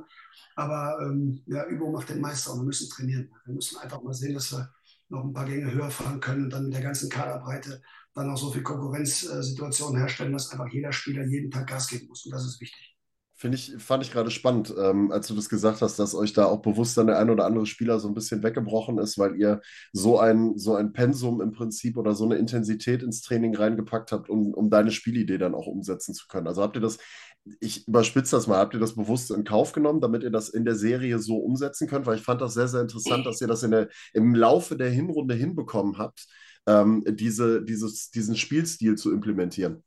aber 0.55 0.99
ähm, 1.01 1.43
ja, 1.45 1.65
Übung 1.65 1.91
macht 1.91 2.09
den 2.09 2.21
Meister 2.21 2.53
und 2.53 2.59
wir 2.59 2.65
müssen 2.65 2.89
trainieren. 2.89 3.32
Wir 3.45 3.55
müssen 3.55 3.77
einfach 3.77 4.01
mal 4.01 4.13
sehen, 4.13 4.34
dass 4.34 4.51
wir 4.51 4.71
noch 5.09 5.23
ein 5.23 5.34
paar 5.34 5.45
Gänge 5.45 5.71
höher 5.71 5.89
fahren 5.89 6.19
können 6.19 6.45
und 6.45 6.49
dann 6.51 6.65
mit 6.65 6.73
der 6.73 6.82
ganzen 6.82 7.09
Kaderbreite 7.09 7.82
dann 8.13 8.30
auch 8.30 8.38
so 8.38 8.51
viel 8.51 8.63
Konkurrenzsituationen 8.63 9.99
herstellen, 9.99 10.34
dass 10.34 10.51
einfach 10.51 10.67
jeder 10.71 10.91
Spieler 10.91 11.25
jeden 11.25 11.51
Tag 11.51 11.67
Gas 11.67 11.88
geben 11.88 12.07
muss. 12.07 12.25
Und 12.25 12.32
das 12.32 12.45
ist 12.45 12.61
wichtig. 12.61 12.89
Finde 13.40 13.56
ich, 13.56 13.74
fand 13.78 14.04
ich 14.04 14.12
gerade 14.12 14.32
spannend, 14.32 14.76
ähm, 14.78 15.14
als 15.14 15.28
du 15.30 15.34
das 15.34 15.48
gesagt 15.48 15.82
hast, 15.82 15.98
dass 15.98 16.14
euch 16.14 16.34
da 16.34 16.44
auch 16.44 16.62
bewusst 16.62 16.98
dann 16.98 17.08
der 17.08 17.20
ein 17.20 17.30
oder 17.30 17.46
andere 17.46 17.66
Spieler 17.66 17.98
so 17.98 18.10
ein 18.10 18.14
bisschen 18.14 18.44
weggebrochen 18.44 18.98
ist, 18.98 19.18
weil 19.18 19.38
ihr 19.38 19.62
so 19.94 20.20
ein, 20.20 20.58
so 20.58 20.76
ein 20.76 20.92
Pensum 20.92 21.40
im 21.40 21.54
Prinzip 21.54 21.96
oder 21.96 22.16
so 22.16 22.26
eine 22.26 22.36
Intensität 22.36 23.02
ins 23.02 23.22
Training 23.22 23.56
reingepackt 23.56 24.12
habt, 24.12 24.30
um, 24.30 24.54
um 24.54 24.70
deine 24.70 24.92
Spielidee 24.92 25.38
dann 25.38 25.56
auch 25.56 25.68
umsetzen 25.68 26.14
zu 26.14 26.28
können. 26.28 26.48
Also 26.48 26.62
habt 26.62 26.76
ihr 26.76 26.82
das, 26.82 26.98
ich 27.62 27.88
überspitze 27.88 28.36
das 28.36 28.48
mal, 28.48 28.58
habt 28.58 28.74
ihr 28.74 28.80
das 28.82 28.96
bewusst 28.96 29.32
in 29.32 29.46
Kauf 29.46 29.72
genommen, 29.72 30.02
damit 30.02 30.24
ihr 30.24 30.32
das 30.32 30.50
in 30.50 30.66
der 30.66 30.76
Serie 30.76 31.18
so 31.20 31.38
umsetzen 31.38 31.88
könnt? 31.88 32.08
Weil 32.08 32.18
ich 32.18 32.24
fand 32.24 32.42
das 32.42 32.56
sehr, 32.56 32.68
sehr 32.68 32.82
interessant, 32.82 33.26
dass 33.26 33.40
ihr 33.40 33.48
das 33.48 33.64
in 33.64 33.72
der, 33.72 33.88
im 34.12 34.36
Laufe 34.36 34.76
der 34.76 34.90
Hinrunde 34.90 35.34
hinbekommen 35.34 35.98
habt, 35.98 36.28
ähm, 36.68 37.06
diese, 37.08 37.64
dieses, 37.64 38.12
diesen 38.12 38.36
Spielstil 38.36 38.96
zu 38.96 39.14
implementieren. 39.14 39.82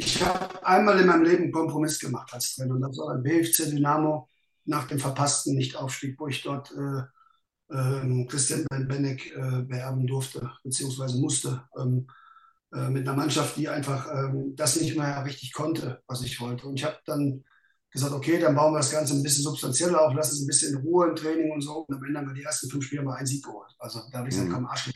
Ich 0.00 0.24
habe 0.24 0.66
einmal 0.66 0.98
in 0.98 1.06
meinem 1.06 1.24
Leben 1.24 1.42
einen 1.44 1.52
Kompromiss 1.52 1.98
gemacht 1.98 2.32
als 2.32 2.54
Trainer 2.54 2.74
und 2.74 2.80
das 2.80 2.96
war 2.96 3.08
beim 3.08 3.22
BFC 3.22 3.70
Dynamo 3.70 4.28
nach 4.64 4.88
dem 4.88 4.98
verpassten 4.98 5.56
Nichtaufstieg, 5.56 6.18
wo 6.18 6.26
ich 6.26 6.42
dort 6.42 6.72
äh, 6.72 7.74
äh, 7.74 8.26
Christian 8.26 8.64
Benbenek 8.70 9.36
äh, 9.36 9.62
beerben 9.62 10.06
durfte, 10.06 10.50
beziehungsweise 10.64 11.18
musste, 11.18 11.68
ähm, 11.78 12.06
äh, 12.72 12.88
mit 12.88 13.06
einer 13.06 13.16
Mannschaft, 13.16 13.58
die 13.58 13.68
einfach 13.68 14.08
ähm, 14.10 14.54
das 14.56 14.80
nicht 14.80 14.96
mehr 14.96 15.22
richtig 15.24 15.52
konnte, 15.52 16.02
was 16.06 16.22
ich 16.22 16.40
wollte. 16.40 16.66
Und 16.66 16.76
ich 16.76 16.84
habe 16.84 16.96
dann 17.04 17.44
gesagt, 17.90 18.14
okay, 18.14 18.38
dann 18.38 18.54
bauen 18.54 18.72
wir 18.72 18.78
das 18.78 18.92
Ganze 18.92 19.14
ein 19.14 19.22
bisschen 19.22 19.44
substanzieller 19.44 20.00
auf, 20.00 20.14
lassen 20.14 20.34
es 20.34 20.40
ein 20.40 20.46
bisschen 20.46 20.78
in 20.78 20.82
Ruhe 20.82 21.08
im 21.08 21.16
Training 21.16 21.52
und 21.52 21.60
so. 21.60 21.84
Und 21.86 21.94
am 21.94 22.04
Ende 22.04 22.20
haben 22.20 22.28
wir 22.28 22.34
die 22.34 22.44
ersten 22.44 22.70
fünf 22.70 22.86
Spiele 22.86 23.02
mal 23.02 23.16
einen 23.16 23.26
Sieg 23.26 23.44
geholt. 23.44 23.70
Also 23.78 24.00
da 24.10 24.18
habe 24.18 24.28
ich 24.28 24.34
gesagt, 24.34 24.48
mhm. 24.48 24.54
komm, 24.54 24.66
Arsch, 24.66 24.90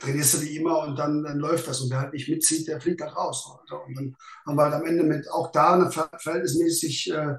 trainierst 0.00 0.34
du 0.34 0.40
wie 0.42 0.56
immer 0.56 0.80
und 0.80 0.98
dann, 0.98 1.22
dann 1.22 1.38
läuft 1.38 1.68
das. 1.68 1.80
Und 1.80 1.90
wer 1.90 2.00
halt 2.00 2.12
nicht 2.12 2.28
mitzieht, 2.28 2.68
der 2.68 2.80
fliegt 2.80 3.00
halt 3.00 3.16
raus. 3.16 3.58
Also, 3.62 3.82
und 3.86 3.96
dann 3.96 4.16
haben 4.46 4.56
wir 4.56 4.62
halt 4.64 4.74
am 4.74 4.86
Ende 4.86 5.04
mit 5.04 5.30
auch 5.30 5.52
da 5.52 5.74
eine 5.74 5.90
verhältnismäßig 5.90 7.12
äh, 7.12 7.36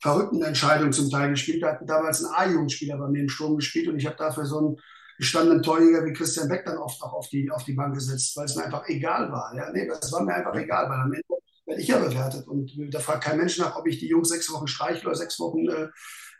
verrückten 0.00 0.42
Entscheidung 0.42 0.92
zum 0.92 1.10
Teil 1.10 1.30
gespielt. 1.30 1.62
Wir 1.62 1.68
hatten 1.68 1.86
damals 1.86 2.24
einen 2.24 2.34
A-Jugendspieler 2.34 2.98
bei 2.98 3.08
mir 3.08 3.22
im 3.22 3.28
Sturm 3.28 3.56
gespielt 3.56 3.88
und 3.88 3.98
ich 3.98 4.06
habe 4.06 4.16
dafür 4.16 4.44
so 4.44 4.58
einen 4.58 4.76
gestandenen 5.18 5.62
Torjäger 5.62 6.04
wie 6.04 6.12
Christian 6.12 6.48
Beck 6.48 6.64
dann 6.64 6.78
oft 6.78 7.00
auch 7.02 7.12
auf 7.12 7.28
die, 7.28 7.50
auf 7.50 7.64
die 7.64 7.72
Bank 7.72 7.94
gesetzt, 7.94 8.36
weil 8.36 8.46
es 8.46 8.56
mir 8.56 8.64
einfach 8.64 8.86
egal 8.88 9.30
war. 9.30 9.54
Ja, 9.56 9.70
nee, 9.72 9.86
das 9.86 10.12
war 10.12 10.22
mir 10.22 10.34
einfach 10.34 10.54
egal, 10.56 10.88
weil 10.88 11.00
am 11.00 11.12
Ende 11.12 11.24
werde 11.66 11.80
ich 11.80 11.88
ja 11.88 11.98
bewertet. 11.98 12.46
Und 12.46 12.72
da 12.92 13.00
fragt 13.00 13.24
kein 13.24 13.38
Mensch 13.38 13.58
nach, 13.58 13.76
ob 13.76 13.86
ich 13.86 13.98
die 13.98 14.08
Jungs 14.08 14.28
sechs 14.28 14.50
Wochen 14.52 14.66
streichle 14.66 15.08
oder 15.08 15.16
sechs 15.16 15.38
Wochen 15.38 15.68
äh, 15.68 15.88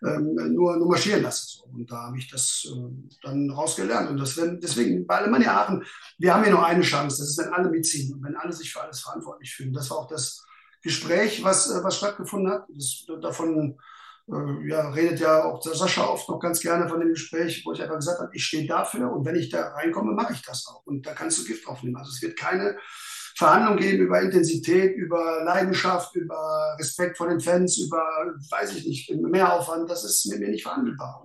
ähm, 0.05 0.35
nur, 0.53 0.77
nur 0.77 0.89
marschieren 0.89 1.23
lasse. 1.23 1.47
So. 1.47 1.65
Und 1.65 1.91
da 1.91 2.05
habe 2.05 2.19
ich 2.19 2.31
das 2.31 2.67
äh, 2.71 3.17
dann 3.23 3.51
rausgelernt. 3.51 4.11
Und 4.11 4.19
das 4.19 4.37
werden, 4.37 4.61
deswegen, 4.61 5.07
bei 5.07 5.17
Alemannia 5.17 5.63
Aachen, 5.63 5.85
wir 6.19 6.35
haben 6.35 6.43
hier 6.43 6.53
nur 6.53 6.65
eine 6.65 6.83
Chance, 6.83 7.19
das 7.19 7.31
ist, 7.31 7.39
wenn 7.39 7.53
alle 7.53 7.71
mitziehen 7.71 8.13
und 8.15 8.23
wenn 8.23 8.37
alle 8.37 8.53
sich 8.53 8.73
für 8.73 8.83
alles 8.83 9.01
verantwortlich 9.01 9.55
fühlen. 9.55 9.73
Das 9.73 9.91
war 9.91 9.99
auch 9.99 10.09
das 10.09 10.45
Gespräch, 10.83 11.43
was, 11.43 11.71
äh, 11.71 11.83
was 11.83 11.97
stattgefunden 11.97 12.53
hat. 12.53 12.67
Das, 12.69 13.05
davon 13.23 13.79
äh, 14.29 14.69
ja, 14.69 14.91
redet 14.91 15.21
ja 15.21 15.45
auch 15.45 15.61
der 15.61 15.75
Sascha 15.75 16.07
oft 16.07 16.29
noch 16.29 16.39
ganz 16.39 16.61
gerne 16.61 16.89
von 16.89 17.01
dem 17.01 17.11
Gespräch, 17.11 17.63
wo 17.65 17.73
ich 17.73 17.83
einfach 17.83 17.97
gesagt 17.97 18.21
habe, 18.21 18.31
ich 18.35 18.45
stehe 18.45 18.67
dafür 18.67 19.11
und 19.13 19.25
wenn 19.25 19.37
ich 19.37 19.49
da 19.49 19.69
reinkomme, 19.69 20.13
mache 20.13 20.35
ich 20.35 20.43
das 20.43 20.67
auch. 20.67 20.85
Und 20.87 21.07
da 21.07 21.15
kannst 21.15 21.39
du 21.39 21.45
Gift 21.45 21.67
aufnehmen. 21.67 21.97
Also 21.97 22.11
es 22.11 22.21
wird 22.21 22.39
keine 22.39 22.77
Verhandlungen 23.37 23.79
geben 23.79 24.05
über 24.05 24.23
Intensität, 24.23 24.97
über 24.97 25.43
Leidenschaft, 25.45 26.15
über 26.15 26.77
Respekt 26.79 27.17
vor 27.17 27.29
den 27.29 27.41
Fans, 27.41 27.79
über, 27.79 28.03
weiß 28.51 28.77
ich 28.77 28.87
nicht, 28.87 29.11
Mehraufwand. 29.11 29.91
Das 29.91 30.05
ist 30.05 30.27
mit 30.27 30.41
mir 30.41 30.49
nicht 30.49 30.63
verhandelbar. 30.63 31.25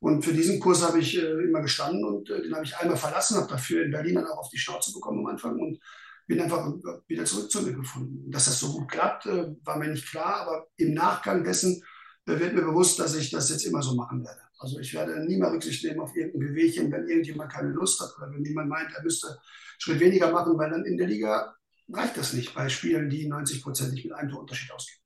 Und, 0.00 0.22
für 0.24 0.32
diesen 0.32 0.60
Kurs 0.60 0.82
habe 0.82 0.98
ich 0.98 1.16
äh, 1.16 1.44
immer 1.44 1.60
gestanden 1.60 2.04
und 2.04 2.30
äh, 2.30 2.42
den 2.42 2.54
habe 2.54 2.64
ich 2.64 2.76
einmal 2.76 2.96
verlassen, 2.96 3.36
habe 3.36 3.48
dafür 3.48 3.84
in 3.84 3.90
Berlin 3.90 4.16
dann 4.16 4.26
auch 4.26 4.38
auf 4.38 4.50
die 4.50 4.58
Schnauze 4.58 4.92
bekommen 4.92 5.20
am 5.20 5.26
Anfang 5.26 5.58
und 5.58 5.78
bin 6.26 6.40
einfach 6.40 6.72
wieder 7.06 7.24
zurück 7.24 7.50
zu 7.50 7.62
mir 7.62 7.72
gefunden. 7.72 8.30
Dass 8.30 8.46
das 8.46 8.60
so 8.60 8.72
gut 8.72 8.90
klappt, 8.90 9.26
äh, 9.26 9.54
war 9.64 9.78
mir 9.78 9.88
nicht 9.88 10.08
klar, 10.08 10.42
aber 10.42 10.68
im 10.76 10.94
Nachgang 10.94 11.42
dessen 11.44 11.82
äh, 12.26 12.38
wird 12.38 12.54
mir 12.54 12.62
bewusst, 12.62 12.98
dass 12.98 13.14
ich 13.14 13.30
das 13.30 13.50
jetzt 13.50 13.64
immer 13.64 13.82
so 13.82 13.94
machen 13.94 14.24
werde. 14.24 14.40
Also 14.58 14.78
ich 14.78 14.92
werde 14.92 15.24
nie 15.24 15.38
mal 15.38 15.50
Rücksicht 15.50 15.84
nehmen 15.84 16.00
auf 16.00 16.14
irgendein 16.14 16.48
Bewegchen, 16.48 16.92
wenn 16.92 17.08
irgendjemand 17.08 17.50
keine 17.50 17.70
Lust 17.70 18.00
hat 18.00 18.10
oder 18.18 18.30
wenn 18.30 18.44
jemand 18.44 18.68
meint, 18.68 18.92
er 18.94 19.02
müsste 19.02 19.38
Schritt 19.80 20.00
weniger 20.00 20.30
machen, 20.30 20.56
weil 20.58 20.70
dann 20.70 20.84
in 20.84 20.96
der 20.96 21.06
Liga 21.06 21.54
reicht 21.88 22.16
das 22.16 22.32
nicht 22.34 22.54
bei 22.54 22.68
Spielen, 22.68 23.08
die 23.08 23.30
90-prozentig 23.30 24.04
mit 24.04 24.12
einem 24.12 24.30
Torunterschied 24.30 24.70
ausgehen. 24.72 25.00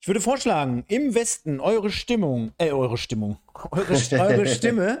Ich 0.00 0.06
würde 0.06 0.20
vorschlagen, 0.20 0.84
im 0.88 1.14
Westen 1.14 1.60
eure 1.60 1.90
Stimmung, 1.90 2.52
äh, 2.58 2.70
eure 2.70 2.98
Stimmung, 2.98 3.38
eure, 3.70 3.94
eure 4.12 4.46
Stimme. 4.46 5.00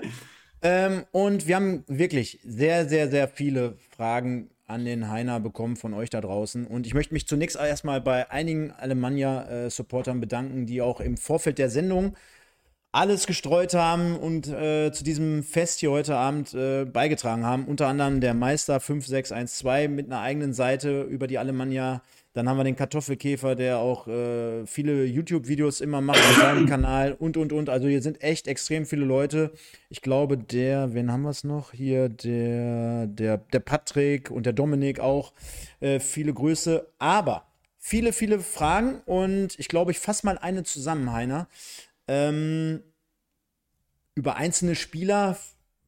ähm, 0.62 1.04
und 1.12 1.46
wir 1.46 1.56
haben 1.56 1.84
wirklich 1.86 2.40
sehr, 2.42 2.88
sehr, 2.88 3.08
sehr 3.08 3.28
viele 3.28 3.76
Fragen 3.96 4.50
an 4.66 4.84
den 4.84 5.08
Heiner 5.08 5.40
bekommen 5.40 5.76
von 5.76 5.94
euch 5.94 6.10
da 6.10 6.20
draußen. 6.20 6.66
Und 6.66 6.86
ich 6.86 6.94
möchte 6.94 7.14
mich 7.14 7.26
zunächst 7.26 7.56
erstmal 7.56 8.00
bei 8.00 8.30
einigen 8.30 8.72
Alemannia-Supportern 8.72 10.20
bedanken, 10.20 10.66
die 10.66 10.82
auch 10.82 11.00
im 11.00 11.16
Vorfeld 11.16 11.58
der 11.58 11.70
Sendung 11.70 12.16
alles 12.92 13.26
gestreut 13.26 13.74
haben 13.74 14.16
und 14.16 14.48
äh, 14.48 14.90
zu 14.92 15.04
diesem 15.04 15.42
Fest 15.42 15.80
hier 15.80 15.90
heute 15.90 16.16
Abend 16.16 16.54
äh, 16.54 16.86
beigetragen 16.86 17.44
haben. 17.44 17.66
Unter 17.66 17.86
anderem 17.86 18.20
der 18.20 18.32
Meister 18.32 18.80
5612 18.80 19.90
mit 19.90 20.06
einer 20.06 20.20
eigenen 20.20 20.54
Seite 20.54 21.02
über 21.02 21.26
die 21.26 21.38
Alemannia. 21.38 22.02
Dann 22.32 22.48
haben 22.48 22.56
wir 22.56 22.64
den 22.64 22.76
Kartoffelkäfer, 22.76 23.56
der 23.56 23.78
auch 23.78 24.06
äh, 24.06 24.64
viele 24.66 25.04
YouTube-Videos 25.04 25.80
immer 25.80 26.00
macht 26.00 26.18
auf 26.18 26.36
seinem 26.36 26.66
Kanal 26.68 27.12
und, 27.12 27.36
und, 27.36 27.52
und. 27.52 27.68
Also 27.68 27.88
hier 27.88 28.00
sind 28.00 28.22
echt 28.22 28.46
extrem 28.48 28.86
viele 28.86 29.04
Leute. 29.04 29.52
Ich 29.90 30.00
glaube, 30.00 30.38
der, 30.38 30.94
wen 30.94 31.12
haben 31.12 31.22
wir 31.22 31.30
es 31.30 31.44
noch? 31.44 31.72
Hier 31.72 32.08
der, 32.08 33.06
der, 33.06 33.38
der 33.38 33.60
Patrick 33.60 34.30
und 34.30 34.46
der 34.46 34.52
Dominik 34.54 35.00
auch. 35.00 35.32
Äh, 35.80 36.00
viele 36.00 36.32
Grüße. 36.32 36.86
Aber 36.98 37.48
viele, 37.78 38.12
viele 38.12 38.40
Fragen 38.40 39.00
und 39.04 39.58
ich 39.58 39.68
glaube, 39.68 39.90
ich 39.90 39.98
fasse 39.98 40.24
mal 40.24 40.38
eine 40.38 40.62
zusammen, 40.62 41.12
Heiner. 41.12 41.48
Ähm, 42.08 42.82
über 44.14 44.36
einzelne 44.36 44.74
Spieler 44.74 45.38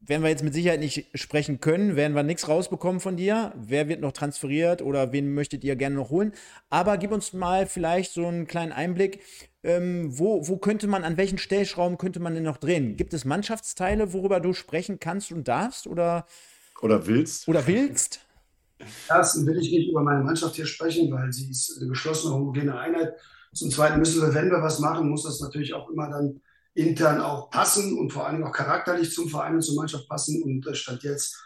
werden 0.00 0.22
wir 0.22 0.30
jetzt 0.30 0.44
mit 0.44 0.54
Sicherheit 0.54 0.80
nicht 0.80 1.06
sprechen 1.14 1.60
können, 1.60 1.94
werden 1.94 2.14
wir 2.14 2.22
nichts 2.22 2.48
rausbekommen 2.48 3.00
von 3.00 3.16
dir. 3.16 3.52
Wer 3.56 3.88
wird 3.88 4.00
noch 4.00 4.12
transferiert 4.12 4.82
oder 4.82 5.12
wen 5.12 5.34
möchtet 5.34 5.62
ihr 5.62 5.76
gerne 5.76 5.96
noch 5.96 6.10
holen? 6.10 6.32
Aber 6.70 6.96
gib 6.96 7.12
uns 7.12 7.32
mal 7.32 7.66
vielleicht 7.66 8.12
so 8.12 8.26
einen 8.26 8.46
kleinen 8.46 8.72
Einblick. 8.72 9.20
Ähm, 9.62 10.18
wo, 10.18 10.48
wo 10.48 10.56
könnte 10.56 10.86
man, 10.86 11.04
an 11.04 11.18
welchen 11.18 11.36
Stellschrauben 11.36 11.98
könnte 11.98 12.18
man 12.18 12.34
denn 12.34 12.44
noch 12.44 12.56
drehen? 12.56 12.96
Gibt 12.96 13.12
es 13.12 13.26
Mannschaftsteile, 13.26 14.14
worüber 14.14 14.40
du 14.40 14.54
sprechen 14.54 15.00
kannst 15.00 15.32
und 15.32 15.48
darfst 15.48 15.86
oder, 15.86 16.26
oder 16.80 17.06
willst? 17.06 17.46
Oder 17.46 17.66
willst? 17.66 18.20
Erstens 19.08 19.46
will 19.46 19.58
ich 19.58 19.70
nicht 19.70 19.90
über 19.90 20.02
meine 20.02 20.24
Mannschaft 20.24 20.56
hier 20.56 20.64
sprechen, 20.64 21.12
weil 21.12 21.30
sie 21.30 21.50
ist 21.50 21.76
eine 21.78 21.88
geschlossene, 21.88 22.32
homogene 22.34 22.78
Einheit. 22.78 23.12
Zum 23.52 23.70
Zweiten 23.70 23.98
müssen 23.98 24.22
wir, 24.22 24.34
wenn 24.34 24.50
wir 24.50 24.62
was 24.62 24.78
machen, 24.78 25.08
muss 25.08 25.24
das 25.24 25.40
natürlich 25.40 25.74
auch 25.74 25.90
immer 25.90 26.08
dann 26.08 26.40
intern 26.74 27.20
auch 27.20 27.50
passen 27.50 27.98
und 27.98 28.12
vor 28.12 28.26
allem 28.26 28.44
auch 28.44 28.52
charakterlich 28.52 29.12
zum 29.12 29.28
Verein 29.28 29.54
und 29.54 29.62
zur 29.62 29.76
Mannschaft 29.76 30.08
passen. 30.08 30.42
Und 30.42 30.66
äh, 30.66 30.74
statt 30.74 31.02
jetzt 31.02 31.36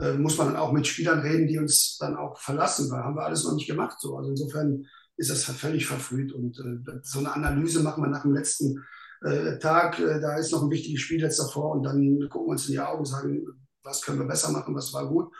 äh, 0.00 0.14
muss 0.14 0.38
man 0.38 0.48
dann 0.48 0.56
auch 0.56 0.72
mit 0.72 0.86
Spielern 0.86 1.20
reden, 1.20 1.46
die 1.46 1.58
uns 1.58 1.96
dann 1.98 2.16
auch 2.16 2.38
verlassen, 2.38 2.90
weil 2.90 3.04
haben 3.04 3.16
wir 3.16 3.24
alles 3.24 3.44
noch 3.44 3.54
nicht 3.54 3.68
gemacht. 3.68 4.00
So. 4.00 4.16
Also 4.16 4.30
insofern 4.30 4.86
ist 5.16 5.30
das 5.30 5.44
völlig 5.44 5.86
verfrüht. 5.86 6.32
Und 6.32 6.58
äh, 6.58 6.98
so 7.02 7.20
eine 7.20 7.32
Analyse 7.32 7.82
machen 7.82 8.02
wir 8.02 8.10
nach 8.10 8.22
dem 8.22 8.34
letzten 8.34 8.84
äh, 9.22 9.58
Tag. 9.58 9.98
Äh, 10.00 10.20
da 10.20 10.36
ist 10.36 10.52
noch 10.52 10.62
ein 10.62 10.70
wichtiges 10.70 11.00
Spiel 11.00 11.20
jetzt 11.20 11.38
davor 11.38 11.72
und 11.72 11.84
dann 11.84 12.28
gucken 12.28 12.48
wir 12.48 12.52
uns 12.52 12.66
in 12.66 12.72
die 12.72 12.80
Augen 12.80 13.00
und 13.00 13.06
sagen, 13.06 13.46
was 13.84 14.02
können 14.02 14.18
wir 14.18 14.26
besser 14.26 14.50
machen, 14.50 14.74
was 14.74 14.92
war 14.92 15.08
gut. 15.08 15.32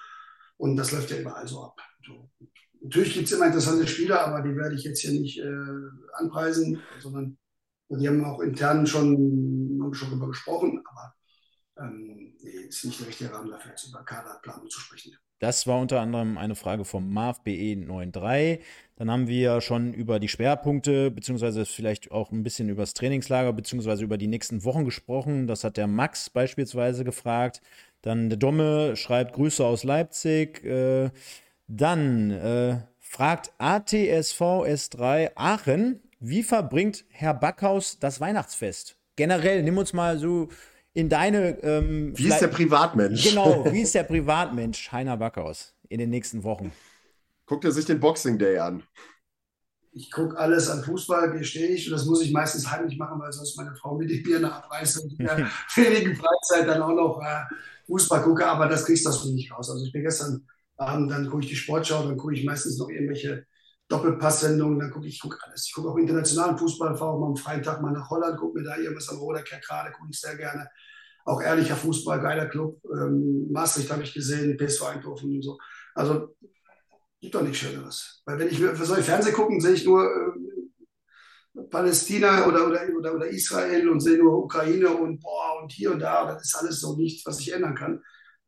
Und 0.56 0.76
das 0.76 0.92
läuft 0.92 1.10
ja 1.10 1.18
überall 1.18 1.46
so 1.46 1.62
ab. 1.62 1.80
So. 2.06 2.30
Natürlich 2.82 3.14
gibt 3.14 3.26
es 3.26 3.32
immer 3.32 3.46
interessante 3.46 3.86
Spieler, 3.86 4.26
aber 4.26 4.42
die 4.46 4.56
werde 4.56 4.74
ich 4.74 4.82
jetzt 4.82 5.00
hier 5.00 5.12
nicht 5.12 5.38
äh, 5.38 5.54
anpreisen, 6.14 6.80
sondern 7.00 7.38
die 7.88 8.08
haben 8.08 8.24
auch 8.24 8.40
intern 8.40 8.86
schon, 8.86 9.90
schon 9.92 10.10
darüber 10.10 10.28
gesprochen, 10.28 10.82
aber 10.84 11.14
ähm, 11.78 12.34
nee, 12.42 12.50
ist 12.68 12.84
nicht 12.84 13.00
der 13.00 13.08
richtige 13.08 13.32
Rahmen 13.32 13.50
dafür, 13.50 13.70
jetzt 13.70 13.88
über 13.88 14.04
Kaderplanung 14.04 14.68
zu 14.68 14.80
sprechen. 14.80 15.12
Das 15.38 15.66
war 15.66 15.80
unter 15.80 16.00
anderem 16.00 16.38
eine 16.38 16.54
Frage 16.54 16.84
vom 16.84 17.12
Marv 17.12 17.40
BE93. 17.44 18.60
Dann 18.94 19.10
haben 19.10 19.26
wir 19.26 19.60
schon 19.60 19.92
über 19.92 20.20
die 20.20 20.28
Schwerpunkte, 20.28 21.10
beziehungsweise 21.10 21.66
vielleicht 21.66 22.12
auch 22.12 22.30
ein 22.30 22.44
bisschen 22.44 22.68
über 22.68 22.82
das 22.82 22.94
Trainingslager, 22.94 23.52
beziehungsweise 23.52 24.04
über 24.04 24.18
die 24.18 24.28
nächsten 24.28 24.62
Wochen 24.64 24.84
gesprochen. 24.84 25.48
Das 25.48 25.64
hat 25.64 25.76
der 25.76 25.88
Max 25.88 26.30
beispielsweise 26.30 27.02
gefragt. 27.02 27.60
Dann 28.02 28.28
der 28.28 28.38
Domme 28.38 28.94
schreibt 28.94 29.34
Grüße 29.34 29.64
aus 29.64 29.82
Leipzig. 29.82 30.62
Äh, 30.64 31.10
dann 31.66 32.30
äh, 32.30 32.80
fragt 32.98 33.52
ATSV 33.58 34.40
S3 34.40 35.32
Aachen, 35.34 36.00
wie 36.18 36.42
verbringt 36.42 37.04
Herr 37.10 37.34
Backhaus 37.34 37.98
das 37.98 38.20
Weihnachtsfest? 38.20 38.96
Generell, 39.16 39.62
nimm 39.62 39.76
uns 39.76 39.92
mal 39.92 40.18
so 40.18 40.48
in 40.94 41.08
deine. 41.08 41.62
Ähm, 41.62 42.12
wie 42.16 42.28
ist 42.28 42.40
der 42.40 42.48
Privatmensch? 42.48 43.24
Genau, 43.24 43.64
wie 43.72 43.82
ist 43.82 43.94
der 43.94 44.04
Privatmensch 44.04 44.92
Heiner 44.92 45.16
Backhaus 45.16 45.74
in 45.88 45.98
den 45.98 46.10
nächsten 46.10 46.44
Wochen? 46.44 46.72
Guckt 47.46 47.64
er 47.64 47.72
sich 47.72 47.84
den 47.84 48.00
Boxing 48.00 48.38
Day 48.38 48.58
an? 48.58 48.82
Ich 49.94 50.10
gucke 50.10 50.38
alles 50.38 50.70
an 50.70 50.82
Fußball, 50.82 51.32
gestehe 51.32 51.68
ich, 51.68 51.86
und 51.86 51.92
das 51.92 52.06
muss 52.06 52.22
ich 52.22 52.32
meistens 52.32 52.70
heimlich 52.70 52.96
machen, 52.96 53.20
weil 53.20 53.30
sonst 53.30 53.58
meine 53.58 53.74
Frau 53.74 53.94
mit 53.98 54.08
dem 54.08 54.22
Bier 54.22 54.40
nachreißt 54.40 55.02
und 55.02 55.20
in 55.20 55.26
der 55.26 55.36
wenigen 55.74 56.16
Freizeit 56.16 56.66
dann 56.66 56.80
auch 56.80 56.94
noch 56.94 57.20
äh, 57.20 57.54
Fußball 57.86 58.22
gucke, 58.22 58.46
aber 58.46 58.68
das 58.68 58.86
kriegst 58.86 59.04
du 59.04 59.34
nicht 59.34 59.52
raus. 59.52 59.68
Also 59.68 59.84
ich 59.84 59.92
bin 59.92 60.02
gestern 60.02 60.46
Abend, 60.86 61.10
dann 61.10 61.28
gucke 61.28 61.44
ich 61.44 61.50
die 61.50 61.56
Sportschau, 61.56 62.02
dann 62.02 62.16
gucke 62.16 62.34
ich 62.34 62.44
meistens 62.44 62.78
noch 62.78 62.88
irgendwelche 62.88 63.46
Doppelpass-Sendungen, 63.88 64.78
dann 64.78 64.90
gucke 64.90 65.06
ich 65.06 65.20
guck 65.20 65.38
alles. 65.42 65.66
Ich 65.66 65.74
gucke 65.74 65.88
auch 65.88 65.96
internationalen 65.96 66.56
Fußball, 66.56 66.96
fahre 66.96 67.12
auch 67.12 67.20
mal 67.20 67.28
am 67.28 67.36
freien 67.36 67.62
Tag 67.62 67.82
mal 67.82 67.92
nach 67.92 68.10
Holland, 68.10 68.38
gucke 68.38 68.58
mir 68.58 68.64
da 68.64 68.76
irgendwas 68.76 69.08
am 69.08 69.18
Roderkehr 69.18 69.60
gerade, 69.60 69.92
gucke 69.92 70.08
ich 70.10 70.20
sehr 70.20 70.36
gerne. 70.36 70.68
Auch 71.24 71.40
ehrlicher 71.40 71.76
Fußball, 71.76 72.20
geiler 72.20 72.46
Club. 72.46 72.80
Ähm, 72.84 73.50
Maastricht 73.52 73.90
habe 73.90 74.02
ich 74.02 74.12
gesehen, 74.12 74.56
PSV 74.56 74.82
Eindhoven 74.84 75.36
und 75.36 75.42
so. 75.42 75.58
Also 75.94 76.34
gibt 77.20 77.34
doch 77.34 77.42
nichts 77.42 77.58
Schöneres. 77.58 78.22
Weil 78.26 78.38
wenn 78.38 78.48
ich 78.48 78.58
für 78.58 78.84
solche 78.84 79.04
Fernsehen 79.04 79.34
gucken, 79.34 79.60
sehe 79.60 79.74
ich 79.74 79.84
nur 79.84 80.04
äh, 80.04 81.62
Palästina 81.70 82.46
oder, 82.46 82.66
oder, 82.66 82.80
oder, 82.98 83.14
oder, 83.14 83.26
Israel 83.28 83.88
und 83.88 84.00
sehe 84.00 84.18
nur 84.18 84.44
Ukraine 84.44 84.88
und 84.88 85.20
boah 85.20 85.62
und 85.62 85.70
hier 85.70 85.92
und 85.92 86.00
da. 86.00 86.26
Das 86.26 86.42
ist 86.42 86.56
alles 86.56 86.80
so 86.80 86.96
nichts, 86.96 87.24
was 87.24 87.40
ich 87.40 87.52
ändern 87.52 87.74
kann. 87.74 88.02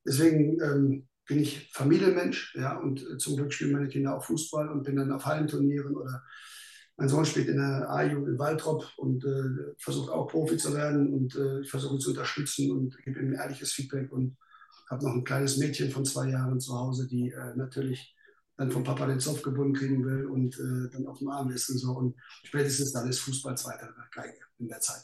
Deswegen 0.06 0.60
ähm, 0.60 1.08
bin 1.26 1.40
ich 1.40 1.70
Familienmensch, 1.72 2.54
ja, 2.56 2.78
und 2.78 3.02
äh, 3.02 3.16
zum 3.18 3.36
Glück 3.36 3.52
spielen 3.52 3.72
meine 3.72 3.88
Kinder 3.88 4.16
auch 4.16 4.24
Fußball 4.24 4.68
und 4.68 4.82
bin 4.82 4.96
dann 4.96 5.12
auf 5.12 5.24
Hallenturnieren 5.24 5.96
oder 5.96 6.22
mein 6.96 7.08
Sohn 7.08 7.24
spielt 7.24 7.48
in 7.48 7.56
der 7.56 7.90
A-Jugend 7.90 8.28
in 8.28 8.38
Waldrop 8.38 8.88
und 8.96 9.24
äh, 9.24 9.74
versucht 9.78 10.10
auch 10.10 10.28
Profi 10.28 10.56
zu 10.56 10.74
werden 10.74 11.12
und 11.12 11.34
äh, 11.34 11.60
ich 11.60 11.70
versuche 11.70 11.94
ihn 11.94 12.00
zu 12.00 12.10
unterstützen 12.10 12.70
und 12.70 12.96
gebe 12.98 13.20
ihm 13.20 13.32
ehrliches 13.32 13.72
Feedback 13.72 14.12
und 14.12 14.36
habe 14.90 15.04
noch 15.04 15.14
ein 15.14 15.24
kleines 15.24 15.56
Mädchen 15.56 15.90
von 15.90 16.04
zwei 16.04 16.28
Jahren 16.28 16.60
zu 16.60 16.78
Hause, 16.78 17.08
die 17.08 17.30
äh, 17.30 17.56
natürlich 17.56 18.14
dann 18.56 18.70
vom 18.70 18.84
Papa 18.84 19.06
den 19.06 19.18
Zopf 19.18 19.42
gebunden 19.42 19.74
kriegen 19.74 20.04
will 20.04 20.26
und 20.26 20.54
äh, 20.54 20.90
dann 20.92 21.06
auf 21.06 21.18
dem 21.18 21.28
Arm 21.28 21.50
ist 21.50 21.68
und 21.70 21.78
so. 21.78 21.92
Und 21.92 22.14
spätestens 22.44 22.92
dann 22.92 23.08
ist 23.08 23.18
Fußball 23.20 23.56
zweiter 23.56 23.92
Geige 24.12 24.38
in 24.58 24.68
der 24.68 24.80
Zeit. 24.80 25.02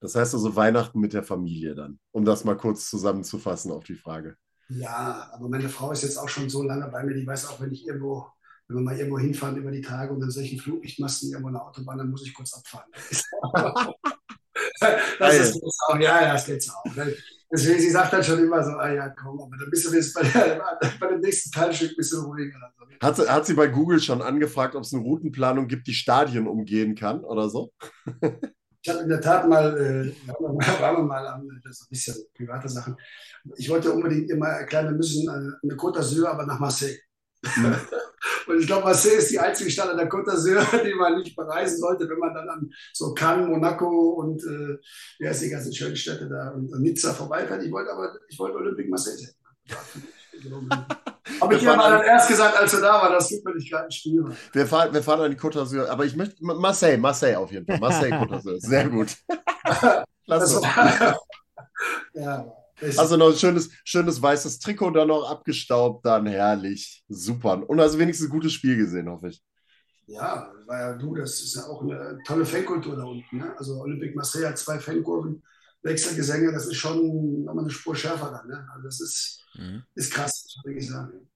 Das 0.00 0.14
heißt 0.14 0.34
also 0.34 0.54
Weihnachten 0.56 1.00
mit 1.00 1.14
der 1.14 1.22
Familie 1.22 1.74
dann, 1.74 1.98
um 2.10 2.24
das 2.24 2.44
mal 2.44 2.56
kurz 2.56 2.90
zusammenzufassen 2.90 3.70
auf 3.70 3.84
die 3.84 3.94
Frage. 3.94 4.36
Ja, 4.74 5.30
aber 5.32 5.48
meine 5.48 5.68
Frau 5.68 5.92
ist 5.92 6.02
jetzt 6.02 6.16
auch 6.16 6.28
schon 6.28 6.48
so 6.48 6.62
lange 6.62 6.88
bei 6.88 7.02
mir, 7.04 7.14
die 7.14 7.26
weiß 7.26 7.46
auch, 7.48 7.60
wenn 7.60 7.72
ich 7.72 7.86
irgendwo, 7.86 8.26
wenn 8.68 8.78
wir 8.78 8.82
mal 8.82 8.96
irgendwo 8.96 9.18
hinfahren 9.18 9.56
über 9.56 9.70
die 9.70 9.82
Tage 9.82 10.12
und 10.12 10.20
dann 10.20 10.30
einen 10.30 10.58
Flutlichtmasten 10.58 11.30
irgendwo 11.30 11.48
an 11.48 11.54
der 11.54 11.66
Autobahn, 11.66 11.98
dann 11.98 12.10
muss 12.10 12.26
ich 12.26 12.34
kurz 12.34 12.54
abfahren. 12.54 12.90
das 15.18 15.38
ist 15.38 15.54
jetzt 15.56 15.80
auch, 15.88 15.98
ja, 15.98 16.22
ja, 16.22 16.32
das 16.32 16.46
geht 16.46 16.68
auch. 16.70 16.84
Deswegen, 17.52 17.80
sie 17.80 17.90
sagt 17.90 18.14
dann 18.14 18.24
schon 18.24 18.38
immer 18.38 18.64
so, 18.64 18.70
ah 18.72 18.90
ja, 18.90 19.10
komm, 19.10 19.38
aber 19.40 19.56
dann 19.58 19.68
bist 19.68 19.84
du 19.84 19.94
jetzt 19.94 20.14
bei, 20.14 20.22
der, 20.22 20.62
bei 21.00 21.06
dem 21.08 21.20
nächsten 21.20 21.50
Teilstück 21.50 21.90
ein 21.90 21.96
bisschen 21.96 22.24
ruhiger. 22.24 22.58
Hat, 23.02 23.18
hat 23.18 23.46
sie 23.46 23.54
bei 23.54 23.66
Google 23.66 24.00
schon 24.00 24.22
angefragt, 24.22 24.74
ob 24.74 24.84
es 24.84 24.94
eine 24.94 25.02
Routenplanung 25.02 25.68
gibt, 25.68 25.86
die 25.86 25.92
Stadien 25.92 26.46
umgehen 26.46 26.94
kann 26.94 27.24
oder 27.24 27.50
so? 27.50 27.72
Ich 28.84 28.90
habe 28.90 29.02
in 29.02 29.08
der 29.08 29.20
Tat 29.20 29.48
mal, 29.48 29.78
äh, 29.78 30.28
waren 30.28 30.96
wir 30.96 31.02
mal 31.04 31.26
an, 31.28 31.48
das 31.62 31.72
ist 31.78 31.82
ein 31.82 31.90
bisschen 31.90 32.14
private 32.34 32.68
Sachen. 32.68 32.96
Ich 33.56 33.68
wollte 33.68 33.92
unbedingt 33.92 34.28
immer 34.30 34.48
erklären, 34.48 34.86
wir 34.86 34.96
müssen 34.96 35.28
äh, 35.28 35.32
eine 35.62 35.76
Côte 35.76 36.00
d'Azur, 36.00 36.26
aber 36.26 36.46
nach 36.46 36.58
Marseille. 36.58 36.98
Mhm. 37.42 37.76
Und 38.46 38.60
ich 38.60 38.66
glaube, 38.66 38.84
Marseille 38.84 39.18
ist 39.18 39.30
die 39.30 39.38
einzige 39.38 39.70
Stadt 39.70 39.90
an 39.90 39.96
der 39.96 40.10
Côte 40.10 40.30
d'Azur, 40.30 40.82
die 40.84 40.94
man 40.94 41.18
nicht 41.18 41.36
bereisen 41.36 41.78
sollte, 41.78 42.08
wenn 42.08 42.18
man 42.18 42.34
dann 42.34 42.48
an 42.48 42.70
so 42.92 43.14
Cannes, 43.14 43.48
Monaco 43.48 44.10
und 44.14 44.42
äh, 44.42 44.78
wie 45.18 45.28
heißt 45.28 45.42
die 45.42 45.50
ganzen 45.50 45.72
schönen 45.72 45.96
Städte 45.96 46.28
da 46.28 46.50
und, 46.50 46.72
und 46.72 46.82
Nizza 46.82 47.12
vorbeifährt. 47.12 47.62
Ich 47.62 47.70
wollte 47.70 47.92
aber, 47.92 48.16
ich 48.28 48.38
wollte 48.38 48.56
Olympique 48.56 48.90
Marseille 48.90 49.16
sehen. 49.16 49.34
Habe 51.42 51.54
ich 51.56 51.62
ja 51.62 51.76
mal 51.76 51.90
dann 51.90 52.06
erst 52.06 52.28
gesagt, 52.28 52.56
als 52.56 52.70
du 52.70 52.80
da 52.80 53.02
war, 53.02 53.10
das 53.10 53.28
gibt 53.28 53.44
mir 53.44 53.54
nicht 53.54 53.70
gerade 53.70 53.84
ein 53.84 53.90
Spiel. 53.90 54.24
Wir 54.52 54.66
fahren, 54.66 54.92
wir 54.94 55.02
fahren 55.02 55.20
an 55.20 55.30
die 55.30 55.36
Côte 55.36 55.58
d'Azur, 55.58 55.88
aber 55.88 56.04
ich 56.04 56.16
möchte 56.16 56.36
Marseille, 56.44 56.96
Marseille 56.96 57.36
auf 57.36 57.50
jeden 57.50 57.66
Fall. 57.66 57.78
Marseille, 57.78 58.12
Côte 58.12 58.30
d'Azur, 58.30 58.58
sehr 58.58 58.88
gut. 58.88 59.16
Lass 60.26 60.54
uns. 60.54 60.66
ja. 62.14 62.46
Also 62.96 63.16
noch 63.16 63.28
ein 63.28 63.36
schönes, 63.36 63.70
schönes 63.84 64.20
weißes 64.20 64.58
Trikot 64.58 64.90
dann 64.90 65.08
noch 65.08 65.28
abgestaubt, 65.30 66.04
dann 66.04 66.26
herrlich. 66.26 67.04
Super. 67.08 67.68
Und 67.68 67.80
also 67.80 67.98
wenigstens 67.98 68.28
ein 68.28 68.32
gutes 68.32 68.52
Spiel 68.52 68.76
gesehen, 68.76 69.08
hoffe 69.08 69.28
ich. 69.28 69.42
Ja, 70.06 70.52
war 70.66 70.80
ja 70.80 70.92
du, 70.94 71.14
das 71.14 71.40
ist 71.40 71.54
ja 71.54 71.64
auch 71.64 71.82
eine 71.82 72.18
tolle 72.26 72.44
Fankultur 72.44 72.96
da 72.96 73.04
unten. 73.04 73.38
Ne? 73.38 73.54
Also 73.56 73.80
Olympique 73.80 74.16
Marseille 74.16 74.48
hat 74.48 74.58
zwei 74.58 74.78
Fankurven, 74.78 75.42
Wechselgesänge, 75.82 76.52
das 76.52 76.66
ist 76.66 76.76
schon 76.76 77.44
nochmal 77.44 77.64
eine 77.64 77.70
Spur 77.70 77.94
schärfer 77.94 78.30
dann. 78.30 78.48
Ne? 78.48 78.68
Also 78.72 78.84
das 78.84 79.00
ist, 79.00 79.44
mhm. 79.54 79.82
ist 79.94 80.12
krass, 80.12 80.58
würde 80.64 80.78
ich 80.78 80.88
sagen. 80.88 81.28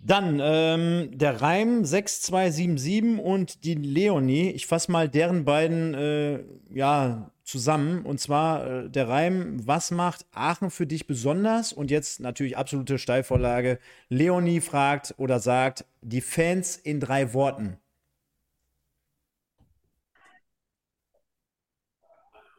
Dann 0.00 0.38
ähm, 0.40 1.10
der 1.12 1.42
Reim 1.42 1.84
6277 1.84 3.20
und 3.24 3.64
die 3.64 3.74
Leonie. 3.74 4.50
Ich 4.50 4.66
fasse 4.66 4.92
mal 4.92 5.08
deren 5.08 5.44
beiden 5.44 5.94
äh, 5.94 6.44
ja, 6.70 7.32
zusammen. 7.42 8.04
Und 8.04 8.20
zwar 8.20 8.66
äh, 8.66 8.90
der 8.90 9.08
Reim, 9.08 9.66
was 9.66 9.90
macht 9.90 10.26
Aachen 10.32 10.70
für 10.70 10.86
dich 10.86 11.06
besonders? 11.08 11.72
Und 11.72 11.90
jetzt 11.90 12.20
natürlich 12.20 12.56
absolute 12.56 12.98
Steilvorlage. 12.98 13.80
Leonie 14.08 14.60
fragt 14.60 15.14
oder 15.18 15.40
sagt, 15.40 15.84
die 16.00 16.20
Fans 16.20 16.76
in 16.76 17.00
drei 17.00 17.32
Worten. 17.34 17.78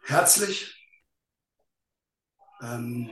Herzlich. 0.03 0.75
Ähm, 2.61 3.09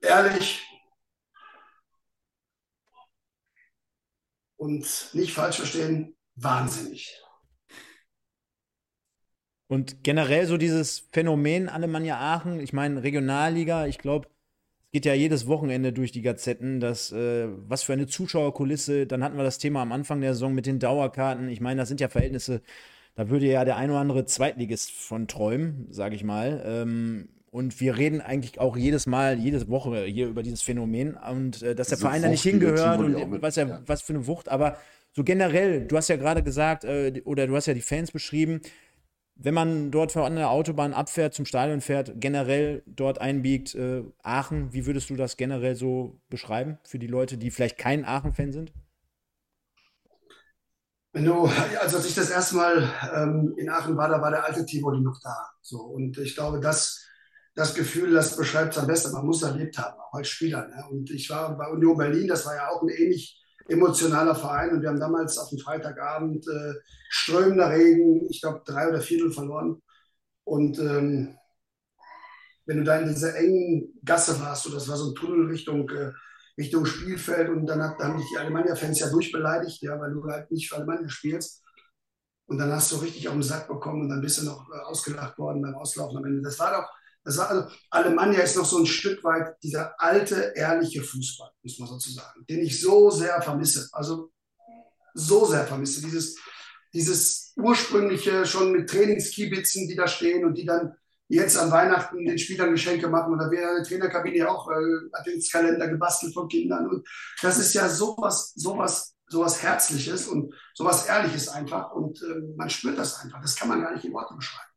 ehrlich 0.00 0.62
und 4.64 5.10
nicht 5.12 5.34
falsch 5.34 5.56
verstehen, 5.56 6.14
wahnsinnig. 6.36 7.20
Und 9.66 10.02
generell 10.02 10.46
so 10.46 10.56
dieses 10.56 11.08
Phänomen 11.12 11.68
Alemannia 11.68 12.18
Aachen, 12.18 12.60
ich 12.60 12.72
meine 12.72 13.02
Regionalliga, 13.02 13.86
ich 13.86 13.98
glaube, 13.98 14.28
es 14.86 14.90
geht 14.92 15.04
ja 15.04 15.14
jedes 15.14 15.46
Wochenende 15.46 15.92
durch 15.92 16.12
die 16.12 16.22
Gazetten, 16.22 16.80
dass 16.80 17.12
äh, 17.12 17.48
was 17.68 17.82
für 17.82 17.92
eine 17.92 18.06
Zuschauerkulisse, 18.06 19.06
dann 19.06 19.22
hatten 19.22 19.36
wir 19.36 19.44
das 19.44 19.58
Thema 19.58 19.82
am 19.82 19.92
Anfang 19.92 20.20
der 20.20 20.34
Saison 20.34 20.54
mit 20.54 20.66
den 20.66 20.78
Dauerkarten. 20.78 21.48
Ich 21.48 21.60
meine, 21.60 21.80
das 21.80 21.88
sind 21.88 22.00
ja 22.00 22.08
Verhältnisse, 22.08 22.62
da 23.16 23.28
würde 23.28 23.46
ja 23.46 23.64
der 23.64 23.76
ein 23.76 23.90
oder 23.90 24.00
andere 24.00 24.24
Zweitligist 24.24 24.92
von 24.92 25.28
träumen, 25.28 25.86
sage 25.90 26.14
ich 26.16 26.24
mal. 26.24 26.62
Ähm, 26.64 27.28
und 27.54 27.78
wir 27.80 27.96
reden 27.96 28.20
eigentlich 28.20 28.58
auch 28.58 28.76
jedes 28.76 29.06
Mal, 29.06 29.38
jede 29.38 29.68
Woche 29.68 30.02
hier 30.06 30.26
über 30.26 30.42
dieses 30.42 30.60
Phänomen 30.60 31.14
und 31.14 31.62
äh, 31.62 31.76
dass 31.76 31.86
der 31.86 31.98
Verein 31.98 32.20
da 32.20 32.28
nicht 32.28 32.42
hingehört 32.42 32.98
und 32.98 33.40
was, 33.42 33.54
ja, 33.54 33.64
ja. 33.64 33.80
was 33.86 34.02
für 34.02 34.12
eine 34.12 34.26
Wucht. 34.26 34.48
Aber 34.48 34.76
so 35.12 35.22
generell, 35.22 35.86
du 35.86 35.96
hast 35.96 36.08
ja 36.08 36.16
gerade 36.16 36.42
gesagt, 36.42 36.82
äh, 36.82 37.22
oder 37.24 37.46
du 37.46 37.54
hast 37.54 37.66
ja 37.66 37.74
die 37.74 37.80
Fans 37.80 38.10
beschrieben, 38.10 38.60
wenn 39.36 39.54
man 39.54 39.92
dort 39.92 40.10
von 40.10 40.34
der 40.34 40.50
Autobahn 40.50 40.92
abfährt, 40.92 41.32
zum 41.32 41.44
Stadion 41.44 41.80
fährt, 41.80 42.14
generell 42.16 42.82
dort 42.86 43.20
einbiegt, 43.20 43.76
äh, 43.76 44.02
Aachen, 44.24 44.72
wie 44.72 44.84
würdest 44.84 45.08
du 45.10 45.14
das 45.14 45.36
generell 45.36 45.76
so 45.76 46.18
beschreiben 46.30 46.78
für 46.82 46.98
die 46.98 47.06
Leute, 47.06 47.38
die 47.38 47.52
vielleicht 47.52 47.78
kein 47.78 48.04
Aachen-Fan 48.04 48.50
sind? 48.50 48.72
Wenn 51.12 51.24
du, 51.24 51.48
also 51.80 51.98
als 51.98 52.06
ich 52.06 52.16
das 52.16 52.30
erste 52.30 52.56
Mal 52.56 52.90
ähm, 53.14 53.54
in 53.56 53.70
Aachen 53.70 53.96
war, 53.96 54.08
da 54.08 54.20
war 54.20 54.32
der 54.32 54.44
alte 54.44 54.66
Tivoli 54.66 55.00
noch 55.00 55.20
da. 55.22 55.36
So, 55.62 55.82
und 55.82 56.18
ich 56.18 56.34
glaube, 56.34 56.58
das 56.58 57.04
das 57.54 57.74
Gefühl, 57.74 58.12
das 58.12 58.36
beschreibt 58.36 58.72
es 58.72 58.78
am 58.78 58.86
besten. 58.86 59.12
Man 59.12 59.26
muss 59.26 59.42
erlebt 59.42 59.78
haben, 59.78 59.98
auch 60.00 60.14
als 60.14 60.28
Spieler. 60.28 60.66
Ne? 60.66 60.84
Und 60.90 61.10
ich 61.10 61.30
war 61.30 61.56
bei 61.56 61.68
Union 61.68 61.96
Berlin, 61.96 62.28
das 62.28 62.44
war 62.46 62.56
ja 62.56 62.68
auch 62.68 62.82
ein 62.82 62.88
ähnlich 62.88 63.40
emotionaler 63.68 64.34
Verein. 64.34 64.70
Und 64.70 64.82
wir 64.82 64.88
haben 64.88 65.00
damals 65.00 65.38
auf 65.38 65.50
dem 65.50 65.58
Freitagabend 65.58 66.46
äh, 66.48 66.74
strömender 67.08 67.70
Regen, 67.70 68.26
ich 68.28 68.40
glaube, 68.40 68.62
drei 68.64 68.88
oder 68.88 69.00
vier 69.00 69.30
verloren. 69.30 69.80
Und 70.42 70.78
ähm, 70.78 71.38
wenn 72.66 72.78
du 72.78 72.84
da 72.84 72.98
in 72.98 73.08
dieser 73.08 73.36
engen 73.36 73.94
Gasse 74.04 74.40
warst, 74.40 74.64
so, 74.64 74.72
das 74.72 74.88
war 74.88 74.96
so 74.96 75.10
ein 75.10 75.14
Tunnel 75.14 75.46
Richtung, 75.46 75.88
äh, 75.90 76.12
Richtung 76.58 76.84
Spielfeld, 76.86 77.50
und 77.50 77.66
dann 77.66 77.82
hat, 77.82 77.98
haben 77.98 78.18
dich 78.18 78.26
die 78.30 78.38
Alemannia-Fans 78.38 78.98
ja 78.98 79.10
durchbeleidigt, 79.10 79.80
ja, 79.82 79.98
weil 80.00 80.12
du 80.12 80.24
halt 80.24 80.50
nicht 80.50 80.68
für 80.68 80.76
Alemannia 80.76 81.08
spielst. 81.08 81.62
Und 82.46 82.58
dann 82.58 82.72
hast 82.72 82.92
du 82.92 82.96
richtig 82.96 83.28
auf 83.28 83.34
den 83.34 83.42
Sack 83.42 83.68
bekommen 83.68 84.02
und 84.02 84.08
dann 84.10 84.20
bist 84.20 84.40
du 84.40 84.44
noch 84.44 84.68
äh, 84.70 84.78
ausgelacht 84.80 85.38
worden 85.38 85.62
beim 85.62 85.76
Auslaufen 85.76 86.18
am 86.18 86.24
Ende. 86.24 86.42
Das 86.42 86.58
war 86.58 86.72
doch 86.72 86.88
also, 87.24 87.42
Alemannia 87.90 88.40
ist 88.40 88.56
noch 88.56 88.66
so 88.66 88.78
ein 88.78 88.86
Stück 88.86 89.24
weit 89.24 89.56
dieser 89.62 89.98
alte, 90.00 90.52
ehrliche 90.54 91.02
Fußball, 91.02 91.50
muss 91.62 91.78
man 91.78 91.88
sozusagen, 91.88 92.44
den 92.46 92.60
ich 92.60 92.80
so 92.80 93.10
sehr 93.10 93.40
vermisse. 93.40 93.88
Also 93.92 94.30
so 95.14 95.46
sehr 95.46 95.66
vermisse. 95.66 96.02
Dieses, 96.02 96.36
dieses 96.92 97.52
ursprüngliche, 97.56 98.44
schon 98.44 98.72
mit 98.72 98.90
Trainingskibitzen, 98.90 99.88
die 99.88 99.96
da 99.96 100.06
stehen 100.06 100.44
und 100.44 100.54
die 100.54 100.66
dann 100.66 100.94
jetzt 101.28 101.56
an 101.56 101.70
Weihnachten 101.70 102.24
den 102.24 102.38
Spielern 102.38 102.72
Geschenke 102.72 103.08
machen. 103.08 103.32
Und 103.32 103.38
da 103.38 103.50
wäre 103.50 103.70
eine 103.70 103.84
Trainerkabine 103.84 104.48
auch 104.50 104.68
äh, 104.70 104.74
Adventskalender 105.12 105.88
gebastelt 105.88 106.34
von 106.34 106.48
Kindern. 106.48 106.88
Und 106.88 107.08
das 107.40 107.58
ist 107.58 107.72
ja 107.74 107.88
sowas, 107.88 108.52
sowas, 108.54 109.14
sowas 109.28 109.62
Herzliches 109.62 110.28
und 110.28 110.54
sowas 110.74 111.06
Ehrliches 111.06 111.48
einfach. 111.48 111.92
Und 111.92 112.20
äh, 112.22 112.54
man 112.56 112.68
spürt 112.68 112.98
das 112.98 113.20
einfach. 113.20 113.40
Das 113.40 113.56
kann 113.56 113.68
man 113.68 113.80
gar 113.80 113.94
nicht 113.94 114.04
in 114.04 114.12
Worte 114.12 114.34
beschreiben. 114.34 114.73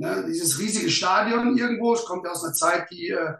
Ne, 0.00 0.24
dieses 0.28 0.60
riesige 0.60 0.90
Stadion 0.90 1.58
irgendwo, 1.58 1.92
es 1.92 2.04
kommt 2.04 2.24
aus 2.28 2.44
einer 2.44 2.52
Zeit, 2.52 2.88
die, 2.92 3.08
äh, 3.08 3.34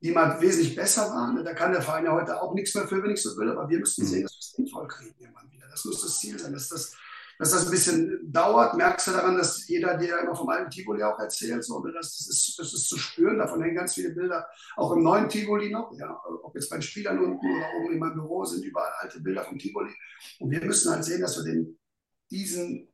die 0.00 0.10
mal 0.10 0.40
wesentlich 0.40 0.74
besser 0.74 1.08
war. 1.08 1.32
Ne? 1.32 1.44
Da 1.44 1.54
kann 1.54 1.70
der 1.70 1.82
Verein 1.82 2.04
ja 2.04 2.12
heute 2.12 2.42
auch 2.42 2.52
nichts 2.52 2.74
mehr 2.74 2.88
für, 2.88 3.00
wenn 3.00 3.12
ich 3.12 3.22
so 3.22 3.36
will, 3.36 3.48
aber 3.48 3.68
wir 3.68 3.78
müssen 3.78 4.04
sehen, 4.04 4.24
dass 4.24 4.32
wir 4.32 4.38
es 4.40 4.52
sinnvoll 4.56 4.88
kriegen 4.88 5.14
irgendwann 5.20 5.48
wieder. 5.52 5.68
Das 5.70 5.84
muss 5.84 6.02
das 6.02 6.18
Ziel 6.18 6.36
sein, 6.36 6.52
dass 6.52 6.68
das, 6.68 6.96
dass 7.38 7.52
das 7.52 7.66
ein 7.66 7.70
bisschen 7.70 8.18
dauert. 8.24 8.76
Merkst 8.76 9.06
du 9.06 9.12
daran, 9.12 9.36
dass 9.36 9.68
jeder 9.68 9.96
dir 9.98 10.18
immer 10.18 10.34
vom 10.34 10.48
alten 10.48 10.68
Tivoli 10.68 11.00
auch 11.04 11.16
erzählt, 11.20 11.62
so, 11.64 11.78
ne? 11.78 11.92
das, 11.92 12.26
ist, 12.28 12.58
das 12.58 12.74
ist 12.74 12.88
zu 12.88 12.98
spüren. 12.98 13.38
Davon 13.38 13.62
hängen 13.62 13.76
ganz 13.76 13.94
viele 13.94 14.10
Bilder, 14.10 14.48
auch 14.76 14.90
im 14.90 15.04
neuen 15.04 15.28
Tivoli 15.28 15.70
noch. 15.70 15.92
Ja, 15.96 16.20
ob 16.42 16.52
jetzt 16.56 16.70
bei 16.70 16.76
den 16.78 16.82
Spielern 16.82 17.20
unten 17.20 17.46
oder 17.46 17.66
oben 17.78 17.92
in 17.92 18.00
meinem 18.00 18.14
Büro 18.14 18.44
sind 18.44 18.64
überall 18.64 18.94
alte 18.98 19.20
Bilder 19.20 19.44
vom 19.44 19.60
Tivoli. 19.60 19.94
Und 20.40 20.50
wir 20.50 20.64
müssen 20.64 20.90
halt 20.90 21.04
sehen, 21.04 21.20
dass 21.20 21.36
wir 21.36 21.44
den, 21.44 21.78
diesen 22.32 22.88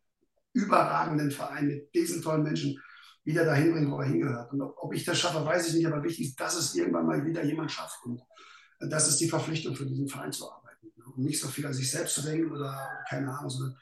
überragenden 0.53 1.31
Verein 1.31 1.67
mit 1.67 1.95
diesen 1.95 2.21
tollen 2.21 2.43
Menschen 2.43 2.79
wieder 3.27 3.45
dahin 3.45 3.73
bringen, 3.73 3.91
wo 3.91 4.01
er 4.01 4.07
hingehört. 4.07 4.53
Und 4.53 4.63
ob, 4.63 4.95
ich 4.95 5.05
das 5.05 5.19
schaffe, 5.19 5.45
weiß 5.45 5.69
ich 5.69 5.75
nicht, 5.75 5.87
aber 5.87 6.03
wichtig 6.03 6.29
ist, 6.29 6.41
dass 6.41 6.55
es 6.55 6.75
irgendwann 6.77 7.07
mal 7.07 7.27
wieder 7.27 7.45
jemand 7.45 7.73
schafft. 7.73 7.99
Und 8.05 8.23
das 8.79 9.09
ist 9.09 9.19
die 9.19 9.29
Verpflichtung 9.29 9.75
für 9.75 9.85
diesen 9.85 10.09
Verein 10.09 10.33
zu 10.33 10.51
arbeiten. 10.51 10.93
Und 11.05 11.25
nicht 11.25 11.41
so 11.41 11.49
viel 11.49 11.67
an 11.67 11.75
sich 11.75 11.91
selbst 11.91 12.15
zu 12.15 12.23
denken 12.23 12.53
oder 12.53 12.89
keine 13.09 13.37
Ahnung, 13.37 13.51
sondern 13.51 13.77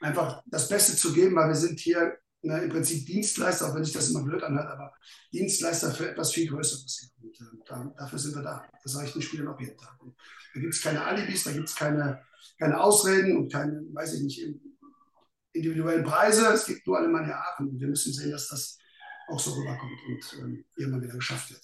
einfach 0.00 0.42
das 0.46 0.68
Beste 0.68 0.96
zu 0.96 1.12
geben, 1.12 1.36
weil 1.36 1.48
wir 1.48 1.54
sind 1.54 1.78
hier 1.78 2.18
ne, 2.42 2.62
im 2.64 2.70
Prinzip 2.70 3.06
Dienstleister, 3.06 3.68
auch 3.68 3.74
wenn 3.76 3.84
sich 3.84 3.94
das 3.94 4.10
immer 4.10 4.24
blöd 4.24 4.42
anhört, 4.42 4.68
aber 4.68 4.92
Dienstleister 5.32 5.92
für 5.92 6.10
etwas 6.10 6.32
viel 6.32 6.48
Größeres. 6.48 7.12
Und 7.22 7.40
äh, 7.40 7.44
da, 7.66 7.94
dafür 7.96 8.18
sind 8.18 8.34
wir 8.34 8.42
da. 8.42 8.64
Das 8.82 8.92
sage 8.92 9.06
ich 9.06 9.12
den 9.12 9.22
Spielern 9.22 9.48
auch 9.48 9.60
jeden 9.60 9.76
Tag. 9.76 9.96
Und 10.00 10.16
da 10.54 10.60
gibt 10.60 10.74
es 10.74 10.82
keine 10.82 11.04
Alibis, 11.04 11.44
da 11.44 11.52
gibt 11.52 11.68
es 11.68 11.76
keine, 11.76 12.20
keine 12.58 12.80
Ausreden 12.80 13.36
und 13.36 13.52
keine, 13.52 13.80
weiß 13.92 14.14
ich 14.14 14.22
nicht, 14.22 14.42
individuellen 15.52 16.04
Preise. 16.04 16.48
Es 16.48 16.66
gibt 16.66 16.84
nur 16.84 16.98
Alemannia 16.98 17.36
Aachen. 17.36 17.68
Und 17.68 17.80
wir 17.80 17.88
müssen 17.88 18.12
sehen, 18.12 18.32
dass 18.32 18.48
das 18.48 18.78
auch 19.28 19.38
so 19.38 19.52
rüberkommt 19.52 19.98
und 20.08 20.38
ähm, 20.40 20.64
irgendwann 20.76 21.02
wieder 21.02 21.14
geschafft 21.14 21.50
wird. 21.50 21.62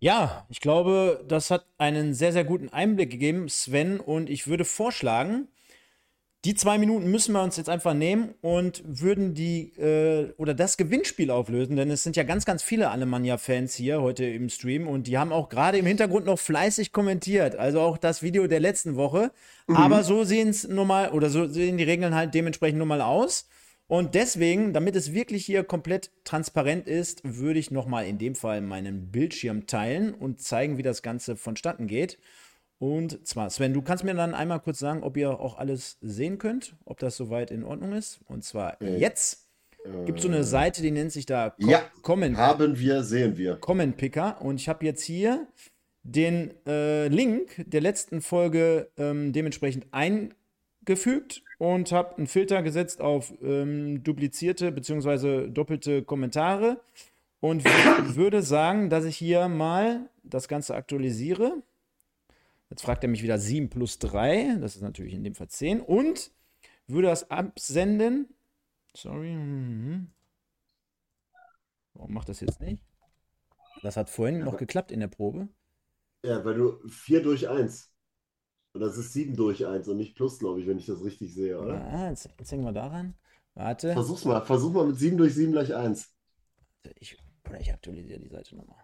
Ja, 0.00 0.46
ich 0.48 0.60
glaube, 0.60 1.24
das 1.28 1.50
hat 1.52 1.64
einen 1.78 2.12
sehr, 2.12 2.32
sehr 2.32 2.42
guten 2.42 2.68
Einblick 2.70 3.10
gegeben, 3.10 3.48
Sven. 3.48 4.00
Und 4.00 4.30
ich 4.30 4.48
würde 4.48 4.64
vorschlagen, 4.64 5.46
die 6.44 6.56
zwei 6.56 6.76
Minuten 6.76 7.08
müssen 7.08 7.32
wir 7.34 7.42
uns 7.42 7.56
jetzt 7.56 7.68
einfach 7.68 7.94
nehmen 7.94 8.34
und 8.40 8.82
würden 8.84 9.32
die 9.32 9.72
äh, 9.78 10.32
oder 10.38 10.54
das 10.54 10.76
Gewinnspiel 10.76 11.30
auflösen, 11.30 11.76
denn 11.76 11.88
es 11.88 12.02
sind 12.02 12.16
ja 12.16 12.24
ganz, 12.24 12.44
ganz 12.44 12.64
viele 12.64 12.90
Alemannia-Fans 12.90 13.76
hier 13.76 14.02
heute 14.02 14.24
im 14.24 14.48
Stream 14.48 14.88
und 14.88 15.06
die 15.06 15.18
haben 15.18 15.32
auch 15.32 15.48
gerade 15.48 15.78
im 15.78 15.86
Hintergrund 15.86 16.26
noch 16.26 16.38
fleißig 16.38 16.90
kommentiert. 16.90 17.54
Also 17.54 17.80
auch 17.80 17.96
das 17.96 18.22
Video 18.22 18.48
der 18.48 18.58
letzten 18.58 18.96
Woche. 18.96 19.30
Mhm. 19.68 19.76
Aber 19.76 20.02
so 20.02 20.24
sehen 20.24 20.48
es 20.48 20.66
normal 20.66 21.10
oder 21.12 21.30
so 21.30 21.46
sehen 21.46 21.76
die 21.76 21.84
Regeln 21.84 22.12
halt 22.12 22.34
dementsprechend 22.34 22.80
nun 22.80 22.88
mal 22.88 23.02
aus. 23.02 23.46
Und 23.92 24.14
deswegen, 24.14 24.72
damit 24.72 24.96
es 24.96 25.12
wirklich 25.12 25.44
hier 25.44 25.64
komplett 25.64 26.12
transparent 26.24 26.88
ist, 26.88 27.20
würde 27.24 27.58
ich 27.58 27.70
nochmal 27.70 28.06
in 28.06 28.16
dem 28.16 28.34
Fall 28.34 28.62
meinen 28.62 29.10
Bildschirm 29.10 29.66
teilen 29.66 30.14
und 30.14 30.40
zeigen, 30.40 30.78
wie 30.78 30.82
das 30.82 31.02
Ganze 31.02 31.36
vonstatten 31.36 31.88
geht. 31.88 32.16
Und 32.78 33.26
zwar, 33.26 33.50
Sven, 33.50 33.74
du 33.74 33.82
kannst 33.82 34.02
mir 34.02 34.14
dann 34.14 34.32
einmal 34.32 34.60
kurz 34.60 34.78
sagen, 34.78 35.02
ob 35.02 35.18
ihr 35.18 35.38
auch 35.38 35.58
alles 35.58 35.98
sehen 36.00 36.38
könnt, 36.38 36.74
ob 36.86 37.00
das 37.00 37.18
soweit 37.18 37.50
in 37.50 37.64
Ordnung 37.64 37.92
ist. 37.92 38.20
Und 38.28 38.44
zwar 38.44 38.80
äh, 38.80 38.96
jetzt 38.96 39.50
äh, 39.84 40.06
gibt 40.06 40.20
es 40.20 40.22
so 40.22 40.30
eine 40.30 40.44
Seite, 40.44 40.80
die 40.80 40.90
nennt 40.90 41.12
sich 41.12 41.26
da 41.26 41.50
Co 41.50 41.68
ja, 41.68 41.82
Comment. 42.00 42.38
Haben 42.38 42.78
wir, 42.78 43.02
sehen 43.02 43.36
wir. 43.36 43.56
Comment 43.56 43.94
Picker. 43.94 44.40
Und 44.40 44.58
ich 44.58 44.70
habe 44.70 44.86
jetzt 44.86 45.02
hier 45.02 45.46
den 46.02 46.54
äh, 46.66 47.08
Link 47.08 47.62
der 47.66 47.82
letzten 47.82 48.22
Folge 48.22 48.88
ähm, 48.96 49.34
dementsprechend 49.34 49.84
eingefügt 50.82 51.42
und 51.58 51.92
habe 51.92 52.16
einen 52.16 52.26
Filter 52.26 52.62
gesetzt 52.62 53.00
auf 53.00 53.32
ähm, 53.42 54.02
duplizierte 54.02 54.72
bzw. 54.72 55.48
doppelte 55.48 56.02
Kommentare 56.02 56.80
und 57.40 57.64
würde 58.14 58.42
sagen, 58.42 58.90
dass 58.90 59.04
ich 59.04 59.16
hier 59.16 59.48
mal 59.48 60.08
das 60.22 60.48
Ganze 60.48 60.74
aktualisiere. 60.74 61.62
Jetzt 62.70 62.82
fragt 62.82 63.04
er 63.04 63.10
mich 63.10 63.22
wieder 63.22 63.38
7 63.38 63.68
plus 63.68 63.98
3, 63.98 64.56
das 64.60 64.76
ist 64.76 64.82
natürlich 64.82 65.14
in 65.14 65.24
dem 65.24 65.34
Fall 65.34 65.48
10 65.48 65.80
und 65.80 66.30
würde 66.86 67.08
das 67.08 67.30
absenden. 67.30 68.28
Sorry. 68.94 69.32
Mhm. 69.34 70.08
Warum 71.94 72.14
macht 72.14 72.28
das 72.28 72.40
jetzt 72.40 72.60
nicht? 72.60 72.82
Das 73.82 73.96
hat 73.96 74.08
vorhin 74.08 74.40
noch 74.40 74.56
geklappt 74.56 74.90
in 74.90 75.00
der 75.00 75.08
Probe. 75.08 75.48
Ja, 76.24 76.44
weil 76.44 76.54
du 76.54 76.88
4 76.88 77.22
durch 77.22 77.48
1. 77.48 77.91
Und 78.74 78.80
das 78.80 78.96
ist 78.96 79.12
7 79.12 79.36
durch 79.36 79.66
1 79.66 79.86
und 79.88 79.98
nicht 79.98 80.14
plus, 80.14 80.38
glaube 80.38 80.60
ich, 80.60 80.66
wenn 80.66 80.78
ich 80.78 80.86
das 80.86 81.04
richtig 81.04 81.34
sehe, 81.34 81.60
oder? 81.60 81.74
Ja, 81.74 82.08
jetzt, 82.08 82.28
jetzt 82.38 82.52
hängen 82.52 82.64
wir 82.64 82.72
daran. 82.72 83.14
Warte. 83.54 83.92
Versuch's 83.92 84.24
mal. 84.24 84.40
Versuch 84.40 84.72
mal 84.72 84.86
mit 84.86 84.98
7 84.98 85.18
durch 85.18 85.34
7 85.34 85.52
gleich 85.52 85.74
1. 85.74 86.10
Ich, 86.98 87.18
oder 87.48 87.60
ich 87.60 87.72
aktualisiere 87.72 88.18
die 88.18 88.28
Seite 88.28 88.56
nochmal. 88.56 88.82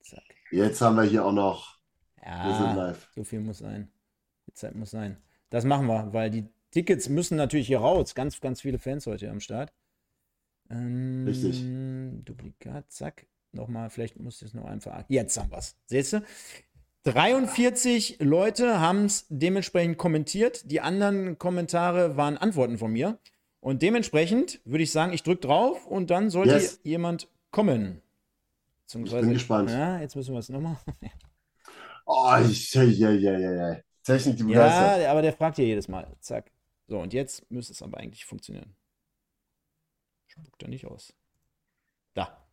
Zack. 0.00 0.24
Jetzt 0.50 0.80
haben 0.80 0.96
wir 0.96 1.02
hier 1.02 1.24
auch 1.24 1.32
noch. 1.32 1.76
Ja, 2.24 2.94
so 3.14 3.24
viel 3.24 3.40
muss 3.40 3.58
sein. 3.58 3.90
Die 4.48 4.54
Zeit 4.54 4.74
muss 4.74 4.90
sein. 4.90 5.22
Das 5.50 5.64
machen 5.64 5.86
wir, 5.86 6.12
weil 6.12 6.30
die 6.30 6.48
Tickets 6.70 7.08
müssen 7.08 7.36
natürlich 7.36 7.66
hier 7.66 7.80
raus. 7.80 8.14
Ganz, 8.14 8.40
ganz 8.40 8.62
viele 8.62 8.78
Fans 8.78 9.06
heute 9.06 9.30
am 9.30 9.40
Start. 9.40 9.72
Ähm, 10.70 11.24
Richtig. 11.26 11.62
Duplikat, 12.24 12.90
zack. 12.90 13.26
Nochmal, 13.52 13.90
vielleicht 13.90 14.18
muss 14.18 14.42
ich 14.42 14.48
es 14.48 14.54
noch 14.54 14.64
einfach. 14.64 15.04
Jetzt 15.08 15.38
haben 15.38 15.50
wir 15.50 15.58
es. 15.58 15.76
Siehst 15.86 16.14
du? 16.14 16.22
43 17.06 18.18
Leute 18.20 18.80
haben 18.80 19.04
es 19.04 19.26
dementsprechend 19.28 19.96
kommentiert. 19.96 20.68
Die 20.70 20.80
anderen 20.80 21.38
Kommentare 21.38 22.16
waren 22.16 22.36
Antworten 22.36 22.78
von 22.78 22.90
mir. 22.90 23.18
Und 23.60 23.82
dementsprechend 23.82 24.60
würde 24.64 24.82
ich 24.82 24.90
sagen, 24.90 25.12
ich 25.12 25.22
drücke 25.22 25.42
drauf 25.42 25.86
und 25.86 26.10
dann 26.10 26.30
sollte 26.30 26.54
yes. 26.54 26.80
jemand 26.82 27.28
kommen. 27.52 28.02
Ich 28.88 28.92
bin 28.92 29.32
gespannt. 29.32 29.70
Ja, 29.70 30.00
jetzt 30.00 30.16
müssen 30.16 30.32
wir 30.32 30.40
es 30.40 30.48
nochmal. 30.48 30.76
oh, 32.06 32.36
ich, 32.48 32.74
ja, 32.74 32.82
ja, 32.82 33.10
ja, 33.10 33.52
ja. 33.52 33.80
Technik, 34.02 34.36
die 34.36 34.52
Ja, 34.52 35.10
aber 35.10 35.22
der 35.22 35.32
fragt 35.32 35.58
ja 35.58 35.64
jedes 35.64 35.88
Mal. 35.88 36.12
Zack. 36.20 36.50
So, 36.88 36.98
und 36.98 37.12
jetzt 37.12 37.48
müsste 37.50 37.72
es 37.72 37.82
aber 37.82 37.98
eigentlich 37.98 38.24
funktionieren. 38.24 38.74
Spuckt 40.26 40.62
er 40.62 40.68
nicht 40.68 40.86
aus. 40.86 41.12
Da. 42.14 42.46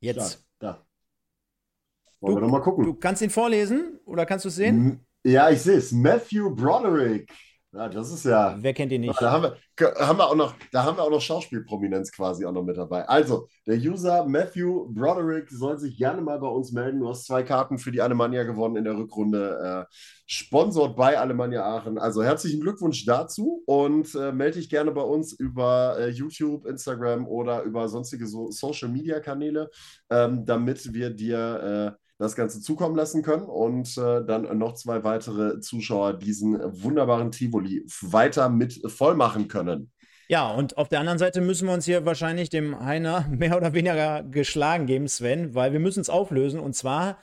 Jetzt. 0.00 0.44
Da. 0.58 0.72
da. 0.72 0.86
Wollen 2.22 2.36
du, 2.36 2.40
wir 2.40 2.46
doch 2.46 2.52
mal 2.52 2.60
gucken. 2.60 2.84
Du 2.84 2.94
kannst 2.94 3.20
ihn 3.20 3.30
vorlesen 3.30 3.98
oder 4.06 4.24
kannst 4.24 4.44
du 4.44 4.48
es 4.48 4.54
sehen? 4.54 5.04
Ja, 5.24 5.50
ich 5.50 5.60
sehe 5.60 5.76
es. 5.76 5.92
Matthew 5.92 6.54
Broderick. 6.54 7.30
Ja, 7.74 7.88
das 7.88 8.12
ist 8.12 8.24
ja. 8.26 8.54
Wer 8.60 8.74
kennt 8.74 8.92
ihn 8.92 9.00
nicht? 9.00 9.20
Da 9.20 9.30
haben 9.30 9.44
wir, 9.44 9.94
haben 9.94 10.18
wir 10.18 10.28
auch 10.28 10.34
noch, 10.34 10.54
da 10.72 10.84
haben 10.84 10.98
wir 10.98 11.04
auch 11.04 11.10
noch 11.10 11.22
Schauspielprominenz 11.22 12.12
quasi 12.12 12.44
auch 12.44 12.52
noch 12.52 12.62
mit 12.62 12.76
dabei. 12.76 13.08
Also, 13.08 13.48
der 13.66 13.76
User 13.76 14.26
Matthew 14.26 14.92
Broderick 14.92 15.48
soll 15.50 15.78
sich 15.78 15.96
gerne 15.96 16.20
mal 16.20 16.38
bei 16.38 16.48
uns 16.48 16.70
melden. 16.72 17.00
Du 17.00 17.08
hast 17.08 17.24
zwei 17.24 17.42
Karten 17.42 17.78
für 17.78 17.90
die 17.90 18.02
Alemannia 18.02 18.42
gewonnen 18.42 18.76
in 18.76 18.84
der 18.84 18.98
Rückrunde. 18.98 19.86
Äh, 19.88 19.94
sponsort 20.26 20.96
bei 20.96 21.18
Alemannia 21.18 21.64
Aachen. 21.64 21.96
Also 21.96 22.22
herzlichen 22.22 22.60
Glückwunsch 22.60 23.06
dazu 23.06 23.62
und 23.64 24.14
äh, 24.14 24.32
melde 24.32 24.58
dich 24.58 24.68
gerne 24.68 24.92
bei 24.92 25.02
uns 25.02 25.32
über 25.32 25.96
äh, 25.98 26.10
YouTube, 26.10 26.66
Instagram 26.66 27.26
oder 27.26 27.62
über 27.62 27.88
sonstige 27.88 28.26
so 28.26 28.50
Social 28.50 28.90
Media 28.90 29.18
Kanäle, 29.20 29.70
ähm, 30.10 30.44
damit 30.44 30.92
wir 30.92 31.08
dir 31.08 31.96
äh, 31.96 32.01
das 32.22 32.36
Ganze 32.36 32.60
zukommen 32.60 32.96
lassen 32.96 33.22
können 33.22 33.44
und 33.44 33.98
äh, 33.98 34.24
dann 34.24 34.56
noch 34.56 34.74
zwei 34.74 35.04
weitere 35.04 35.60
Zuschauer 35.60 36.14
diesen 36.14 36.58
wunderbaren 36.82 37.30
Tivoli 37.30 37.84
weiter 38.00 38.48
mit 38.48 38.80
voll 38.90 39.14
machen 39.14 39.48
können. 39.48 39.90
Ja, 40.28 40.50
und 40.50 40.78
auf 40.78 40.88
der 40.88 41.00
anderen 41.00 41.18
Seite 41.18 41.40
müssen 41.40 41.66
wir 41.66 41.74
uns 41.74 41.84
hier 41.84 42.06
wahrscheinlich 42.06 42.48
dem 42.48 42.80
Heiner 42.80 43.26
mehr 43.30 43.56
oder 43.56 43.74
weniger 43.74 44.22
geschlagen 44.22 44.86
geben, 44.86 45.08
Sven, 45.08 45.54
weil 45.54 45.72
wir 45.72 45.80
müssen 45.80 46.00
es 46.00 46.08
auflösen 46.08 46.60
und 46.60 46.74
zwar 46.74 47.18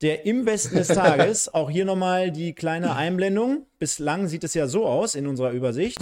der 0.00 0.26
im 0.26 0.46
Westen 0.46 0.74
des 0.76 0.88
Tages. 0.88 1.48
Auch 1.54 1.70
hier 1.70 1.84
nochmal 1.84 2.32
die 2.32 2.54
kleine 2.54 2.96
Einblendung. 2.96 3.66
Bislang 3.78 4.26
sieht 4.26 4.42
es 4.42 4.54
ja 4.54 4.66
so 4.66 4.86
aus 4.86 5.14
in 5.14 5.28
unserer 5.28 5.52
Übersicht. 5.52 5.98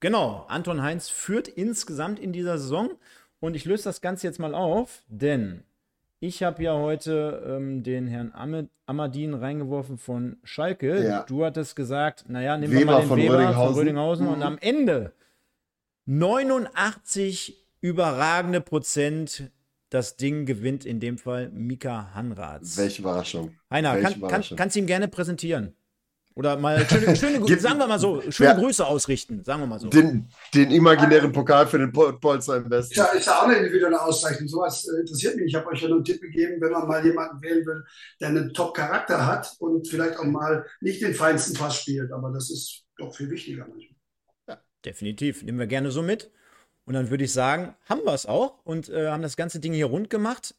Genau, 0.00 0.46
Anton 0.48 0.82
Heinz 0.82 1.08
führt 1.08 1.46
insgesamt 1.48 2.18
in 2.18 2.32
dieser 2.32 2.58
Saison. 2.58 2.90
Und 3.38 3.54
ich 3.56 3.64
löse 3.64 3.84
das 3.84 4.00
Ganze 4.00 4.26
jetzt 4.26 4.38
mal 4.38 4.54
auf, 4.54 5.02
denn 5.08 5.62
ich 6.18 6.42
habe 6.42 6.62
ja 6.62 6.74
heute 6.74 7.42
ähm, 7.46 7.82
den 7.82 8.06
Herrn 8.06 8.32
Amadin 8.86 9.32
reingeworfen 9.32 9.96
von 9.96 10.36
Schalke. 10.44 11.02
Ja. 11.02 11.22
Du 11.22 11.44
hattest 11.44 11.76
gesagt, 11.76 12.26
naja, 12.28 12.58
nehmen 12.58 12.72
wir 12.72 12.84
mal 12.84 13.00
den 13.00 13.08
von 13.08 13.18
Weber 13.18 13.38
Rödinghausen. 13.38 13.66
von 13.66 13.74
Rödinghausen. 13.74 14.26
Mhm. 14.26 14.32
Und 14.32 14.42
am 14.42 14.58
Ende 14.58 15.12
89 16.06 17.56
überragende 17.80 18.60
Prozent. 18.60 19.50
Das 19.88 20.16
Ding 20.16 20.46
gewinnt 20.46 20.84
in 20.84 21.00
dem 21.00 21.18
Fall 21.18 21.50
Mika 21.50 22.14
Hanrads. 22.14 22.76
Welche 22.76 23.02
Überraschung. 23.02 23.56
Heiner, 23.72 24.00
kann, 24.00 24.20
kann, 24.20 24.44
kannst 24.54 24.76
du 24.76 24.78
ihm 24.78 24.86
gerne 24.86 25.08
präsentieren. 25.08 25.74
Oder 26.40 26.56
mal 26.56 26.88
schöne, 26.88 27.14
schöne 27.16 27.60
sagen 27.60 27.78
wir 27.78 27.86
mal 27.86 27.98
so, 27.98 28.22
schöne 28.30 28.48
ja. 28.48 28.56
Grüße 28.56 28.86
ausrichten, 28.86 29.44
sagen 29.44 29.60
wir 29.60 29.66
mal 29.66 29.78
so. 29.78 29.90
Den, 29.90 30.26
den 30.54 30.70
imaginären 30.70 31.32
Pokal 31.32 31.66
für 31.66 31.76
den 31.76 31.92
Polster 31.92 32.56
im 32.56 32.70
Westen. 32.70 32.94
Ja, 32.94 33.04
ist 33.08 33.26
ja 33.26 33.40
auch 33.40 33.42
eine 33.42 33.56
individuelle 33.56 34.00
Auszeichnung. 34.00 34.48
Sowas 34.48 34.88
äh, 34.88 35.00
interessiert 35.00 35.36
mich. 35.36 35.48
Ich 35.48 35.54
habe 35.54 35.66
euch 35.66 35.82
ja 35.82 35.88
nur 35.88 35.98
einen 35.98 36.04
Tipp 36.06 36.22
gegeben, 36.22 36.58
wenn 36.62 36.72
man 36.72 36.88
mal 36.88 37.04
jemanden 37.04 37.42
wählen 37.42 37.66
will, 37.66 37.84
der 38.22 38.28
einen 38.28 38.54
Top-Charakter 38.54 39.26
hat 39.26 39.54
und 39.58 39.86
vielleicht 39.86 40.18
auch 40.18 40.24
mal 40.24 40.64
nicht 40.80 41.02
den 41.02 41.12
feinsten 41.12 41.52
Pass 41.58 41.76
spielt. 41.76 42.10
Aber 42.10 42.30
das 42.30 42.48
ist 42.48 42.84
doch 42.96 43.14
viel 43.14 43.28
wichtiger 43.28 43.66
manchmal. 43.68 43.98
Ja, 44.48 44.62
definitiv. 44.82 45.42
Nehmen 45.42 45.58
wir 45.58 45.66
gerne 45.66 45.90
so 45.90 46.00
mit. 46.00 46.30
Und 46.86 46.94
dann 46.94 47.10
würde 47.10 47.24
ich 47.24 47.34
sagen, 47.34 47.74
haben 47.84 48.00
wir 48.06 48.14
es 48.14 48.24
auch 48.24 48.64
und 48.64 48.88
äh, 48.88 49.08
haben 49.08 49.20
das 49.20 49.36
ganze 49.36 49.60
Ding 49.60 49.74
hier 49.74 49.84
rund 49.84 50.08
gemacht. 50.08 50.54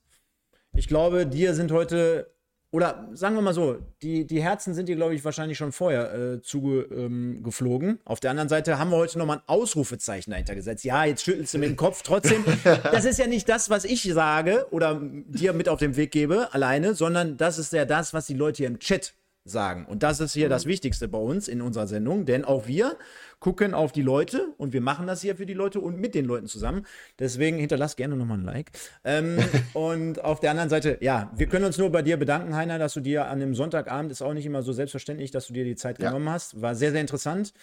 Ich 0.76 0.88
glaube, 0.88 1.26
dir 1.26 1.55
sind 1.55 1.72
heute 1.72 2.31
oder 2.72 3.10
sagen 3.14 3.35
wir 3.35 3.41
mal 3.41 3.53
so, 3.53 3.80
die, 4.02 4.26
die 4.26 4.41
Herzen 4.41 4.73
sind 4.73 4.88
dir, 4.88 4.95
glaube 4.95 5.14
ich, 5.14 5.26
wahrscheinlich 5.26 5.57
schon 5.57 5.73
vorher 5.73 6.14
äh, 6.14 6.41
zugeflogen. 6.41 7.89
Ähm, 7.89 7.99
Auf 8.06 8.22
der 8.22 8.31
anderen 8.31 8.48
Seite 8.48 8.80
haben 8.80 8.91
wir 8.91 8.98
heute 8.98 9.19
nochmal 9.19 9.38
ein 9.38 9.43
Ausrufezeichen 9.48 10.31
dahinter 10.31 10.56
gesetzt. 10.56 10.85
Ja, 10.85 11.03
jetzt 11.03 11.23
schüttelst 11.23 11.53
du 11.53 11.57
mit 11.57 11.69
dem 11.69 11.76
Kopf. 11.76 12.02
Trotzdem, 12.02 12.45
das 12.64 13.03
ist 13.03 13.19
ja 13.19 13.27
nicht 13.27 13.49
das, 13.49 13.69
was 13.69 13.84
ich 13.84 14.03
sage 14.14 14.68
oder 14.72 15.02
dir 15.02 15.52
mit 15.52 15.68
auf 15.68 15.80
den 15.80 15.98
Weg 15.98 16.11
gebe, 16.11 16.53
alleine, 16.53 16.95
sondern 16.95 17.35
das 17.35 17.60
ist 17.60 17.73
ja 17.73 17.84
das, 17.84 18.14
was 18.14 18.27
die 18.27 18.35
Leute 18.35 18.57
hier 18.57 18.68
im 18.68 18.80
Chat 18.80 19.15
sagen. 19.43 19.85
Und 19.85 20.03
das 20.03 20.19
ist 20.19 20.34
hier 20.34 20.47
mhm. 20.47 20.51
das 20.51 20.65
Wichtigste 20.65 21.07
bei 21.07 21.18
uns 21.18 21.47
in 21.47 21.61
unserer 21.61 21.88
Sendung, 21.88 22.26
denn 22.26 22.45
auch 22.45 22.68
wir 22.68 22.97
gucken 23.39 23.73
auf 23.73 23.91
die 23.91 24.03
Leute 24.03 24.53
und 24.57 24.72
wir 24.72 24.81
machen 24.81 25.07
das 25.07 25.22
hier 25.22 25.35
für 25.35 25.47
die 25.47 25.55
Leute 25.55 25.80
und 25.80 25.99
mit 25.99 26.13
den 26.13 26.26
Leuten 26.26 26.47
zusammen. 26.47 26.85
Deswegen 27.18 27.57
hinterlass 27.57 27.95
gerne 27.95 28.15
nochmal 28.15 28.38
ein 28.38 28.45
Like. 28.45 28.72
Ähm, 29.03 29.38
und 29.73 30.23
auf 30.23 30.39
der 30.39 30.51
anderen 30.51 30.69
Seite, 30.69 30.97
ja, 31.01 31.31
wir 31.35 31.47
können 31.47 31.65
uns 31.65 31.77
nur 31.77 31.91
bei 31.91 32.03
dir 32.03 32.18
bedanken, 32.18 32.55
Heiner, 32.55 32.77
dass 32.77 32.93
du 32.93 32.99
dir 32.99 33.27
an 33.27 33.39
dem 33.39 33.55
Sonntagabend, 33.55 34.11
ist 34.11 34.22
auch 34.22 34.34
nicht 34.34 34.45
immer 34.45 34.61
so 34.61 34.73
selbstverständlich, 34.73 35.31
dass 35.31 35.47
du 35.47 35.53
dir 35.53 35.63
die 35.63 35.76
Zeit 35.76 35.99
ja. 35.99 36.09
genommen 36.09 36.30
hast. 36.30 36.61
War 36.61 36.76
sehr, 36.76 36.91
sehr 36.91 37.01
interessant. 37.01 37.53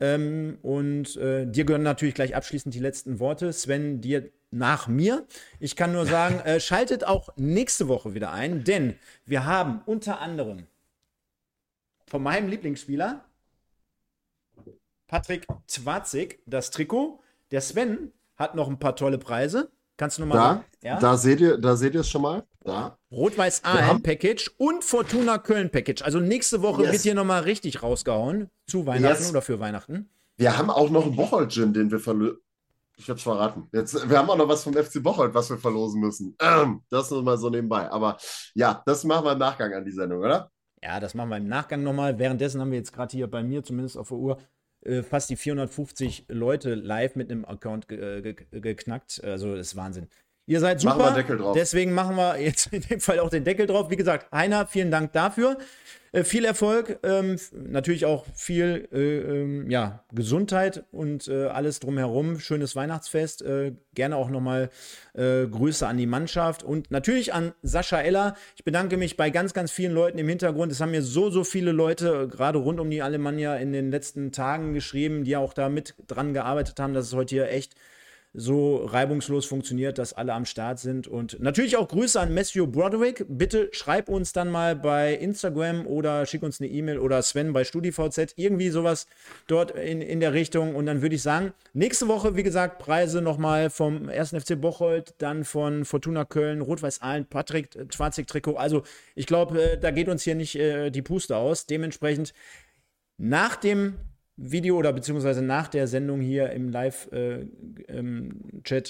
Ähm, 0.00 0.58
und 0.62 1.16
äh, 1.16 1.44
dir 1.44 1.64
gehören 1.64 1.82
natürlich 1.82 2.14
gleich 2.14 2.34
abschließend 2.34 2.74
die 2.74 2.78
letzten 2.78 3.18
Worte. 3.18 3.52
Sven, 3.52 4.00
dir 4.00 4.30
nach 4.50 4.88
mir. 4.88 5.26
Ich 5.60 5.76
kann 5.76 5.92
nur 5.92 6.06
sagen, 6.06 6.40
äh, 6.44 6.58
schaltet 6.60 7.04
auch 7.04 7.28
nächste 7.36 7.88
Woche 7.88 8.14
wieder 8.14 8.32
ein, 8.32 8.64
denn 8.64 8.94
wir 9.26 9.44
haben 9.44 9.82
unter 9.84 10.20
anderem 10.20 10.66
von 12.08 12.22
meinem 12.22 12.48
Lieblingsspieler, 12.48 13.24
Patrick 15.06 15.46
Twazig, 15.66 16.40
das 16.46 16.70
Trikot. 16.70 17.20
Der 17.50 17.60
Sven 17.60 18.12
hat 18.36 18.54
noch 18.54 18.68
ein 18.68 18.78
paar 18.78 18.94
tolle 18.94 19.18
Preise. 19.18 19.70
Kannst 19.96 20.18
du 20.18 20.22
nochmal. 20.24 20.64
Da, 20.80 20.88
ja? 20.88 21.00
da 21.00 21.16
seht 21.16 21.40
ihr, 21.40 21.58
da 21.58 21.74
seht 21.76 21.94
ihr 21.94 22.00
es 22.00 22.08
schon 22.08 22.22
mal. 22.22 22.44
Da. 22.60 22.98
Rot-Weiß 23.10 23.64
AM 23.64 24.02
Package 24.02 24.50
und 24.58 24.84
Fortuna 24.84 25.38
Köln 25.38 25.70
Package. 25.70 26.02
Also 26.02 26.20
nächste 26.20 26.62
Woche 26.62 26.82
yes. 26.82 26.92
wird 26.92 27.02
hier 27.02 27.14
nochmal 27.14 27.42
richtig 27.42 27.82
rausgehauen. 27.82 28.50
Zu 28.66 28.86
Weihnachten 28.86 29.22
yes. 29.22 29.30
oder 29.30 29.42
für 29.42 29.58
Weihnachten. 29.58 30.08
Wir 30.36 30.56
haben 30.56 30.70
auch 30.70 30.90
noch 30.90 31.04
einen 31.04 31.16
Bocholt-Gin, 31.16 31.72
den 31.72 31.90
wir 31.90 31.98
verloren. 31.98 32.36
Ich 32.96 33.08
hab's 33.08 33.22
verraten. 33.22 33.68
Jetzt, 33.72 34.08
wir 34.08 34.18
haben 34.18 34.28
auch 34.28 34.36
noch 34.36 34.48
was 34.48 34.64
vom 34.64 34.74
FC 34.74 35.02
Bocholt, 35.02 35.32
was 35.32 35.48
wir 35.50 35.58
verlosen 35.58 36.00
müssen. 36.00 36.36
Ähm, 36.40 36.82
das 36.90 37.10
nur 37.10 37.22
mal 37.22 37.38
so 37.38 37.48
nebenbei. 37.48 37.88
Aber 37.90 38.18
ja, 38.54 38.82
das 38.86 39.04
machen 39.04 39.24
wir 39.24 39.32
im 39.32 39.38
Nachgang 39.38 39.72
an 39.72 39.84
die 39.84 39.92
Sendung, 39.92 40.20
oder? 40.20 40.50
Ja, 40.82 41.00
das 41.00 41.14
machen 41.14 41.30
wir 41.30 41.36
im 41.36 41.48
Nachgang 41.48 41.82
nochmal. 41.82 42.18
Währenddessen 42.18 42.60
haben 42.60 42.70
wir 42.70 42.78
jetzt 42.78 42.92
gerade 42.92 43.16
hier 43.16 43.26
bei 43.28 43.42
mir 43.42 43.62
zumindest 43.62 43.96
auf 43.96 44.08
der 44.08 44.18
Uhr 44.18 44.38
äh, 44.84 45.02
fast 45.02 45.30
die 45.30 45.36
450 45.36 46.26
Leute 46.28 46.74
live 46.74 47.16
mit 47.16 47.30
einem 47.30 47.44
Account 47.44 47.88
ge 47.88 48.22
ge 48.22 48.36
geknackt. 48.50 49.22
Also 49.24 49.56
das 49.56 49.68
ist 49.68 49.76
Wahnsinn. 49.76 50.08
Ihr 50.46 50.60
seid 50.60 50.80
super. 50.80 50.96
Machen 50.96 51.14
wir 51.14 51.22
Deckel 51.22 51.38
drauf. 51.38 51.54
Deswegen 51.54 51.92
machen 51.92 52.16
wir 52.16 52.40
jetzt 52.40 52.72
in 52.72 52.80
dem 52.82 53.00
Fall 53.00 53.18
auch 53.18 53.28
den 53.28 53.44
Deckel 53.44 53.66
drauf. 53.66 53.90
Wie 53.90 53.96
gesagt, 53.96 54.32
Heiner, 54.32 54.66
vielen 54.66 54.90
Dank 54.90 55.12
dafür. 55.12 55.58
Äh, 56.18 56.24
viel 56.24 56.44
Erfolg, 56.44 56.98
ähm, 57.02 57.36
natürlich 57.52 58.04
auch 58.04 58.26
viel 58.34 58.88
äh, 58.92 59.18
ähm, 59.18 59.70
ja, 59.70 60.04
Gesundheit 60.12 60.84
und 60.90 61.28
äh, 61.28 61.46
alles 61.46 61.80
drumherum. 61.80 62.40
Schönes 62.40 62.74
Weihnachtsfest. 62.74 63.42
Äh, 63.42 63.74
gerne 63.94 64.16
auch 64.16 64.28
nochmal 64.28 64.70
äh, 65.14 65.46
Grüße 65.46 65.86
an 65.86 65.96
die 65.96 66.06
Mannschaft 66.06 66.62
und 66.62 66.90
natürlich 66.90 67.34
an 67.34 67.52
Sascha 67.62 68.00
Eller. 68.00 68.34
Ich 68.56 68.64
bedanke 68.64 68.96
mich 68.96 69.16
bei 69.16 69.30
ganz, 69.30 69.54
ganz 69.54 69.70
vielen 69.70 69.92
Leuten 69.92 70.18
im 70.18 70.28
Hintergrund. 70.28 70.72
Es 70.72 70.80
haben 70.80 70.90
mir 70.90 71.02
so, 71.02 71.30
so 71.30 71.44
viele 71.44 71.72
Leute 71.72 72.28
gerade 72.28 72.58
rund 72.58 72.80
um 72.80 72.90
die 72.90 73.02
Alemannia 73.02 73.56
in 73.56 73.72
den 73.72 73.90
letzten 73.90 74.32
Tagen 74.32 74.74
geschrieben, 74.74 75.24
die 75.24 75.36
auch 75.36 75.52
da 75.52 75.68
mit 75.68 75.94
dran 76.06 76.34
gearbeitet 76.34 76.80
haben, 76.80 76.94
dass 76.94 77.06
es 77.06 77.14
heute 77.14 77.34
hier 77.34 77.50
echt 77.50 77.74
so 78.38 78.84
reibungslos 78.84 79.46
funktioniert, 79.46 79.98
dass 79.98 80.12
alle 80.12 80.32
am 80.32 80.44
Start 80.44 80.78
sind. 80.78 81.08
Und 81.08 81.40
natürlich 81.40 81.76
auch 81.76 81.88
Grüße 81.88 82.20
an 82.20 82.32
Matthew 82.32 82.66
Broderick. 82.66 83.26
Bitte 83.28 83.68
schreib 83.72 84.08
uns 84.08 84.32
dann 84.32 84.50
mal 84.50 84.76
bei 84.76 85.14
Instagram 85.14 85.86
oder 85.86 86.24
schick 86.24 86.42
uns 86.42 86.60
eine 86.60 86.70
E-Mail 86.70 86.98
oder 86.98 87.20
Sven 87.22 87.52
bei 87.52 87.64
StudiVZ. 87.64 88.34
Irgendwie 88.36 88.70
sowas 88.70 89.06
dort 89.48 89.72
in, 89.72 90.00
in 90.00 90.20
der 90.20 90.32
Richtung. 90.32 90.76
Und 90.76 90.86
dann 90.86 91.02
würde 91.02 91.16
ich 91.16 91.22
sagen, 91.22 91.52
nächste 91.72 92.06
Woche, 92.06 92.36
wie 92.36 92.44
gesagt, 92.44 92.78
Preise 92.78 93.20
nochmal 93.20 93.70
vom 93.70 94.08
1. 94.08 94.30
FC 94.30 94.60
Bocholt, 94.60 95.14
dann 95.18 95.44
von 95.44 95.84
Fortuna 95.84 96.24
Köln, 96.24 96.60
Rot-Weiß 96.60 97.02
Aalen, 97.02 97.26
Patrick 97.26 97.76
Schwarzig-Trikot. 97.92 98.56
Also 98.56 98.84
ich 99.16 99.26
glaube, 99.26 99.60
äh, 99.60 99.78
da 99.78 99.90
geht 99.90 100.08
uns 100.08 100.22
hier 100.22 100.36
nicht 100.36 100.54
äh, 100.54 100.90
die 100.90 101.02
Puste 101.02 101.36
aus. 101.36 101.66
Dementsprechend 101.66 102.32
nach 103.16 103.56
dem 103.56 103.96
Video 104.38 104.76
oder 104.76 104.92
beziehungsweise 104.92 105.42
nach 105.42 105.68
der 105.68 105.86
Sendung 105.88 106.20
hier 106.20 106.50
im 106.50 106.70
Live-Chat 106.70 107.12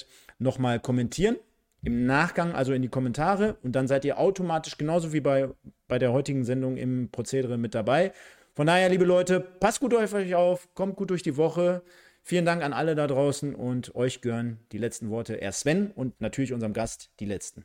äh, 0.03 0.05
nochmal 0.39 0.79
kommentieren. 0.79 1.37
Im 1.83 2.07
Nachgang, 2.07 2.53
also 2.55 2.73
in 2.73 2.83
die 2.83 2.89
Kommentare. 2.89 3.57
Und 3.62 3.73
dann 3.73 3.89
seid 3.89 4.05
ihr 4.05 4.19
automatisch 4.19 4.77
genauso 4.79 5.12
wie 5.12 5.20
bei, 5.20 5.49
bei 5.87 5.99
der 5.99 6.12
heutigen 6.12 6.45
Sendung 6.45 6.77
im 6.77 7.11
Prozedere 7.11 7.57
mit 7.57 7.75
dabei. 7.75 8.12
Von 8.55 8.66
daher, 8.66 8.89
liebe 8.89 9.05
Leute, 9.05 9.41
passt 9.41 9.81
gut 9.81 9.95
auf 9.95 10.12
euch 10.12 10.35
auf, 10.35 10.69
kommt 10.75 10.97
gut 10.97 11.11
durch 11.11 11.23
die 11.23 11.37
Woche. 11.37 11.83
Vielen 12.23 12.45
Dank 12.45 12.62
an 12.62 12.73
alle 12.73 12.95
da 12.95 13.07
draußen 13.07 13.55
und 13.55 13.95
euch 13.95 14.20
gehören 14.20 14.59
die 14.73 14.79
letzten 14.79 15.09
Worte 15.09 15.37
erst 15.37 15.61
Sven 15.61 15.93
und 15.93 16.20
natürlich 16.20 16.53
unserem 16.53 16.75
Gast 16.75 17.11
die 17.20 17.27
letzten. 17.27 17.65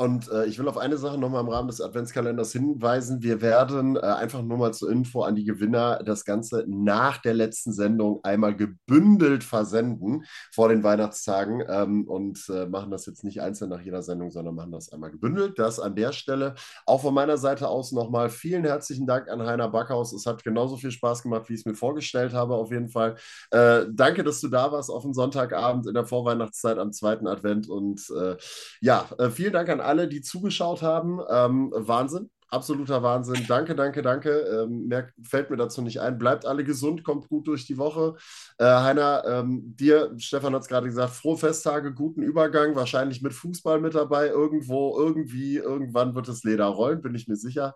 Und 0.00 0.30
äh, 0.30 0.46
ich 0.46 0.60
will 0.60 0.68
auf 0.68 0.78
eine 0.78 0.96
Sache 0.96 1.18
nochmal 1.18 1.40
im 1.40 1.48
Rahmen 1.48 1.66
des 1.66 1.80
Adventskalenders 1.80 2.52
hinweisen. 2.52 3.20
Wir 3.20 3.42
werden 3.42 3.96
äh, 3.96 4.00
einfach 4.00 4.42
nur 4.42 4.56
mal 4.56 4.72
zur 4.72 4.92
Info 4.92 5.22
an 5.22 5.34
die 5.34 5.42
Gewinner 5.42 6.00
das 6.04 6.24
Ganze 6.24 6.64
nach 6.68 7.18
der 7.18 7.34
letzten 7.34 7.72
Sendung 7.72 8.20
einmal 8.22 8.54
gebündelt 8.54 9.42
versenden 9.42 10.22
vor 10.54 10.68
den 10.68 10.84
Weihnachtstagen 10.84 11.64
ähm, 11.68 12.06
und 12.06 12.48
äh, 12.48 12.66
machen 12.66 12.92
das 12.92 13.06
jetzt 13.06 13.24
nicht 13.24 13.42
einzeln 13.42 13.70
nach 13.70 13.80
jeder 13.80 14.02
Sendung, 14.02 14.30
sondern 14.30 14.54
machen 14.54 14.70
das 14.70 14.92
einmal 14.92 15.10
gebündelt. 15.10 15.58
Das 15.58 15.80
an 15.80 15.96
der 15.96 16.12
Stelle. 16.12 16.54
Auch 16.86 17.02
von 17.02 17.12
meiner 17.12 17.36
Seite 17.36 17.66
aus 17.66 17.90
nochmal 17.90 18.30
vielen 18.30 18.62
herzlichen 18.62 19.04
Dank 19.04 19.28
an 19.28 19.42
Heiner 19.42 19.68
Backhaus. 19.68 20.12
Es 20.12 20.26
hat 20.26 20.44
genauso 20.44 20.76
viel 20.76 20.92
Spaß 20.92 21.24
gemacht, 21.24 21.48
wie 21.48 21.54
ich 21.54 21.60
es 21.62 21.66
mir 21.66 21.74
vorgestellt 21.74 22.34
habe, 22.34 22.54
auf 22.54 22.70
jeden 22.70 22.88
Fall. 22.88 23.16
Äh, 23.50 23.86
danke, 23.90 24.22
dass 24.22 24.40
du 24.40 24.46
da 24.46 24.70
warst 24.70 24.90
auf 24.90 25.02
dem 25.02 25.12
Sonntagabend 25.12 25.88
in 25.88 25.94
der 25.94 26.06
Vorweihnachtszeit 26.06 26.78
am 26.78 26.92
zweiten 26.92 27.26
Advent. 27.26 27.68
Und 27.68 28.08
äh, 28.16 28.36
ja, 28.80 29.04
äh, 29.18 29.30
vielen 29.30 29.52
Dank 29.52 29.68
an 29.70 29.87
alle 29.88 30.06
die 30.06 30.20
zugeschaut 30.20 30.82
haben. 30.82 31.20
Ähm, 31.30 31.72
Wahnsinn. 31.74 32.30
Absoluter 32.50 33.02
Wahnsinn. 33.02 33.44
Danke, 33.46 33.74
danke, 33.74 34.00
danke. 34.00 34.30
Ähm, 34.30 34.86
mehr 34.86 35.08
fällt 35.22 35.50
mir 35.50 35.58
dazu 35.58 35.82
nicht 35.82 36.00
ein. 36.00 36.16
Bleibt 36.16 36.46
alle 36.46 36.64
gesund, 36.64 37.04
kommt 37.04 37.28
gut 37.28 37.46
durch 37.46 37.66
die 37.66 37.76
Woche. 37.76 38.16
Äh, 38.56 38.64
Heiner, 38.64 39.22
ähm, 39.26 39.76
dir, 39.76 40.14
Stefan 40.16 40.54
hat 40.54 40.62
es 40.62 40.68
gerade 40.68 40.86
gesagt, 40.86 41.12
frohe 41.12 41.36
Festtage, 41.36 41.92
guten 41.92 42.22
Übergang, 42.22 42.74
wahrscheinlich 42.74 43.20
mit 43.20 43.34
Fußball 43.34 43.80
mit 43.80 43.94
dabei. 43.94 44.28
Irgendwo, 44.28 44.98
irgendwie, 44.98 45.56
irgendwann 45.56 46.14
wird 46.14 46.28
das 46.28 46.42
Leder 46.42 46.66
rollen, 46.66 47.02
bin 47.02 47.14
ich 47.14 47.28
mir 47.28 47.36
sicher. 47.36 47.74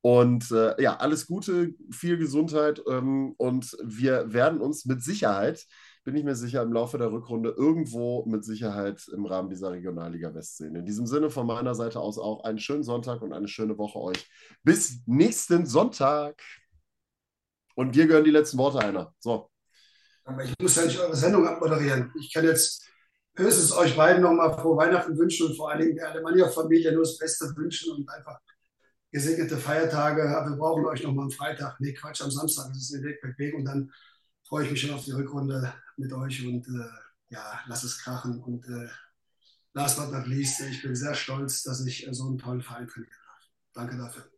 Und 0.00 0.50
äh, 0.50 0.80
ja, 0.82 0.96
alles 0.96 1.26
Gute, 1.26 1.74
viel 1.90 2.16
Gesundheit 2.16 2.82
ähm, 2.88 3.34
und 3.38 3.76
wir 3.82 4.32
werden 4.32 4.60
uns 4.60 4.84
mit 4.84 5.02
Sicherheit 5.02 5.66
bin 6.04 6.16
ich 6.16 6.24
mir 6.24 6.36
sicher, 6.36 6.62
im 6.62 6.72
Laufe 6.72 6.98
der 6.98 7.10
Rückrunde 7.10 7.54
irgendwo 7.56 8.26
mit 8.26 8.44
Sicherheit 8.44 9.08
im 9.08 9.24
Rahmen 9.24 9.48
dieser 9.48 9.72
Regionalliga 9.72 10.34
West 10.34 10.58
sehen. 10.58 10.76
In 10.76 10.84
diesem 10.84 11.06
Sinne 11.06 11.30
von 11.30 11.46
meiner 11.46 11.74
Seite 11.74 11.98
aus 11.98 12.18
auch 12.18 12.44
einen 12.44 12.58
schönen 12.58 12.82
Sonntag 12.82 13.22
und 13.22 13.32
eine 13.32 13.48
schöne 13.48 13.78
Woche 13.78 13.98
euch. 13.98 14.30
Bis 14.62 15.00
nächsten 15.06 15.64
Sonntag. 15.64 16.42
Und 17.74 17.96
dir 17.96 18.06
gehören 18.06 18.24
die 18.24 18.30
letzten 18.30 18.58
Worte 18.58 18.80
einer. 18.80 19.14
So. 19.18 19.50
Ich 20.42 20.54
muss 20.60 20.76
ja 20.76 20.84
nicht 20.84 20.98
eure 20.98 21.16
Sendung 21.16 21.48
abmoderieren. 21.48 22.12
Ich 22.20 22.32
kann 22.32 22.44
jetzt 22.44 22.86
höchstens 23.34 23.72
euch 23.72 23.96
beiden 23.96 24.22
nochmal 24.22 24.52
frohe 24.58 24.76
Weihnachten 24.76 25.18
wünschen 25.18 25.48
und 25.48 25.56
vor 25.56 25.70
allen 25.70 25.80
Dingen 25.80 25.96
der 25.96 26.10
Alemannia-Familie 26.10 26.92
nur 26.92 27.02
das 27.02 27.16
Beste 27.18 27.46
wünschen 27.56 27.92
und 27.92 28.08
einfach 28.10 28.38
gesegnete 29.10 29.56
Feiertage. 29.56 30.22
Wir 30.22 30.56
brauchen 30.56 30.84
euch 30.84 31.02
nochmal 31.02 31.24
am 31.24 31.30
Freitag. 31.30 31.80
Nee, 31.80 31.94
Quatsch, 31.94 32.22
am 32.22 32.30
Samstag. 32.30 32.68
Das 32.68 32.76
ist 32.76 32.92
der 32.92 33.02
Weg, 33.02 33.20
Weg. 33.38 33.54
Und 33.54 33.64
dann 33.64 33.90
freue 34.44 34.64
ich 34.64 34.70
mich 34.70 34.80
schon 34.80 34.92
auf 34.92 35.04
die 35.04 35.12
Rückrunde 35.12 35.74
mit 35.96 36.12
euch 36.12 36.46
und 36.46 36.66
äh, 36.68 36.88
ja, 37.30 37.60
lass 37.66 37.84
es 37.84 37.98
krachen. 37.98 38.42
Und 38.42 38.66
äh, 38.68 38.88
last 39.72 39.98
but 39.98 40.12
not 40.12 40.26
least, 40.26 40.60
ich 40.60 40.82
bin 40.82 40.94
sehr 40.94 41.14
stolz, 41.14 41.62
dass 41.62 41.84
ich 41.84 42.06
so 42.12 42.26
einen 42.26 42.38
tollen 42.38 42.62
Verein 42.62 42.86
trainieren 42.86 43.18
darf. 43.26 43.50
Danke 43.72 43.96
dafür. 43.96 44.33